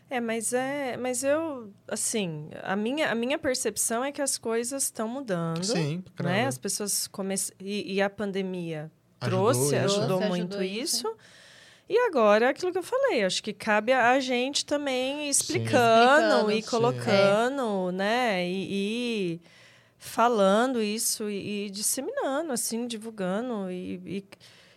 É, 0.08 0.20
mas 0.20 0.54
é, 0.54 0.96
mas 0.98 1.24
eu, 1.24 1.74
assim, 1.88 2.50
a 2.62 2.76
minha, 2.76 3.12
a 3.12 3.16
minha 3.16 3.40
percepção 3.40 4.04
é 4.04 4.12
que 4.12 4.22
as 4.22 4.38
coisas 4.38 4.84
estão 4.84 5.08
mudando, 5.08 5.64
Sim, 5.64 6.04
pra 6.16 6.30
né? 6.30 6.46
As 6.46 6.60
pessoas 6.60 7.08
começam 7.08 7.56
e, 7.60 7.96
e 7.96 8.02
a 8.02 8.10
pandemia 8.10 8.92
Ajudou 9.20 9.52
trouxe, 9.52 9.76
isso. 9.76 9.86
ajudou 9.86 10.18
Trouxe, 10.20 10.28
muito 10.28 10.58
ajudou 10.58 10.64
isso. 10.64 11.08
isso. 11.08 11.18
E 11.90 11.98
agora, 12.08 12.50
aquilo 12.50 12.72
que 12.72 12.78
eu 12.78 12.84
falei, 12.84 13.24
acho 13.24 13.42
que 13.44 13.54
cabe 13.54 13.94
a 13.94 14.20
gente 14.20 14.66
também 14.66 15.24
Sim. 15.24 15.30
explicando, 15.30 16.52
Explicando. 16.52 16.52
e 16.52 16.62
Sim. 16.62 16.70
colocando, 16.70 17.92
né? 17.92 18.48
E, 18.48 18.68
e 18.70 19.42
falando 19.98 20.82
isso 20.82 21.30
e, 21.30 21.66
e 21.66 21.70
disseminando, 21.70 22.52
assim, 22.52 22.88
divulgando 22.88 23.72
e, 23.72 23.96
e, 24.06 24.24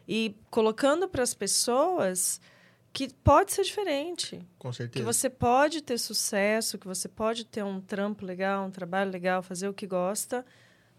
e 0.09 0.35
colocando 0.51 1.07
para 1.07 1.23
as 1.23 1.35
pessoas 1.35 2.41
que 2.93 3.13
pode 3.23 3.53
ser 3.53 3.63
diferente. 3.63 4.41
Com 4.59 4.71
Que 4.71 4.77
certeza. 4.77 5.05
você 5.05 5.29
pode 5.29 5.83
ter 5.83 5.99
sucesso, 5.99 6.79
que 6.79 6.87
você 6.87 7.07
pode 7.07 7.45
ter 7.45 7.63
um 7.63 7.81
trampo 7.81 8.25
legal, 8.25 8.67
um 8.67 8.71
trabalho 8.71 9.11
legal, 9.11 9.43
fazer 9.43 9.69
o 9.69 9.75
que 9.75 9.87
gosta, 9.87 10.45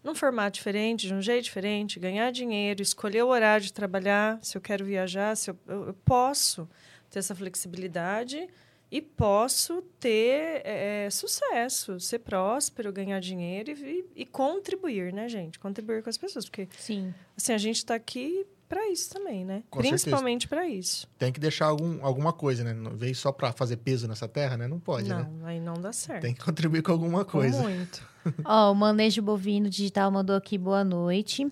num 0.02 0.14
formato 0.14 0.54
diferente, 0.54 1.08
de 1.08 1.12
um 1.12 1.20
jeito 1.20 1.44
diferente, 1.44 1.98
ganhar 1.98 2.30
dinheiro, 2.30 2.80
escolher 2.80 3.22
o 3.24 3.28
horário 3.28 3.66
de 3.66 3.72
trabalhar, 3.72 4.38
se 4.42 4.56
eu 4.56 4.60
quero 4.62 4.84
viajar, 4.84 5.36
se 5.36 5.50
eu, 5.50 5.58
eu, 5.66 5.88
eu 5.88 5.94
posso 6.04 6.68
ter 7.10 7.18
essa 7.18 7.34
flexibilidade 7.34 8.48
e 8.90 9.02
posso 9.02 9.82
ter 9.98 10.62
é, 10.64 11.08
sucesso, 11.10 12.00
ser 12.00 12.20
próspero, 12.20 12.92
ganhar 12.92 13.20
dinheiro 13.20 13.72
e, 13.72 14.04
e 14.16 14.24
contribuir, 14.24 15.12
né, 15.12 15.28
gente? 15.28 15.58
Contribuir 15.58 16.02
com 16.02 16.08
as 16.08 16.16
pessoas, 16.16 16.46
porque 16.46 16.68
Sim. 16.78 17.12
assim 17.36 17.52
a 17.52 17.58
gente 17.58 17.76
está 17.76 17.94
aqui 17.94 18.46
para 18.70 18.88
isso 18.88 19.10
também, 19.10 19.44
né? 19.44 19.64
Com. 19.68 19.80
Principalmente 19.80 20.46
para 20.46 20.64
isso. 20.64 21.08
Tem 21.18 21.32
que 21.32 21.40
deixar 21.40 21.66
algum, 21.66 22.06
alguma 22.06 22.32
coisa, 22.32 22.62
né? 22.62 22.72
Não 22.72 22.96
veio 22.96 23.16
só 23.16 23.32
pra 23.32 23.50
fazer 23.50 23.78
peso 23.78 24.06
nessa 24.06 24.28
terra, 24.28 24.56
né? 24.56 24.68
Não 24.68 24.78
pode, 24.78 25.08
não, 25.08 25.24
né? 25.24 25.28
aí 25.42 25.60
não 25.60 25.74
dá 25.74 25.92
certo. 25.92 26.22
Tem 26.22 26.32
que 26.32 26.44
contribuir 26.44 26.80
com 26.80 26.92
alguma 26.92 27.24
coisa. 27.24 27.60
Muito. 27.60 28.08
Ó, 28.44 28.70
o 28.70 28.74
Manejo 28.76 29.20
Bovino 29.22 29.68
Digital 29.68 30.08
mandou 30.12 30.36
aqui 30.36 30.56
boa 30.56 30.84
noite. 30.84 31.50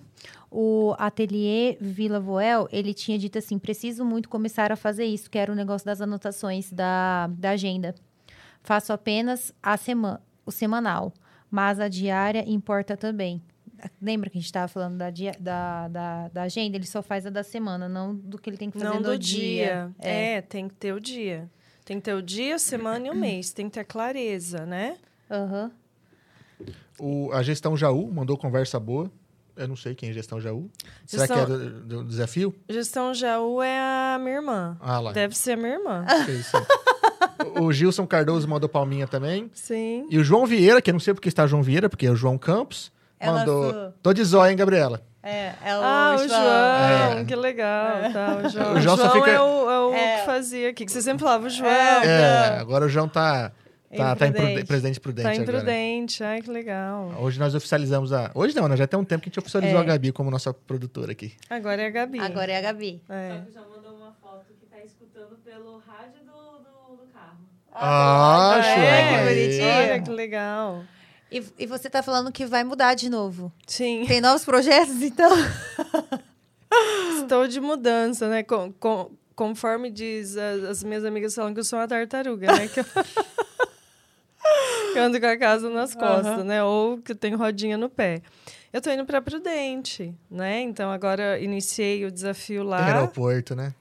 O 0.49 0.95
Ateliê 0.97 1.77
Vila 1.81 2.21
Voel, 2.21 2.69
ele 2.71 2.93
tinha 2.93 3.19
dito 3.19 3.37
assim: 3.37 3.59
preciso 3.59 4.05
muito 4.05 4.29
começar 4.29 4.71
a 4.71 4.77
fazer 4.77 5.03
isso, 5.03 5.29
que 5.29 5.37
era 5.37 5.51
o 5.51 5.55
negócio 5.55 5.85
das 5.85 5.99
anotações 5.99 6.71
da, 6.71 7.27
da 7.27 7.49
agenda. 7.49 7.93
Faço 8.63 8.93
apenas 8.93 9.53
a 9.61 9.75
semana, 9.75 10.21
o 10.45 10.51
semanal, 10.51 11.13
mas 11.51 11.81
a 11.81 11.89
diária 11.89 12.45
importa 12.47 12.95
também. 12.95 13.41
Lembra 14.01 14.29
que 14.29 14.37
a 14.37 14.39
gente 14.41 14.45
estava 14.47 14.67
falando 14.67 14.97
da, 14.97 15.09
dia- 15.09 15.35
da, 15.39 15.87
da, 15.87 16.27
da 16.29 16.41
agenda? 16.43 16.75
Ele 16.77 16.85
só 16.85 17.01
faz 17.01 17.25
a 17.25 17.29
da 17.29 17.43
semana, 17.43 17.87
não 17.89 18.15
do 18.15 18.37
que 18.37 18.49
ele 18.49 18.57
tem 18.57 18.69
que 18.69 18.77
fazer 18.79 18.89
Não 18.93 18.99
no 19.01 19.09
do 19.11 19.17
dia. 19.17 19.91
É. 19.99 20.35
É. 20.37 20.41
tem 20.41 20.67
que 20.67 20.75
ter 20.75 20.93
o 20.93 20.99
dia. 20.99 21.49
Tem 21.85 21.97
que 21.97 22.03
ter 22.03 22.13
o 22.13 22.21
dia, 22.21 22.55
a 22.55 22.59
semana 22.59 23.07
e 23.07 23.09
o 23.09 23.15
mês. 23.15 23.51
Tem 23.51 23.67
que 23.67 23.73
ter 23.73 23.83
clareza, 23.83 24.65
né? 24.65 24.97
Aham. 25.29 25.71
O, 26.99 27.31
a 27.31 27.41
gestão 27.41 27.75
Jaú 27.77 28.11
mandou 28.11 28.37
conversa 28.37 28.79
boa. 28.79 29.11
Eu 29.55 29.67
não 29.67 29.75
sei 29.75 29.93
quem 29.95 30.09
é 30.09 30.13
gestão 30.13 30.39
Jaú. 30.39 30.69
Será 31.05 31.25
Gestão- 31.25 31.45
que 31.45 31.51
é 31.51 31.57
do, 31.57 31.81
do 31.81 32.03
desafio? 32.05 32.55
Gestão 32.69 33.13
Jaú 33.13 33.61
é 33.61 33.77
a 33.77 34.17
minha 34.21 34.35
irmã. 34.35 34.77
Ah 34.79 34.99
lá. 34.99 35.11
Deve 35.11 35.35
ser 35.37 35.53
a 35.53 35.57
minha 35.57 35.73
irmã. 35.73 36.05
É 36.27 36.31
isso 36.31 36.57
o 37.59 37.71
Gilson 37.71 38.05
Cardoso 38.05 38.47
mandou 38.47 38.67
palminha 38.69 39.07
também. 39.07 39.49
Sim. 39.53 40.05
E 40.09 40.17
o 40.17 40.23
João 40.23 40.45
Vieira, 40.45 40.81
que 40.81 40.89
eu 40.89 40.93
não 40.93 40.99
sei 40.99 41.13
porque 41.13 41.29
está 41.29 41.47
João 41.47 41.63
Vieira, 41.63 41.89
porque 41.89 42.05
é 42.05 42.11
o 42.11 42.15
João 42.15 42.37
Campos, 42.37 42.91
É 43.19 43.29
o 43.29 43.33
mandou. 43.33 43.73
nosso- 43.73 43.93
Tô 44.01 44.13
de 44.13 44.23
zóia, 44.23 44.51
hein, 44.51 44.57
Gabriela? 44.57 45.01
É, 45.21 45.51
é 45.65 45.77
o 45.77 45.81
Ah, 45.83 46.15
o 46.17 46.27
João, 46.27 47.19
É. 47.19 47.25
que 47.25 47.35
legal. 47.35 48.13
Tá, 48.13 48.37
o 48.45 48.47
João, 48.49 48.73
O 48.75 48.79
João 48.81 48.97
só 48.97 49.11
fica- 49.11 49.31
é 49.31 49.41
o, 49.41 49.69
é 49.69 49.79
o 49.87 49.93
É. 49.93 50.19
que 50.19 50.25
fazia 50.25 50.69
aqui, 50.69 50.85
que 50.85 50.91
você 50.91 51.01
sempre 51.01 51.19
falava, 51.23 51.45
o 51.45 51.49
João. 51.49 51.69
É, 51.69 52.57
agora 52.59 52.85
o 52.85 52.89
João 52.89 53.09
tá, 53.09 53.51
tá, 53.95 54.15
tá 54.15 54.27
Imprudente. 54.27 54.51
imprude- 54.51 54.65
presidente 54.67 54.99
prudente 55.01 55.23
Tá 55.27 55.31
agora. 55.33 55.43
imprudente. 55.57 56.23
Ai, 56.23 56.41
que 56.41 56.49
legal. 56.49 57.11
Hoje 57.19 57.37
nós 57.37 57.53
oficializamos 57.53 58.13
a. 58.13 58.31
Hoje 58.33 58.55
não, 58.55 58.69
né? 58.69 58.77
Já 58.77 58.87
tem 58.87 58.97
um 58.97 59.03
tempo 59.03 59.21
que 59.23 59.27
a 59.27 59.31
gente 59.31 59.39
oficializou 59.39 59.77
É. 59.79 59.81
a 59.81 59.85
Gabi 59.85 60.13
como 60.13 60.31
nossa 60.31 60.53
produtora 60.53 61.11
aqui. 61.11 61.33
Agora 61.49 61.81
é 61.81 61.87
a 61.87 61.89
Gabi. 61.89 62.19
Agora 62.21 62.51
é 62.53 62.57
a 62.57 62.61
Gabi. 62.61 63.03
É. 63.09 63.41
já 63.53 63.59
mandou 63.61 63.95
uma 63.97 64.13
foto 64.21 64.45
que 64.57 64.65
tá 64.67 64.77
escutando 64.85 65.37
pelo 65.43 65.79
rádio 65.85 66.21
do, 66.25 66.59
do 66.63 67.09
Acho, 67.73 68.69
é, 68.69 69.15
aí. 69.15 69.25
bonitinho. 69.35 69.67
Olha 69.91 70.01
que 70.01 70.09
legal. 70.11 70.83
E, 71.31 71.43
e 71.59 71.65
você 71.67 71.89
tá 71.89 72.01
falando 72.01 72.31
que 72.31 72.45
vai 72.45 72.63
mudar 72.63 72.95
de 72.95 73.09
novo. 73.09 73.51
Sim. 73.67 74.03
Tem 74.07 74.19
novos 74.19 74.43
projetos, 74.43 75.01
então? 75.01 75.29
Estou 77.21 77.47
de 77.47 77.59
mudança, 77.59 78.27
né? 78.27 78.43
Com, 78.43 78.71
com- 78.73 79.11
conforme 79.35 79.91
diz, 79.91 80.35
as, 80.37 80.63
as 80.63 80.83
minhas 80.83 81.05
amigas 81.05 81.35
falam 81.35 81.53
que 81.53 81.59
eu 81.59 81.63
sou 81.63 81.77
uma 81.79 81.87
tartaruga, 81.87 82.47
né? 82.47 82.67
Que 82.67 82.79
eu, 82.79 82.85
que 84.93 84.97
eu 84.99 85.03
ando 85.03 85.19
com 85.19 85.25
a 85.27 85.37
casa 85.37 85.69
nas 85.69 85.93
costas, 85.93 86.43
né? 86.43 86.63
Ou 86.63 86.97
que 86.99 87.11
eu 87.11 87.15
tenho 87.15 87.37
rodinha 87.37 87.77
no 87.77 87.89
pé. 87.89 88.21
Eu 88.71 88.81
tô 88.81 88.91
indo 88.91 89.05
para 89.05 89.21
Prudente, 89.21 90.13
né? 90.29 90.61
Então 90.61 90.91
agora 90.91 91.39
iniciei 91.39 92.05
o 92.05 92.11
desafio 92.11 92.63
lá. 92.63 92.85
Aeroporto, 92.85 93.55
né? 93.55 93.73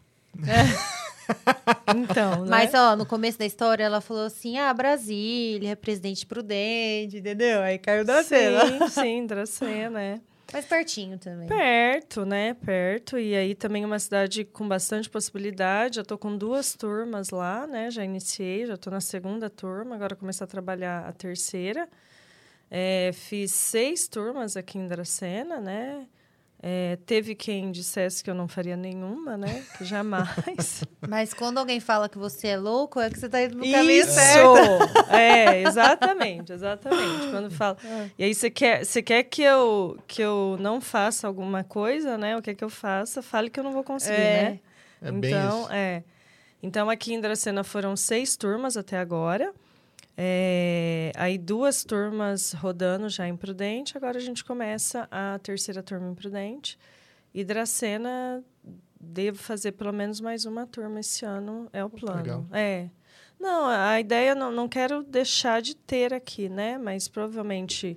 Então, 1.96 2.44
né? 2.44 2.50
Mas, 2.50 2.74
ó, 2.74 2.96
no 2.96 3.06
começo 3.06 3.38
da 3.38 3.46
história, 3.46 3.84
ela 3.84 4.00
falou 4.00 4.24
assim, 4.24 4.58
ah, 4.58 4.72
Brasília, 4.72 5.76
presidente 5.76 6.26
prudente, 6.26 7.18
entendeu? 7.18 7.60
Aí 7.60 7.78
caiu 7.78 8.04
da 8.04 8.22
cena. 8.22 8.66
Sim, 8.66 8.88
sim, 8.88 9.26
Dracena, 9.26 9.90
né? 9.90 10.20
Mas 10.52 10.64
pertinho 10.64 11.18
também. 11.18 11.46
Perto, 11.46 12.24
né? 12.24 12.54
Perto. 12.54 13.18
E 13.18 13.34
aí 13.34 13.54
também 13.54 13.82
é 13.82 13.86
uma 13.86 13.98
cidade 13.98 14.44
com 14.44 14.66
bastante 14.66 15.08
possibilidade. 15.10 15.96
Já 15.96 16.04
tô 16.04 16.16
com 16.16 16.36
duas 16.36 16.74
turmas 16.74 17.30
lá, 17.30 17.66
né? 17.66 17.90
Já 17.90 18.02
iniciei, 18.02 18.66
já 18.66 18.76
tô 18.76 18.90
na 18.90 19.00
segunda 19.00 19.50
turma, 19.50 19.94
agora 19.94 20.16
começar 20.16 20.44
a 20.44 20.48
trabalhar 20.48 21.06
a 21.06 21.12
terceira. 21.12 21.86
É, 22.70 23.10
fiz 23.12 23.52
seis 23.52 24.08
turmas 24.08 24.56
aqui 24.56 24.78
em 24.78 24.86
Dracena, 24.86 25.60
né? 25.60 26.06
É, 26.60 26.98
teve 27.06 27.36
quem 27.36 27.70
dissesse 27.70 28.22
que 28.24 28.28
eu 28.28 28.34
não 28.34 28.48
faria 28.48 28.76
nenhuma, 28.76 29.36
né? 29.36 29.64
Que 29.76 29.84
jamais. 29.84 30.82
Mas 31.08 31.32
quando 31.32 31.58
alguém 31.58 31.78
fala 31.78 32.08
que 32.08 32.18
você 32.18 32.48
é 32.48 32.56
louco, 32.56 32.98
é 32.98 33.08
que 33.08 33.16
você 33.18 33.28
tá 33.28 33.40
indo 33.42 33.58
no 33.58 33.62
caminho 33.62 33.90
Isso! 34.02 34.10
certo. 34.12 35.12
É, 35.14 35.62
exatamente, 35.62 36.52
exatamente. 36.52 37.28
Quando 37.30 37.50
fala. 37.50 37.76
É. 37.84 38.10
E 38.18 38.24
aí 38.24 38.34
você 38.34 38.50
quer, 38.50 38.84
você 38.84 39.00
quer 39.00 39.22
que 39.22 39.42
eu 39.42 39.96
que 40.08 40.20
eu 40.20 40.56
não 40.58 40.80
faça 40.80 41.28
alguma 41.28 41.62
coisa, 41.62 42.18
né? 42.18 42.36
O 42.36 42.42
que 42.42 42.50
é 42.50 42.54
que 42.54 42.64
eu 42.64 42.70
faça? 42.70 43.22
Fale 43.22 43.50
que 43.50 43.60
eu 43.60 43.64
não 43.64 43.72
vou 43.72 43.84
conseguir, 43.84 44.16
É. 44.16 44.42
né? 44.42 44.60
É 45.00 45.12
bem 45.12 45.30
então, 45.30 45.60
isso. 45.62 45.72
é. 45.72 46.02
Então 46.60 46.90
aqui 46.90 47.14
em 47.14 47.20
Dracena 47.20 47.62
foram 47.62 47.94
seis 47.94 48.36
turmas 48.36 48.76
até 48.76 48.98
agora. 48.98 49.52
É, 50.20 51.12
aí 51.14 51.38
duas 51.38 51.84
turmas 51.84 52.52
rodando 52.52 53.08
já 53.08 53.28
em 53.28 53.36
Prudente, 53.36 53.96
agora 53.96 54.18
a 54.18 54.20
gente 54.20 54.44
começa 54.44 55.06
a 55.12 55.38
terceira 55.38 55.80
turma 55.80 56.10
em 56.10 56.14
Prudente. 56.14 56.76
E 57.32 57.44
Dracena 57.44 58.42
devo 59.00 59.38
fazer 59.38 59.72
pelo 59.72 59.92
menos 59.92 60.20
mais 60.20 60.44
uma 60.44 60.66
turma 60.66 60.98
esse 60.98 61.24
ano, 61.24 61.68
é 61.72 61.84
o 61.84 61.88
plano. 61.88 62.16
legal. 62.16 62.46
É. 62.50 62.88
Não, 63.38 63.66
a 63.66 64.00
ideia 64.00 64.34
não, 64.34 64.50
não 64.50 64.68
quero 64.68 65.04
deixar 65.04 65.62
de 65.62 65.76
ter 65.76 66.12
aqui, 66.12 66.48
né? 66.48 66.76
Mas 66.78 67.06
provavelmente 67.06 67.96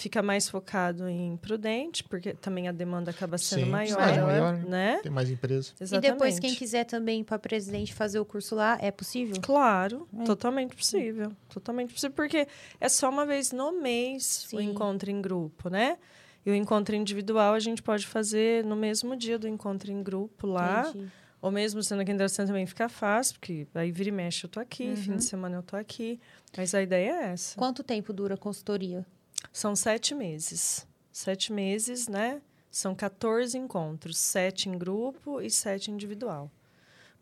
fica 0.00 0.22
mais 0.22 0.48
focado 0.48 1.08
em 1.08 1.36
Prudente, 1.36 2.02
porque 2.04 2.32
também 2.34 2.66
a 2.68 2.72
demanda 2.72 3.10
acaba 3.10 3.36
sendo 3.38 3.64
Sim, 3.64 3.70
maior, 3.70 3.88
cidade 4.00 4.20
maior, 4.20 4.56
né? 4.64 5.00
Tem 5.02 5.12
mais 5.12 5.30
empresa. 5.30 5.72
E 5.80 5.84
depois, 6.00 6.38
quem 6.38 6.50
Exatamente. 6.50 6.56
quiser 6.58 6.84
também 6.84 7.20
ir 7.20 7.24
pra 7.24 7.38
presidente 7.38 7.92
fazer 7.92 8.18
o 8.18 8.24
curso 8.24 8.54
lá, 8.54 8.78
é 8.80 8.90
possível? 8.90 9.36
Claro, 9.42 10.08
É. 10.18 10.24
totalmente 10.24 10.74
possível. 10.74 11.32
Totalmente 11.48 11.92
possível, 11.92 12.14
porque 12.16 12.46
é 12.80 12.88
só 12.88 13.08
uma 13.10 13.26
vez 13.26 13.52
no 13.52 13.72
mês 13.80 14.44
o 14.52 14.58
Sim. 14.58 14.70
encontro 14.70 15.10
em 15.10 15.20
grupo, 15.20 15.68
né? 15.68 15.98
E 16.44 16.50
o 16.50 16.54
encontro 16.54 16.96
individual 16.96 17.52
a 17.52 17.60
gente 17.60 17.82
pode 17.82 18.06
fazer 18.06 18.64
no 18.64 18.74
mesmo 18.74 19.14
dia 19.14 19.38
do 19.38 19.46
encontro 19.46 19.92
em 19.92 20.02
grupo 20.02 20.46
lá. 20.46 20.86
Entendi. 20.88 21.08
Ou 21.42 21.50
mesmo 21.50 21.82
sendo 21.82 22.02
aqui 22.02 22.12
em 22.12 22.16
Dracena 22.16 22.48
também 22.48 22.66
fica 22.66 22.86
fácil, 22.88 23.34
porque 23.38 23.66
aí 23.74 23.90
vira 23.90 24.10
e 24.10 24.12
mexe 24.12 24.44
eu 24.44 24.50
tô 24.50 24.60
aqui, 24.60 24.88
Uhum. 24.88 24.96
fim 24.96 25.16
de 25.16 25.24
semana 25.24 25.56
eu 25.56 25.62
tô 25.62 25.74
aqui. 25.76 26.20
Mas 26.56 26.74
a 26.74 26.82
ideia 26.82 27.10
é 27.12 27.24
essa. 27.32 27.56
Quanto 27.58 27.82
tempo 27.82 28.12
dura 28.12 28.34
a 28.34 28.36
consultoria? 28.38 29.06
São 29.52 29.74
sete 29.76 30.14
meses. 30.14 30.86
Sete 31.12 31.52
meses, 31.52 32.08
né? 32.08 32.40
São 32.70 32.94
14 32.94 33.58
encontros, 33.58 34.16
sete 34.16 34.68
em 34.68 34.78
grupo 34.78 35.40
e 35.40 35.50
sete 35.50 35.90
individual. 35.90 36.50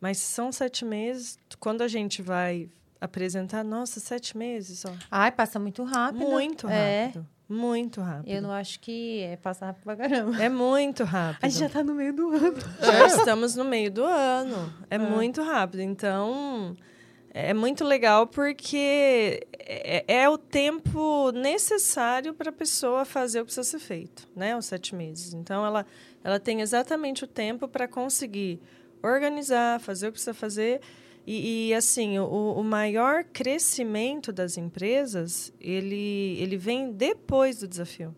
Mas 0.00 0.18
são 0.18 0.52
sete 0.52 0.84
meses, 0.84 1.38
quando 1.58 1.82
a 1.82 1.88
gente 1.88 2.20
vai 2.22 2.68
apresentar, 3.00 3.64
nossa, 3.64 3.98
sete 3.98 4.36
meses, 4.36 4.84
ó. 4.84 4.92
Ai, 5.10 5.32
passa 5.32 5.58
muito 5.58 5.82
rápido. 5.84 6.20
Muito 6.20 6.68
É. 6.68 7.04
rápido. 7.06 7.26
Muito 7.48 8.00
rápido. 8.02 8.28
Eu 8.30 8.42
não 8.42 8.52
acho 8.52 8.78
que 8.78 9.20
é 9.22 9.36
passar 9.36 9.66
rápido 9.68 9.84
pra 9.84 9.96
caramba. 9.96 10.42
É 10.42 10.50
muito 10.50 11.02
rápido. 11.02 11.42
A 11.42 11.48
gente 11.48 11.60
já 11.60 11.68
tá 11.70 11.82
no 11.82 11.94
meio 11.94 12.12
do 12.12 12.28
ano. 12.30 12.56
Já 12.82 13.06
estamos 13.06 13.54
no 13.56 13.64
meio 13.64 13.90
do 13.90 14.04
ano. 14.04 14.70
É 14.90 14.96
Ah. 14.96 14.98
muito 14.98 15.42
rápido. 15.42 15.80
Então, 15.80 16.76
é 17.38 17.54
muito 17.54 17.84
legal 17.84 18.26
porque 18.26 19.46
é, 19.60 20.04
é 20.08 20.28
o 20.28 20.36
tempo 20.36 21.30
necessário 21.30 22.34
para 22.34 22.50
a 22.50 22.52
pessoa 22.52 23.04
fazer 23.04 23.40
o 23.40 23.42
que 23.42 23.52
precisa 23.54 23.78
ser 23.78 23.78
feito, 23.78 24.28
né? 24.34 24.56
Os 24.56 24.66
sete 24.66 24.92
meses. 24.92 25.32
Então, 25.34 25.64
ela, 25.64 25.86
ela 26.24 26.40
tem 26.40 26.60
exatamente 26.60 27.22
o 27.22 27.26
tempo 27.28 27.68
para 27.68 27.86
conseguir 27.86 28.60
organizar, 29.00 29.78
fazer 29.78 30.06
o 30.06 30.08
que 30.08 30.14
precisa 30.14 30.34
fazer. 30.34 30.80
E, 31.24 31.68
e, 31.68 31.74
assim, 31.74 32.18
o, 32.18 32.24
o 32.24 32.64
maior 32.64 33.22
crescimento 33.22 34.32
das 34.32 34.56
empresas, 34.56 35.52
ele, 35.60 36.36
ele 36.40 36.56
vem 36.56 36.90
depois 36.90 37.60
do 37.60 37.68
desafio. 37.68 38.16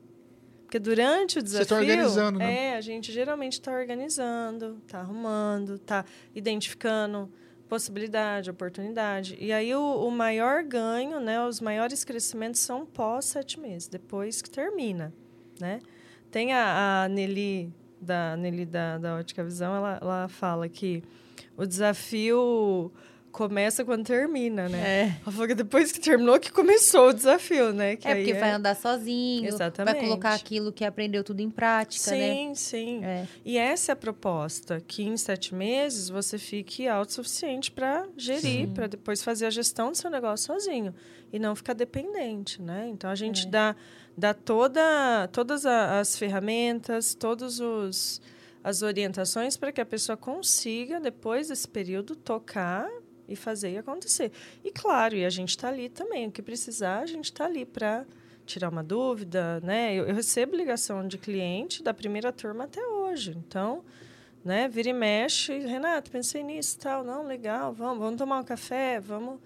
Porque 0.65 0.79
durante 0.79 1.37
o 1.37 1.41
estão 1.41 1.63
desafio... 1.63 1.77
organizando, 1.77 2.39
né? 2.39 2.69
É, 2.69 2.77
a 2.77 2.81
gente 2.81 3.13
geralmente 3.13 3.55
está 3.55 3.73
organizando, 3.73 4.81
está 4.87 5.01
arrumando, 5.01 5.75
está 5.75 6.07
identificando 6.35 7.31
possibilidade, 7.71 8.51
oportunidade. 8.51 9.37
E 9.39 9.53
aí 9.53 9.73
o, 9.73 9.81
o 9.81 10.11
maior 10.11 10.65
ganho, 10.65 11.21
né, 11.21 11.41
os 11.47 11.61
maiores 11.61 12.03
crescimentos 12.03 12.61
são 12.61 12.85
pós 12.85 13.27
sete 13.27 13.61
meses, 13.61 13.87
depois 13.87 14.43
que 14.43 14.51
termina, 14.51 15.15
né? 15.61 15.79
Tem 16.33 16.53
a, 16.53 17.05
a 17.05 17.09
Nelly, 17.09 17.73
da, 18.01 18.37
Nelly 18.37 18.67
da, 18.67 18.99
da 18.99 19.17
Ótica 19.17 19.45
Visão, 19.45 19.75
ela, 19.75 19.99
ela 20.03 20.29
fala 20.29 20.69
que 20.69 21.05
o 21.57 21.65
desafio 21.65 22.93
começa 23.31 23.85
quando 23.85 24.05
termina, 24.05 24.69
né? 24.69 24.79
É. 25.03 25.03
Ela 25.23 25.33
falou 25.33 25.47
que 25.47 25.55
depois 25.55 25.93
que 25.93 26.01
terminou 26.01 26.39
que 26.39 26.51
começou 26.51 27.09
o 27.09 27.13
desafio, 27.13 27.73
né? 27.73 27.97
Que 27.97 28.09
É 28.09 28.15
porque 28.17 28.35
vai 28.35 28.51
andar 28.51 28.75
sozinho, 28.77 29.47
Exatamente. 29.47 29.95
vai 29.95 30.05
colocar 30.05 30.35
aquilo 30.35 30.73
que 30.73 30.85
aprendeu 30.85 31.23
tudo 31.25 31.41
em 31.41 31.51
prática, 31.51 32.11
Sim, 32.11 32.53
sim. 32.55 32.99
né? 33.01 33.29
E 33.45 33.57
essa 33.57 33.93
é 33.93 33.95
a 33.95 33.97
proposta, 33.97 34.81
que 34.87 35.03
em 35.03 35.17
sete 35.17 35.55
meses 35.55 36.09
você 36.09 36.39
fique 36.39 36.87
autossuficiente 36.89 37.71
para 37.71 38.07
gerir, 38.17 38.69
para 38.69 38.87
depois 38.87 39.23
fazer 39.23 39.47
a 39.47 39.51
gestão 39.51 39.91
do 39.93 39.97
seu 39.97 40.11
negócio 40.11 40.47
sozinho 40.47 40.95
e 41.33 41.39
não 41.39 41.55
ficar 41.55 41.75
dependente, 41.75 42.61
né? 42.61 42.89
Então 42.89 43.09
a 43.09 43.15
gente 43.15 43.47
É. 43.47 43.51
dá, 43.51 43.77
dá 44.17 44.35
toda, 44.35 45.29
todas 45.33 45.65
as 45.65 46.17
ferramentas, 46.19 47.15
todos 47.15 47.61
os 47.61 48.21
as 48.63 48.83
orientações 48.83 49.57
para 49.57 49.73
que 49.73 49.81
a 49.81 49.87
pessoa 49.87 50.19
consiga 50.19 51.01
depois 51.01 51.49
desse 51.49 51.67
período 51.67 52.15
tocar 52.15 52.87
e 53.31 53.37
fazer 53.37 53.73
e 53.73 53.79
acontecer. 53.79 54.31
E 54.65 54.71
claro, 54.71 55.15
e 55.15 55.25
a 55.25 55.31
gente 55.31 55.51
está 55.51 55.69
ali 55.69 55.89
também, 55.89 56.27
o 56.27 56.31
que 56.31 56.43
precisar, 56.43 56.99
a 56.99 57.07
gente 57.07 57.27
está 57.27 57.47
ali 57.47 57.65
para 57.65 58.05
tirar 58.45 58.69
uma 58.69 58.83
dúvida, 58.83 59.61
né? 59.61 59.95
Eu, 59.95 60.07
eu 60.07 60.15
recebo 60.15 60.57
ligação 60.57 61.07
de 61.07 61.17
cliente 61.17 61.83
da 61.83 61.95
primeira 61.95 62.33
turma 62.33 62.65
até 62.65 62.85
hoje. 62.85 63.37
Então, 63.47 63.85
né, 64.45 64.69
vira 64.69 64.89
e 64.89 64.93
mexe, 64.93 65.59
Renato, 65.59 66.11
pensei 66.11 66.43
nisso 66.43 66.77
e 66.77 66.81
tal, 66.81 67.05
não, 67.05 67.27
legal, 67.27 67.73
vamos, 67.73 67.99
vamos 67.99 68.19
tomar 68.19 68.41
um 68.41 68.45
café, 68.45 68.99
vamos. 68.99 69.39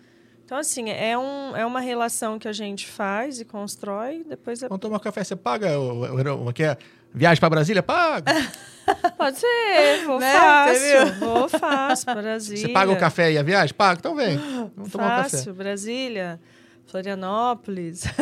Então, 0.45 0.59
assim, 0.59 0.91
é, 0.91 1.17
um, 1.17 1.57
é 1.57 1.65
uma 1.65 1.81
relação 1.81 2.39
que 2.39 2.47
a 2.47 2.53
gente 2.53 2.87
faz 2.87 3.41
e 3.41 3.45
constrói, 3.45 4.25
depois 4.29 4.63
é... 4.63 4.69
Vamos 4.69 4.81
tomar 4.81 4.97
um 4.97 5.01
café, 5.01 5.25
você 5.25 5.35
paga 5.35 5.79
o, 5.79 6.05
o, 6.05 6.49
o, 6.49 6.53
que 6.53 6.65
é? 6.65 6.77
Viagem 7.13 7.41
para 7.41 7.51
Brasília? 7.51 7.83
Paga. 7.83 8.33
Pode 9.17 9.39
ser, 9.39 10.05
vou 10.07 10.19
Né? 10.21 10.33
fácil, 10.33 11.15
vou 11.21 11.49
fácil, 11.49 12.15
Brasília. 12.15 12.67
Você 12.67 12.73
paga 12.73 12.93
o 12.93 12.97
café 12.99 13.33
e 13.33 13.39
a 13.39 13.43
viagem? 13.43 13.75
Paga, 13.75 13.99
então 14.01 14.15
vem. 14.15 14.37
Vamos 14.77 14.91
tomar 14.93 15.05
um 15.07 15.23
café. 15.23 15.37
Fácil, 15.37 15.55
Brasília, 15.55 16.41
Florianópolis. 16.87 18.05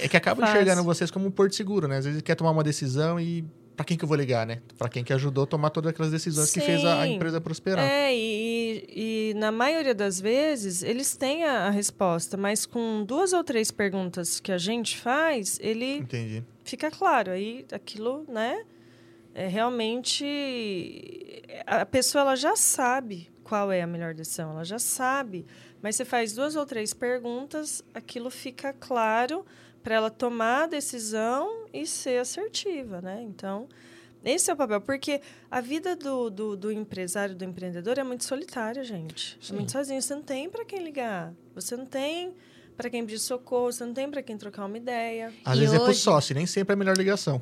É 0.00 0.08
que 0.08 0.16
acaba 0.16 0.40
Fácil. 0.42 0.54
enxergando 0.56 0.84
vocês 0.84 1.10
como 1.10 1.26
um 1.26 1.30
porto 1.30 1.54
seguro, 1.54 1.88
né? 1.88 1.98
Às 1.98 2.04
vezes 2.04 2.22
quer 2.22 2.34
tomar 2.34 2.50
uma 2.50 2.62
decisão 2.62 3.18
e 3.18 3.44
para 3.74 3.84
quem 3.84 3.96
que 3.96 4.04
eu 4.04 4.08
vou 4.08 4.16
ligar, 4.16 4.46
né? 4.46 4.60
Para 4.78 4.88
quem 4.88 5.02
que 5.04 5.12
ajudou 5.12 5.44
a 5.44 5.46
tomar 5.46 5.70
todas 5.70 5.90
aquelas 5.90 6.10
decisões 6.10 6.50
que 6.52 6.60
fez 6.60 6.84
a, 6.84 7.02
a 7.02 7.06
Sim. 7.06 7.14
empresa 7.14 7.40
prosperar. 7.40 7.84
É, 7.84 8.14
e, 8.14 8.84
e 9.32 9.34
na 9.36 9.50
maioria 9.52 9.94
das 9.94 10.20
vezes 10.20 10.82
eles 10.82 11.16
têm 11.16 11.44
a, 11.44 11.66
a 11.66 11.70
resposta, 11.70 12.36
mas 12.36 12.64
com 12.66 13.04
duas 13.04 13.32
ou 13.32 13.42
três 13.44 13.70
perguntas 13.70 14.40
que 14.40 14.50
a 14.52 14.58
gente 14.58 14.98
faz, 14.98 15.58
ele 15.62 15.98
Entendi. 15.98 16.42
fica 16.64 16.90
claro. 16.90 17.30
Aí 17.32 17.64
aquilo, 17.72 18.24
né? 18.28 18.62
É 19.38 19.46
realmente 19.46 20.24
a 21.66 21.84
pessoa 21.84 22.22
ela 22.22 22.36
já 22.36 22.56
sabe 22.56 23.30
qual 23.44 23.70
é 23.70 23.82
a 23.82 23.86
melhor 23.86 24.14
decisão, 24.14 24.52
ela 24.52 24.64
já 24.64 24.78
sabe. 24.78 25.44
Mas 25.82 25.94
você 25.94 26.06
faz 26.06 26.32
duas 26.32 26.56
ou 26.56 26.64
três 26.64 26.94
perguntas, 26.94 27.84
aquilo 27.92 28.30
fica 28.30 28.72
claro 28.72 29.44
para 29.82 29.94
ela 29.94 30.10
tomar 30.10 30.64
a 30.64 30.66
decisão 30.66 31.66
e 31.70 31.86
ser 31.86 32.18
assertiva, 32.18 33.02
né? 33.02 33.22
Então 33.22 33.68
Esse 34.24 34.50
é 34.50 34.54
o 34.54 34.56
papel, 34.56 34.80
porque 34.80 35.20
a 35.48 35.60
vida 35.60 35.94
do, 35.94 36.28
do, 36.30 36.56
do 36.56 36.72
empresário, 36.72 37.34
do 37.36 37.44
empreendedor 37.44 37.96
é 37.98 38.02
muito 38.02 38.24
solitária, 38.24 38.82
gente. 38.82 39.38
É 39.40 39.44
Sim. 39.46 39.54
muito 39.54 39.70
sozinho. 39.70 40.02
Você 40.02 40.14
não 40.16 40.22
tem 40.22 40.50
para 40.50 40.64
quem 40.64 40.82
ligar. 40.82 41.32
Você 41.54 41.76
não 41.76 41.86
tem 41.86 42.34
para 42.76 42.90
quem 42.90 43.04
pedir 43.04 43.18
socorro, 43.18 43.72
você 43.72 43.84
não 43.84 43.94
tem 43.94 44.10
para 44.10 44.22
quem 44.22 44.36
trocar 44.36 44.66
uma 44.66 44.76
ideia. 44.76 45.32
Às 45.44 45.56
E 45.56 45.60
vezes 45.60 45.74
é 45.74 45.78
pro 45.78 45.88
hoje- 45.88 46.00
sócio, 46.00 46.34
nem 46.34 46.46
sempre 46.46 46.72
é 46.72 46.74
a 46.74 46.76
melhor 46.76 46.96
ligação. 46.96 47.40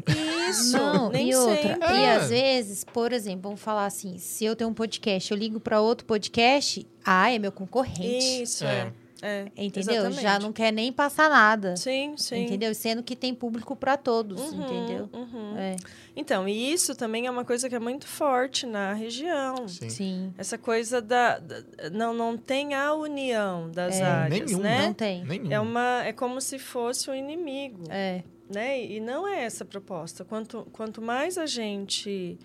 Isso, 0.48 0.76
Não, 0.76 1.10
nem 1.10 1.30
e 1.30 1.34
outra. 1.34 1.62
sempre. 1.62 1.88
E 1.94 2.00
É. 2.02 2.16
às 2.16 2.28
vezes, 2.30 2.84
por 2.84 3.12
exemplo, 3.12 3.42
vamos 3.42 3.60
falar 3.60 3.86
assim: 3.86 4.18
se 4.18 4.44
eu 4.44 4.54
tenho 4.54 4.70
um 4.70 4.74
podcast, 4.74 5.30
eu 5.32 5.36
ligo 5.36 5.58
para 5.58 5.80
outro 5.80 6.06
podcast, 6.06 6.86
ah, 7.04 7.30
é 7.32 7.38
meu 7.38 7.50
concorrente. 7.52 8.42
Isso, 8.42 8.64
É. 8.64 8.68
é. 8.88 8.92
É. 9.24 9.46
Entendeu? 9.56 9.94
exatamente. 9.94 10.22
Já 10.22 10.38
não 10.38 10.52
quer 10.52 10.72
nem 10.72 10.92
passar 10.92 11.28
nada. 11.30 11.76
Sim, 11.76 12.14
sim. 12.16 12.44
Entendeu? 12.44 12.74
Sendo 12.74 13.02
que 13.02 13.16
tem 13.16 13.34
público 13.34 13.74
para 13.74 13.96
todos, 13.96 14.40
Uhum, 14.40 14.62
entendeu? 14.64 15.08
uhum. 15.12 15.56
É, 15.56 15.76
Então, 16.16 16.48
e 16.48 16.72
isso 16.72 16.94
também 16.94 17.26
é 17.26 17.30
uma 17.30 17.44
coisa 17.44 17.68
que 17.68 17.74
é 17.74 17.78
muito 17.78 18.06
forte 18.06 18.66
na 18.66 18.92
região. 18.92 19.66
Sim. 19.66 19.88
sim. 19.90 20.34
Essa 20.38 20.56
coisa 20.58 21.00
da, 21.02 21.38
da- 21.38 21.62
não 21.92 22.12
não 22.14 22.36
tem 22.36 22.74
a 22.74 22.94
união 22.94 23.70
das 23.70 23.98
É. 24.00 24.02
áreas, 24.04 24.50
Nenhum, 24.50 24.62
né? 24.62 24.86
Não 24.86 24.94
tem. 24.94 25.24
Nenhum. 25.24 25.50
É 25.52 25.58
uma 25.60 26.02
é 26.04 26.12
como 26.12 26.40
se 26.40 26.58
fosse 26.58 27.10
um 27.10 27.14
inimigo, 27.14 27.84
É. 27.90 28.22
né? 28.48 28.80
E 28.84 29.00
não 29.00 29.26
é 29.26 29.42
essa 29.44 29.64
a 29.64 29.66
proposta. 29.66 30.24
Quanto 30.24 30.66
quanto 30.72 31.00
mais 31.02 31.36
a 31.38 31.46
gente 31.46 32.38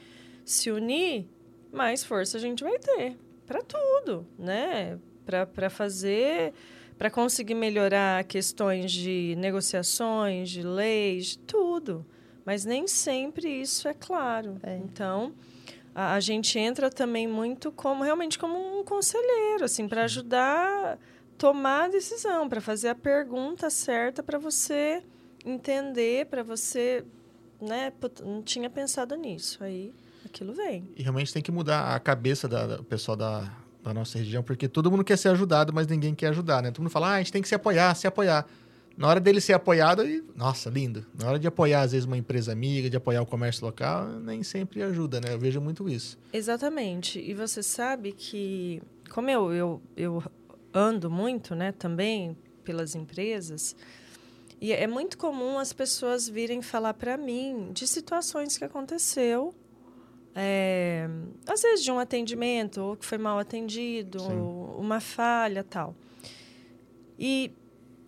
se 0.46 0.72
unir, 0.72 1.28
mais 1.72 2.04
força 2.04 2.38
a 2.38 2.40
gente 2.42 2.64
vai 2.64 2.80
ter 2.80 3.16
para 3.46 3.62
tudo, 3.62 4.26
né? 4.38 4.98
Para 5.46 5.70
fazer 5.70 6.54
para 6.98 7.10
conseguir 7.10 7.54
melhorar 7.56 8.24
questões 8.26 8.92
de 8.92 9.34
negociações, 9.38 10.50
de 10.50 10.62
leis, 10.64 11.28
de 11.28 11.38
tudo. 11.40 12.06
Mas 12.46 12.66
nem 12.66 12.88
sempre 12.90 13.48
isso 13.62 13.88
é 13.88 13.94
claro. 13.94 14.58
É. 14.62 14.76
Então, 14.76 15.34
a, 15.96 16.16
a 16.16 16.20
gente 16.20 16.60
entra 16.60 16.90
também 16.90 17.26
muito 17.26 17.72
como 17.72 18.04
realmente 18.04 18.38
como 18.38 18.80
um 18.80 18.84
conselheiro, 18.84 19.64
assim, 19.64 19.88
para 19.88 20.04
ajudar 20.04 20.94
a 20.94 20.98
tomar 21.38 21.86
a 21.86 21.88
decisão, 21.88 22.50
para 22.50 22.60
fazer 22.60 22.90
a 22.90 22.96
pergunta 22.96 23.70
certa 23.70 24.22
para 24.22 24.38
você 24.38 25.02
entender, 25.46 26.26
para 26.26 26.44
você, 26.44 27.06
né, 27.62 27.92
put- 27.92 28.22
não 28.22 28.42
tinha 28.44 28.70
pensado 28.70 29.16
nisso. 29.16 29.64
Aí 29.64 29.94
aquilo 30.26 30.52
vem. 30.54 30.86
E 30.98 31.02
realmente 31.02 31.32
tem 31.32 31.42
que 31.42 31.52
mudar 31.52 31.96
a 31.96 32.00
cabeça 32.00 32.46
da, 32.46 32.68
da- 32.68 32.76
do 32.78 32.84
pessoal 32.84 33.16
da, 33.16 33.50
da 33.84 33.94
nossa 33.94 34.18
região, 34.18 34.44
porque 34.44 34.68
todo 34.68 34.92
mundo 34.92 35.04
quer 35.04 35.18
ser 35.18 35.30
ajudado, 35.30 35.74
mas 35.74 35.88
ninguém 35.88 36.14
quer 36.14 36.28
ajudar, 36.28 36.62
né? 36.62 36.72
Todo 36.72 36.84
mundo 36.84 36.92
fala, 36.92 37.12
ah, 37.12 37.14
a 37.16 37.18
gente 37.20 37.32
tem 37.32 37.42
que 37.42 37.48
se 37.48 37.56
apoiar, 37.56 37.96
se 37.96 38.08
apoiar. 38.08 38.46
Na 38.98 39.08
hora 39.08 39.20
dele 39.20 39.40
ser 39.40 39.54
apoiado, 39.54 40.02
aí, 40.02 40.22
nossa, 40.36 40.70
lindo. 40.70 41.06
Na 41.18 41.30
hora 41.30 41.40
de 41.40 41.48
apoiar, 41.48 41.82
às 41.82 41.94
vezes, 41.94 42.06
uma 42.06 42.18
empresa 42.18 42.52
amiga, 42.52 42.90
de 42.90 42.98
apoiar 42.98 43.22
o 43.22 43.26
comércio 43.26 43.66
local, 43.66 44.08
nem 44.20 44.44
sempre 44.44 44.84
ajuda, 44.84 45.22
né? 45.22 45.34
Eu 45.34 45.40
vejo 45.40 45.62
muito 45.62 45.88
isso. 45.88 46.18
Exatamente. 46.34 47.18
E 47.18 47.34
você 47.34 47.64
sabe 47.64 48.12
que, 48.12 48.82
como 49.10 49.30
eu, 49.30 49.54
eu, 49.54 49.82
eu 49.96 50.24
ando 50.74 51.10
muito, 51.10 51.56
né, 51.56 51.72
também 51.72 52.36
pelas 52.66 52.94
empresas, 52.94 53.74
e 54.62 54.74
é 54.74 54.86
muito 54.86 55.18
comum 55.18 55.58
as 55.58 55.72
pessoas 55.72 56.28
virem 56.28 56.62
falar 56.62 56.94
para 56.94 57.16
mim 57.16 57.72
de 57.72 57.88
situações 57.88 58.58
que 58.58 58.66
aconteceu, 58.66 59.54
é, 60.42 61.10
às 61.46 61.62
vezes 61.62 61.84
de 61.84 61.92
um 61.92 62.00
atendimento, 62.00 62.80
ou 62.82 62.96
que 62.96 63.06
foi 63.06 63.18
mal 63.18 63.38
atendido, 63.38 64.22
Sim. 64.22 64.40
ou 64.40 64.80
uma 64.80 65.02
falha, 65.02 65.66
tal. 65.66 65.94
E, 67.18 67.52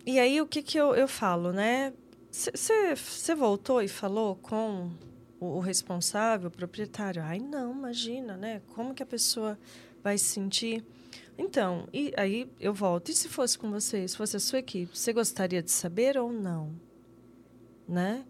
e 0.06 0.18
aí, 0.18 0.40
o 0.40 0.46
que, 0.46 0.62
que 0.62 0.78
eu, 0.78 0.94
eu 0.94 1.06
falo, 1.06 1.52
né? 1.52 1.92
Você 2.30 3.34
voltou 3.34 3.82
e 3.82 3.88
falou 3.88 4.36
com 4.36 4.90
o, 5.38 5.58
o 5.58 5.60
responsável, 5.60 6.48
o 6.48 6.50
proprietário? 6.50 7.22
Ai, 7.22 7.38
não, 7.38 7.72
imagina, 7.72 8.34
né? 8.34 8.62
Como 8.74 8.94
que 8.94 9.02
a 9.02 9.06
pessoa 9.06 9.58
vai 10.02 10.16
se 10.16 10.24
sentir? 10.24 10.82
Então, 11.36 11.86
e 11.92 12.14
aí 12.16 12.50
eu 12.58 12.72
volto. 12.72 13.10
E 13.10 13.14
se 13.14 13.28
fosse 13.28 13.58
com 13.58 13.70
você, 13.70 14.08
se 14.08 14.16
fosse 14.16 14.38
a 14.38 14.40
sua 14.40 14.60
equipe, 14.60 14.96
você 14.96 15.12
gostaria 15.12 15.62
de 15.62 15.70
saber 15.70 16.16
ou 16.16 16.32
não? 16.32 16.74
Né? 17.86 18.24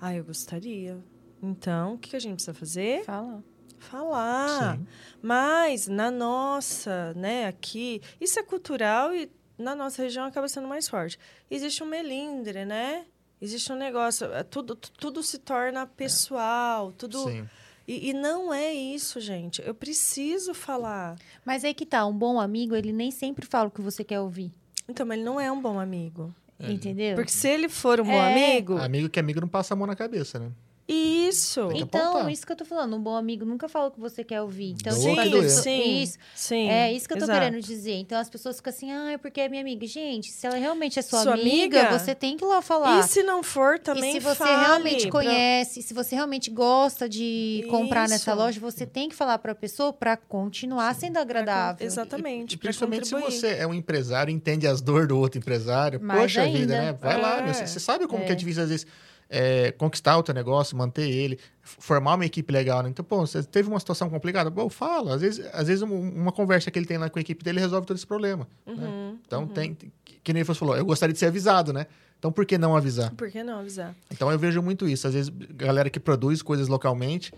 Ah, 0.00 0.12
eu 0.12 0.24
gostaria. 0.24 0.98
Então, 1.44 1.94
o 1.94 1.98
que, 1.98 2.14
a 2.16 2.18
gente 2.18 2.34
precisa 2.34 2.54
fazer? 2.54 3.04
Fala. 3.04 3.42
Falar. 3.78 4.76
Sim. 4.78 4.86
Mas 5.20 5.86
na 5.88 6.10
nossa, 6.10 7.12
né, 7.14 7.46
aqui, 7.46 8.00
isso 8.20 8.38
é 8.38 8.42
cultural 8.42 9.14
e 9.14 9.30
na 9.58 9.74
nossa 9.74 10.02
região 10.02 10.24
acaba 10.24 10.48
sendo 10.48 10.66
mais 10.66 10.88
forte. 10.88 11.18
Existe 11.50 11.82
um 11.82 11.86
melindre, 11.86 12.64
né? 12.64 13.04
Existe 13.40 13.70
um 13.72 13.76
negócio, 13.76 14.26
é, 14.32 14.42
tudo, 14.42 14.74
tu- 14.74 14.90
tudo 14.92 15.22
se 15.22 15.38
torna 15.38 15.86
pessoal, 15.86 16.92
tudo. 16.92 17.18
Sim. 17.24 17.46
E, 17.86 18.08
e 18.10 18.12
não 18.14 18.54
é 18.54 18.72
isso, 18.72 19.20
gente. 19.20 19.60
Eu 19.66 19.74
preciso 19.74 20.54
falar. 20.54 21.16
Mas 21.44 21.62
aí 21.64 21.74
que 21.74 21.84
tá, 21.84 22.06
um 22.06 22.16
bom 22.16 22.40
amigo, 22.40 22.74
ele 22.74 22.92
nem 22.92 23.10
sempre 23.10 23.44
fala 23.46 23.68
o 23.68 23.70
que 23.70 23.82
você 23.82 24.02
quer 24.02 24.20
ouvir. 24.20 24.50
Então, 24.88 25.04
mas 25.04 25.18
ele 25.18 25.24
não 25.26 25.38
é 25.38 25.52
um 25.52 25.60
bom 25.60 25.78
amigo. 25.78 26.34
Entendeu? 26.58 27.16
Porque 27.16 27.32
se 27.32 27.48
ele 27.48 27.68
for 27.68 28.00
um 28.00 28.04
bom 28.04 28.12
É. 28.12 28.32
amigo, 28.32 28.78
Amigo 28.78 29.08
que 29.10 29.20
amigo 29.20 29.40
não 29.40 29.48
passa 29.48 29.74
a 29.74 29.76
mão 29.76 29.86
na 29.86 29.96
cabeça, 29.96 30.38
né? 30.38 30.50
Isso. 30.86 31.70
Então, 31.74 32.10
apontar. 32.10 32.30
isso 32.32 32.44
que 32.46 32.52
eu 32.52 32.56
tô 32.56 32.64
falando, 32.64 32.94
um 32.96 33.00
bom 33.00 33.16
amigo 33.16 33.44
nunca 33.44 33.68
fala 33.68 33.88
o 33.88 33.90
que 33.90 33.98
você 33.98 34.22
quer 34.22 34.42
ouvir. 34.42 34.72
Então, 34.72 34.92
pessoas- 34.94 35.52
sim, 35.52 36.02
Isso. 36.02 36.18
sim. 36.34 36.68
É 36.68 36.92
isso 36.92 37.08
que 37.08 37.14
eu 37.14 37.18
tô 37.18 37.24
exato. 37.24 37.40
querendo 37.40 37.60
dizer. 37.62 37.94
Então 37.94 38.18
as 38.18 38.28
pessoas 38.28 38.56
ficam 38.56 38.70
assim, 38.70 38.92
ah, 38.92 39.12
é 39.12 39.18
porque 39.18 39.40
é 39.40 39.48
minha 39.48 39.62
amiga. 39.62 39.86
Gente, 39.86 40.30
se 40.30 40.46
ela 40.46 40.56
realmente 40.56 40.98
é 40.98 41.02
sua, 41.02 41.22
Sua 41.22 41.34
amiga, 41.34 41.80
amiga? 41.80 41.98
você 41.98 42.14
tem 42.14 42.36
que 42.36 42.44
ir 42.44 42.48
lá 42.48 42.60
falar. 42.60 43.00
E 43.00 43.02
se 43.04 43.22
não 43.22 43.42
for, 43.42 43.78
também 43.78 44.10
e 44.10 44.12
se 44.14 44.20
você 44.20 44.34
fale 44.36 44.64
realmente 44.66 45.02
pra- 45.02 45.10
conhece, 45.10 45.82
se 45.82 45.94
você 45.94 46.14
realmente 46.14 46.50
gosta 46.50 47.08
de 47.08 47.64
comprar 47.70 48.08
nessa 48.08 48.32
Isso. 48.32 48.40
loja, 48.40 48.60
você 48.60 48.84
tem 48.86 49.08
que 49.08 49.14
falar 49.14 49.38
pra 49.38 49.54
pessoa 49.54 49.92
pra 49.92 50.16
continuar 50.16 50.94
sendo 50.94 51.16
agradável. 51.18 51.86
Exatamente. 51.86 52.54
E 52.54 52.56
pra 52.58 52.68
principalmente 52.68 53.08
se 53.08 53.14
você 53.14 53.48
é 53.58 53.66
um 53.66 53.72
empresário 53.74 54.30
e 54.30 54.34
entende 54.34 54.66
as 54.66 54.80
dores 54.80 55.08
do 55.08 55.18
outro 55.18 55.38
empresário. 55.38 56.00
Mais 56.00 56.20
Poxa 56.20 56.42
ainda. 56.42 56.58
vida, 56.58 56.78
né? 56.80 56.92
Vai 56.92 57.20
lá, 57.20 57.38
É. 57.38 57.42
meu. 57.42 57.54
Você 57.54 57.66
você 57.66 57.80
sabe 57.80 58.06
como 58.06 58.22
É. 58.22 58.26
que 58.26 58.32
é 58.32 58.34
difícil, 58.34 58.62
às 58.62 58.68
vezes, 58.68 58.86
é, 59.28 59.72
conquistar 59.72 60.16
o 60.18 60.22
teu 60.22 60.34
negócio, 60.34 60.76
manter 60.76 61.08
ele, 61.08 61.38
formar 61.62 62.14
uma 62.14 62.26
equipe 62.26 62.52
legal, 62.52 62.82
né? 62.82 62.88
Então, 62.88 63.04
pô, 63.04 63.18
você 63.26 63.42
teve 63.42 63.68
uma 63.68 63.80
situação 63.80 64.08
complicada? 64.10 64.50
Bom, 64.50 64.68
fala. 64.68 65.14
Às 65.14 65.20
vezes, 65.22 65.46
às 65.52 65.66
vezes 65.68 65.82
um- 65.82 66.10
uma 66.10 66.30
conversa 66.32 66.70
que 66.70 66.78
ele 66.78 66.86
tem 66.86 66.98
lá 66.98 67.08
com 67.10 67.18
a 67.18 67.22
equipe 67.22 67.42
dele 67.42 67.58
resolve 67.60 67.86
todo 67.86 67.96
esse 67.96 68.06
problema. 68.06 68.46
né? 68.66 68.72
Uhum, 68.74 69.18
Então, 69.26 69.42
uhum. 69.42 69.48
tem... 69.48 69.76
Que 70.22 70.32
nem 70.32 70.42
você 70.42 70.58
falou, 70.58 70.76
eu 70.76 70.84
gostaria 70.86 71.12
de 71.12 71.18
ser 71.18 71.26
avisado, 71.26 71.72
né? 71.72 71.86
Então, 72.18 72.32
por 72.32 72.46
que 72.46 72.56
não 72.56 72.74
avisar? 72.74 73.10
Por 73.14 73.30
que 73.30 73.42
não 73.42 73.58
avisar? 73.58 73.94
Então, 74.10 74.30
eu 74.32 74.38
vejo 74.38 74.62
muito 74.62 74.88
isso. 74.88 75.06
Às 75.06 75.12
vezes, 75.14 75.30
galera 75.50 75.90
que 75.90 76.00
produz 76.00 76.40
coisas 76.40 76.66
localmente 76.68 77.30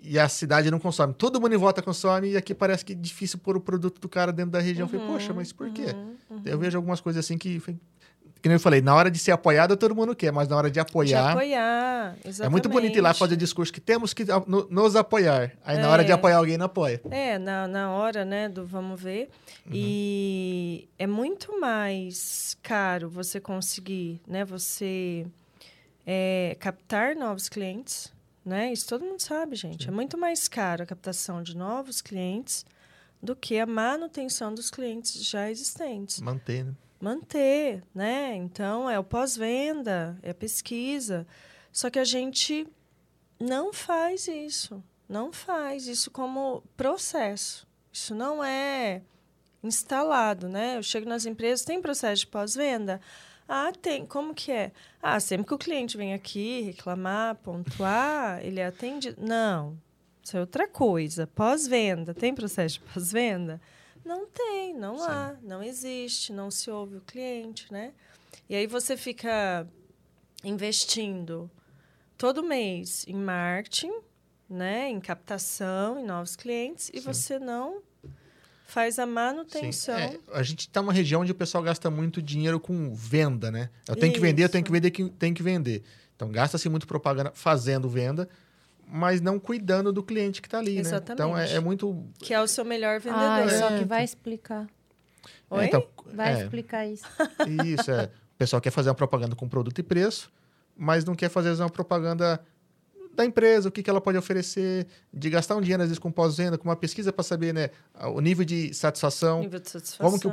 e 0.00 0.18
a 0.18 0.28
cidade 0.28 0.70
não 0.70 0.78
consome. 0.78 1.12
Todo 1.12 1.38
mundo 1.40 1.54
em 1.54 1.58
volta 1.58 1.82
consome 1.82 2.30
e 2.30 2.36
aqui 2.36 2.54
parece 2.54 2.84
que 2.84 2.92
é 2.92 2.96
difícil 2.96 3.38
pôr 3.38 3.56
o 3.56 3.60
produto 3.60 4.00
do 4.00 4.08
cara 4.08 4.32
dentro 4.32 4.52
da 4.52 4.60
região. 4.60 4.86
Eu 4.86 4.90
falei, 4.90 5.06
poxa, 5.06 5.34
mas 5.34 5.52
por 5.52 5.70
quê? 5.70 5.86
Uhum, 5.94 6.14
uhum. 6.30 6.42
Eu 6.46 6.58
vejo 6.58 6.76
algumas 6.78 7.00
coisas 7.00 7.22
assim 7.24 7.36
que. 7.36 7.60
Que 8.44 8.48
nem 8.50 8.56
eu 8.56 8.60
falei, 8.60 8.82
na 8.82 8.94
hora 8.94 9.10
de 9.10 9.18
ser 9.18 9.30
apoiado, 9.32 9.74
todo 9.74 9.94
mundo 9.94 10.14
quer, 10.14 10.30
mas 10.30 10.46
na 10.48 10.54
hora 10.58 10.68
de 10.68 10.74
De 10.74 10.80
apoiar. 10.80 11.30
apoiar, 11.30 12.14
exatamente. 12.22 12.42
é 12.42 12.48
muito 12.50 12.68
bonito 12.68 12.94
ir 12.94 13.00
lá 13.00 13.14
fazer 13.14 13.36
discurso 13.36 13.72
que 13.72 13.80
temos 13.80 14.12
que 14.12 14.30
a- 14.30 14.42
no- 14.46 14.68
nos 14.68 14.94
apoiar. 14.96 15.52
Aí 15.64 15.78
na 15.78 15.88
hora 15.88 16.04
de 16.04 16.10
É. 16.10 16.14
apoiar 16.14 16.36
alguém, 16.36 16.58
não 16.58 16.66
apoia. 16.66 17.00
É, 17.10 17.38
na, 17.38 17.66
na 17.66 17.90
hora, 17.92 18.22
né, 18.22 18.50
do 18.50 18.66
vamos 18.66 19.00
ver. 19.00 19.30
Uhum. 19.64 19.72
E 19.74 20.86
é 20.98 21.06
muito 21.06 21.58
mais 21.58 22.54
caro 22.62 23.08
você 23.08 23.40
conseguir, 23.40 24.20
né, 24.28 24.44
você 24.44 25.24
é, 26.06 26.54
captar 26.60 27.16
novos 27.16 27.48
clientes, 27.48 28.12
né? 28.44 28.70
Isso 28.70 28.86
todo 28.86 29.06
mundo 29.06 29.20
sabe, 29.20 29.56
gente. 29.56 29.88
É 29.88 29.90
muito 29.90 30.18
mais 30.18 30.48
caro 30.48 30.82
a 30.82 30.86
captação 30.86 31.42
de 31.42 31.56
novos 31.56 32.02
clientes 32.02 32.66
do 33.22 33.34
que 33.34 33.58
a 33.58 33.64
manutenção 33.64 34.54
dos 34.54 34.70
clientes 34.70 35.24
já 35.26 35.50
existentes. 35.50 36.20
Manter, 36.20 36.64
né? 36.66 36.72
Manter, 37.04 37.82
né? 37.94 38.34
Então 38.34 38.88
é 38.88 38.98
o 38.98 39.04
pós-venda, 39.04 40.18
é 40.22 40.30
a 40.30 40.34
pesquisa. 40.34 41.26
Só 41.70 41.90
que 41.90 41.98
a 41.98 42.04
gente 42.04 42.66
não 43.38 43.74
faz 43.74 44.26
isso, 44.26 44.82
não 45.06 45.30
faz 45.30 45.86
isso 45.86 46.10
como 46.10 46.62
processo. 46.76 47.66
Isso 47.92 48.14
não 48.14 48.42
é 48.42 49.02
instalado, 49.62 50.48
né? 50.48 50.78
Eu 50.78 50.82
chego 50.82 51.06
nas 51.06 51.26
empresas, 51.26 51.64
tem 51.64 51.80
processo 51.80 52.20
de 52.20 52.26
pós-venda? 52.26 53.00
Ah, 53.46 53.70
tem. 53.70 54.06
Como 54.06 54.34
que 54.34 54.50
é? 54.50 54.72
Ah, 55.02 55.20
sempre 55.20 55.46
que 55.46 55.54
o 55.54 55.58
cliente 55.58 55.98
vem 55.98 56.14
aqui 56.14 56.62
reclamar, 56.62 57.34
pontuar, 57.36 58.42
ele 58.42 58.60
é 58.60 58.66
atendido. 58.66 59.20
Não, 59.20 59.78
isso 60.22 60.38
é 60.38 60.40
outra 60.40 60.66
coisa. 60.66 61.26
Pós-venda, 61.26 62.14
tem 62.14 62.34
processo 62.34 62.76
de 62.76 62.80
pós-venda? 62.80 63.60
Não 64.04 64.26
tem, 64.26 64.74
não 64.74 64.98
Sim. 64.98 65.04
há, 65.08 65.36
não 65.42 65.62
existe, 65.62 66.32
não 66.32 66.50
se 66.50 66.70
ouve 66.70 66.96
o 66.96 67.00
cliente, 67.00 67.72
né? 67.72 67.92
E 68.48 68.54
aí 68.54 68.66
você 68.66 68.96
fica 68.96 69.66
investindo 70.44 71.50
todo 72.18 72.42
mês 72.42 73.04
em 73.08 73.14
marketing, 73.16 73.92
né, 74.48 74.88
em 74.88 75.00
captação, 75.00 75.98
em 75.98 76.04
novos 76.04 76.36
clientes, 76.36 76.90
e 76.92 76.98
Sim. 77.00 77.04
você 77.06 77.38
não 77.38 77.82
faz 78.66 78.98
a 78.98 79.06
manutenção. 79.06 79.96
É, 79.98 80.18
a 80.32 80.42
gente 80.42 80.60
está 80.60 80.82
numa 80.82 80.92
região 80.92 81.22
onde 81.22 81.32
o 81.32 81.34
pessoal 81.34 81.62
gasta 81.64 81.90
muito 81.90 82.20
dinheiro 82.20 82.60
com 82.60 82.94
venda, 82.94 83.50
né? 83.50 83.70
Eu 83.88 83.96
tenho 83.96 84.12
que 84.12 84.20
vender, 84.20 84.44
eu 84.44 84.48
tenho 84.48 84.64
que 84.64 84.68
Isso. 84.70 84.74
vender, 84.74 84.90
que- 84.90 85.08
tenho 85.10 85.34
que 85.34 85.42
vender. 85.42 85.82
Então 86.16 86.30
gasta-se 86.30 86.68
muito 86.68 86.86
propaganda 86.86 87.32
fazendo 87.34 87.88
venda, 87.88 88.28
mas 88.86 89.20
não 89.20 89.38
cuidando 89.38 89.92
do 89.92 90.02
cliente 90.02 90.40
que 90.40 90.46
está 90.46 90.58
ali, 90.58 90.78
Exatamente. 90.78 91.08
né? 91.08 91.14
Então 91.14 91.38
é, 91.38 91.52
é 91.54 91.60
muito. 91.60 92.04
Que 92.18 92.34
é 92.34 92.40
o 92.40 92.46
seu 92.46 92.64
melhor 92.64 93.00
vendedor. 93.00 93.24
Ah, 93.24 93.48
só 93.48 93.78
que 93.78 93.84
vai 93.84 94.04
explicar. 94.04 94.66
Oi? 95.50 95.66
Então, 95.66 95.86
Vai 96.12 96.34
é, 96.34 96.42
explicar 96.42 96.86
isso. 96.86 97.04
Isso, 97.64 97.90
é. 97.90 98.04
O 98.04 98.36
pessoal 98.36 98.60
quer 98.60 98.70
fazer 98.70 98.88
uma 98.88 98.94
propaganda 98.94 99.34
com 99.34 99.48
produto 99.48 99.78
e 99.78 99.82
preço, 99.82 100.30
mas 100.76 101.04
não 101.04 101.14
quer 101.14 101.28
fazer 101.28 101.50
uma 101.52 101.70
propaganda 101.70 102.40
da 103.14 103.24
empresa, 103.24 103.68
o 103.68 103.72
que, 103.72 103.82
que 103.82 103.88
ela 103.88 104.00
pode 104.00 104.18
oferecer, 104.18 104.86
de 105.12 105.30
gastar 105.30 105.56
um 105.56 105.60
dinheiro, 105.60 105.82
às 105.82 105.88
vezes, 105.88 105.98
com 105.98 106.10
pós-venda, 106.10 106.58
com 106.58 106.68
uma 106.68 106.76
pesquisa 106.76 107.12
para 107.12 107.22
saber 107.22 107.54
né, 107.54 107.70
o 108.12 108.20
nível 108.20 108.44
de 108.44 108.74
satisfação. 108.74 109.40
Nível 109.40 109.60
de 109.60 109.70
satisfação. 109.70 110.06
Como 110.06 110.20
que 110.20 110.26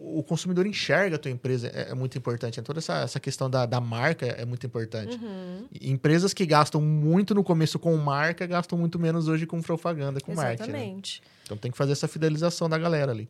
o, 0.00 0.18
o 0.18 0.22
consumidor 0.22 0.66
enxerga 0.66 1.16
a 1.16 1.18
tua 1.18 1.30
empresa 1.30 1.68
é, 1.68 1.90
é 1.90 1.94
muito 1.94 2.16
importante. 2.18 2.60
Toda 2.62 2.78
essa, 2.78 2.98
essa 3.00 3.18
questão 3.20 3.48
da, 3.48 3.66
da 3.66 3.80
marca 3.80 4.26
é 4.26 4.44
muito 4.44 4.66
importante. 4.66 5.16
Uhum, 5.16 5.66
empresas 5.80 6.34
que 6.34 6.44
gastam 6.44 6.80
muito 6.80 7.34
no 7.34 7.42
começo 7.42 7.78
com 7.78 7.96
marca, 7.96 8.46
gastam 8.46 8.78
muito 8.78 8.98
menos 8.98 9.28
hoje 9.28 9.46
com 9.46 9.60
propaganda, 9.62 10.20
com 10.20 10.34
marketing. 10.34 10.70
né? 10.70 10.78
Exatamente. 10.78 11.22
Então 11.44 11.56
tem 11.56 11.70
que 11.70 11.78
fazer 11.78 11.92
essa 11.92 12.06
fidelização 12.06 12.68
da 12.68 12.76
galera 12.76 13.10
ali. 13.12 13.28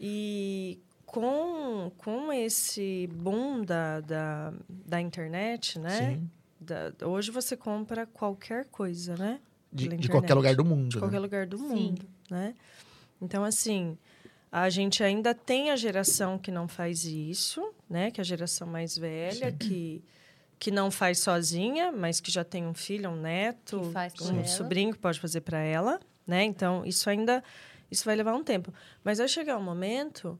E 0.00 0.78
com, 1.06 1.92
com 1.98 2.32
esse 2.32 3.08
boom 3.12 3.62
da, 3.62 4.00
da, 4.00 4.52
da 4.68 5.00
internet, 5.00 5.78
né? 5.78 6.14
Sim. 6.14 6.30
Da- 6.62 6.92
hoje 7.06 7.30
você 7.30 7.56
compra 7.56 8.06
qualquer 8.06 8.66
coisa, 8.66 9.16
né? 9.16 9.40
De, 9.72 9.88
de 9.88 10.08
qualquer 10.08 10.34
lugar 10.34 10.54
do 10.54 10.64
mundo. 10.64 10.88
De 10.90 10.96
né? 10.96 11.00
qualquer 11.00 11.18
lugar 11.18 11.46
do 11.46 11.58
Sim. 11.58 11.64
mundo, 11.64 12.06
né? 12.30 12.54
Então, 13.20 13.42
assim, 13.44 13.96
a 14.50 14.68
gente 14.68 15.02
ainda 15.02 15.34
tem 15.34 15.70
a 15.70 15.76
geração 15.76 16.38
que 16.38 16.50
não 16.50 16.68
faz 16.68 17.04
isso, 17.04 17.72
né? 17.88 18.10
Que 18.10 18.20
é 18.20 18.22
a 18.22 18.24
geração 18.24 18.66
mais 18.66 18.98
velha, 18.98 19.50
que, 19.52 20.04
que 20.58 20.70
não 20.70 20.90
faz 20.90 21.20
sozinha, 21.20 21.90
mas 21.90 22.20
que 22.20 22.30
já 22.30 22.44
tem 22.44 22.66
um 22.66 22.74
filho, 22.74 23.10
um 23.10 23.16
neto, 23.16 23.80
um 24.20 24.34
ela. 24.36 24.44
sobrinho 24.44 24.92
que 24.92 24.98
pode 24.98 25.18
fazer 25.20 25.40
para 25.40 25.58
ela, 25.58 25.98
né? 26.26 26.44
Então, 26.44 26.84
isso 26.84 27.08
ainda 27.08 27.42
isso 27.90 28.04
vai 28.04 28.16
levar 28.16 28.34
um 28.34 28.42
tempo. 28.42 28.72
Mas 29.04 29.18
vai 29.18 29.28
chegar 29.28 29.56
um 29.56 29.62
momento 29.62 30.38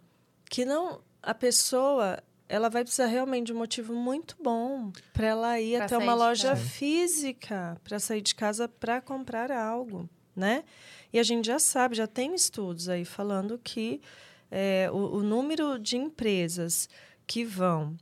que 0.49 0.65
não 0.65 1.01
a 1.23 1.35
pessoa 1.35 2.19
ela 2.53 2.69
vai 2.69 2.85
precisar 2.85 3.07
realmente 3.07 3.47
de 3.47 3.53
um 3.55 3.57
motivo 3.57 3.95
muito 3.95 4.37
bom 4.39 4.93
para 5.15 5.27
ela 5.27 5.59
ir 5.59 5.77
Pra 5.77 5.87
até 5.87 5.97
uma 5.97 6.13
loja 6.15 6.51
casa. 6.51 6.63
física 6.63 7.81
para 7.83 7.99
sair 7.99 8.21
de 8.21 8.35
casa 8.35 8.69
para 8.69 9.01
comprar 9.01 9.51
algo, 9.51 10.07
né? 10.37 10.63
E 11.11 11.19
a 11.19 11.23
gente 11.23 11.47
já 11.47 11.59
sabe, 11.59 11.95
já 11.95 12.07
tem 12.07 12.35
estudos 12.35 12.91
aí 12.91 13.07
falando 13.07 13.59
que 13.59 14.03
é, 14.51 14.91
o, 14.93 15.17
o 15.17 15.23
número 15.23 15.79
de 15.79 15.97
empresas 15.97 16.91
que 17.27 17.43
vão 17.43 17.97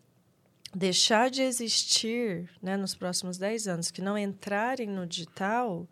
deixar 0.74 1.31
de 1.31 1.43
existir 1.43 2.51
né, 2.60 2.77
nos 2.77 2.97
próximos 2.97 3.39
10 3.39 3.68
anos, 3.68 3.90
que 3.93 4.02
não 4.02 4.18
entrarem 4.18 4.89
no 4.89 5.06
digital, 5.06 5.89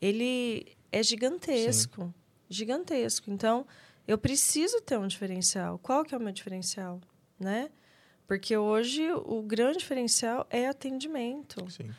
ele 0.00 0.76
é 0.92 1.02
gigantesco. 1.02 2.14
Gigantesco. 2.48 3.28
Então, 3.28 3.66
eu 4.06 4.16
preciso 4.16 4.80
ter 4.82 4.96
um 4.96 5.08
diferencial. 5.08 5.80
Qual 5.80 6.04
que 6.04 6.14
é 6.14 6.18
o 6.18 6.20
meu 6.20 6.32
diferencial? 6.32 7.00
Né? 7.40 7.68
Porque 8.28 8.56
hoje 8.56 9.10
o 9.24 9.42
grande 9.42 9.78
diferencial 9.78 10.46
é 10.50 10.68
atendimento. 10.68 11.68
Sim. 11.70 11.90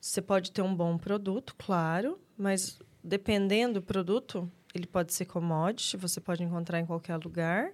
Você 0.00 0.20
pode 0.20 0.52
ter 0.52 0.60
um 0.62 0.74
bom 0.74 0.96
produto, 0.98 1.54
claro, 1.58 2.20
mas 2.36 2.78
dependendo 3.02 3.80
do 3.80 3.82
produto, 3.82 4.48
ele 4.74 4.86
pode 4.86 5.12
ser 5.14 5.24
commodity, 5.24 5.96
você 5.96 6.20
pode 6.20 6.42
encontrar 6.44 6.78
em 6.78 6.84
qualquer 6.86 7.16
lugar, 7.16 7.70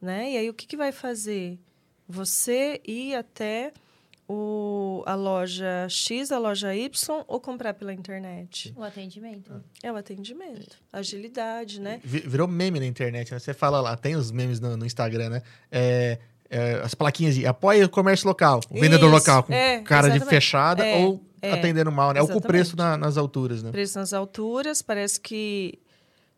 né? 0.00 0.32
E 0.32 0.36
aí 0.38 0.48
o 0.50 0.54
que, 0.54 0.66
que 0.66 0.76
vai 0.76 0.90
fazer? 0.90 1.58
Você 2.08 2.80
ir 2.86 3.14
até 3.14 3.72
o, 4.26 5.02
a 5.04 5.14
loja 5.14 5.86
X, 5.90 6.32
a 6.32 6.38
loja 6.38 6.74
Y 6.74 6.88
ou 7.28 7.38
comprar 7.38 7.74
pela 7.74 7.92
internet? 7.92 8.72
O 8.76 8.82
atendimento. 8.82 9.62
É 9.82 9.92
o 9.92 9.96
atendimento, 9.96 10.78
agilidade, 10.90 11.78
né? 11.80 12.00
Vi- 12.02 12.20
Virou 12.26 12.48
meme 12.48 12.80
na 12.80 12.86
internet, 12.86 13.32
né? 13.32 13.38
Você 13.38 13.52
fala 13.52 13.82
lá, 13.82 13.94
tem 13.96 14.16
os 14.16 14.30
memes 14.30 14.60
no, 14.60 14.76
no 14.78 14.86
Instagram, 14.86 15.28
né? 15.28 15.42
É, 15.70 16.18
é, 16.50 16.80
as 16.84 16.94
plaquinhas 16.94 17.34
de 17.34 17.46
apoia 17.46 17.84
o 17.86 17.88
comércio 17.88 18.26
local, 18.28 18.60
o 18.70 18.74
vendedor 18.80 19.08
Isso, 19.08 19.18
local 19.18 19.42
com 19.42 19.52
é, 19.52 19.80
cara 19.80 20.08
de 20.08 20.16
exatamente. 20.16 20.30
fechada 20.34 20.84
É, 20.86 20.96
ou 21.04 21.24
é, 21.42 21.52
atendendo 21.52 21.90
mal, 21.92 22.12
né? 22.12 22.20
Ou 22.20 22.26
com 22.26 22.34
o 22.34 22.36
exatamente. 22.36 22.46
preço 22.58 22.76
na- 22.76 22.96
nas 22.96 23.16
alturas, 23.16 23.62
né? 23.62 23.70
Preço 23.70 23.98
nas 23.98 24.12
alturas, 24.12 24.80
parece 24.82 25.20
que 25.20 25.78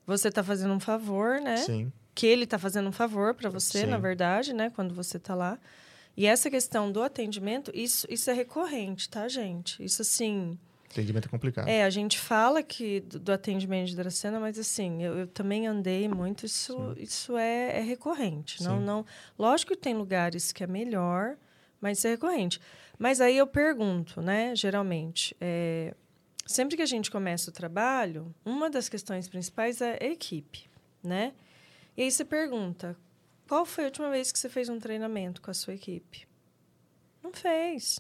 você 0.07 0.29
está 0.29 0.43
fazendo 0.43 0.73
um 0.73 0.81
favor, 0.81 1.41
né? 1.41 1.57
Sim. 1.59 1.93
que 2.15 2.27
ele 2.27 2.45
está 2.45 2.59
fazendo 2.59 2.89
um 2.89 2.93
favor 2.93 3.35
para 3.35 3.51
você, 3.51 3.81
Sim. 3.81 3.87
na 3.89 3.99
verdade, 3.99 4.55
né? 4.55 4.71
Quando 4.75 4.95
você 4.95 5.19
está 5.19 5.35
lá. 5.35 5.59
E 6.17 6.25
essa 6.25 6.49
questão 6.49 6.91
do 6.91 7.03
atendimento, 7.03 7.71
isso, 7.75 8.07
isso 8.09 8.31
é 8.31 8.33
recorrente, 8.33 9.07
tá, 9.07 9.29
gente? 9.29 9.85
Isso, 9.85 10.01
assim... 10.01 10.59
Atendimento 10.99 11.27
é 11.27 11.29
complicado. 11.29 11.69
É, 11.69 11.85
a 11.85 11.91
gente 11.91 12.19
fala 12.19 12.63
que 12.63 13.01
do, 13.01 13.19
do 13.19 13.33
atendimento 13.33 13.89
de 13.89 13.97
Dracena, 13.97 14.41
mas, 14.41 14.59
assim, 14.59 15.03
eu, 15.03 15.19
eu 15.19 15.27
também 15.27 15.67
andei 15.67 16.09
muito, 16.09 16.47
isso, 16.47 16.95
isso 16.99 17.37
é, 17.37 17.79
é 17.79 17.81
recorrente. 17.83 18.63
Não, 18.63 18.81
não... 18.81 19.07
Lógico 19.39 19.73
que 19.73 19.79
tem 19.79 19.95
lugares 19.95 20.53
que 20.53 20.65
é 20.65 20.67
melhor, 20.67 21.37
mas 21.81 21.99
isso 21.99 22.07
é 22.07 22.11
recorrente. 22.11 22.61
Mas 22.99 23.21
aí 23.21 23.37
eu 23.37 23.47
pergunto, 23.47 24.21
né, 24.21 24.57
geralmente... 24.57 25.37
é, 25.41 25.95
sempre 26.47 26.77
que 26.77 26.83
a 26.83 26.87
gente 26.87 27.11
começa 27.11 27.51
o 27.51 27.53
trabalho, 27.53 28.33
uma 28.45 28.71
das 28.71 28.89
questões 28.89 29.29
principais 29.29 29.81
é 29.81 29.99
a 30.01 30.07
equipe, 30.07 30.71
né? 31.03 31.33
E 31.97 32.03
aí 32.03 32.11
você 32.11 32.25
pergunta, 32.25 32.97
qual 33.49 33.67
foi 33.67 33.83
a 33.83 33.87
última 33.89 34.11
vez 34.11 34.31
que 34.31 34.39
você 34.39 34.49
fez 34.49 34.69
um 34.69 34.79
treinamento 34.79 35.43
com 35.43 35.51
a 35.51 35.55
sua 35.55 35.75
equipe? 35.75 36.25
Não 37.21 37.33
fez. 37.33 37.99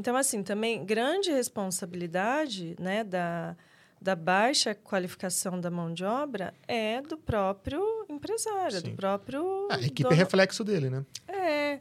Então, 0.00 0.16
assim, 0.16 0.42
também 0.42 0.82
grande 0.82 1.30
responsabilidade 1.30 2.74
né, 2.80 3.04
da, 3.04 3.54
da 4.00 4.16
baixa 4.16 4.74
qualificação 4.74 5.60
da 5.60 5.70
mão 5.70 5.92
de 5.92 6.02
obra 6.04 6.54
é 6.66 7.02
do 7.02 7.18
próprio 7.18 8.06
empresário, 8.08 8.80
Sim. 8.80 8.90
do 8.92 8.96
próprio. 8.96 9.68
Ah, 9.70 9.74
a 9.74 9.80
equipe 9.80 10.04
dono- 10.04 10.14
é 10.14 10.16
reflexo 10.18 10.64
dele, 10.64 10.88
né? 10.88 11.04
é, 11.28 11.80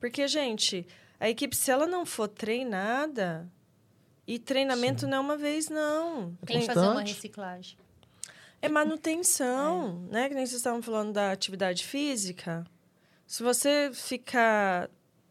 porque, 0.00 0.26
gente, 0.26 0.84
a 1.20 1.30
equipe, 1.30 1.54
se 1.56 1.70
ela 1.70 1.86
não 1.86 2.04
for 2.04 2.26
treinada, 2.26 3.48
e 4.26 4.36
treinamento 4.36 5.06
não 5.06 5.18
é 5.18 5.20
uma 5.20 5.36
vez, 5.36 5.68
não. 5.68 6.36
Tem 6.44 6.58
que 6.58 6.66
fazer 6.66 6.88
uma 6.88 7.02
reciclagem. 7.02 7.78
É 8.60 8.68
manutenção, 8.68 10.08
né? 10.10 10.28
Que 10.28 10.34
nem 10.34 10.44
vocês 10.44 10.58
estavam 10.58 10.82
falando 10.82 11.12
da 11.12 11.30
atividade 11.30 11.86
física. 11.86 12.66
Se 13.26 13.44
você 13.44 13.90
ficar 13.94 14.90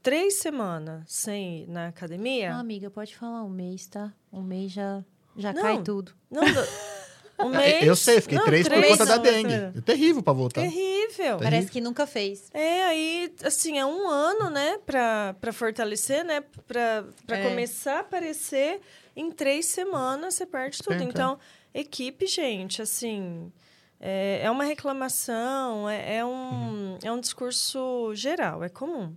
três 0.10 0.40
semanas 0.40 1.04
sem 1.08 1.62
ir 1.64 1.68
na 1.68 1.88
academia, 1.90 2.56
Ah, 2.56 2.60
amiga, 2.60 2.90
pode 2.90 3.16
falar 3.16 3.44
um 3.44 3.50
mês, 3.50 3.86
tá? 3.86 4.12
Um 4.34 4.42
mês 4.42 4.72
já, 4.72 5.04
já 5.38 5.54
Não. 5.54 5.62
cai 5.62 5.84
tudo. 5.84 6.12
não, 6.32 6.42
um 7.46 7.50
mês... 7.50 7.84
eu 7.86 7.96
sei, 7.96 8.20
fiquei 8.20 8.40
não, 8.40 8.46
três 8.46 8.68
por 8.68 8.84
conta 8.88 9.06
da 9.06 9.18
dengue. 9.18 9.54
é 9.54 9.82
terrível 9.86 10.24
pra 10.24 10.34
voltar. 10.34 10.62
Terrível. 10.62 11.38
Parece 11.38 11.70
que 11.70 11.80
nunca 11.80 12.08
fez. 12.08 12.50
É, 12.56 12.86
aí, 12.86 13.32
assim, 13.44 13.78
é 13.78 13.86
um 13.86 14.08
ano, 14.10 14.50
né, 14.50 14.80
pra, 14.84 15.36
pra 15.40 15.54
fortalecer, 15.54 16.26
né, 16.26 16.42
pra, 16.66 17.06
pra 17.28 17.38
É. 17.38 17.48
começar 17.48 17.98
a 17.98 18.00
aparecer. 18.00 18.82
Em 19.16 19.32
três 19.32 19.68
semanas 19.68 20.34
você 20.34 20.46
perde 20.46 20.80
tudo. 20.80 21.04
Então, 21.04 21.38
equipe, 21.72 22.26
gente, 22.26 22.82
assim, 22.82 23.52
é, 24.00 24.40
é 24.44 24.50
uma 24.50 24.64
reclamação, 24.64 25.88
é, 25.88 26.16
é 26.18 26.26
um, 26.26 26.98
é 27.04 27.12
um 27.12 27.20
discurso 27.20 28.12
geral, 28.16 28.64
é 28.64 28.70
comum. 28.70 29.14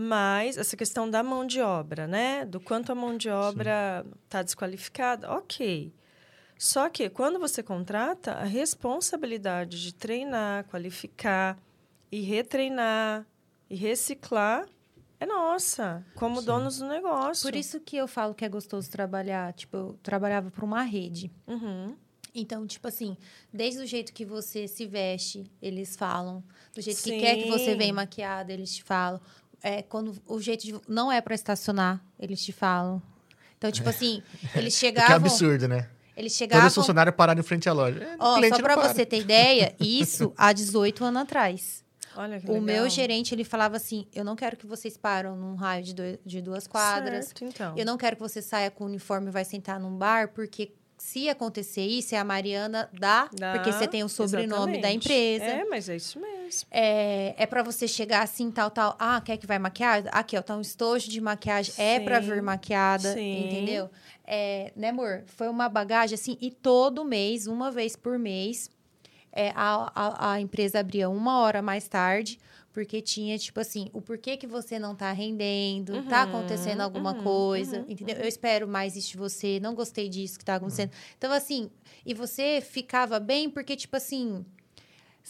Mas 0.00 0.56
essa 0.56 0.76
questão 0.76 1.10
da 1.10 1.24
mão 1.24 1.44
de 1.44 1.60
obra, 1.60 2.06
né, 2.06 2.44
do 2.44 2.60
quanto 2.60 2.92
a 2.92 2.94
mão 2.94 3.16
de 3.16 3.28
obra 3.28 4.06
está 4.24 4.44
desqualificada, 4.44 5.28
ok. 5.32 5.92
Só 6.56 6.88
que 6.88 7.10
quando 7.10 7.36
você 7.40 7.64
contrata, 7.64 8.34
a 8.34 8.44
responsabilidade 8.44 9.82
de 9.82 9.92
treinar, 9.92 10.66
qualificar 10.66 11.58
e 12.12 12.20
retreinar 12.20 13.26
e 13.68 13.74
reciclar 13.74 14.68
é 15.18 15.26
nossa, 15.26 16.06
como 16.14 16.38
Sim. 16.38 16.46
donos 16.46 16.78
do 16.78 16.86
negócio. 16.86 17.42
Por 17.42 17.56
isso 17.56 17.80
que 17.80 17.96
eu 17.96 18.06
falo 18.06 18.36
que 18.36 18.44
é 18.44 18.48
gostoso 18.48 18.88
trabalhar. 18.88 19.52
Tipo, 19.52 19.76
eu 19.76 19.98
trabalhava 20.00 20.48
para 20.48 20.64
uma 20.64 20.82
rede. 20.82 21.28
Uhum. 21.44 21.96
Então, 22.34 22.66
tipo 22.66 22.86
assim, 22.86 23.16
desde 23.52 23.82
o 23.82 23.86
jeito 23.86 24.12
que 24.12 24.24
você 24.24 24.68
se 24.68 24.86
veste, 24.86 25.50
eles 25.60 25.96
falam. 25.96 26.42
Do 26.74 26.80
jeito 26.80 26.98
Sim. 27.00 27.12
que 27.12 27.20
quer 27.20 27.36
que 27.36 27.50
você 27.50 27.74
venha 27.74 27.92
maquiada, 27.92 28.52
eles 28.52 28.74
te 28.74 28.82
falam. 28.84 29.20
É, 29.62 29.82
quando 29.82 30.14
o 30.26 30.40
jeito 30.40 30.64
de, 30.64 30.74
não 30.88 31.10
é 31.10 31.20
para 31.20 31.34
estacionar, 31.34 32.00
eles 32.18 32.42
te 32.44 32.52
falam. 32.52 33.02
Então, 33.56 33.70
tipo 33.72 33.88
assim, 33.88 34.22
eles 34.54 34.74
Que 34.74 34.80
chegavam. 34.80 35.16
absurdo, 35.16 35.66
né? 35.68 35.88
Eles 36.16 36.32
chegavam. 36.32 36.66
os 36.66 36.74
funcionários 36.74 37.14
pararam 37.16 37.40
em 37.40 37.44
frente 37.44 37.68
à 37.68 37.72
loja. 37.72 38.02
É, 38.02 38.16
Ó, 38.18 38.40
só 38.48 38.58
para. 38.60 38.76
você 38.76 39.06
ter 39.06 39.20
ideia, 39.20 39.74
isso 39.80 40.32
há 40.38 40.52
18 40.52 41.04
anos 41.04 41.22
atrás. 41.22 41.84
Olha 42.16 42.40
que 42.40 42.46
O 42.50 42.54
legal. 42.54 42.62
meu 42.66 42.88
gerente, 42.88 43.32
ele 43.34 43.44
falava 43.44 43.76
assim: 43.76 44.06
eu 44.12 44.24
não 44.24 44.34
quero 44.34 44.56
que 44.56 44.66
vocês 44.66 44.96
param 44.96 45.36
num 45.36 45.54
raio 45.54 45.84
de, 45.84 45.94
doi- 45.94 46.18
de 46.26 46.40
duas 46.42 46.66
quadras. 46.66 47.26
Certo, 47.26 47.44
então. 47.44 47.74
Eu 47.76 47.84
não 47.86 47.96
quero 47.96 48.16
que 48.16 48.22
você 48.22 48.42
saia 48.42 48.70
com 48.70 48.82
o 48.84 48.86
uniforme 48.88 49.28
e 49.28 49.30
vai 49.30 49.44
sentar 49.44 49.78
num 49.78 49.96
bar, 49.96 50.28
porque 50.32 50.72
se 50.98 51.28
acontecer 51.28 51.86
isso, 51.86 52.14
é 52.14 52.18
a 52.18 52.24
Mariana 52.24 52.90
da, 52.92 53.28
Dá, 53.32 53.52
porque 53.52 53.72
você 53.72 53.86
tem 53.86 54.02
o 54.02 54.08
sobrenome 54.08 54.72
da 54.72 54.92
exatamente. 54.92 54.96
empresa. 54.96 55.44
É, 55.44 55.64
mas 55.64 55.88
é 55.88 55.96
isso 55.96 56.20
mesmo. 56.20 56.68
É, 56.70 57.34
é 57.38 57.46
para 57.46 57.62
você 57.62 57.86
chegar 57.86 58.22
assim, 58.22 58.50
tal, 58.50 58.70
tal. 58.70 58.96
Ah, 58.98 59.20
quer 59.24 59.36
que 59.36 59.46
vai 59.46 59.58
maquiar? 59.58 60.04
Aqui, 60.10 60.36
ó, 60.36 60.42
tá 60.42 60.56
um 60.56 60.60
estojo 60.60 61.08
de 61.08 61.20
maquiagem. 61.20 61.72
É 61.78 62.00
para 62.00 62.20
Sim, 62.20 62.30
vir 62.30 62.42
maquiada, 62.42 63.12
sim. 63.12 63.44
entendeu? 63.46 63.88
É, 64.26 64.72
né, 64.76 64.88
amor? 64.88 65.22
Foi 65.26 65.48
uma 65.48 65.68
bagagem 65.68 66.14
assim, 66.14 66.36
e 66.40 66.50
todo 66.50 67.04
mês, 67.04 67.46
uma 67.46 67.70
vez 67.70 67.96
por 67.96 68.18
mês, 68.18 68.70
é, 69.32 69.52
a, 69.54 69.92
a, 69.94 70.32
a 70.32 70.40
empresa 70.40 70.80
abria 70.80 71.08
uma 71.08 71.40
hora 71.40 71.62
mais 71.62 71.86
tarde, 71.86 72.38
porque 72.72 73.00
tinha, 73.02 73.38
tipo 73.38 73.58
assim, 73.60 73.88
o 73.92 74.00
porquê 74.00 74.36
que 74.36 74.46
você 74.46 74.78
não 74.78 74.94
tá 74.94 75.10
rendendo, 75.12 76.02
tá 76.02 76.18
Uhum, 76.18 76.22
acontecendo 76.22 76.80
alguma 76.80 77.14
uhum, 77.14 77.22
coisa, 77.22 77.78
uhum, 77.78 77.84
entendeu? 77.88 78.16
Eu 78.16 78.28
espero 78.28 78.68
mais 78.68 78.96
isso 78.96 79.10
de 79.12 79.16
você, 79.18 79.58
não 79.60 79.74
gostei 79.74 80.08
disso 80.08 80.38
que 80.38 80.44
tá 80.44 80.56
acontecendo. 80.56 80.92
Então, 81.16 81.32
assim, 81.32 81.70
e 82.04 82.14
você 82.14 82.60
ficava 82.60 83.18
bem, 83.18 83.48
porque, 83.50 83.74
tipo 83.76 83.96
assim, 83.96 84.44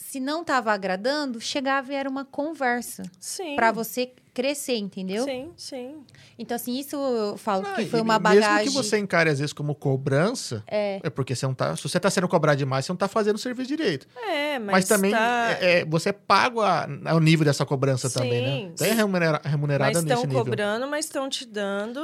se 0.00 0.20
não 0.20 0.44
tava 0.44 0.72
agradando, 0.72 1.40
chegava 1.40 1.92
e 1.92 1.96
era 1.96 2.08
uma 2.08 2.24
conversa 2.24 3.02
Sim. 3.18 3.56
para 3.56 3.72
você 3.72 4.12
crescer, 4.32 4.76
entendeu? 4.76 5.24
Sim, 5.24 5.50
sim. 5.56 5.96
Então, 6.38 6.54
assim, 6.54 6.78
isso 6.78 6.94
eu 6.94 7.36
falo 7.36 7.66
Ah, 7.66 7.74
que 7.74 7.86
foi 7.86 8.00
uma 8.00 8.18
bagagem. 8.20 8.48
Mesmo 8.50 8.62
que 8.70 8.70
você 8.70 8.96
encare, 8.96 9.28
às 9.28 9.40
vezes, 9.40 9.52
como 9.52 9.74
cobrança, 9.74 10.62
é, 10.68 11.00
porque 11.10 11.34
você 11.34 11.44
não 11.44 11.52
tá. 11.54 11.74
Se 11.74 11.82
você 11.82 11.98
tá 11.98 12.08
sendo 12.08 12.28
cobrado 12.28 12.56
demais, 12.56 12.86
você 12.86 12.92
não 12.92 12.96
tá 12.96 13.08
fazendo 13.08 13.34
o 13.34 13.38
serviço 13.38 13.68
direito. 13.68 14.06
É, 14.28 14.58
mas, 14.60 14.72
Mas, 14.72 14.88
também 14.88 15.10
tá... 15.10 15.56
é, 15.60 15.80
é, 15.80 15.84
você 15.84 16.10
é 16.10 16.12
pago 16.12 16.60
a- 16.60 16.86
ao 17.06 17.18
nível 17.18 17.44
dessa 17.44 17.66
cobrança 17.66 18.08
também, 18.08 18.40
né? 18.40 18.50
Sim, 18.68 18.72
Tem 18.76 18.90
sim. 18.90 18.94
remunera, 18.94 19.40
remunerada 19.44 19.92
Mas 19.94 20.04
nesse 20.04 20.14
estão 20.14 20.28
nível. 20.28 20.44
cobrando, 20.44 20.86
mas 20.86 21.04
estão 21.06 21.28
te 21.28 21.44
dando. 21.44 22.00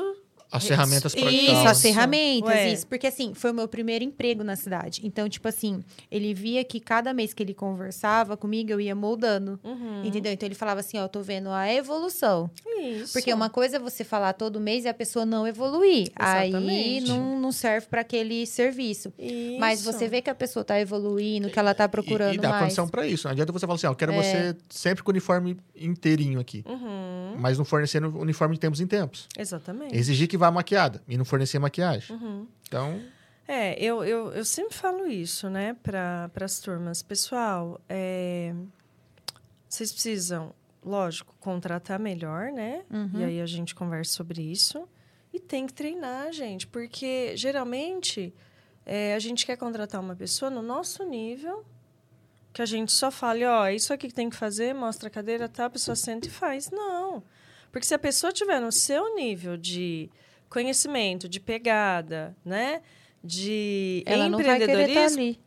As 0.50 0.64
ferramentas 0.66 1.14
para 1.14 1.30
Isso, 1.30 1.52
Isso. 1.52 1.66
as 1.68 1.82
ferramentas, 1.82 2.48
Ué. 2.50 2.72
isso. 2.72 2.86
Porque, 2.86 3.06
assim, 3.06 3.34
foi 3.34 3.50
o 3.50 3.54
meu 3.54 3.66
primeiro 3.66 4.04
emprego 4.04 4.44
na 4.44 4.54
cidade. 4.56 5.00
Então, 5.04 5.28
tipo 5.28 5.48
assim, 5.48 5.82
ele 6.10 6.32
via 6.32 6.62
que 6.64 6.78
cada 6.78 7.12
mês 7.12 7.32
que 7.34 7.42
ele 7.42 7.54
conversava 7.54 8.36
comigo, 8.36 8.70
eu 8.70 8.80
ia 8.80 8.94
moldando. 8.94 9.58
Uhum. 9.64 10.04
Entendeu? 10.04 10.32
Então, 10.32 10.46
ele 10.46 10.54
falava 10.54 10.80
assim, 10.80 10.96
ó, 10.98 11.02
eu 11.02 11.08
tô 11.08 11.22
vendo 11.22 11.48
a 11.50 11.72
evolução. 11.72 12.50
Isso. 12.80 13.12
Porque 13.12 13.32
uma 13.32 13.50
coisa 13.50 13.76
é 13.76 13.78
você 13.80 14.04
falar 14.04 14.32
todo 14.34 14.60
mês 14.60 14.84
e 14.84 14.88
a 14.88 14.94
pessoa 14.94 15.24
não 15.26 15.46
evoluir. 15.46 16.10
Aí 16.16 16.50
Exatamente. 16.50 17.08
não, 17.08 17.40
não 17.40 17.52
serve 17.52 17.86
para 17.88 18.02
aquele 18.02 18.46
serviço. 18.46 19.12
Mas 19.58 19.80
Isso. 19.80 19.92
você 19.92 20.06
vê 20.06 20.20
que 20.22 20.30
a 20.30 20.34
pessoa 20.34 20.64
tá 20.64 20.78
evoluindo, 20.80 21.50
que 21.50 21.58
ela 21.58 21.74
tá 21.74 21.88
procurando 21.88 22.34
e, 22.34 22.36
e 22.36 22.40
dá 22.40 22.50
mais. 22.50 22.62
condição 22.62 22.88
para 22.88 23.06
isso. 23.06 23.26
Não 23.26 23.32
adianta 23.32 23.52
você 23.52 23.66
falar 23.66 23.74
assim, 23.76 23.86
ó, 23.86 23.90
eu 23.90 23.96
quero 23.96 24.12
É. 24.12 24.22
você 24.22 24.56
sempre 24.68 25.02
com 25.02 25.10
o 25.10 25.12
uniforme 25.12 25.56
inteirinho 25.76 26.38
aqui. 26.38 26.64
Uhum. 26.66 27.36
Mas 27.38 27.58
não 27.58 27.64
fornecendo 27.64 28.16
uniforme 28.18 28.54
de 28.54 28.60
tempos 28.60 28.80
em 28.80 28.86
tempos. 28.86 29.26
Exatamente. 29.36 29.96
Exigir 29.96 30.28
que 30.28 30.36
vá 30.44 30.50
maquiada 30.50 31.02
e 31.08 31.16
não 31.16 31.24
fornecer 31.24 31.58
maquiagem. 31.58 32.14
Uhum. 32.16 32.46
Então, 32.66 33.00
É, 33.46 33.78
eu, 33.82 34.04
eu, 34.04 34.32
eu 34.32 34.44
sempre 34.44 34.74
falo 34.74 35.06
isso, 35.06 35.48
né, 35.50 35.76
para 35.82 36.30
as 36.40 36.60
turmas. 36.60 37.02
Pessoal, 37.02 37.80
é, 37.88 38.54
vocês 39.68 39.92
precisam, 39.92 40.54
lógico, 40.82 41.34
contratar 41.40 41.98
melhor, 41.98 42.50
né? 42.52 42.84
Uhum. 42.90 43.20
E 43.20 43.24
aí 43.24 43.40
a 43.40 43.46
gente 43.46 43.74
conversa 43.74 44.12
sobre 44.12 44.40
isso. 44.42 44.88
E 45.32 45.40
tem 45.40 45.66
que 45.66 45.72
treinar, 45.72 46.32
gente, 46.32 46.66
porque 46.66 47.36
geralmente 47.36 48.32
é, 48.86 49.14
a 49.14 49.18
gente 49.18 49.44
quer 49.44 49.56
contratar 49.56 50.00
uma 50.00 50.14
pessoa 50.14 50.50
no 50.50 50.62
nosso 50.62 51.02
nível, 51.04 51.64
que 52.52 52.62
a 52.62 52.66
gente 52.66 52.92
só 52.92 53.10
fale, 53.10 53.44
ó, 53.44 53.66
é 53.66 53.74
isso 53.74 53.92
aqui 53.92 54.06
que 54.08 54.14
tem 54.14 54.30
que 54.30 54.36
fazer, 54.36 54.72
mostra 54.74 55.08
a 55.08 55.10
cadeira, 55.10 55.48
tá, 55.48 55.64
a 55.64 55.70
pessoa 55.70 55.96
senta 55.96 56.28
e 56.28 56.30
faz. 56.30 56.70
Não. 56.70 57.22
Porque 57.72 57.84
se 57.84 57.94
a 57.94 57.98
pessoa 57.98 58.32
tiver 58.32 58.60
no 58.60 58.70
seu 58.70 59.16
nível 59.16 59.56
de 59.56 60.08
conhecimento, 60.48 61.28
de 61.28 61.40
pegada, 61.40 62.36
né? 62.44 62.82
De 63.22 64.02
Ela 64.06 64.28
não 64.28 64.38
vai 64.38 64.58
querer 64.58 64.62
estar 64.64 64.72
empreendedorismo, 64.72 65.20
ali. 65.22 65.40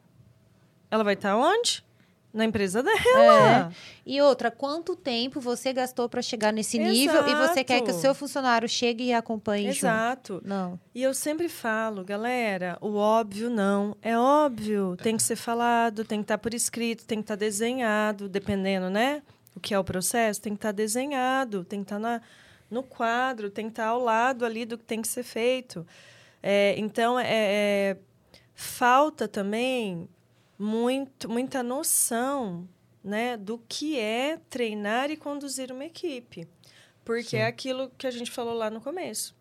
ela 0.89 1.03
vai 1.03 1.13
estar 1.13 1.35
onde? 1.37 1.85
Na 2.33 2.43
empresa 2.45 2.83
dela. 2.83 3.71
E 4.05 4.21
outra, 4.21 4.51
quanto 4.51 4.95
tempo 4.95 5.39
você 5.39 5.73
gastou 5.73 6.07
para 6.07 6.21
chegar 6.21 6.51
nesse 6.51 6.77
nível 6.77 7.27
e 7.27 7.33
você 7.35 7.63
quer 7.63 7.79
que 7.81 7.87
o 7.87 7.89
Exato. 7.89 8.01
seu 8.01 8.13
funcionário 8.13 8.69
chegue 8.69 9.05
e 9.05 9.13
acompanhe 9.13 9.65
junto? 9.71 9.77
Exato. 9.77 10.41
Não. 10.45 10.79
E 10.93 11.01
eu 11.01 11.13
sempre 11.13 11.49
falo, 11.49 12.03
galera, 12.03 12.77
o 12.79 12.95
óbvio 12.95 13.49
não. 13.49 13.95
É 14.01 14.17
óbvio, 14.17 14.95
tem 15.01 15.17
que 15.17 15.23
ser 15.23 15.35
falado, 15.35 16.03
tem 16.03 16.19
que 16.19 16.25
estar 16.25 16.37
por 16.37 16.53
escrito, 16.53 17.05
tem 17.05 17.19
que 17.19 17.23
estar 17.23 17.35
desenhado, 17.35 18.29
dependendo, 18.29 18.89
né? 18.89 19.23
O 19.55 19.59
que 19.59 19.73
é 19.73 19.79
o 19.79 19.83
processo, 19.83 20.39
tem 20.41 20.53
que 20.53 20.57
estar 20.59 20.71
desenhado, 20.71 21.63
tem 21.63 21.79
que 21.79 21.85
estar 21.85 21.97
na, 21.97 22.21
no 22.69 22.83
quadro, 22.83 23.49
tem 23.49 23.65
que 23.65 23.71
estar 23.71 23.87
ao 23.87 24.01
lado 24.01 24.45
ali 24.45 24.65
do 24.65 24.77
que 24.77 24.83
tem 24.83 25.01
que 25.01 25.07
ser 25.07 25.23
feito. 25.23 25.85
É, 26.41 26.75
então, 26.77 27.19
é, 27.19 27.25
é, 27.27 27.97
falta 28.53 29.27
também 29.27 30.07
muito, 30.57 31.29
muita 31.29 31.63
noção 31.63 32.67
né, 33.03 33.37
do 33.37 33.57
que 33.67 33.99
é 33.99 34.39
treinar 34.49 35.09
e 35.09 35.17
conduzir 35.17 35.71
uma 35.71 35.85
equipe. 35.85 36.47
Porque 37.05 37.29
Sim. 37.29 37.37
é 37.37 37.47
aquilo 37.47 37.89
que 37.97 38.05
a 38.05 38.11
gente 38.11 38.29
falou 38.29 38.53
lá 38.53 38.69
no 38.69 38.81
começo. 38.81 39.35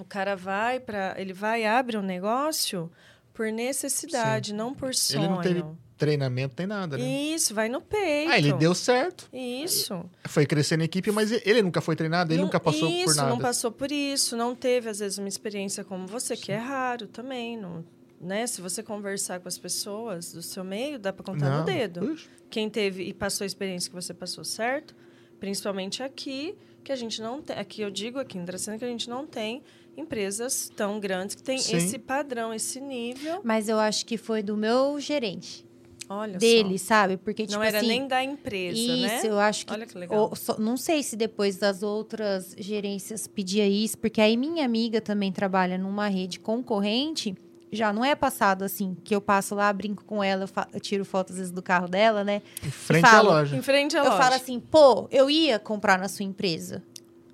O 0.00 0.04
cara 0.04 0.34
vai 0.34 0.80
para, 0.80 1.14
ele 1.18 1.32
vai 1.32 1.62
e 1.62 1.66
abre 1.66 1.96
um 1.96 2.02
negócio 2.02 2.90
por 3.34 3.52
necessidade, 3.52 4.54
não 4.54 4.74
por 4.74 4.94
sonho. 4.94 5.24
ele 5.24 5.28
não 5.28 5.40
teve 5.42 5.64
treinamento, 5.96 6.54
tem 6.54 6.66
nada, 6.66 6.96
né? 6.98 7.04
Isso, 7.04 7.54
vai 7.54 7.68
no 7.68 7.80
peito. 7.80 8.30
Ah, 8.30 8.38
ele 8.38 8.52
deu 8.52 8.74
certo. 8.74 9.28
Isso. 9.32 10.04
Foi 10.26 10.44
crescendo 10.46 10.82
a 10.82 10.84
equipe, 10.84 11.10
mas 11.10 11.30
ele 11.32 11.62
nunca 11.62 11.80
foi 11.80 11.96
treinado, 11.96 12.32
ele 12.32 12.38
Não- 12.38 12.46
nunca 12.46 12.60
passou 12.60 12.88
isso, 12.88 13.04
por 13.06 13.14
nada. 13.16 13.28
não 13.30 13.38
passou 13.38 13.70
por 13.72 13.90
isso, 13.90 14.36
não 14.36 14.54
teve, 14.54 14.88
às 14.90 14.98
vezes, 14.98 15.18
uma 15.18 15.28
experiência 15.28 15.82
como 15.84 16.06
você, 16.06 16.36
que 16.36 16.52
é 16.52 16.56
raro 16.58 17.06
também. 17.06 17.56
Não, 17.56 17.84
né? 18.20 18.46
Se 18.46 18.60
você 18.60 18.82
conversar 18.82 19.40
com 19.40 19.48
as 19.48 19.58
pessoas 19.58 20.32
do 20.32 20.42
seu 20.42 20.62
meio, 20.64 20.98
dá 20.98 21.12
para 21.12 21.24
contar 21.24 21.50
Não. 21.50 21.58
no 21.60 21.64
dedo. 21.64 22.00
Puxa. 22.00 22.28
Quem 22.50 22.68
teve 22.70 23.02
e 23.04 23.12
passou 23.12 23.44
a 23.44 23.46
experiência 23.46 23.88
que 23.90 23.94
você 23.94 24.14
passou 24.14 24.44
certo, 24.44 24.94
principalmente 25.40 26.02
aqui, 26.02 26.54
que 26.84 26.92
a 26.92 26.96
gente 26.96 27.20
não 27.20 27.42
tem. 27.42 27.56
Aqui 27.58 27.82
eu 27.82 27.90
digo, 27.90 28.18
aqui 28.18 28.38
em 28.38 28.44
Dracena, 28.44 28.78
que 28.78 28.84
a 28.84 28.88
gente 28.88 29.10
não 29.10 29.26
tem 29.26 29.62
empresas 29.96 30.70
tão 30.76 31.00
grandes 31.00 31.34
que 31.34 31.42
têm 31.42 31.58
Sim. 31.58 31.76
esse 31.76 31.98
padrão, 31.98 32.52
esse 32.54 32.80
nível. 32.80 33.40
Mas 33.42 33.68
eu 33.68 33.78
acho 33.78 34.04
que 34.06 34.16
foi 34.16 34.42
do 34.42 34.56
meu 34.56 35.00
gerente. 35.00 35.65
Olha 36.08 36.38
dele, 36.38 36.78
sabe? 36.78 37.16
Porque, 37.16 37.42
só. 37.42 37.46
tipo 37.48 37.58
Não 37.58 37.62
era 37.64 37.78
assim, 37.78 37.86
nem 37.88 38.06
da 38.06 38.22
empresa, 38.22 38.78
Isso, 38.78 39.02
né? 39.02 39.20
eu 39.24 39.38
acho 39.40 39.66
que. 39.66 39.72
Olha 39.72 39.86
que 39.86 39.98
legal. 39.98 40.18
ou 40.30 40.36
só- 40.36 40.56
não 40.58 40.76
sei 40.76 41.02
se 41.02 41.16
depois 41.16 41.56
das 41.56 41.82
outras 41.82 42.54
gerências 42.58 43.26
pedia 43.26 43.66
isso, 43.68 43.98
porque 43.98 44.20
aí 44.20 44.36
minha 44.36 44.64
amiga 44.64 45.00
também 45.00 45.32
trabalha 45.32 45.76
numa 45.76 46.06
rede 46.08 46.38
concorrente. 46.38 47.34
Já 47.72 47.92
não 47.92 48.04
é 48.04 48.14
passado 48.14 48.62
assim, 48.62 48.96
que 49.02 49.12
eu 49.14 49.20
passo 49.20 49.54
lá, 49.56 49.72
brinco 49.72 50.04
com 50.04 50.22
ela, 50.22 50.44
eu, 50.44 50.64
eu 50.74 50.80
tiro 50.80 51.04
fotos 51.04 51.32
às 51.32 51.38
vezes 51.38 51.52
do 51.52 51.60
carro 51.60 51.88
dela, 51.88 52.22
né? 52.22 52.40
Em 52.64 52.70
frente 52.70 53.04
à 53.04 53.08
falo, 53.08 53.30
loja. 53.30 53.56
Em 53.56 53.60
frente 53.62 53.96
à 53.96 54.00
eu 54.00 54.04
loja. 54.04 54.16
falo 54.16 54.34
assim, 54.36 54.60
pô, 54.60 55.08
eu 55.10 55.28
ia 55.28 55.58
comprar 55.58 55.98
na 55.98 56.06
sua 56.08 56.24
empresa. 56.24 56.82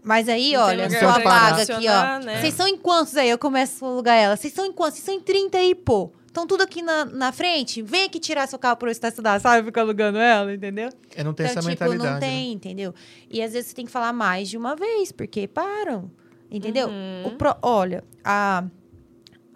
Mas 0.03 0.29
aí, 0.29 0.55
Não 0.55 0.63
olha, 0.63 0.89
pra 0.89 1.19
vaga 1.19 1.63
aqui, 1.63 1.87
ó. 1.89 2.19
né? 2.25 2.41
Vocês 2.41 2.55
são 2.55 2.67
em 2.67 2.77
quantos 2.77 3.17
aí? 3.17 3.29
Eu 3.29 3.39
começo 3.39 3.85
a 3.85 3.89
alugar 3.89 4.17
ela. 4.17 4.37
Vocês 4.37 4.53
são 4.53 4.65
em 4.65 4.73
quantos? 4.73 4.95
Vocês 4.95 5.05
são 5.05 5.15
em 5.15 5.21
30 5.21 5.59
aí, 5.59 5.75
pô. 5.77 6.11
Estão 6.33 6.47
tudo 6.47 6.63
aqui 6.63 6.81
na, 6.81 7.05
na 7.05 7.31
frente. 7.31 7.83
Vem 7.83 8.05
aqui 8.05 8.19
tirar 8.19 8.49
seu 8.49 8.59
carro 8.59 8.79
por 8.79 8.89
eu 8.89 8.93
estacionar, 8.93 9.39
sabe? 9.39 9.67
Fica 9.67 9.83
alugando 9.83 10.17
ela, 10.17 10.55
entendeu? 10.55 10.89
É, 11.15 11.23
não 11.23 11.35
tem 11.35 11.45
então, 11.45 11.61
essa 11.61 11.61
tipo, 11.61 11.85
mentalidade. 11.85 12.05
não 12.11 12.15
né? 12.15 12.21
tem, 12.21 12.53
entendeu? 12.53 12.95
E 13.31 13.43
às 13.43 13.53
vezes 13.53 13.69
você 13.69 13.75
tem 13.77 13.85
que 13.85 13.93
falar 13.93 14.15
mais 14.15 14.49
de 14.49 14.57
uma 14.57 14.75
vez, 14.75 15.13
porque 15.13 15.47
param. 15.47 16.11
Entendeu? 16.51 16.89
Uhum. 16.89 17.27
O 17.27 17.31
pro- 17.37 17.55
olha, 17.61 18.03
a, 18.25 18.65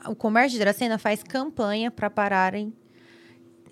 o 0.06 0.14
comércio 0.14 0.52
de 0.52 0.58
Dracena 0.58 0.98
faz 0.98 1.22
campanha 1.22 1.90
para 1.90 2.10
pararem 2.10 2.70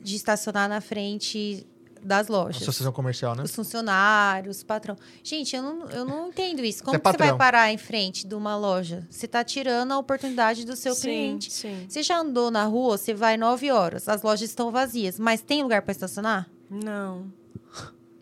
de 0.01 0.17
estacionar 0.17 0.67
na 0.67 0.81
frente 0.81 1.67
das 2.05 2.29
lojas. 2.29 2.63
Associação 2.63 2.93
comercial, 2.93 3.35
né? 3.35 3.43
Os 3.43 3.55
funcionários, 3.55 4.61
o 4.61 4.67
patrão. 4.67 4.97
Gente, 5.23 5.57
eu 5.57 5.63
não, 5.63 5.89
eu 5.91 6.05
não 6.05 6.29
entendo 6.29 6.63
isso. 6.65 6.85
Como 6.85 6.97
é 6.97 7.01
que 7.01 7.11
você 7.11 7.17
vai 7.17 7.37
parar 7.37 7.73
em 7.73 7.79
frente 7.79 8.27
de 8.27 8.35
uma 8.35 8.57
loja? 8.57 9.07
Você 9.11 9.27
está 9.27 9.43
tirando 9.43 9.93
a 9.93 9.99
oportunidade 9.99 10.65
do 10.67 10.77
seu 10.77 10.95
sim, 10.95 11.03
cliente. 11.03 11.53
Sim. 11.53 11.87
Você 11.89 12.03
já 12.03 12.19
andou 12.19 12.51
na 12.51 12.65
rua, 12.65 12.99
você 12.99 13.15
vai 13.15 13.37
9 13.37 13.71
horas, 13.71 14.09
as 14.09 14.23
lojas 14.23 14.49
estão 14.51 14.71
vazias, 14.71 15.19
mas 15.19 15.41
tem 15.41 15.63
lugar 15.63 15.83
para 15.83 15.93
estacionar? 15.93 16.49
Não. 16.71 17.33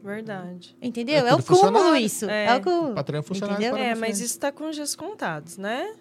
Verdade. 0.02 0.76
Entendeu? 0.82 1.26
É 1.26 1.30
É, 1.30 1.34
o 1.34 1.42
cúmulo 1.42 1.96
isso. 1.96 2.28
É. 2.28 2.46
É, 2.46 2.56
o 2.56 2.60
cúmulo. 2.60 2.94
Patrão 2.94 3.20
é 3.20 3.22
funcionário. 3.22 3.64
Entendeu? 3.64 3.76
É, 3.76 3.94
na 3.94 4.00
mas 4.00 4.16
isso 4.18 4.34
está 4.34 4.50
com 4.50 4.68
os 4.68 4.74
dias 4.74 4.96
contados, 4.96 5.56
né? 5.56 5.94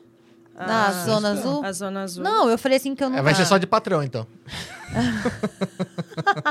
Na 0.56 0.88
A- 0.88 0.92
zona 0.92 1.32
azul? 1.32 1.66
A 1.66 1.72
zona 1.72 2.04
azul. 2.04 2.24
Não, 2.24 2.50
eu 2.50 2.58
falei 2.58 2.78
assim 2.78 2.94
que 2.94 3.04
eu 3.04 3.10
não. 3.10 3.18
É, 3.18 3.22
vai 3.22 3.34
ser 3.34 3.44
Ah. 3.44 3.46
só 3.46 3.58
de 3.58 3.66
patrão, 3.66 4.04
então. 4.04 4.28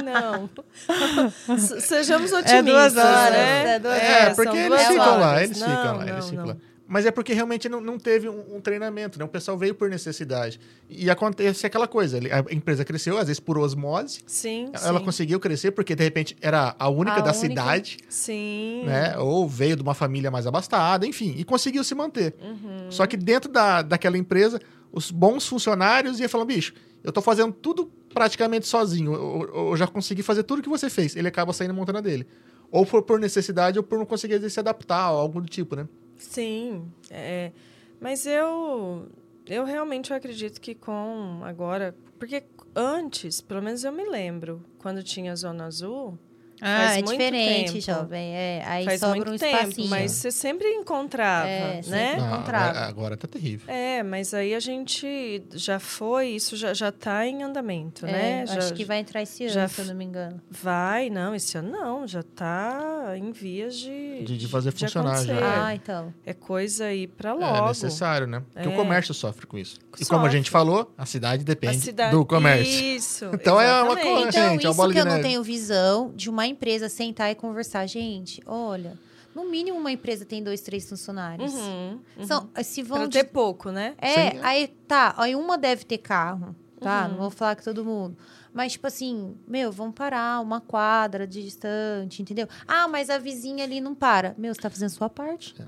Não. 0.05 0.49
Se- 1.59 1.81
Sejamos 1.81 2.33
otimistas, 2.33 2.53
É 2.59 2.63
duas 2.63 2.97
horas, 2.97 3.31
né? 3.33 3.75
é 3.75 3.79
duas 3.79 4.03
É, 4.03 4.23
horas. 4.23 4.37
porque 4.37 4.57
eles 4.57 4.81
ficam 4.87 5.07
horas. 5.13 5.21
lá, 5.21 5.43
eles 5.43 5.61
Não, 5.61 5.69
ficam 5.69 5.85
lá, 5.85 6.05
não, 6.05 6.09
eles 6.09 6.29
ficam 6.29 6.47
lá. 6.47 6.57
Mas 6.93 7.07
é 7.07 7.13
porque 7.13 7.33
realmente 7.33 7.69
não, 7.69 7.81
não 7.81 7.97
teve 8.01 8.29
um, 8.29 8.57
um 8.57 8.61
treinamento, 8.61 9.17
né? 9.17 9.25
O 9.25 9.29
pessoal 9.29 9.57
veio 9.57 9.77
por 9.77 9.89
necessidade. 9.89 10.59
E 10.89 11.09
acontece 11.09 11.65
aquela 11.65 11.87
coisa, 11.87 12.19
a 12.19 12.53
empresa 12.53 12.85
cresceu, 12.85 13.17
às 13.17 13.29
vezes 13.29 13.39
por 13.39 13.57
osmose, 13.57 14.23
Sim, 14.27 14.73
ela 14.83 14.99
sim. 14.99 15.05
conseguiu 15.05 15.39
crescer 15.39 15.71
porque, 15.71 15.95
de 15.95 16.03
repente, 16.03 16.37
era 16.41 16.75
a 16.77 16.89
única 16.89 17.19
A 17.19 17.21
da 17.21 17.31
única. 17.31 17.35
cidade, 17.49 17.99
Sim. 18.09 18.83
né? 18.87 19.17
Ou 19.19 19.49
veio 19.49 19.77
de 19.77 19.83
uma 19.83 19.95
família 19.95 20.33
mais 20.33 20.49
abastada, 20.49 21.07
enfim, 21.07 21.33
e 21.39 21.45
conseguiu 21.45 21.85
se 21.85 21.95
manter. 21.95 22.35
Uhum. 22.43 22.91
Só 22.91 23.07
que 23.07 23.17
dentro 23.17 23.53
da, 23.53 23.83
daquela 23.83 24.19
empresa, 24.19 24.61
os 24.91 25.13
bons 25.13 25.47
funcionários 25.47 26.19
e 26.19 26.23
ia 26.23 26.29
falando, 26.29 26.49
bicho, 26.49 26.75
eu 27.05 27.13
tô 27.13 27.23
fazendo 27.23 27.53
tudo 27.53 27.89
praticamente 28.13 28.67
sozinho. 28.67 29.13
Eu, 29.15 29.49
eu- 29.55 29.69
eu 29.71 29.77
já 29.77 29.87
consegui 29.87 30.25
fazer 30.25 30.43
tudo 30.43 30.61
que 30.61 30.69
você 30.69 30.91
fez. 30.91 31.15
Ele 31.15 31.29
acaba 31.29 31.53
saindo 31.53 31.73
montando 31.73 31.99
a 31.99 32.01
dele. 32.01 32.27
Ou 32.69 32.85
por, 32.85 33.03
por 33.03 33.21
necessidade 33.21 33.79
ou 33.79 33.85
por 33.85 33.97
não 33.97 34.05
conseguir 34.05 34.51
se 34.51 34.59
adaptar, 34.59 35.13
ou 35.13 35.21
algo 35.21 35.41
do 35.41 35.49
tipo, 35.49 35.77
né? 35.77 35.87
Sim, 36.21 36.93
é, 37.11 37.51
mas 37.99 38.27
eu 38.27 39.09
eu 39.47 39.65
realmente 39.65 40.13
acredito 40.13 40.61
que 40.61 40.75
com 40.75 41.41
agora, 41.43 41.95
porque 42.19 42.45
antes, 42.77 43.41
pelo 43.41 43.63
menos 43.63 43.83
eu 43.85 43.91
me 43.91 44.05
lembro, 44.05 44.63
quando 44.79 45.03
tinha 45.03 45.35
Zona 45.35 45.65
Azul, 45.65 46.19
Ah, 46.61 46.77
Faz 46.87 46.91
é 46.99 47.03
muito 47.03 47.11
diferente, 47.11 47.73
tempo. 47.73 47.81
jovem. 47.81 48.35
É, 48.35 48.63
aí 48.67 48.85
faz 48.85 49.01
sobra 49.01 49.17
muito 49.17 49.33
um 49.33 49.39
tempo, 49.39 49.57
espacinho. 49.57 49.89
mas 49.89 50.13
você 50.13 50.31
sempre 50.31 50.69
encontrava, 50.69 51.49
É, 51.49 51.75
né? 51.77 51.83
sempre. 51.83 52.21
Não, 52.21 52.35
encontrava. 52.35 52.69
agora, 52.71 52.87
agora 52.89 53.17
tá 53.17 53.27
terrível. 53.29 53.73
É, 53.73 54.03
mas 54.03 54.35
aí 54.35 54.55
a 54.55 54.61
gente 54.61 55.43
já 55.53 55.79
foi, 55.79 56.29
isso 56.29 56.57
já, 56.57 56.75
já 56.75 56.93
tá 56.93 57.27
em 57.27 57.43
andamento, 57.43 58.05
É, 58.07 58.13
né? 58.13 58.43
eu 58.43 58.47
Já, 58.49 58.59
acho 58.59 58.75
que 58.75 58.85
vai 58.85 58.99
entrar 58.99 59.23
esse 59.23 59.45
ano, 59.45 59.53
já 59.55 59.69
se 59.69 59.81
eu 59.81 59.87
não 59.87 59.95
me 59.95 60.05
engano. 60.05 60.41
vai, 60.51 61.09
não, 61.11 61.35
esse 61.35 61.57
ano 61.57 61.71
não, 61.71 62.07
já 62.07 62.23
tá 62.23 63.15
em 63.17 63.31
vias 63.33 63.77
de... 63.77 64.25
De- 64.25 64.37
de 64.39 64.49
fazer 64.49 64.71
funcionar 64.73 65.25
já. 65.25 65.33
acontecer. 65.35 65.43
Ah, 65.61 65.75
então. 65.75 66.15
É 66.27 66.33
coisa 66.35 66.87
aí 66.87 67.07
pra 67.07 67.31
É 67.31 67.35
logo. 67.35 67.69
necessário, 67.69 68.27
né? 68.27 68.43
Porque 68.53 68.69
o 68.69 68.73
É. 68.73 68.77
comércio 68.77 69.15
sofre 69.15 69.47
com 69.47 69.57
isso. 69.59 69.79
E 69.99 70.05
como 70.05 70.21
a 70.21 70.25
Sofre. 70.25 70.39
gente 70.39 70.51
falou, 70.51 70.93
a 70.97 71.05
cidade 71.07 71.43
A 71.43 71.45
depende 71.45 71.79
cidade- 71.81 72.13
do 72.13 72.25
comércio. 72.25 72.73
Isso. 72.97 73.25
Então 73.35 73.61
é 73.61 73.67
uma 73.83 73.93
exatamente. 73.93 74.03
coisa- 74.07 74.29
Então, 74.29 74.51
gente, 74.53 74.65
é 74.65 74.69
uma 74.69 74.71
isso 74.71 74.77
bola 74.77 74.89
que 74.93 74.95
de 75.03 75.07
eu 75.09 75.13
não 75.15 75.23
tenho 75.23 75.43
visão 75.43 76.13
de 76.15 76.31
uma 76.31 76.47
empresa 76.51 76.89
sentar 76.89 77.31
e 77.31 77.35
conversar. 77.35 77.87
Gente, 77.87 78.43
olha, 78.45 78.99
no 79.35 79.49
mínimo 79.49 79.79
uma 79.79 79.91
empresa 79.93 80.25
tem 80.25 80.43
dois, 80.43 80.61
três 80.61 80.89
funcionários. 80.89 81.55
Uhum, 81.55 82.01
uhum. 82.19 82.27
São, 82.27 82.51
se 82.63 82.83
vão 82.83 82.99
Pra 82.99 83.07
de- 83.07 83.19
ter 83.19 83.25
pouco, 83.25 83.71
né? 83.71 83.95
É, 83.99 84.33
Sim. 84.33 84.39
aí 84.43 84.69
tá, 84.87 85.15
aí 85.17 85.35
uma 85.37 85.57
deve 85.57 85.85
ter 85.85 85.99
carro, 85.99 86.55
tá? 86.81 87.05
Uhum. 87.05 87.11
Não 87.13 87.17
vou 87.19 87.31
falar 87.31 87.57
que 87.57 87.63
todo 87.65 87.85
mundo. 87.85 88.17
Mas, 88.53 88.73
tipo 88.73 88.87
assim, 88.89 89.37
meu, 89.47 89.71
vamos 89.71 89.95
parar 89.95 90.41
uma 90.41 90.61
quadra 90.61 91.25
de 91.25 91.41
distante, 91.43 92.21
entendeu? 92.21 92.49
Ah, 92.67 92.89
mas 92.89 93.09
a 93.09 93.17
vizinha 93.17 93.63
ali 93.63 93.81
não 93.81 93.95
para. 93.95 94.35
Meu, 94.37 94.53
você 94.53 94.61
tá 94.61 94.69
fazendo 94.69 94.87
a 94.89 94.91
sua 94.91 95.09
parte. 95.09 95.55
É. 95.61 95.65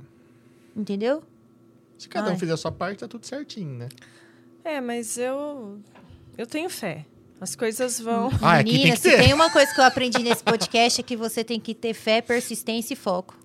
Entendeu? 0.75 1.23
Se 1.97 2.09
cada 2.09 2.31
um 2.31 2.33
Ai. 2.33 2.39
fizer 2.39 2.53
a 2.53 2.57
sua 2.57 2.73
parte, 2.73 2.99
tá 2.99 3.07
tudo 3.07 3.25
certinho, 3.25 3.79
né? 3.79 3.89
É, 4.65 4.81
mas 4.81 5.17
eu 5.17 5.79
eu 6.37 6.47
tenho 6.47 6.69
fé. 6.69 7.07
As 7.43 7.56
coisas 7.56 7.98
vão. 7.98 8.31
Ah, 8.40 8.59
aqui 8.59 8.70
tem 8.70 8.78
Menina, 8.78 8.97
se 8.97 9.02
ter. 9.02 9.19
tem 9.19 9.35
uma 9.35 9.51
coisa 9.51 9.74
que 9.74 9.81
eu 9.81 9.85
aprendi 9.85 10.20
nesse 10.20 10.44
podcast 10.44 11.01
é 11.01 11.02
que 11.02 11.16
você 11.16 11.43
tem 11.43 11.59
que 11.59 11.74
ter 11.74 11.93
fé, 11.93 12.20
persistência 12.23 12.94
e 12.94 12.97
foco. 12.97 13.36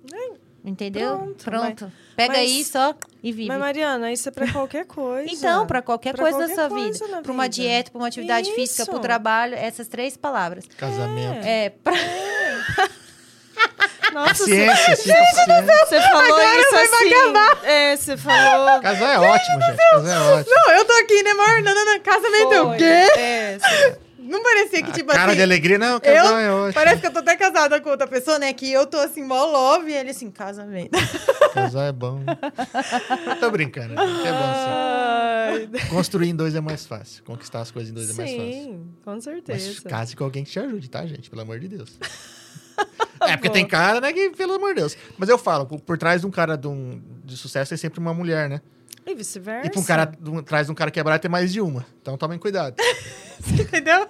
Entendeu? 0.63 1.17
Pronto, 1.17 1.43
Pronto. 1.45 1.91
Pega 2.15 2.33
mas- 2.37 2.51
isso, 2.51 2.77
ó, 2.77 2.93
e 3.23 3.31
vive. 3.31 3.47
Mas 3.47 3.57
Mariana, 3.59 4.11
isso 4.11 4.27
é 4.27 4.31
pra 4.31 4.51
qualquer 4.51 4.83
coisa. 4.85 5.31
Então, 5.31 5.65
para 5.65 5.81
qualquer 5.81 6.13
Pra 6.13 6.23
coisa 6.23 6.37
qualquer 6.39 6.55
da 6.55 6.61
sua 6.67 6.69
coisa 6.69 6.91
vida. 7.05 7.07
na 7.15 7.21
Para 7.23 7.31
uma 7.31 7.47
dieta, 7.49 7.89
para 7.89 7.99
uma 7.99 8.07
atividade 8.07 8.51
física, 8.53 8.85
para 8.85 8.93
o 8.93 8.97
Isso. 8.97 9.01
trabalho, 9.01 9.55
essas 9.55 9.87
três 9.87 10.15
palavras. 10.17 10.65
Casamento. 10.77 11.43
É, 11.45 11.69
pra... 11.69 11.93
Nossa, 14.17 14.45
você, 14.45 14.65
Paciência, 14.65 14.95
sim, 14.95 15.11
paciência. 15.13 15.85
você 15.85 16.01
falou 16.01 16.39
isso 16.41 16.75
assim. 16.75 17.67
É, 17.67 17.95
você 17.95 18.17
falou. 18.17 18.81
Casar 18.81 19.13
é 19.13 19.19
ótimo, 19.19 19.61
gente. 19.61 19.77
Casar 19.91 20.15
é 20.15 20.19
ótimo. 20.33 20.55
Não, 20.55 20.73
eu 20.73 20.85
tô 20.85 20.93
aqui, 20.93 21.23
né, 21.23 21.31
amor? 21.31 21.61
Não, 21.63 21.75
não, 21.75 21.85
não. 21.85 21.99
Casamento 21.99 22.53
é 22.53 22.61
o 22.61 22.67
Foi. 22.69 22.77
quê? 22.77 22.83
É, 22.83 23.57
você- 23.61 23.99
Não 24.19 24.43
parecia 24.43 24.83
que, 24.83 24.89
A 24.91 24.93
tipo 24.93 25.11
cara 25.11 25.27
assim... 25.27 25.35
de 25.37 25.41
alegria, 25.43 25.77
não, 25.77 25.93
eu, 25.93 26.01
casar 26.01 26.41
é 26.41 26.51
ótimo. 26.51 26.73
parece 26.73 26.99
que 27.01 27.07
eu 27.07 27.11
tô 27.13 27.19
até 27.19 27.35
casada 27.37 27.79
com 27.79 27.89
outra 27.89 28.05
pessoa, 28.07 28.37
né? 28.37 28.51
Que 28.51 28.69
eu 28.71 28.85
tô 28.85 28.97
assim, 28.97 29.23
mó 29.23 29.45
love, 29.45 29.89
e 29.89 29.95
ele 29.95 30.09
assim, 30.09 30.29
casamento. 30.29 30.91
Casar 31.53 31.85
é 31.87 31.91
bom. 31.93 32.19
Eu 33.27 33.35
tô 33.39 33.49
brincando, 33.51 33.89
gente. 33.95 34.27
É 34.27 34.31
bom 34.31 34.37
Ai, 34.43 35.69
sim. 35.79 35.87
Construir 35.89 36.29
em 36.29 36.35
dois 36.35 36.55
é 36.55 36.59
mais 36.61 36.85
fácil. 36.85 37.23
Conquistar 37.23 37.61
as 37.61 37.71
coisas 37.71 37.89
em 37.89 37.93
dois 37.93 38.09
é 38.09 38.13
mais 38.13 38.29
fácil. 38.31 38.51
Sim, 38.51 38.89
com 39.05 39.11
Mas 39.13 39.23
certeza. 39.23 39.81
case 39.89 40.15
com 40.15 40.23
alguém 40.25 40.43
que 40.43 40.51
te 40.51 40.59
ajude, 40.59 40.89
tá, 40.89 41.05
gente? 41.05 41.29
Pelo 41.29 41.41
amor 41.43 41.57
de 41.59 41.69
Deus. 41.69 41.97
É, 43.21 43.35
porque 43.37 43.49
tem 43.49 43.65
cara, 43.67 43.99
né, 44.01 44.11
que, 44.13 44.29
pelo 44.31 44.53
amor 44.53 44.69
de 44.69 44.81
Deus. 44.81 44.97
Mas 45.17 45.29
eu 45.29 45.37
falo, 45.37 45.65
por, 45.65 45.79
por 45.79 45.97
trás 45.97 46.21
de 46.21 46.27
um 46.27 46.31
cara 46.31 46.55
de, 46.57 46.67
um, 46.67 47.01
de 47.23 47.35
sucesso 47.37 47.73
é 47.73 47.77
sempre 47.77 47.99
uma 47.99 48.13
mulher, 48.13 48.49
né? 48.49 48.61
E 49.05 49.15
vice-versa. 49.15 49.67
E 49.67 49.69
por 49.71 49.79
um 49.79 49.83
cara, 49.83 50.05
de 50.05 50.29
um- 50.29 50.39
atrás 50.39 50.67
de 50.67 50.71
um 50.71 50.75
cara 50.75 50.91
quebrado 50.91 51.21
tem 51.21 51.31
mais 51.31 51.51
de 51.53 51.61
uma. 51.61 51.85
Então 52.01 52.17
tomem 52.17 52.37
cuidado. 52.37 52.75
Entendeu? 53.47 54.07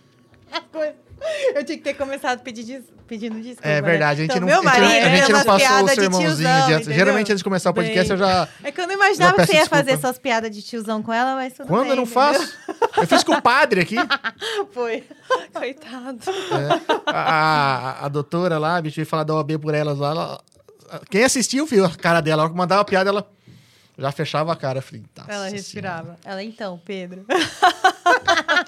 A 0.50 0.60
coisa. 0.62 0.94
Eu 1.54 1.64
tinha 1.64 1.76
que 1.78 1.84
ter 1.84 1.94
começado 1.94 2.40
pedir 2.42 2.82
pedindo 3.06 3.40
desculpa. 3.40 3.66
É 3.68 3.80
né? 3.80 3.82
verdade, 3.82 4.20
a 4.20 4.24
gente 4.24 4.36
Então, 4.36 4.40
não, 4.48 4.62
meu 4.62 4.70
a 4.70 4.74
gente, 4.74 4.82
marido 4.82 5.06
a 5.06 5.16
gente 5.16 5.32
não 5.32 5.44
passou 5.44 5.54
o 5.54 5.58
piadas 5.58 5.90
de 5.90 6.00
sermãozinho 6.00 6.48
tiozão, 6.48 6.78
de? 6.80 6.94
Geralmente 6.94 7.32
antes 7.32 7.38
de 7.38 7.44
começar 7.44 7.70
o 7.70 7.74
podcast 7.74 8.08
Bem. 8.08 8.12
eu 8.12 8.18
já. 8.18 8.48
É 8.62 8.72
que 8.72 8.80
eu 8.80 8.86
não 8.86 8.94
imaginava 8.94 9.34
que 9.36 9.46
você 9.46 9.52
ia 9.52 9.58
peço 9.60 9.70
fazer 9.70 9.82
desculpa. 9.84 10.08
essas 10.08 10.18
piadas 10.18 10.50
de 10.50 10.62
tiozão 10.62 11.02
com 11.02 11.12
ela, 11.12 11.34
mas 11.34 11.54
Quando 11.56 11.82
bem, 11.82 11.90
eu 11.90 11.96
não 11.96 12.02
entendeu? 12.04 12.06
faço? 12.06 12.54
Eu 12.96 13.06
fiz 13.06 13.24
com 13.24 13.32
o 13.32 13.42
padre 13.42 13.80
aqui. 13.80 13.96
Foi. 14.72 15.04
Coitado. 15.52 16.18
É, 16.30 17.10
a, 17.10 17.12
a, 18.02 18.06
a 18.06 18.08
doutora 18.08 18.58
lá, 18.58 18.76
a 18.76 18.82
gente 18.82 18.96
veio 18.96 19.06
falar 19.06 19.24
da 19.24 19.34
OAB 19.34 19.58
por 19.60 19.74
elas 19.74 19.98
lá. 19.98 20.10
ela- 20.10 20.40
quem 21.10 21.24
assistiu 21.24 21.66
viu 21.66 21.84
a 21.84 21.90
cara 21.90 22.20
dela. 22.20 22.44
A 22.44 22.48
mandava 22.48 22.84
piada, 22.84 23.10
ela 23.10 23.26
já 23.98 24.12
fechava 24.12 24.52
a 24.52 24.56
cara. 24.56 24.80
Falei, 24.80 25.02
"Nossa 25.16 25.30
Ela 25.30 25.40
Senhora." 25.44 25.56
respirava. 25.56 26.16
Ela, 26.24 26.42
então, 26.42 26.80
Pedro. 26.84 27.26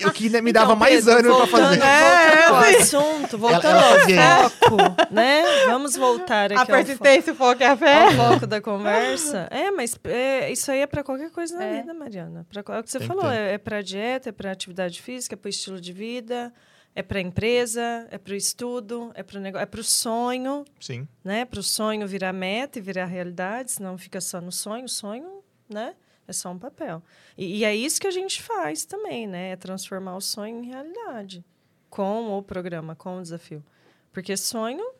O 0.07 0.11
que 0.13 0.29
me 0.41 0.53
dava 0.53 0.75
mais 0.75 1.05
Pedro, 1.05 1.19
ânimo 1.19 1.37
pra 1.37 1.47
fazer. 1.47 1.79
voltando- 1.79 1.83
É, 1.85 2.49
Voltando 2.49 2.55
ao 2.57 2.65
é, 2.65 2.77
assunto, 2.77 3.39
voltando 3.39 3.67
ela 3.67 3.83
ao 3.93 3.99
fazia 4.01 4.49
foco, 4.51 4.77
né? 5.11 5.43
Vamos 5.67 5.97
voltar 5.97 6.47
aqui 6.47 6.55
A 6.55 6.61
ao 6.61 6.67
persistência, 6.67 7.33
o 7.33 7.37
foco 7.37 7.63
e 7.63 7.65
a 7.67 7.77
fé. 7.77 8.05
ao 8.05 8.11
foco 8.13 8.47
da 8.47 8.61
conversa. 8.61 9.47
É, 9.51 9.71
mas 9.71 9.99
é, 10.05 10.51
isso 10.51 10.71
aí 10.71 10.81
é 10.81 10.87
para 10.87 11.03
qualquer 11.03 11.31
coisa 11.31 11.57
na 11.57 11.65
É. 11.65 11.81
vida, 11.81 11.93
Mariana. 11.95 12.47
Pra, 12.51 12.63
qual- 12.63 12.79
é 12.79 12.81
o 12.81 12.85
que 12.85 12.91
você 12.91 12.99
Tem 12.99 13.09
que 13.09 13.15
falou, 13.15 13.31
ter. 13.31 13.37
é, 13.37 13.53
é 13.55 13.59
para 13.59 13.83
dieta, 13.83 14.29
é 14.31 14.33
para 14.33 14.51
atividade 14.53 15.03
física, 15.03 15.35
é 15.35 15.37
para 15.37 15.51
estilo 15.51 15.81
de 15.81 15.93
vida, 15.93 16.53
é 16.95 17.03
para 17.03 17.21
empresa, 17.21 18.07
é 18.11 18.19
para 18.19 18.33
o 18.33 18.37
estudo, 18.37 19.11
é 19.15 19.23
para 19.23 19.39
o 19.39 19.41
negócio, 19.41 19.63
é 19.63 19.67
para 19.67 19.81
o 19.81 19.85
sonho, 19.85 20.65
Sim. 20.81 21.07
né? 21.23 21.45
Para 21.45 21.61
o 21.61 21.63
sonho 21.63 22.07
virar 22.07 22.33
meta 22.33 22.79
e 22.79 22.83
virar 22.83 23.07
realidade, 23.07 23.73
senão 23.73 23.97
fica 23.97 24.21
só 24.21 24.41
no 24.41 24.51
sonho, 24.51 24.85
o 24.85 24.89
sonho, 24.89 25.43
né? 25.69 25.95
É 26.27 26.33
só 26.33 26.51
um 26.51 26.59
papel. 26.59 27.03
E, 27.37 27.59
e 27.59 27.65
é 27.65 27.75
isso 27.75 28.01
que 28.01 28.07
a 28.07 28.11
gente 28.11 28.43
faz 28.43 28.85
também, 28.85 29.27
né? 29.27 29.51
É 29.51 29.57
transformar 29.57 30.17
o 30.17 30.21
sonho 30.21 30.63
em 30.63 30.67
realidade. 30.67 31.45
Com 31.89 32.39
o 32.39 32.43
programa, 32.43 32.95
com 32.95 33.19
o 33.19 33.23
desafio. 33.23 33.65
Porque 34.13 34.37
sonho 34.37 34.93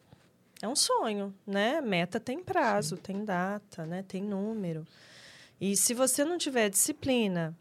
é 0.63 0.69
um 0.69 0.77
sonho, 0.77 1.35
né? 1.47 1.81
Meta 1.81 2.21
tem 2.21 2.43
prazo, 2.43 2.97
tem 2.97 3.25
data, 3.25 3.87
né? 3.87 4.05
Tem 4.07 4.23
número. 4.23 4.87
E 5.61 5.77
se 5.77 5.95
você 5.95 6.25
não 6.25 6.39
tiver 6.39 6.69
disciplina, 6.69 7.57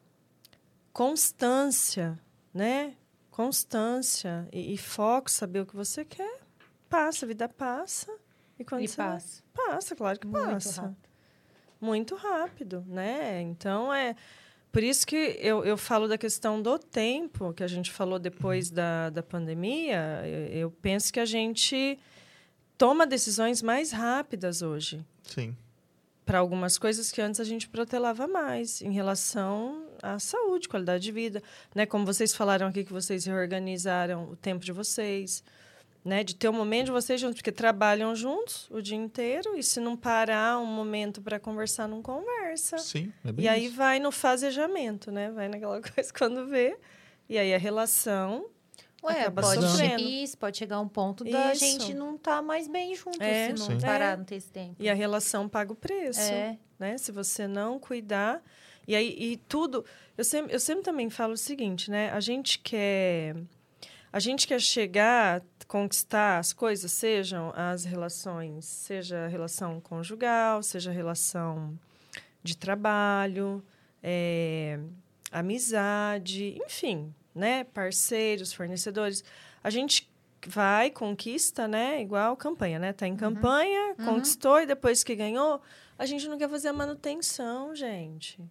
constância, 0.93 2.17
né? 2.53 2.93
Constância 3.39 4.49
e, 4.51 4.73
e 4.73 4.77
foco, 4.77 5.31
saber 5.31 5.61
o 5.61 5.65
que 5.65 5.73
você 5.73 6.03
quer, 6.03 6.41
passa, 6.89 7.25
a 7.25 7.27
vida 7.27 7.47
passa. 7.47 8.13
E 8.59 8.65
quando 8.65 8.83
E 8.83 8.87
você 8.89 8.97
passa. 8.97 9.43
Passa, 9.53 9.95
claro 9.95 10.19
que 10.19 10.27
Muito 10.27 10.45
passa. 10.45 10.81
rápido. 10.81 10.97
Muito 11.79 12.15
rápido, 12.17 12.83
né? 12.85 13.39
Então 13.39 13.93
é 13.93 14.13
por 14.73 14.83
isso 14.83 15.07
que 15.07 15.37
eu, 15.39 15.63
eu 15.63 15.77
falo 15.77 16.05
da 16.05 16.17
questão 16.17 16.61
do 16.61 16.77
tempo, 16.77 17.53
que 17.53 17.63
a 17.63 17.67
gente 17.67 17.89
falou 17.93 18.19
depois 18.19 18.69
da, 18.69 19.09
da 19.09 19.23
pandemia. 19.23 20.21
Eu, 20.25 20.63
eu 20.63 20.71
penso 20.71 21.13
que 21.13 21.19
a 21.21 21.25
gente 21.25 21.97
toma 22.77 23.07
decisões 23.07 23.61
mais 23.61 23.93
rápidas 23.93 24.61
hoje 24.61 25.01
Sim. 25.23 25.55
para 26.25 26.39
algumas 26.39 26.77
coisas 26.77 27.09
que 27.09 27.21
antes 27.21 27.39
a 27.39 27.45
gente 27.45 27.69
protelava 27.69 28.27
mais 28.27 28.81
em 28.81 28.91
relação 28.91 29.88
à 30.01 30.19
saúde, 30.19 30.67
qualidade 30.69 31.03
de 31.03 31.11
vida, 31.11 31.41
né? 31.73 31.85
Como 31.85 32.05
vocês 32.05 32.33
falaram 32.33 32.67
aqui 32.67 32.83
que 32.83 32.93
vocês 32.93 33.25
reorganizaram 33.25 34.29
o 34.31 34.35
tempo 34.35 34.63
de 34.63 34.71
vocês, 34.71 35.43
né? 36.03 36.23
De 36.23 36.35
ter 36.35 36.49
um 36.49 36.53
momento 36.53 36.85
de 36.87 36.91
vocês 36.91 37.19
juntos, 37.19 37.35
porque 37.37 37.51
trabalham 37.51 38.15
juntos 38.15 38.67
o 38.71 38.81
dia 38.81 38.97
inteiro 38.97 39.57
e 39.57 39.63
se 39.63 39.79
não 39.79 39.95
parar 39.97 40.59
um 40.59 40.65
momento 40.65 41.21
para 41.21 41.39
conversar, 41.39 41.87
não 41.87 42.01
conversa. 42.01 42.77
Sim. 42.77 43.11
é 43.25 43.31
bem 43.31 43.45
E 43.45 43.47
aí 43.49 43.65
isso. 43.65 43.75
vai 43.75 43.99
no 43.99 44.11
fazejamento, 44.11 45.11
né? 45.11 45.29
Vai 45.31 45.47
naquela 45.49 45.81
coisa 45.83 46.11
quando 46.13 46.47
vê. 46.47 46.77
E 47.27 47.37
aí 47.37 47.53
a 47.53 47.57
relação 47.57 48.45
Ué, 49.03 49.21
acaba 49.21 49.41
pode, 49.43 49.61
sofrendo. 49.61 50.01
isso, 50.01 50.37
pode 50.37 50.57
chegar 50.57 50.79
um 50.81 50.87
ponto 50.87 51.23
da 51.23 51.53
Isso. 51.53 51.63
gente 51.63 51.93
não 51.93 52.15
estar 52.15 52.41
mais 52.41 52.67
bem 52.67 52.93
junto 52.95 53.21
É. 53.23 53.55
se 53.55 53.63
Sim. 53.63 53.73
não 53.73 53.79
parar, 53.79 54.13
É. 54.13 54.17
não 54.17 54.25
ter 54.25 54.35
esse 54.35 54.49
tempo. 54.51 54.75
E 54.79 54.89
a 54.89 54.93
relação 54.93 55.47
paga 55.47 55.71
o 55.71 55.75
preço. 55.75 56.19
É. 56.19 56.57
Né? 56.77 56.97
Se 56.97 57.11
você 57.11 57.47
não 57.47 57.77
cuidar. 57.79 58.41
E 58.89 58.95
aí, 58.95 59.15
e 59.19 59.37
tudo. 59.37 59.85
Eu 60.17 60.23
sempre, 60.23 60.51
eu 60.51 60.59
sempre 60.59 60.83
também 60.83 61.11
falo 61.11 61.33
o 61.33 61.37
seguinte, 61.37 61.91
né? 61.91 62.09
A 62.09 62.19
gente 62.19 62.57
quer. 62.57 63.35
A 64.11 64.19
gente 64.19 64.47
quer 64.47 64.59
chegar, 64.59 65.43
conquistar 65.67 66.39
as 66.39 66.51
coisas, 66.51 66.91
sejam 66.91 67.53
as 67.55 67.85
relações, 67.85 68.65
seja 68.65 69.25
a 69.25 69.27
relação 69.27 69.79
conjugal, 69.79 70.63
seja 70.63 70.89
a 70.89 70.93
relação 70.93 71.77
de 72.41 72.57
trabalho, 72.57 73.63
é, 74.01 74.79
amizade, 75.31 76.59
enfim, 76.65 77.13
né? 77.35 77.65
Parceiros, 77.65 78.51
fornecedores. 78.51 79.23
A 79.63 79.69
gente 79.69 80.09
vai, 80.47 80.89
conquista, 80.89 81.67
né? 81.67 82.01
Igual 82.01 82.35
campanha, 82.35 82.79
né? 82.79 82.91
Tá 82.91 83.05
em 83.05 83.15
campanha, 83.15 83.93
conquistou 84.03 84.59
e 84.59 84.65
depois 84.65 85.03
que 85.03 85.15
ganhou, 85.15 85.61
a 85.95 86.07
gente 86.07 86.27
não 86.27 86.39
quer 86.39 86.49
fazer 86.49 86.69
a 86.69 86.73
manutenção, 86.73 87.75
gente. 87.75 88.49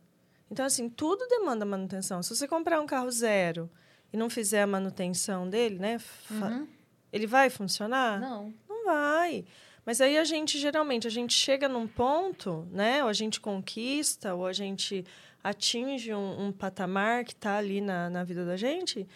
Então, 0.50 0.64
assim, 0.64 0.88
tudo 0.88 1.26
demanda 1.28 1.64
manutenção. 1.64 2.22
Se 2.22 2.34
você 2.34 2.48
comprar 2.48 2.80
um 2.80 2.86
carro 2.86 3.10
zero 3.10 3.70
e 4.12 4.16
não 4.16 4.30
fizer 4.30 4.62
a 4.62 4.66
manutenção 4.66 5.48
dele, 5.48 5.78
né? 5.78 5.98
fa- 5.98 6.48
Ele 7.12 7.26
vai 7.26 7.50
funcionar? 7.50 8.20
Não. 8.20 8.54
Não 8.68 8.84
vai. 8.84 9.44
Mas 9.84 10.00
aí 10.00 10.18
a 10.18 10.24
gente, 10.24 10.58
geralmente, 10.58 11.06
a 11.06 11.10
gente 11.10 11.32
chega 11.34 11.68
num 11.68 11.86
ponto, 11.86 12.66
né? 12.70 13.02
Ou 13.02 13.08
a 13.08 13.12
gente 13.14 13.40
conquista, 13.40 14.34
ou 14.34 14.46
a 14.46 14.52
gente 14.52 15.04
atinge 15.42 16.12
um, 16.14 16.46
um 16.46 16.52
patamar 16.52 17.24
que 17.24 17.32
está 17.32 17.56
ali 17.56 17.80
na, 17.80 18.10
na 18.10 18.24
vida 18.24 18.44
da 18.44 18.56
gente. 18.56 19.06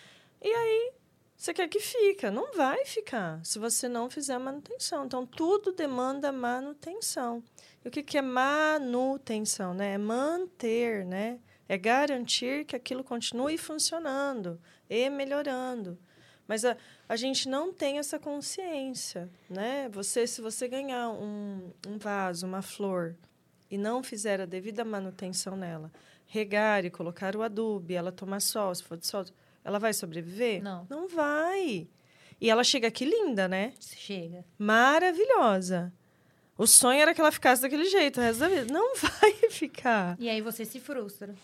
E 0.40 0.48
aí, 0.48 0.92
você 1.36 1.52
quer 1.52 1.68
que 1.68 1.80
fica. 1.80 2.30
Não 2.30 2.52
vai 2.54 2.84
ficar 2.86 3.44
se 3.44 3.58
você 3.58 3.88
não 3.88 4.08
fizer 4.08 4.34
a 4.34 4.38
manutenção. 4.38 5.04
Então, 5.04 5.26
tudo 5.26 5.72
demanda 5.72 6.30
manutenção. 6.32 7.42
E 7.84 7.88
o 7.88 7.90
que, 7.90 8.02
que 8.02 8.18
é 8.18 8.22
manutenção? 8.22 9.74
Né? 9.74 9.94
É 9.94 9.98
manter, 9.98 11.04
né? 11.04 11.38
É 11.68 11.76
garantir 11.76 12.64
que 12.64 12.76
aquilo 12.76 13.02
continue 13.02 13.56
funcionando 13.56 14.60
e 14.88 15.08
melhorando. 15.08 15.98
Mas 16.46 16.64
a, 16.64 16.76
a 17.08 17.16
gente 17.16 17.48
não 17.48 17.72
tem 17.72 17.98
essa 17.98 18.18
consciência, 18.18 19.30
né? 19.48 19.88
Você, 19.90 20.26
se 20.26 20.40
você 20.40 20.68
ganhar 20.68 21.10
um, 21.10 21.72
um 21.86 21.98
vaso, 21.98 22.46
uma 22.46 22.62
flor, 22.62 23.16
e 23.70 23.78
não 23.78 24.02
fizer 24.02 24.38
a 24.38 24.44
devida 24.44 24.84
manutenção 24.84 25.56
nela, 25.56 25.90
regar 26.26 26.84
e 26.84 26.90
colocar 26.90 27.34
o 27.34 27.42
adubo, 27.42 27.90
ela 27.90 28.12
tomar 28.12 28.40
sol, 28.40 28.74
se 28.74 28.82
for 28.82 28.98
de 28.98 29.06
sol, 29.06 29.24
ela 29.64 29.78
vai 29.78 29.94
sobreviver? 29.94 30.62
Não. 30.62 30.86
Não 30.90 31.08
vai. 31.08 31.88
E 32.38 32.50
ela 32.50 32.64
chega 32.64 32.88
aqui 32.88 33.06
linda, 33.06 33.48
né? 33.48 33.72
Chega. 33.80 34.44
Maravilhosa. 34.58 35.90
O 36.62 36.66
sonho 36.68 37.00
era 37.00 37.12
que 37.12 37.20
ela 37.20 37.32
ficasse 37.32 37.60
daquele 37.60 37.86
jeito 37.86 38.20
o 38.20 38.22
resto 38.22 38.38
da 38.38 38.48
vida. 38.48 38.72
Não 38.72 38.94
vai 38.94 39.50
ficar. 39.50 40.16
E 40.20 40.28
aí 40.30 40.40
você 40.40 40.64
se 40.64 40.78
frustra. 40.78 41.34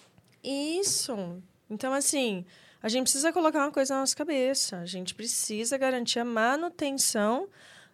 Isso. 0.45 1.43
Então, 1.69 1.93
assim, 1.93 2.45
a 2.81 2.89
gente 2.89 3.03
precisa 3.03 3.33
colocar 3.33 3.65
uma 3.65 3.73
coisa 3.73 3.95
na 3.95 4.01
nossa 4.01 4.15
cabeça. 4.15 4.77
A 4.79 4.87
gente 4.87 5.17
precisa 5.17 5.77
garantir 5.77 6.21
a 6.21 6.25
manutenção 6.25 7.49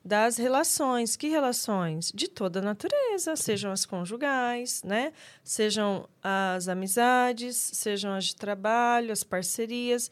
das 0.04 0.36
relações. 0.36 1.16
Que 1.16 1.28
relações? 1.28 2.12
De 2.14 2.28
toda 2.28 2.58
a 2.58 2.62
natureza, 2.62 3.34
sejam 3.36 3.72
as 3.72 3.86
conjugais, 3.86 4.82
né? 4.82 5.14
Sejam 5.42 6.06
as 6.22 6.68
amizades, 6.68 7.56
sejam 7.56 8.12
as 8.12 8.26
de 8.26 8.36
trabalho, 8.36 9.10
as 9.10 9.24
parcerias. 9.24 10.10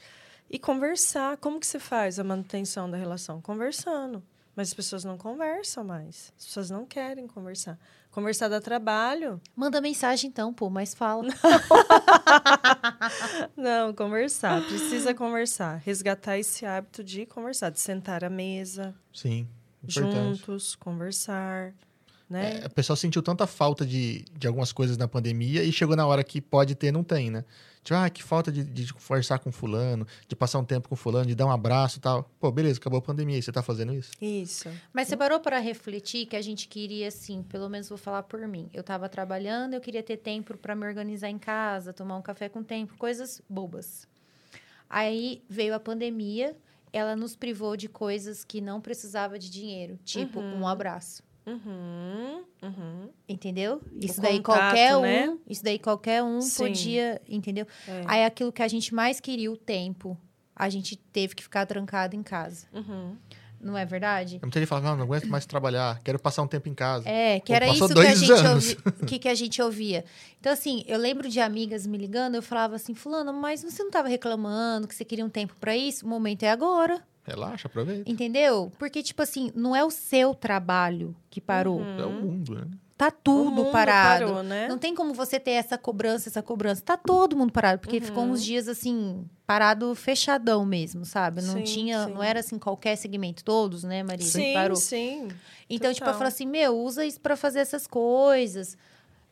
E 0.49 0.59
conversar. 0.59 1.37
Como 1.37 1.61
que 1.61 1.67
você 1.67 1.79
faz 1.79 2.19
a 2.19 2.25
manutenção 2.25 2.91
da 2.91 2.97
relação? 2.97 3.39
Conversando. 3.43 4.23
Mas 4.55 4.69
as 4.69 4.75
pessoas 4.75 5.03
não 5.03 5.17
conversam 5.17 5.83
mais. 5.83 6.33
As 6.39 6.45
pessoas 6.45 6.71
não 6.71 6.85
querem 6.85 7.27
conversar. 7.27 7.79
Conversar 8.11 8.49
dá 8.49 8.61
trabalho. 8.61 9.41
Manda 9.57 9.81
mensagem 9.81 10.29
então, 10.29 10.53
pô, 10.53 10.69
mas 10.69 10.93
fala. 10.93 11.29
Não, 13.57 13.95
conversar. 13.95 14.63
Precisa 14.67 15.15
conversar. 15.15 15.79
Resgatar 15.79 16.39
esse 16.39 16.67
hábito 16.67 17.03
de 17.03 17.25
conversar, 17.25 17.71
de 17.71 17.81
sentar 17.81 18.23
à 18.23 18.29
mesa, 18.29 18.95
Sim, 19.15 19.49
importante. 19.83 20.41
juntos, 20.41 20.77
conversar, 20.77 21.73
né? 22.29 22.61
É, 22.63 22.67
o 22.67 22.71
pessoal 22.71 22.97
sentiu 22.97 23.23
tanta 23.23 23.47
falta 23.47 23.87
de, 23.87 24.25
de 24.39 24.47
algumas 24.47 24.73
coisas 24.73 24.97
na 24.97 25.09
pandemia 25.09 25.63
e 25.63 25.73
chegou 25.73 25.97
na 25.97 26.07
hora 26.07 26.23
que 26.23 26.41
pode 26.41 26.75
ter, 26.75 26.93
não 26.93 27.05
tem, 27.05 27.31
né? 27.31 27.45
Tipo, 27.83 27.99
ah, 27.99 28.09
que 28.09 28.23
falta 28.23 28.53
de, 28.53 28.63
de 28.63 28.95
conversar 28.95 29.41
com 29.41 29.51
fulano, 29.51 30.07
de 30.29 30.37
passar 30.37 30.61
um 30.61 30.65
tempo 30.65 30.89
com 30.89 30.95
fulano, 30.95 31.27
de 31.27 31.35
dar 31.35 31.47
um 31.47 31.51
abraço 31.51 31.99
e 31.99 32.01
tal. 32.01 32.31
Pô, 32.39 32.51
beleza, 32.53 32.79
acabou 32.79 32.99
a 32.99 33.03
pandemia 33.03 33.39
e 33.39 33.43
você 33.43 33.51
tá 33.51 33.63
fazendo 33.63 33.93
isso? 33.93 34.13
Isso. 34.21 34.71
Mas 34.93 35.09
você 35.09 35.17
parou 35.17 35.41
para 35.41 35.59
refletir 35.59 36.27
que 36.27 36.37
a 36.37 36.43
gente 36.43 36.69
queria, 36.69 37.09
assim, 37.09 37.43
pelo 37.43 37.69
menos 37.69 37.89
vou 37.89 37.99
falar 37.99 38.23
por 38.23 38.47
mim. 38.47 38.71
Eu 38.73 38.85
tava 38.85 39.09
trabalhando, 39.09 39.75
eu 39.75 39.81
queria 39.81 40.03
ter 40.03 40.17
tempo 40.17 40.57
para 40.57 40.77
me 40.77 40.87
organizar 40.87 41.29
em 41.29 41.39
casa, 41.39 41.93
tomar 41.93 42.17
um 42.17 42.23
café 42.23 42.49
com 42.49 42.63
tempo, 42.63 42.97
coisas 42.97 43.43
bobas. 43.49 44.07
Aí 44.89 45.43
veio 45.49 45.75
a 45.75 45.81
pandemia, 45.81 46.57
ela 46.93 47.17
nos 47.17 47.35
privou 47.35 47.77
de 47.77 47.89
coisas 47.89 48.45
que 48.45 48.61
não 48.61 48.81
precisava 48.81 49.39
de 49.39 49.51
dinheiro, 49.51 49.99
tipo 50.05 50.39
um 50.39 50.69
abraço. 50.69 51.23
Uhum, 51.47 52.45
uhum. 52.63 53.09
Entendeu? 53.29 53.81
Isso 54.01 54.21
O 54.21 54.23
daí 54.23 54.41
contato, 54.41 54.61
qualquer 54.61 54.97
um, 54.97 55.03
né? 55.03 55.39
isso 55.49 55.65
daí 55.65 55.79
qualquer 55.79 56.23
um 56.23 56.41
Sim. 56.41 56.65
podia, 56.65 57.21
entendeu? 57.29 57.67
É. 57.87 58.05
Aí 58.07 58.25
aquilo 58.25 58.53
que 58.53 58.63
a 58.63 58.69
gente 58.69 58.95
mais 58.95 59.21
queria, 59.21 59.51
o 59.51 59.57
tempo, 59.57 60.17
a 60.55 60.69
gente 60.69 60.97
teve 60.97 61.35
que 61.35 61.43
ficar 61.43 61.67
trancado 61.67 62.15
em 62.15 62.23
casa. 62.23 62.67
Uhum. 62.73 63.17
Não 63.61 63.79
é 63.79 63.85
verdade? 63.85 64.41
Muita 64.43 64.59
gente 64.59 64.69
fala, 64.69 64.81
não, 64.81 64.97
não 64.97 65.05
aguento 65.05 65.29
mais 65.29 65.47
trabalhar, 65.47 66.01
quero 66.03 66.19
passar 66.19 66.43
um 66.43 66.49
tempo 66.49 66.69
em 66.69 66.75
casa. 66.75 67.09
É, 67.09 67.39
que 67.39 67.53
Pô, 67.53 67.55
era 67.55 67.69
isso 67.69 67.89
que 67.89 68.01
a 68.01 68.15
gente 68.15 68.33
ouvia. 68.33 68.77
Que, 69.07 69.19
que 69.21 69.29
a 69.29 69.35
gente 69.37 69.63
ouvia. 69.63 70.05
Então, 70.41 70.53
assim, 70.53 70.83
eu 70.89 70.99
lembro 70.99 71.29
de 71.29 71.39
amigas 71.39 71.87
me 71.87 71.97
ligando, 71.97 72.35
eu 72.35 72.43
falava 72.43 72.75
assim, 72.75 72.93
fulano, 72.93 73.33
mas 73.33 73.63
você 73.63 73.81
não 73.83 73.89
estava 73.89 74.09
reclamando 74.09 74.89
que 74.89 74.95
você 74.95 75.05
queria 75.05 75.25
um 75.25 75.31
tempo 75.31 75.55
para 75.61 75.77
isso? 75.77 76.05
O 76.05 76.09
momento 76.09 76.43
é 76.43 76.51
agora, 76.51 77.01
Relaxa, 77.25 77.69
aproveita. 77.69 78.11
entendeu? 78.11 78.73
Porque, 78.79 79.03
tipo 79.03 79.23
assim, 79.23 79.53
não 79.55 79.75
é 79.77 79.85
o 79.85 79.91
seu 79.91 80.35
trabalho 80.35 81.15
que 81.31 81.41
parou. 81.41 81.81
É 81.83 82.05
o 82.05 82.11
mundo, 82.11 82.55
né? 82.55 82.67
Tá 82.97 83.09
O 83.09 83.13
tudo 83.13 83.51
mundo 83.51 83.71
parado. 83.73 84.27
parou, 84.27 84.43
né? 84.43 84.69
Não 84.69 84.79
tem 84.79 84.95
como 84.95 85.13
você 85.15 85.41
ter 85.41 85.53
essa 85.53 85.77
cobrança, 85.79 86.29
essa 86.29 86.43
cobrança. 86.43 86.83
Tá 86.83 86.97
todo 86.97 87.37
mundo 87.37 87.53
parado, 87.53 87.81
porque 87.81 88.01
ficou 88.01 88.23
uns 88.25 88.45
dias 88.45 88.69
assim, 88.69 89.25
parado 89.47 89.93
fechadão 89.95 90.65
mesmo, 90.65 91.05
sabe? 91.05 91.43
Não 91.43 91.55
Sim, 91.59 91.63
tinha, 91.65 92.05
sim. 92.07 92.13
não 92.13 92.23
era 92.23 92.41
assim 92.41 92.59
qualquer 92.59 92.95
segmento, 92.97 93.43
todos, 93.43 93.83
né, 93.83 94.03
Maria? 94.05 94.27
Sim, 94.27 94.53
Parou. 94.55 94.77
sim. 94.77 95.29
Então, 95.69 95.93
tipo, 95.93 96.05
eu 96.05 96.13
total. 96.13 96.15
falo 96.19 96.29
assim, 96.29 96.47
meu, 96.47 96.77
usa 96.79 97.05
isso 97.05 97.21
pra 97.21 97.35
fazer 97.37 97.61
essas 97.61 97.87
coisas. 97.87 98.77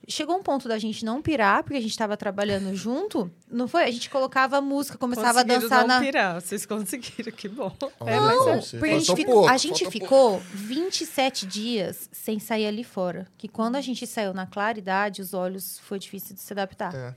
Chegou 0.08 0.36
um 0.36 0.42
ponto 0.42 0.66
da 0.66 0.78
gente 0.78 1.04
não 1.04 1.22
pirar, 1.22 1.62
porque 1.62 1.76
a 1.76 1.80
gente 1.80 1.96
tava 1.96 2.16
trabalhando 2.16 2.74
junto. 2.74 3.30
Não 3.50 3.68
foi? 3.68 3.84
A 3.84 3.90
gente 3.90 4.10
colocava 4.10 4.56
a 4.56 4.60
música, 4.60 4.98
começava 4.98 5.40
a 5.40 5.42
dançar 5.42 5.80
não 5.86 5.86
na. 5.96 6.00
pirar. 6.00 6.40
Vocês 6.40 6.66
conseguiram, 6.66 7.30
que 7.30 7.48
bom. 7.48 7.70
É, 8.04 8.18
mas 8.18 8.38
só, 8.38 8.76
é- 8.76 8.80
Porque 8.80 8.94
a 8.94 8.98
gente, 8.98 9.16
ficou, 9.16 9.34
pouco, 9.34 9.48
a 9.50 9.56
gente 9.56 9.90
ficou 9.90 10.38
27 10.52 11.46
dias 11.46 12.08
sem 12.12 12.38
sair 12.38 12.66
ali 12.66 12.82
fora. 12.82 13.26
Que 13.38 13.46
quando 13.46 13.76
a 13.76 13.80
gente 13.80 14.06
saiu 14.06 14.32
na 14.34 14.46
claridade, 14.46 15.22
os 15.22 15.32
olhos 15.34 15.78
foi 15.80 15.98
difícil 15.98 16.34
de 16.34 16.40
se 16.40 16.52
adaptar. 16.52 16.94
É. 16.94 17.14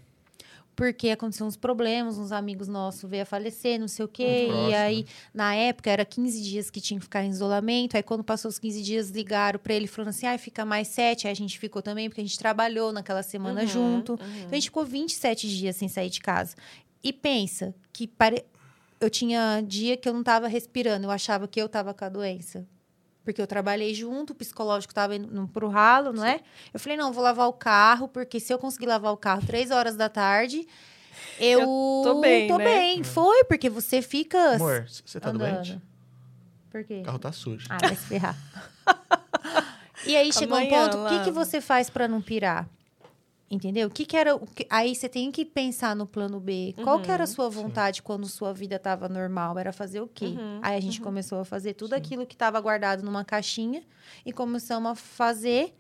Porque 0.76 1.10
aconteceu 1.12 1.46
uns 1.46 1.56
problemas, 1.56 2.18
uns 2.18 2.32
amigos 2.32 2.68
nossos 2.68 3.08
veio 3.08 3.24
a 3.24 3.26
falecer, 3.26 3.80
não 3.80 3.88
sei 3.88 4.06
o 4.06 4.08
quê. 4.08 4.46
Próximo, 4.48 4.70
e 4.70 4.74
aí, 4.74 4.98
né? 5.02 5.06
na 5.34 5.56
época, 5.56 5.92
era 5.92 6.04
15 6.04 6.42
dias 6.42 6.70
que 6.72 6.82
tinha 6.82 7.00
que 7.00 7.04
ficar 7.06 7.24
em 7.24 7.30
isolamento. 7.30 7.96
Aí, 7.96 8.02
quando 8.02 8.24
passou 8.24 8.50
os 8.50 8.58
15 8.58 8.82
dias, 8.82 9.10
ligaram 9.12 9.60
pra 9.60 9.74
ele 9.74 9.86
falando 9.86 10.10
assim: 10.10 10.26
ah, 10.26 10.38
fica 10.38 10.66
mais 10.66 10.88
sete. 10.88 11.28
Aí 11.28 11.32
a 11.32 11.36
gente 11.36 11.60
ficou 11.60 11.82
também, 11.82 12.10
porque 12.10 12.22
a 12.22 12.24
gente 12.24 12.40
trabalhou 12.40 12.92
naquela 12.92 13.22
semana 13.22 13.62
Uhum, 13.62 13.68
junto. 13.68 14.12
uhum. 14.14 14.18
Então, 14.38 14.50
a 14.52 14.56
gente 14.56 14.66
ficou 14.66 14.84
27 14.86 15.48
dias 15.48 15.76
sem 15.76 15.88
sair 15.88 16.10
de 16.10 16.20
casa. 16.20 16.56
E 17.04 17.14
pensa 17.14 17.76
que 17.92 18.08
pare... 18.08 18.44
eu 19.00 19.10
tinha 19.10 19.62
dia 19.68 19.96
que 19.96 20.08
eu 20.10 20.14
não 20.14 20.24
tava 20.24 20.48
respirando, 20.48 21.06
eu 21.06 21.12
achava 21.12 21.48
que 21.48 21.62
eu 21.62 21.70
tava 21.70 21.94
com 21.94 22.06
a 22.06 22.10
doença. 22.10 22.66
Porque 23.24 23.42
eu 23.42 23.48
trabalhei 23.48 23.94
junto, 23.94 24.32
o 24.32 24.36
psicológico 24.36 24.94
tava 24.94 25.16
indo 25.16 25.48
pro 25.48 25.70
ralo, 25.70 26.12
não 26.12 26.26
é? 26.26 26.42
Eu 26.74 26.80
falei, 26.80 26.98
não, 26.98 27.08
eu 27.08 27.14
vou 27.14 27.24
lavar 27.24 27.48
o 27.48 27.54
carro, 27.54 28.08
porque 28.08 28.40
se 28.40 28.54
eu 28.54 28.60
conseguir 28.60 28.86
lavar 28.86 29.14
o 29.14 29.18
carro 29.18 29.46
três 29.46 29.72
horas 29.72 29.96
da 29.96 30.10
tarde, 30.10 30.68
eu, 31.40 31.62
tô 32.04 32.20
bem, 32.20 32.48
tô 32.48 32.58
né? 32.58 32.64
bem. 32.64 33.04
Foi, 33.04 33.46
porque 33.46 33.70
você 33.70 34.02
fica 34.02 34.56
Amor, 34.56 34.86
você 34.88 35.20
tá 35.20 35.30
andando. 35.30 35.54
doente? 35.54 35.82
Por 36.70 36.84
quê? 36.84 37.00
O 37.02 37.04
carro 37.04 37.20
tá 37.20 37.32
sujo. 37.32 37.68
Ah, 37.70 37.78
vai 37.82 37.96
se 37.96 38.06
ferrar. 38.08 38.36
e 40.06 40.18
aí 40.18 40.34
chegou 40.34 40.58
um 40.58 40.62
Amanhã, 40.62 40.90
ponto, 40.90 41.06
o 41.06 41.08
que, 41.08 41.24
que 41.26 41.32
você 41.32 41.62
faz 41.62 41.90
pra 41.90 42.08
não 42.08 42.22
pirar? 42.22 42.68
Entendeu? 43.54 43.88
O 43.88 43.92
que, 43.92 44.06
que 44.06 44.18
era. 44.18 44.36
o 44.36 44.46
que- 44.48 44.66
Aí 44.70 44.96
você 44.96 45.08
tem 45.08 45.32
que 45.32 45.46
pensar 45.46 45.96
no 45.96 46.08
plano 46.08 46.40
B. 46.40 46.74
Qual 46.84 47.00
que 47.00 47.12
era 47.12 47.24
a 47.24 47.28
sua 47.28 47.50
vontade 47.50 48.02
quando 48.02 48.26
sua 48.28 48.52
vida 48.54 48.78
estava 48.78 49.08
normal? 49.08 49.60
Era 49.60 49.72
fazer 49.72 50.02
o 50.02 50.08
quê? 50.08 50.26
Uhum, 50.26 50.60
Aí 50.62 50.76
a 50.78 50.80
gente 50.82 51.00
começou 51.02 51.40
a 51.40 51.46
fazer 51.46 51.74
tudo 51.74 51.94
aquilo 51.94 52.26
que 52.26 52.34
estava 52.36 52.60
guardado 52.60 53.04
numa 53.04 53.24
caixinha 53.24 53.84
e 54.26 54.34
começamos 54.34 54.92
a 54.92 54.96
fazer. 54.96 55.74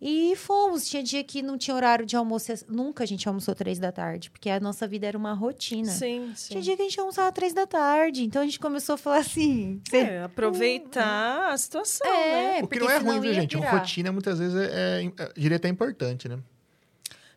E 0.00 0.36
fomos. 0.36 0.88
Tinha 0.88 1.02
dia 1.02 1.24
que 1.24 1.42
não 1.42 1.58
tinha 1.58 1.74
horário 1.74 2.06
de 2.06 2.14
almoço. 2.14 2.52
Nunca 2.68 3.02
a 3.02 3.06
gente 3.06 3.26
almoçou 3.26 3.52
três 3.52 3.80
da 3.80 3.90
tarde, 3.90 4.30
porque 4.30 4.48
a 4.48 4.60
nossa 4.60 4.86
vida 4.86 5.08
era 5.08 5.18
uma 5.18 5.32
rotina. 5.32 5.90
Sim, 5.90 6.30
sim. 6.36 6.50
Tinha 6.50 6.62
dia 6.62 6.76
que 6.76 6.82
a 6.82 6.84
gente 6.84 7.00
almoçava 7.00 7.32
três 7.32 7.52
da 7.52 7.66
tarde. 7.66 8.22
Então 8.22 8.40
a 8.40 8.44
gente 8.44 8.60
começou 8.60 8.94
a 8.94 8.98
falar 8.98 9.18
assim. 9.18 9.80
você- 9.90 9.96
É, 9.96 10.22
aproveitar 10.22 11.52
a 11.52 11.56
situação, 11.56 12.06
né? 12.08 12.44
É, 12.44 12.50
o 12.50 12.54
que 12.68 12.68
porque 12.68 12.78
não 12.78 12.90
é 12.90 12.98
ruim, 12.98 13.20
viu, 13.20 13.34
gente? 13.34 13.56
Uma 13.56 13.66
rotina 13.80 14.12
muitas 14.12 14.38
vezes 14.38 14.54
é, 14.54 15.02
é, 15.02 15.12
é 15.24 15.32
diria 15.36 15.56
até 15.56 15.68
importante, 15.68 16.28
né? 16.28 16.38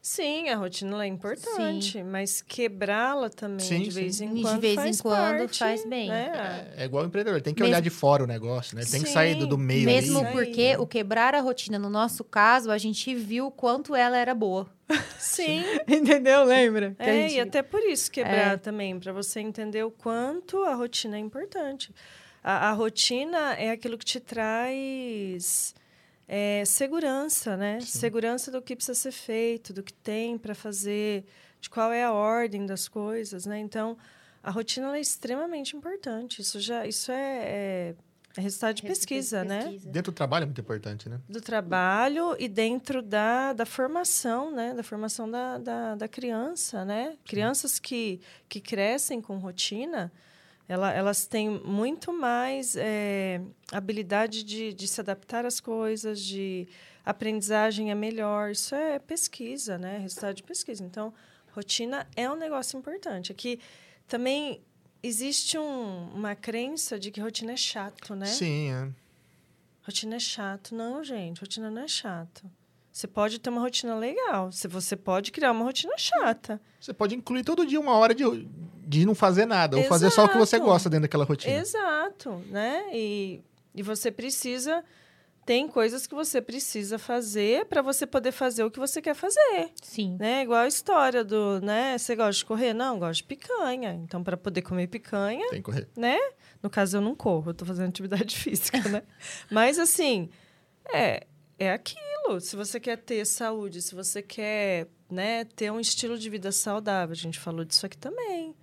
Sim, 0.04 0.50
a 0.50 0.56
rotina 0.56 1.04
é 1.04 1.08
importante, 1.08 2.02
mas 2.04 2.42
quebrá-la 2.42 3.30
também 3.30 3.60
Sim, 3.60 3.84
de 3.84 3.92
vez 3.92 4.16
sim. 4.16 4.26
em 4.26 4.34
De 4.34 4.42
quando 4.42 4.60
vez 4.60 4.74
em 4.74 4.76
faz 4.78 5.02
quando 5.02 5.38
parte, 5.38 5.60
faz 5.60 5.86
bem. 5.86 6.10
né? 6.10 6.72
É, 6.76 6.82
é 6.82 6.86
igual 6.86 7.04
o 7.04 7.08
empreendedor, 7.08 7.40
tem 7.40 7.54
que 7.54 7.62
Mesmo- 7.62 7.72
olhar 7.76 7.82
de 7.82 7.92
fora 7.92 8.24
o 8.24 8.28
negócio, 8.28 8.76
né? 8.76 8.82
Tem 8.84 9.00
que 9.02 9.08
Sim. 9.10 9.14
sair 9.14 9.36
do, 9.36 9.46
do 9.46 9.60
meio 9.60 9.86
Mesmo 9.86 10.20
ali. 10.22 10.32
Porque 10.32 10.62
aí. 10.62 10.78
o 10.78 10.88
quebrar 10.88 11.36
a 11.36 11.40
rotina, 11.40 11.78
no 11.78 11.88
nosso 11.88 12.24
caso, 12.24 12.72
a 12.72 12.80
gente 12.80 13.14
viu 13.14 13.46
o 13.46 13.52
quanto 13.52 13.96
ela 13.96 14.18
era 14.18 14.34
boa. 14.34 14.68
Sim, 15.20 15.62
Entendeu? 15.88 16.46
Lembra? 16.46 16.96
É, 16.98 17.06
gente- 17.30 17.36
e 17.36 17.40
até 17.40 17.62
por 17.62 17.82
isso 17.84 18.10
quebrar 18.10 18.54
É. 18.56 18.58
também, 18.58 19.00
para 19.00 19.14
você 19.14 19.40
entender 19.40 19.84
o 19.86 19.92
quanto 19.92 20.64
a 20.64 20.74
rotina 20.74 21.16
é 21.16 21.20
importante. 21.20 21.94
A, 22.44 22.70
a 22.70 22.72
rotina 22.74 23.54
é 23.54 23.70
aquilo 23.70 24.00
que 24.00 24.06
te 24.06 24.20
traz 24.20 25.76
é 26.34 26.64
segurança, 26.64 27.58
né? 27.58 27.82
Segurança 27.82 28.50
do 28.50 28.62
que 28.62 28.74
precisa 28.74 28.98
ser 28.98 29.12
feito, 29.12 29.74
do 29.74 29.84
que 29.84 29.92
tem 29.92 30.38
para 30.38 30.56
fazer, 30.56 31.26
de 31.60 31.70
qual 31.70 31.92
é 31.92 32.06
a 32.06 32.14
ordem 32.14 32.66
das 32.66 32.88
coisas, 32.88 33.46
né? 33.46 33.60
Então, 33.60 33.98
a 34.42 34.50
rotina 34.50 34.88
ela 34.88 34.98
é 34.98 35.02
extremamente 35.02 35.76
importante. 35.76 36.42
Isso 36.42 36.58
já, 36.62 36.88
isso 36.88 37.12
é, 37.12 37.16
é, 37.44 37.96
é 38.38 38.42
resultado 38.42 38.76
de 38.76 38.84
pesquisa, 38.84 39.44
né? 39.44 39.78
Dentro 39.84 40.14
do 40.14 40.16
trabalho 40.16 40.44
é 40.44 40.46
muito 40.46 40.62
importante, 40.62 41.10
né? 41.10 41.20
Do 41.28 41.42
trabalho 41.42 42.34
e 42.40 42.48
dentro 42.48 43.02
da, 43.02 43.52
da 43.52 43.66
formação, 43.66 44.56
né? 44.56 44.74
Da 44.74 44.84
formação 44.84 45.30
da, 45.30 45.58
da, 45.58 45.96
da 45.96 46.08
criança, 46.08 46.86
né? 46.86 47.18
Crianças 47.26 47.78
que, 47.78 48.22
que 48.48 48.62
crescem 48.62 49.22
com 49.22 49.38
rotina, 49.38 50.10
ela, 50.72 50.90
elas 50.94 51.26
têm 51.26 51.50
muito 51.50 52.14
mais 52.14 52.78
é, 52.78 53.42
habilidade 53.74 54.42
de, 54.42 54.74
de 54.74 54.88
se 54.88 55.02
adaptar 55.02 55.46
às 55.46 55.60
coisas, 55.60 56.22
de 56.22 56.66
aprendizagem 57.06 57.92
é 57.92 57.96
melhor. 57.96 58.52
Isso 58.52 58.74
é 58.74 58.98
pesquisa, 58.98 59.78
né? 59.78 59.98
Resultado 59.98 60.36
de 60.36 60.44
pesquisa. 60.44 60.82
Então, 60.82 61.14
rotina 61.54 62.08
é 62.16 62.32
um 62.32 62.38
negócio 62.38 62.80
importante. 62.80 63.34
Aqui 63.34 63.60
também 64.08 64.62
existe 65.04 65.58
um, 65.58 66.10
uma 66.16 66.36
crença 66.36 66.98
de 66.98 67.12
que 67.12 67.20
rotina 67.20 67.52
é 67.52 67.58
chato, 67.58 68.16
né? 68.16 68.28
Sim, 68.28 68.72
é. 68.72 68.90
Rotina 69.84 70.16
é 70.16 70.20
chato. 70.20 70.74
Não, 70.74 71.04
gente, 71.04 71.42
rotina 71.42 71.70
não 71.70 71.82
é 71.82 71.88
chato. 71.90 72.50
Você 72.90 73.08
pode 73.08 73.40
ter 73.42 73.50
uma 73.50 73.60
rotina 73.60 73.94
legal. 73.96 74.50
Você 74.50 74.96
pode 74.96 75.34
criar 75.34 75.52
uma 75.52 75.66
rotina 75.66 75.98
chata. 75.98 76.62
Você 76.80 76.94
pode 76.94 77.14
incluir 77.14 77.44
todo 77.44 77.66
dia 77.66 77.80
uma 77.80 77.98
hora 77.98 78.16
de, 78.16 78.24
de 79.00 79.06
não 79.06 79.16
fazer 79.16 79.46
nada, 79.46 79.78
ou 79.78 79.84
fazer 79.86 80.10
só 80.10 80.26
o 80.26 80.30
que 80.30 80.38
você 80.38 80.58
Exato. 80.58 80.70
gosta 80.70 80.90
dentro 80.90 81.04
daquela 81.04 81.24
rotina. 81.24 81.54
Exato, 81.54 82.44
né? 82.50 82.84
E, 82.94 83.42
e 83.74 83.82
você 83.82 84.12
precisa 84.12 84.84
tem 85.44 85.68
coisas 85.68 86.06
que 86.06 86.14
você 86.14 86.40
precisa 86.40 87.00
fazer 87.00 87.66
para 87.66 87.82
você 87.82 88.06
poder 88.06 88.32
fazer 88.32 88.64
o 88.64 88.70
que 88.70 88.80
você 88.80 89.02
quer 89.02 89.16
fazer, 89.16 89.72
Sim. 89.82 90.16
né? 90.20 90.44
Igual 90.44 90.60
a 90.62 90.68
história 90.68 91.24
do, 91.24 91.60
né? 91.62 91.98
Você 91.98 92.16
gosta 92.16 92.38
de 92.38 92.46
correr? 92.46 92.74
Não, 92.74 93.00
gosto 93.00 93.18
de 93.18 93.24
picanha. 93.24 93.94
Então, 93.94 94.24
para 94.24 94.38
poder 94.38 94.62
comer 94.62 94.88
picanha, 94.88 95.50
Tem 95.50 95.60
que 95.60 95.64
correr. 95.64 95.88
né? 95.98 96.18
No 96.62 96.70
caso, 96.70 96.98
eu 96.98 97.02
não 97.02 97.16
corro, 97.16 97.50
eu 97.50 97.54
tô 97.56 97.66
fazendo 97.66 97.90
atividade 97.90 98.36
física, 98.38 98.78
né? 98.88 99.02
Mas, 99.50 99.80
assim, 99.80 100.30
é, 100.94 101.26
é 101.58 101.72
aquilo. 101.74 102.40
Se 102.40 102.56
você 102.56 102.80
quer 102.80 102.98
ter 102.98 103.26
saúde, 103.26 103.82
se 103.82 103.96
você 103.96 104.22
quer 104.22 104.88
né, 105.10 105.44
ter 105.44 105.72
um 105.72 105.80
estilo 105.80 106.20
de 106.20 106.30
vida 106.30 106.52
saudável, 106.52 107.14
a 107.14 107.16
gente 107.16 107.40
falou 107.40 107.66
disso 107.66 107.86
aqui 107.86 107.98
também. 107.98 108.56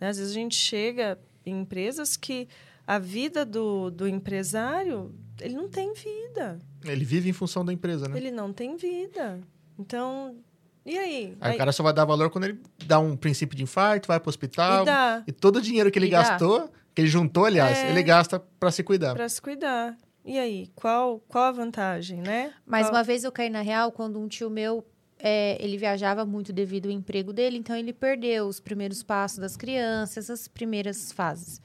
Né? 0.00 0.08
Às 0.08 0.18
vezes 0.18 0.32
a 0.32 0.34
gente 0.34 0.54
chega 0.56 1.18
em 1.44 1.60
empresas 1.60 2.16
que 2.16 2.48
a 2.86 2.98
vida 2.98 3.44
do, 3.44 3.90
do 3.90 4.08
empresário, 4.08 5.14
ele 5.40 5.54
não 5.54 5.68
tem 5.68 5.92
vida. 5.94 6.58
Ele 6.84 7.04
vive 7.04 7.28
em 7.28 7.32
função 7.32 7.64
da 7.64 7.72
empresa, 7.72 8.08
né? 8.08 8.16
Ele 8.16 8.30
não 8.30 8.52
tem 8.52 8.76
vida. 8.76 9.40
Então, 9.78 10.36
e 10.84 10.98
aí? 10.98 11.36
Aí 11.40 11.50
Aí- 11.50 11.54
o 11.54 11.58
cara 11.58 11.72
só 11.72 11.82
vai 11.82 11.92
dar 11.92 12.04
valor 12.04 12.30
quando 12.30 12.44
ele 12.44 12.60
dá 12.86 12.98
um 12.98 13.16
princípio 13.16 13.56
de 13.56 13.62
infarto, 13.62 14.08
vai 14.08 14.18
pro 14.18 14.28
hospital. 14.30 14.82
e 14.82 14.86
dá 14.86 15.22
E 15.26 15.32
todo 15.32 15.56
o 15.56 15.60
dinheiro 15.62 15.90
que 15.90 15.98
ele 15.98 16.06
E 16.06 16.10
dá. 16.10 16.22
gastou, 16.22 16.70
que 16.94 17.02
ele 17.02 17.08
juntou, 17.08 17.44
aliás, 17.44 17.78
É. 17.78 17.90
ele 17.90 18.02
gasta 18.02 18.40
para 18.40 18.70
se 18.70 18.82
cuidar. 18.82 19.14
para 19.14 19.28
se 19.28 19.40
cuidar. 19.40 19.96
E 20.24 20.38
aí, 20.38 20.68
qual, 20.74 21.18
qual 21.28 21.44
a 21.44 21.52
vantagem, 21.52 22.20
né? 22.20 22.52
Mas 22.66 22.86
Qual- 22.86 22.94
uma 22.96 23.02
vez 23.02 23.24
eu 23.24 23.32
caí 23.32 23.48
na 23.48 23.62
real 23.62 23.90
quando 23.92 24.18
um 24.20 24.28
tio 24.28 24.50
meu, 24.50 24.84
é, 25.22 25.56
ele 25.62 25.76
viajava 25.76 26.24
muito 26.24 26.52
devido 26.52 26.86
ao 26.86 26.92
emprego 26.92 27.32
dele, 27.32 27.56
então 27.58 27.76
ele 27.76 27.92
perdeu 27.92 28.46
os 28.46 28.60
primeiros 28.60 29.02
passos 29.02 29.38
das 29.38 29.56
crianças, 29.56 30.30
as 30.30 30.48
primeiras 30.48 31.12
fases. 31.12 31.60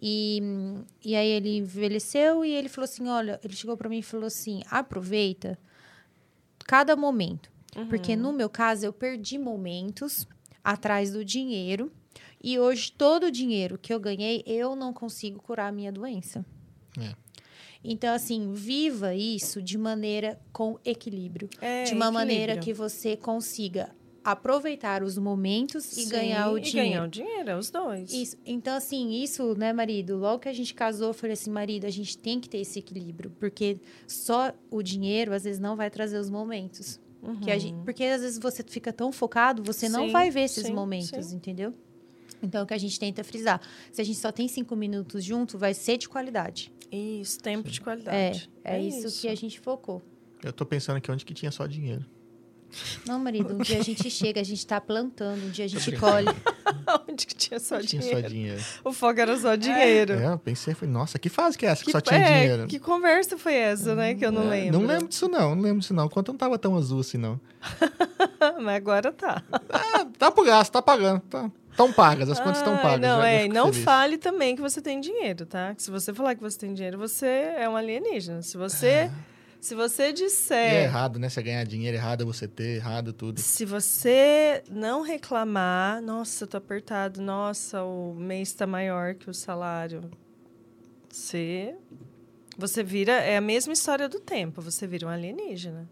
E, 0.00 0.40
e 1.04 1.14
aí 1.14 1.28
ele 1.28 1.58
envelheceu 1.58 2.44
e 2.44 2.52
ele 2.52 2.68
falou 2.68 2.84
assim, 2.84 3.08
olha, 3.08 3.38
ele 3.44 3.54
chegou 3.54 3.76
para 3.76 3.88
mim 3.88 3.98
e 3.98 4.02
falou 4.02 4.26
assim, 4.26 4.62
aproveita 4.70 5.58
cada 6.66 6.96
momento. 6.96 7.50
Porque 7.88 8.16
no 8.16 8.32
meu 8.32 8.48
caso, 8.48 8.84
eu 8.84 8.92
perdi 8.92 9.38
momentos 9.38 10.26
atrás 10.64 11.12
do 11.12 11.24
dinheiro 11.24 11.92
e 12.42 12.58
hoje 12.58 12.92
todo 12.92 13.24
o 13.24 13.30
dinheiro 13.30 13.78
que 13.78 13.92
eu 13.92 14.00
ganhei, 14.00 14.42
eu 14.46 14.74
não 14.74 14.92
consigo 14.92 15.40
curar 15.40 15.68
a 15.68 15.72
minha 15.72 15.92
doença. 15.92 16.44
É. 16.98 17.14
Então, 17.82 18.14
assim, 18.14 18.52
viva 18.52 19.14
isso 19.14 19.62
de 19.62 19.78
maneira 19.78 20.38
com 20.52 20.78
equilíbrio. 20.84 21.48
É, 21.60 21.84
de 21.84 21.94
uma 21.94 22.06
equilíbrio. 22.06 22.12
maneira 22.12 22.56
que 22.58 22.72
você 22.72 23.16
consiga 23.16 23.90
aproveitar 24.22 25.02
os 25.02 25.16
momentos 25.16 25.90
e 25.96 26.02
Sim, 26.04 26.08
ganhar 26.10 26.50
o 26.52 26.58
e 26.58 26.60
dinheiro. 26.60 26.90
ganhar 26.90 27.04
o 27.04 27.08
dinheiro, 27.08 27.50
é 27.50 27.56
os 27.56 27.70
dois. 27.70 28.12
Isso. 28.12 28.36
Então, 28.44 28.76
assim, 28.76 29.22
isso, 29.22 29.54
né, 29.56 29.72
marido? 29.72 30.18
Logo 30.18 30.40
que 30.40 30.48
a 30.48 30.52
gente 30.52 30.74
casou, 30.74 31.08
eu 31.08 31.14
falei 31.14 31.32
assim, 31.32 31.50
marido, 31.50 31.86
a 31.86 31.90
gente 31.90 32.18
tem 32.18 32.38
que 32.38 32.48
ter 32.48 32.58
esse 32.58 32.78
equilíbrio. 32.78 33.30
Porque 33.40 33.80
só 34.06 34.52
o 34.70 34.82
dinheiro, 34.82 35.32
às 35.32 35.44
vezes, 35.44 35.58
não 35.58 35.74
vai 35.74 35.90
trazer 35.90 36.18
os 36.18 36.28
momentos. 36.28 37.00
Que 37.42 37.50
a 37.50 37.58
gente, 37.58 37.76
porque 37.84 38.02
às 38.04 38.22
vezes 38.22 38.38
você 38.38 38.62
fica 38.62 38.92
tão 38.94 39.12
focado, 39.12 39.62
você 39.62 39.90
não 39.90 40.00
Uhum. 40.02 40.06
Sim, 40.06 40.12
vai 40.12 40.30
ver 40.30 40.40
esses 40.40 40.64
sim, 40.64 40.72
momentos, 40.72 41.26
sim. 41.26 41.36
entendeu? 41.36 41.74
Então, 42.42 42.64
o 42.64 42.66
que 42.66 42.72
a 42.72 42.78
gente 42.78 42.98
tenta 42.98 43.22
frisar. 43.22 43.60
Se 43.92 44.00
a 44.00 44.04
gente 44.04 44.18
só 44.18 44.32
tem 44.32 44.48
cinco 44.48 44.74
minutos 44.74 45.22
junto, 45.22 45.58
vai 45.58 45.74
ser 45.74 45.98
de 45.98 46.08
qualidade. 46.08 46.72
Isso, 46.90 47.38
tempo 47.38 47.68
de 47.70 47.78
É, 47.80 47.82
qualidade. 47.82 48.50
é, 48.64 48.80
isso, 48.80 49.20
que 49.20 49.28
a 49.28 49.34
gente 49.34 49.60
focou. 49.60 50.02
Eu 50.42 50.52
tô 50.52 50.64
pensando 50.66 50.96
aqui 50.96 51.10
onde 51.10 51.24
que 51.24 51.34
tinha 51.34 51.50
só 51.50 51.66
dinheiro. 51.66 52.04
Não, 53.04 53.18
marido, 53.18 53.52
um 53.54 53.58
dia 53.58 53.78
a 53.80 53.82
gente 53.82 54.08
chega, 54.08 54.40
a 54.40 54.44
gente 54.44 54.64
tá 54.64 54.80
plantando, 54.80 55.44
um 55.44 55.50
dia 55.50 55.64
a 55.64 55.68
gente 55.68 55.90
colhe. 55.96 56.28
Onde 57.08 57.26
que 57.26 57.34
tinha 57.34 57.58
só 57.58 57.80
tinha 57.80 58.00
dinheiro? 58.00 58.22
só 58.22 58.28
dinheiro. 58.28 58.62
O 58.84 58.92
foco 58.92 59.18
era 59.20 59.36
só 59.36 59.56
dinheiro. 59.56 60.12
É, 60.12 60.26
eu 60.32 60.38
pensei, 60.38 60.72
falei, 60.74 60.92
nossa, 60.92 61.18
que 61.18 61.28
fase 61.28 61.58
que 61.58 61.66
é 61.66 61.70
essa 61.70 61.80
que, 61.80 61.86
Que, 61.86 61.92
só 61.92 62.00
tinha 62.00 62.20
é, 62.20 62.40
dinheiro? 62.42 62.66
que 62.68 62.78
conversa 62.78 63.36
foi 63.36 63.54
essa, 63.54 63.96
né? 63.96 64.14
Que 64.14 64.24
eu 64.24 64.30
não 64.30 64.44
É, 64.46 64.50
lembro. 64.50 64.78
Não 64.80 64.86
lembro 64.86 65.08
disso, 65.08 65.28
não. 65.28 65.54
Não 65.56 65.62
lembro 65.62 65.80
disso, 65.80 65.92
não. 65.92 66.08
Quanto 66.08 66.28
não 66.30 66.38
tava 66.38 66.58
tão 66.58 66.76
azul 66.76 67.00
assim, 67.00 67.18
não. 67.18 67.40
Mas 68.62 68.76
agora 68.76 69.12
tá. 69.12 69.42
Ah, 69.68 70.04
tá 70.16 70.30
pro 70.30 70.44
gasto, 70.44 70.70
tá 70.72 70.80
pagando. 70.80 71.20
Tá, 71.22 71.50
tão 71.76 71.92
pagas, 71.92 72.28
as 72.30 72.38
contas 72.38 72.58
estão 72.58 72.74
Ai, 72.74 72.82
pagas. 72.82 73.00
Não, 73.00 73.22
é, 73.22 73.48
não 73.48 73.66
feliz. 73.72 73.84
fale 73.84 74.18
também 74.18 74.54
que 74.56 74.62
você 74.62 74.80
tem 74.82 75.00
dinheiro, 75.00 75.46
tá? 75.46 75.74
Que 75.74 75.82
se 75.82 75.90
você 75.90 76.12
falar 76.12 76.34
que 76.34 76.40
você 76.42 76.58
tem 76.58 76.74
dinheiro, 76.74 76.98
você 76.98 77.26
é 77.26 77.68
um 77.68 77.76
alienígena. 77.76 78.42
Se 78.42 78.56
você, 78.56 79.10
se 79.60 79.74
você 79.74 80.04
E 80.04 80.06
é 80.08 80.12
disser, 80.12 80.74
errado, 80.84 81.18
né? 81.18 81.28
Você 81.28 81.42
ganhar 81.42 81.64
dinheiro, 81.64 81.96
errado 81.96 82.22
é 82.22 82.24
você 82.24 82.46
ter, 82.48 82.76
errado 82.76 83.12
tudo. 83.12 83.40
se 83.40 83.64
você 83.64 84.62
não 84.70 85.02
reclamar, 85.02 86.00
nossa, 86.02 86.44
eu 86.44 86.48
tô 86.48 86.56
apertado, 86.56 87.20
nossa, 87.22 87.82
o 87.82 88.14
mês 88.14 88.52
tá 88.52 88.66
maior 88.66 89.14
que 89.14 89.28
o 89.30 89.34
salário. 89.34 90.10
Você, 91.08 91.74
você 92.56 92.82
vira, 92.82 93.12
é 93.12 93.36
a 93.36 93.40
mesma 93.40 93.72
história 93.72 94.08
do 94.08 94.20
tempo, 94.20 94.60
você 94.62 94.86
vira 94.86 95.06
um 95.06 95.10
alienígena. 95.10 95.88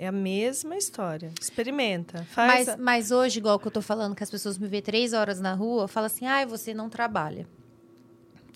É 0.00 0.06
a 0.06 0.12
mesma 0.12 0.76
história. 0.76 1.32
Experimenta, 1.40 2.24
faz. 2.26 2.68
Mas, 2.68 2.78
mas 2.78 3.10
hoje, 3.10 3.40
igual 3.40 3.58
que 3.58 3.66
eu 3.66 3.70
tô 3.72 3.82
falando, 3.82 4.14
que 4.14 4.22
as 4.22 4.30
pessoas 4.30 4.56
me 4.56 4.68
vê 4.68 4.80
três 4.80 5.12
horas 5.12 5.40
na 5.40 5.54
rua, 5.54 5.88
fala 5.88 6.06
assim, 6.06 6.24
ai, 6.24 6.46
você 6.46 6.72
não 6.72 6.88
trabalha. 6.88 7.48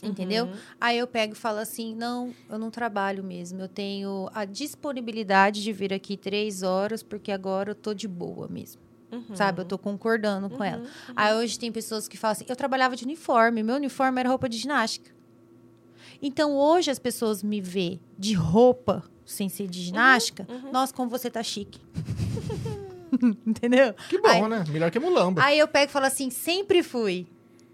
Entendeu? 0.00 0.46
Uhum. 0.46 0.52
Aí 0.80 0.98
eu 0.98 1.06
pego 1.06 1.32
e 1.32 1.36
falo 1.36 1.58
assim, 1.58 1.96
não, 1.96 2.32
eu 2.48 2.60
não 2.60 2.70
trabalho 2.70 3.24
mesmo. 3.24 3.60
Eu 3.60 3.68
tenho 3.68 4.30
a 4.32 4.44
disponibilidade 4.44 5.64
de 5.64 5.72
vir 5.72 5.92
aqui 5.92 6.16
três 6.16 6.62
horas, 6.62 7.02
porque 7.02 7.32
agora 7.32 7.72
eu 7.72 7.74
tô 7.74 7.92
de 7.92 8.06
boa 8.06 8.46
mesmo. 8.46 8.80
Uhum. 9.10 9.34
Sabe? 9.34 9.62
Eu 9.62 9.64
tô 9.64 9.76
concordando 9.76 10.48
com 10.48 10.62
ela. 10.62 10.84
Aí 11.16 11.34
hoje 11.34 11.58
tem 11.58 11.72
pessoas 11.72 12.06
que 12.06 12.16
falam 12.16 12.32
assim, 12.32 12.44
eu 12.48 12.56
trabalhava 12.56 12.94
de 12.94 13.04
uniforme, 13.04 13.64
meu 13.64 13.76
uniforme 13.76 14.20
era 14.20 14.28
roupa 14.28 14.48
de 14.48 14.58
ginástica. 14.58 15.10
Então 16.20 16.56
hoje 16.56 16.88
as 16.88 17.00
pessoas 17.00 17.42
me 17.42 17.60
vê 17.60 17.98
de 18.16 18.32
roupa 18.32 19.04
sem 19.32 19.48
ser 19.48 19.66
de 19.68 19.80
ginástica. 19.82 20.46
Nossa, 20.72 20.92
como 20.94 21.08
você 21.10 21.30
tá 21.30 21.42
chique. 21.42 21.80
Entendeu? 23.46 23.94
Que 24.08 24.18
bom, 24.20 24.28
Aí- 24.28 24.48
né? 24.48 24.64
Melhor 24.68 24.90
que 24.90 24.98
mulamba. 24.98 25.42
Aí 25.44 25.58
eu 25.58 25.68
pego 25.68 25.90
e 25.90 25.92
falo 25.92 26.06
assim, 26.06 26.30
sempre 26.30 26.82
fui. 26.82 27.26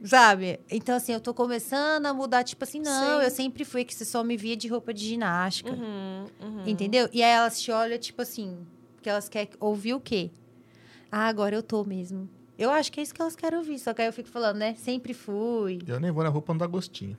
Sabe? 0.04 0.60
Então, 0.70 0.94
assim, 0.96 1.12
eu 1.12 1.20
tô 1.20 1.34
começando 1.34 2.06
a 2.06 2.14
mudar, 2.14 2.44
tipo 2.44 2.62
assim, 2.62 2.78
não, 2.80 3.18
Sim. 3.18 3.24
eu 3.24 3.30
sempre 3.30 3.64
fui, 3.64 3.84
que 3.84 3.92
você 3.92 4.04
só 4.04 4.22
me 4.22 4.36
via 4.36 4.56
de 4.56 4.68
roupa 4.68 4.94
de 4.94 5.04
ginástica. 5.04 5.72
Uhum, 5.72 6.24
uhum. 6.40 6.62
Entendeu? 6.68 7.08
E 7.12 7.20
aí 7.20 7.30
elas 7.32 7.60
te 7.60 7.72
olham, 7.72 7.98
tipo 7.98 8.22
assim, 8.22 8.58
que 9.02 9.10
elas 9.10 9.28
querem 9.28 9.50
ouvir 9.58 9.94
o 9.94 10.00
quê? 10.00 10.30
Ah, 11.10 11.26
agora 11.26 11.56
eu 11.56 11.62
tô 11.64 11.82
mesmo. 11.84 12.28
Eu 12.56 12.70
acho 12.70 12.92
que 12.92 13.00
é 13.00 13.02
isso 13.02 13.12
que 13.14 13.20
elas 13.20 13.34
querem 13.34 13.58
ouvir. 13.58 13.78
Só 13.80 13.92
que 13.92 14.00
aí 14.02 14.06
eu 14.08 14.12
fico 14.12 14.28
falando, 14.28 14.56
né? 14.58 14.74
Sempre 14.76 15.12
fui. 15.14 15.80
Eu 15.86 15.98
nem 15.98 16.10
vou 16.12 16.22
na 16.22 16.28
rua 16.28 16.42
pra 16.42 16.54
não 16.54 16.58
dar 16.58 16.66
gostinho. 16.68 17.16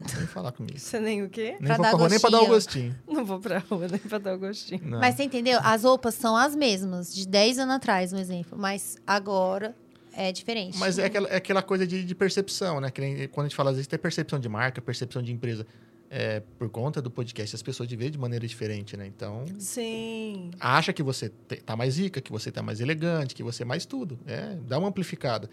Não 0.00 0.08
vem 0.18 0.26
falar 0.26 0.52
comigo. 0.52 0.78
Você 0.78 0.98
nem 0.98 1.22
o 1.22 1.28
quê? 1.28 1.56
Nem 1.60 1.66
Pra 1.66 1.76
vou 1.76 1.82
dar 1.84 1.90
pra 1.90 1.98
rua 1.98 2.08
nem 2.08 2.18
pra 2.20 2.30
dar 2.30 2.40
o 2.42 2.46
gostinho. 2.46 2.96
Não 3.06 3.24
vou 3.24 3.38
pra 3.38 3.58
rua 3.58 3.86
nem 3.88 3.98
pra 4.00 4.18
dar 4.18 4.34
o 4.34 4.38
gostinho. 4.38 4.80
Não. 4.84 4.98
Mas 4.98 5.14
você 5.16 5.24
entendeu? 5.24 5.58
As 5.62 5.84
roupas 5.84 6.14
são 6.14 6.34
as 6.36 6.56
mesmas, 6.56 7.14
de 7.14 7.28
10 7.28 7.58
anos 7.58 7.74
atrás, 7.74 8.12
um 8.12 8.18
exemplo. 8.18 8.58
Mas 8.58 8.96
agora 9.06 9.76
é 10.14 10.32
diferente. 10.32 10.78
Mas 10.78 10.98
é 10.98 11.04
aquela, 11.04 11.28
é 11.28 11.36
aquela 11.36 11.62
coisa 11.62 11.86
de, 11.86 12.02
de 12.04 12.14
percepção, 12.14 12.80
né? 12.80 12.90
Que 12.90 13.00
nem 13.00 13.28
quando 13.28 13.46
a 13.46 13.48
gente 13.48 13.56
fala, 13.56 13.70
às 13.70 13.76
vezes, 13.76 13.86
tem 13.86 13.98
percepção 13.98 14.38
de 14.38 14.48
marca, 14.48 14.80
percepção 14.80 15.22
de 15.22 15.32
empresa. 15.32 15.66
É, 16.12 16.42
por 16.58 16.68
conta 16.68 17.00
do 17.00 17.08
podcast, 17.08 17.54
as 17.54 17.62
pessoas 17.62 17.88
de 17.88 17.94
ver 17.94 18.10
de 18.10 18.18
maneira 18.18 18.44
diferente, 18.44 18.96
né? 18.96 19.06
Então, 19.06 19.44
Sim. 19.58 20.50
acha 20.58 20.92
que 20.92 21.04
você 21.04 21.30
te- 21.46 21.60
tá 21.62 21.76
mais 21.76 21.98
rica, 21.98 22.20
que 22.20 22.32
você 22.32 22.50
tá 22.50 22.60
mais 22.62 22.80
elegante, 22.80 23.32
que 23.32 23.44
você 23.44 23.62
é 23.62 23.66
mais 23.66 23.86
tudo. 23.86 24.18
É, 24.26 24.56
dá 24.66 24.76
uma 24.78 24.88
amplificada. 24.88 25.48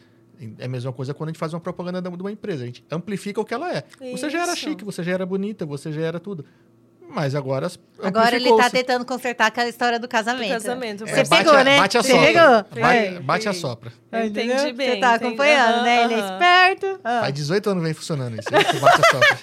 É 0.60 0.66
a 0.66 0.68
mesma 0.68 0.94
coisa 0.94 1.14
quando 1.14 1.30
a 1.30 1.32
gente 1.32 1.40
faz 1.40 1.54
uma 1.54 1.60
propaganda 1.60 2.02
de 2.02 2.10
uma 2.10 2.32
empresa. 2.32 2.64
A 2.64 2.66
gente 2.68 2.84
amplifica 2.92 3.42
o 3.42 3.46
que 3.46 3.54
ela 3.54 3.74
é. 3.76 3.84
Você 4.12 4.30
já 4.30 4.44
era 4.44 4.54
Isso. 4.54 4.62
chique, 4.62 4.84
você 4.86 5.04
já 5.04 5.14
era 5.14 5.26
bonita, 5.26 5.66
você 5.66 5.92
já 5.92 6.02
era 6.02 6.20
tudo. 6.20 6.46
Mas 7.10 7.34
agora. 7.36 7.72
Agora 8.04 8.36
ele 8.36 8.54
tá 8.58 8.70
tentando 8.70 9.06
consertar 9.06 9.48
aquela 9.48 9.70
história 9.70 9.98
do 9.98 10.02
Do 10.04 10.08
casamento. 10.10 10.50
casamento. 10.52 11.04
É, 11.06 11.24
Você 11.24 11.36
pegou, 11.38 11.54
a- 11.54 11.64
né? 11.64 11.78
Bate 11.78 11.98
a 11.98 12.04
Você 12.04 12.12
sopra. 12.12 12.26
pegou? 12.28 12.82
Bate, 12.84 12.98
É. 13.16 13.20
bate 13.22 13.50
a 13.50 13.54
sopra. 13.54 13.94
Eu 14.12 14.26
entendi 14.26 14.52
Entendeu? 14.52 14.74
bem. 14.76 14.90
Você 14.92 14.98
tá 15.00 15.16
entendi. 15.16 15.26
acompanhando, 15.26 15.84
né? 15.84 16.04
Ele 16.04 16.14
é 16.16 16.20
esperto. 16.20 17.00
Ah. 17.06 17.22
Faz 17.22 17.34
18 17.34 17.70
anos 17.70 17.84
vem 17.84 17.94
funcionando 17.94 18.38
isso. 18.40 18.52
Bate 18.52 18.68
a 18.76 19.10
sopra. 19.10 19.38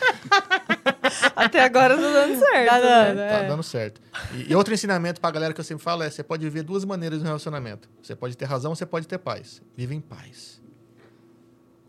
Até 1.36 1.64
agora 1.64 1.96
tá 1.96 2.02
dando 2.02 2.38
certo. 2.38 2.68
Tá 2.68 2.80
dando, 2.80 3.16
né? 3.16 3.28
Tá 3.28 3.34
é. 3.36 3.48
dando 3.48 3.62
certo. 3.62 4.00
E, 4.34 4.52
e 4.52 4.54
outro 4.54 4.74
ensinamento 4.74 5.20
pra 5.20 5.30
galera 5.30 5.54
que 5.54 5.60
eu 5.60 5.64
sempre 5.64 5.82
falo 5.82 6.02
é: 6.02 6.10
você 6.10 6.22
pode 6.22 6.44
viver 6.44 6.62
duas 6.62 6.84
maneiras 6.84 7.20
no 7.20 7.24
relacionamento. 7.26 7.88
Você 8.02 8.14
pode 8.14 8.36
ter 8.36 8.44
razão, 8.44 8.74
você 8.74 8.84
pode 8.86 9.08
ter 9.08 9.18
paz. 9.18 9.62
Vive 9.76 9.94
em 9.94 10.00
paz. 10.00 10.60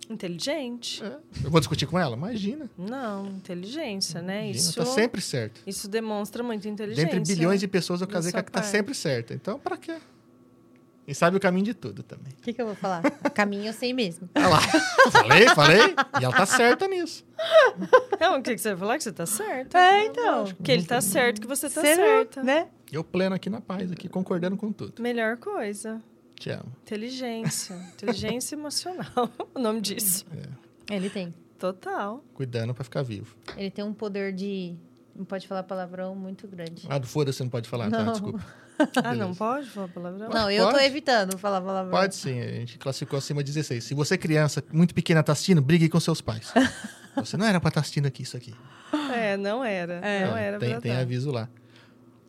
Inteligente. 0.09 1.03
É. 1.03 1.17
Eu 1.43 1.49
vou 1.51 1.59
discutir 1.59 1.85
com 1.85 1.97
ela? 1.97 2.15
Imagina. 2.15 2.69
Não, 2.77 3.25
inteligência, 3.27 4.21
né? 4.21 4.45
Imagina, 4.45 4.57
Isso, 4.57 4.75
Tá 4.75 4.85
sempre 4.85 5.21
certo. 5.21 5.61
isso 5.65 5.87
demonstra 5.87 6.43
muita 6.43 6.67
inteligência. 6.69 7.11
Dentre 7.11 7.35
bilhões 7.35 7.59
de 7.59 7.67
pessoas, 7.67 8.01
eu 8.01 8.07
casei 8.07 8.31
com 8.31 8.37
a 8.39 8.43
que 8.43 8.51
tá 8.51 8.61
sempre 8.63 8.93
certa. 8.93 9.33
Então, 9.33 9.57
pra 9.59 9.77
quê? 9.77 9.95
E 11.07 11.13
sabe 11.13 11.37
o 11.37 11.39
caminho 11.39 11.65
de 11.65 11.73
tudo 11.75 12.01
também. 12.01 12.33
O 12.33 12.41
que, 12.41 12.51
que 12.51 12.59
eu 12.59 12.65
vou 12.65 12.75
falar? 12.75 13.03
Caminho 13.35 13.67
eu 13.67 13.73
sei 13.73 13.93
mesmo. 13.93 14.27
Olha 14.35 14.47
lá. 14.47 14.59
falei, 15.11 15.47
falei. 15.49 15.95
E 16.19 16.23
ela 16.23 16.35
tá 16.35 16.47
certa 16.47 16.87
nisso. 16.87 17.23
Não, 18.19 18.39
o 18.39 18.41
que, 18.41 18.55
que 18.55 18.57
você 18.57 18.69
vai 18.69 18.77
falar? 18.79 18.97
Que 18.97 19.03
você 19.03 19.11
tá 19.11 19.25
certa. 19.27 19.77
É, 19.77 20.05
então. 20.05 20.45
Que 20.63 20.71
ele 20.71 20.83
tá 20.83 20.99
certo, 21.01 21.41
que 21.41 21.45
você 21.47 21.69
tá 21.69 21.81
viu, 21.81 21.95
certa. 21.95 22.41
né? 22.41 22.69
Eu 22.91 23.03
pleno 23.03 23.35
aqui 23.35 23.51
na 23.51 23.61
paz, 23.61 23.91
aqui 23.91 24.09
concordando 24.09 24.57
com 24.57 24.71
tudo. 24.71 24.99
Melhor 24.99 25.37
coisa. 25.37 26.01
Te 26.39 26.49
amo. 26.49 26.71
Inteligência. 26.83 27.73
Inteligência 27.93 28.55
emocional. 28.55 29.29
o 29.53 29.59
nome 29.59 29.81
disso. 29.81 30.25
Ele 30.89 31.09
tem. 31.09 31.33
Total. 31.57 32.23
Cuidando 32.33 32.73
pra 32.73 32.83
ficar 32.83 33.01
vivo. 33.01 33.35
Ele 33.57 33.71
tem 33.71 33.83
um 33.83 33.93
poder 33.93 34.33
de. 34.33 34.75
Não 35.15 35.23
pode 35.23 35.47
falar 35.47 35.63
palavrão 35.63 36.13
muito 36.13 36.47
grande. 36.47 36.85
Ah, 36.89 36.97
do 36.97 37.07
foda-se 37.07 37.41
não 37.41 37.49
pode 37.49 37.69
falar, 37.69 37.89
tá? 37.89 38.03
Não. 38.03 38.11
Desculpa. 38.11 38.45
Ah, 38.77 39.13
não 39.13 39.31
Beleza. 39.31 39.35
pode 39.39 39.69
falar 39.69 39.87
palavrão? 39.87 40.29
Não, 40.29 40.51
eu 40.51 40.65
tô 40.65 40.71
Pode. 40.73 40.83
evitando 40.83 41.37
falar 41.37 41.61
palavrão. 41.61 41.91
Pode 41.91 42.13
sim, 42.13 42.37
a 42.41 42.51
gente 42.51 42.77
classificou 42.77 43.17
acima 43.17 43.41
de 43.41 43.53
16. 43.53 43.81
Se 43.81 43.93
você, 43.93 44.17
criança, 44.17 44.61
muito 44.69 44.93
pequena, 44.93 45.23
tá 45.23 45.31
assistindo, 45.31 45.61
brigue 45.61 45.87
com 45.87 45.97
seus 45.99 46.19
pais. 46.19 46.51
Você 47.15 47.37
não 47.37 47.45
era 47.45 47.61
pra 47.61 47.69
estar 47.69 47.79
assistindo 47.79 48.07
aqui 48.07 48.23
isso 48.23 48.35
aqui. 48.35 48.53
É, 49.13 49.37
não 49.37 49.63
era. 49.63 49.93
É. 50.05 50.25
Não 50.27 50.35
era 50.35 50.59
tem, 50.59 50.71
pra 50.71 50.81
tem 50.81 50.91
dar. 50.91 50.99
aviso 50.99 51.31
lá. 51.31 51.47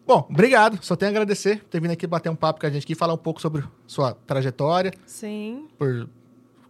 Bom, 0.06 0.26
obrigado. 0.30 0.78
Só 0.82 0.94
tenho 0.94 1.10
a 1.10 1.12
agradecer 1.12 1.58
por 1.60 1.68
ter 1.68 1.80
vindo 1.80 1.90
aqui 1.90 2.06
bater 2.06 2.30
um 2.30 2.36
papo 2.36 2.60
com 2.60 2.66
a 2.66 2.70
gente 2.70 2.84
aqui, 2.84 2.94
falar 2.94 3.12
um 3.14 3.18
pouco 3.18 3.40
sobre 3.40 3.64
sua 3.86 4.14
trajetória 4.14 4.92
Sim. 5.04 5.66
por 5.76 6.08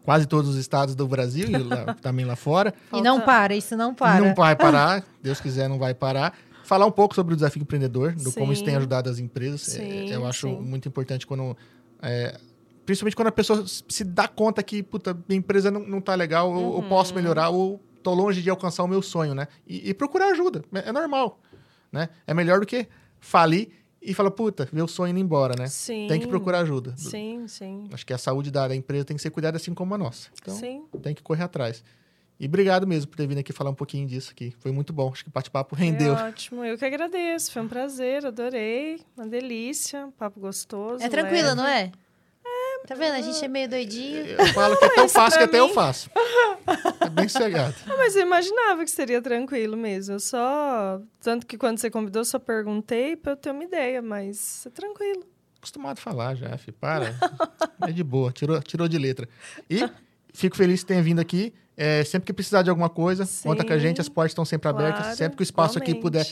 quase 0.05 0.27
todos 0.27 0.51
os 0.51 0.57
estados 0.57 0.95
do 0.95 1.07
Brasil 1.07 1.49
e 1.51 1.57
lá- 1.59 1.95
também 2.01 2.25
lá 2.25 2.35
fora. 2.37 2.73
E 2.93 3.03
não 3.03 3.21
para, 3.21 3.55
isso 3.55 3.77
não 3.77 3.95
para. 3.95 4.21
Não 4.25 4.35
vai 4.35 4.57
parar, 4.57 5.05
Deus 5.23 5.41
quiser, 5.41 5.69
não 5.69 5.79
vai 5.79 5.93
parar. 5.95 6.33
Falar 6.65 6.87
um 6.87 6.91
pouco 6.91 7.15
sobre 7.15 7.33
o 7.35 7.37
desafio 7.37 7.63
empreendedor, 7.63 8.13
do 8.13 8.33
como 8.33 8.53
isso 8.53 8.61
Sim. 8.61 8.67
tem 8.67 8.77
ajudado 8.77 9.09
as 9.11 9.19
empresas. 9.19 9.69
É, 9.69 9.73
Sim, 9.79 10.11
eu 10.13 10.27
acho 10.27 10.49
sim. 10.49 10.57
muito 10.61 10.89
importante 10.89 11.27
quando. 11.27 11.57
é, 12.03 12.39
principalmente 12.85 13.15
quando 13.17 13.29
a 13.29 13.33
pessoa 13.33 13.65
se 13.67 14.03
dá 14.05 14.27
conta 14.29 14.63
que, 14.63 14.83
puta, 14.83 15.17
minha 15.29 15.39
empresa 15.39 15.71
não, 15.71 15.81
não 15.81 16.01
tá 16.01 16.15
legal, 16.15 16.51
ou 16.53 16.75
eu 16.77 16.81
Uhum. 16.83 16.89
posso 16.89 17.15
melhorar, 17.15 17.51
ou 17.51 17.81
tô 18.03 18.15
longe 18.15 18.41
de 18.43 18.49
alcançar 18.51 18.83
o 18.85 18.89
meu 18.89 19.03
sonho, 19.03 19.35
né? 19.35 19.47
E, 19.67 19.91
e 19.91 19.95
procurar 19.95 20.31
ajuda. 20.31 20.65
É, 20.73 20.89
é 20.89 20.93
normal. 20.93 21.39
Né? 21.93 22.09
É 22.27 22.33
melhor 22.35 22.61
do 22.61 22.67
que 22.67 22.87
falir 23.21 23.71
e 24.01 24.15
falar, 24.15 24.31
puta, 24.31 24.69
o 24.73 24.87
sonho 24.87 25.11
indo 25.11 25.19
embora, 25.19 25.55
né? 25.59 25.67
Sim. 25.67 26.07
Tem 26.09 26.21
que 26.21 26.29
procurar 26.29 26.61
ajuda. 26.61 26.95
Sim, 26.97 27.49
sim. 27.49 27.89
Acho 27.93 28.07
que 28.07 28.13
a 28.13 28.19
saúde 28.19 28.51
da, 28.51 28.69
da 28.69 28.77
empresa 28.77 29.05
tem 29.05 29.17
que 29.17 29.23
ser 29.23 29.31
cuidada 29.31 29.57
assim 29.57 29.75
como 29.75 29.95
a 29.95 29.99
nossa. 29.99 30.29
Então, 30.41 30.55
Sim. 30.55 30.85
tem 31.03 31.13
que 31.13 31.23
correr 31.23 31.43
atrás. 31.43 31.83
E 32.39 32.47
obrigado 32.47 32.87
mesmo 32.87 33.11
por 33.11 33.17
ter 33.17 33.27
vindo 33.27 33.39
aqui 33.39 33.53
falar 33.53 33.71
um 33.71 33.75
pouquinho 33.75 34.07
disso 34.07 34.31
aqui. 34.31 34.55
Foi 34.61 34.71
muito 34.71 34.93
bom. 34.93 35.11
Acho 35.11 35.25
que 35.25 35.31
o 35.31 35.33
bate-papo 35.33 35.75
rendeu. 35.75 36.15
Foi 36.17 36.29
ótimo. 36.29 36.65
Eu 36.65 36.77
que 36.77 36.85
agradeço. 36.85 37.51
Foi 37.51 37.63
um 37.63 37.69
prazer, 37.69 38.27
adorei. 38.27 39.01
Uma 39.17 39.27
delícia. 39.27 40.09
Papo 40.19 40.39
gostoso. 40.39 41.03
É 41.03 41.09
tranquila, 41.09 41.49
leve. 41.49 41.57
não 41.57 41.67
é? 41.67 41.91
Tá 42.87 42.95
vendo? 42.95 43.15
A 43.15 43.21
gente 43.21 43.45
é 43.45 43.49
meio 43.49 43.69
doidinho. 43.69 44.25
Eu 44.27 44.47
falo 44.55 44.77
que 44.77 44.85
é 44.85 44.89
tão 44.95 45.09
fácil 45.09 45.39
que 45.41 45.47
pra 45.49 45.59
até 45.59 45.59
eu 45.59 45.75
faço. 45.75 46.09
É 47.01 47.09
bem 47.11 47.29
sossegado. 47.29 47.75
Ah, 47.87 47.97
mas 47.97 48.15
eu 48.15 48.23
imaginava 48.23 48.85
que 48.85 48.91
seria 48.91 49.21
tranquilo 49.21 49.77
mesmo. 49.77 50.15
Eu 50.15 50.21
só. 50.21 51.01
Tanto 51.21 51.47
que 51.47 51.59
quando 51.59 51.79
você 51.79 51.91
convidou, 51.91 52.21
eu 52.21 52.25
só 52.25 52.39
perguntei 52.39 53.17
pra 53.17 53.33
eu 53.33 53.37
ter 53.37 53.51
uma 53.51 53.65
ideia, 53.65 54.01
mas 54.01 54.65
é 54.67 54.71
tranquilo. 54.71 55.25
Acostumado 55.59 55.99
a 55.99 56.01
falar 56.01 56.35
já, 56.37 56.57
fi. 56.57 56.71
Para. 56.71 57.15
É 57.83 57.91
de 57.91 58.05
boa. 58.05 58.31
Tirou, 58.31 58.63
tirou 58.63 58.87
de 58.87 58.99
letra. 58.99 59.29
E 59.69 59.81
fico 60.33 60.57
feliz 60.57 60.81
que 60.81 60.87
tenha 60.87 61.03
vindo 61.03 61.21
aqui. 61.21 61.53
É, 61.77 62.05
sempre 62.05 62.27
que 62.27 62.33
precisar 62.33 62.63
de 62.63 62.71
alguma 62.71 62.89
coisa, 62.89 63.27
Sim. 63.27 63.49
conta 63.49 63.65
com 63.65 63.73
a 63.73 63.79
gente. 63.79 64.01
As 64.01 64.09
portas 64.09 64.31
estão 64.31 64.45
sempre 64.45 64.69
abertas. 64.69 65.03
Claro, 65.03 65.17
Sempre 65.17 65.37
que 65.37 65.43
o 65.43 65.45
espaço 65.45 65.77
aqui 65.77 65.95
puder 65.95 66.27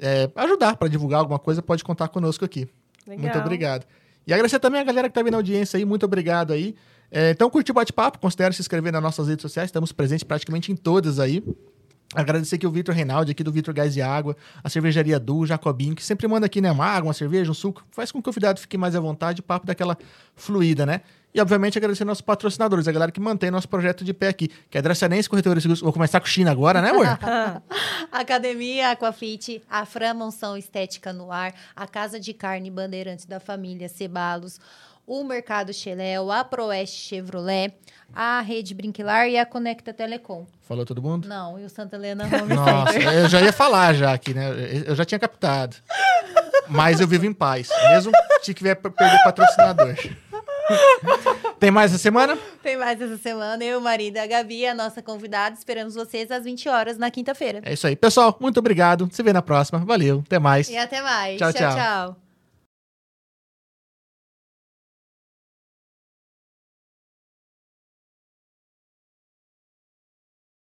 é, 0.00 0.30
ajudar 0.34 0.76
para 0.76 0.88
divulgar 0.88 1.20
alguma 1.20 1.38
coisa, 1.38 1.60
pode 1.62 1.84
contar 1.84 2.08
conosco 2.08 2.44
aqui. 2.44 2.66
Legal. 3.06 3.22
Muito 3.24 3.38
obrigado. 3.38 3.86
E 4.26 4.32
agradecer 4.32 4.58
também 4.58 4.80
a 4.80 4.84
galera 4.84 5.08
que 5.08 5.14
tá 5.14 5.22
vindo 5.22 5.32
na 5.32 5.38
audiência 5.38 5.76
aí. 5.76 5.84
Muito 5.84 6.04
obrigado 6.04 6.52
aí. 6.52 6.74
É, 7.10 7.30
então, 7.30 7.50
curtiu 7.50 7.72
o 7.72 7.74
bate-papo. 7.74 8.18
Considere 8.18 8.54
se 8.54 8.60
inscrever 8.60 8.92
nas 8.92 9.02
nossas 9.02 9.28
redes 9.28 9.42
sociais. 9.42 9.68
Estamos 9.68 9.92
presentes 9.92 10.24
praticamente 10.24 10.70
em 10.70 10.76
todas 10.76 11.18
aí. 11.18 11.42
Agradecer 12.12 12.56
aqui 12.56 12.66
o 12.66 12.70
Vitor 12.72 12.92
Reinaldi, 12.92 13.30
aqui 13.30 13.44
do 13.44 13.52
Vitor 13.52 13.72
Gás 13.72 13.96
e 13.96 14.02
Água, 14.02 14.36
a 14.64 14.68
cervejaria 14.68 15.20
Du, 15.20 15.46
Jacobinho, 15.46 15.94
que 15.94 16.04
sempre 16.04 16.26
manda 16.26 16.46
aqui, 16.46 16.60
né, 16.60 16.70
uma 16.72 16.84
água, 16.84 17.08
uma 17.08 17.14
cerveja, 17.14 17.50
um 17.50 17.54
suco, 17.54 17.84
faz 17.92 18.10
com 18.10 18.18
que 18.18 18.28
o 18.28 18.32
convidado 18.32 18.58
fique 18.58 18.76
mais 18.76 18.96
à 18.96 19.00
vontade, 19.00 19.40
o 19.40 19.44
papo 19.44 19.64
daquela 19.64 19.96
fluida, 20.34 20.84
né? 20.84 21.02
E, 21.32 21.40
obviamente, 21.40 21.78
agradecer 21.78 22.04
nossos 22.04 22.20
patrocinadores, 22.20 22.88
a 22.88 22.92
galera 22.92 23.12
que 23.12 23.20
mantém 23.20 23.52
nosso 23.52 23.68
projeto 23.68 24.04
de 24.04 24.12
pé 24.12 24.26
aqui, 24.26 24.48
que 24.68 24.76
é 24.76 24.80
a 24.80 24.82
Dracenense 24.82 25.28
Corretora 25.28 25.54
de 25.54 25.62
Seguros. 25.62 25.80
Vou 25.80 25.92
começar 25.92 26.18
com 26.18 26.26
China 26.26 26.50
agora, 26.50 26.82
né, 26.82 26.90
amor? 26.90 27.06
Academia 28.10 28.90
Aquafit, 28.90 29.62
a 29.70 29.86
Fran 29.86 30.14
Monção 30.14 30.56
Estética 30.56 31.12
no 31.12 31.30
Ar, 31.30 31.54
a 31.76 31.86
Casa 31.86 32.18
de 32.18 32.34
Carne 32.34 32.68
Bandeirantes 32.68 33.26
da 33.26 33.38
Família 33.38 33.88
Cebalos, 33.88 34.58
o 35.10 35.24
Mercado 35.24 35.72
Cheléu, 35.74 36.30
a 36.30 36.44
Proeste 36.44 36.96
Chevrolet, 36.96 37.74
a 38.14 38.40
Rede 38.42 38.72
Brinquilar 38.72 39.26
e 39.26 39.36
a 39.36 39.44
Conecta 39.44 39.92
Telecom. 39.92 40.46
Falou 40.62 40.86
todo 40.86 41.02
mundo? 41.02 41.26
Não, 41.26 41.58
e 41.58 41.64
o 41.64 41.68
Santa 41.68 41.96
Helena 41.96 42.26
Home 42.26 42.54
Nossa, 42.54 42.96
eu 42.96 43.28
já 43.28 43.40
ia 43.40 43.52
falar 43.52 43.92
já 43.92 44.12
aqui, 44.12 44.32
né? 44.32 44.44
Eu 44.86 44.94
já 44.94 45.04
tinha 45.04 45.18
captado. 45.18 45.74
Mas 46.68 47.00
eu 47.00 47.08
vivo 47.08 47.26
em 47.26 47.32
paz, 47.32 47.68
mesmo 47.88 48.12
se 48.40 48.54
tiver 48.54 48.76
per- 48.76 48.92
perder 48.92 49.20
patrocinador. 49.24 49.96
Tem 51.58 51.72
mais 51.72 51.90
essa 51.90 52.00
semana? 52.00 52.38
Tem 52.62 52.76
mais 52.76 53.00
essa 53.02 53.16
semana, 53.16 53.64
eu, 53.64 53.82
e 53.82 54.16
a 54.16 54.26
Gabi, 54.28 54.64
a 54.64 54.74
nossa 54.76 55.02
convidada, 55.02 55.56
esperamos 55.56 55.96
vocês 55.96 56.30
às 56.30 56.44
20 56.44 56.68
horas 56.68 56.96
na 56.96 57.10
quinta-feira. 57.10 57.60
É 57.64 57.72
isso 57.72 57.84
aí. 57.88 57.96
Pessoal, 57.96 58.36
muito 58.40 58.60
obrigado. 58.60 59.08
Se 59.10 59.24
vê 59.24 59.32
na 59.32 59.42
próxima. 59.42 59.80
Valeu. 59.80 60.22
Até 60.24 60.38
mais. 60.38 60.68
E 60.70 60.76
até 60.78 61.02
mais. 61.02 61.36
Tchau, 61.36 61.52
tchau. 61.52 61.68
tchau. 61.68 61.76
tchau. 61.76 62.29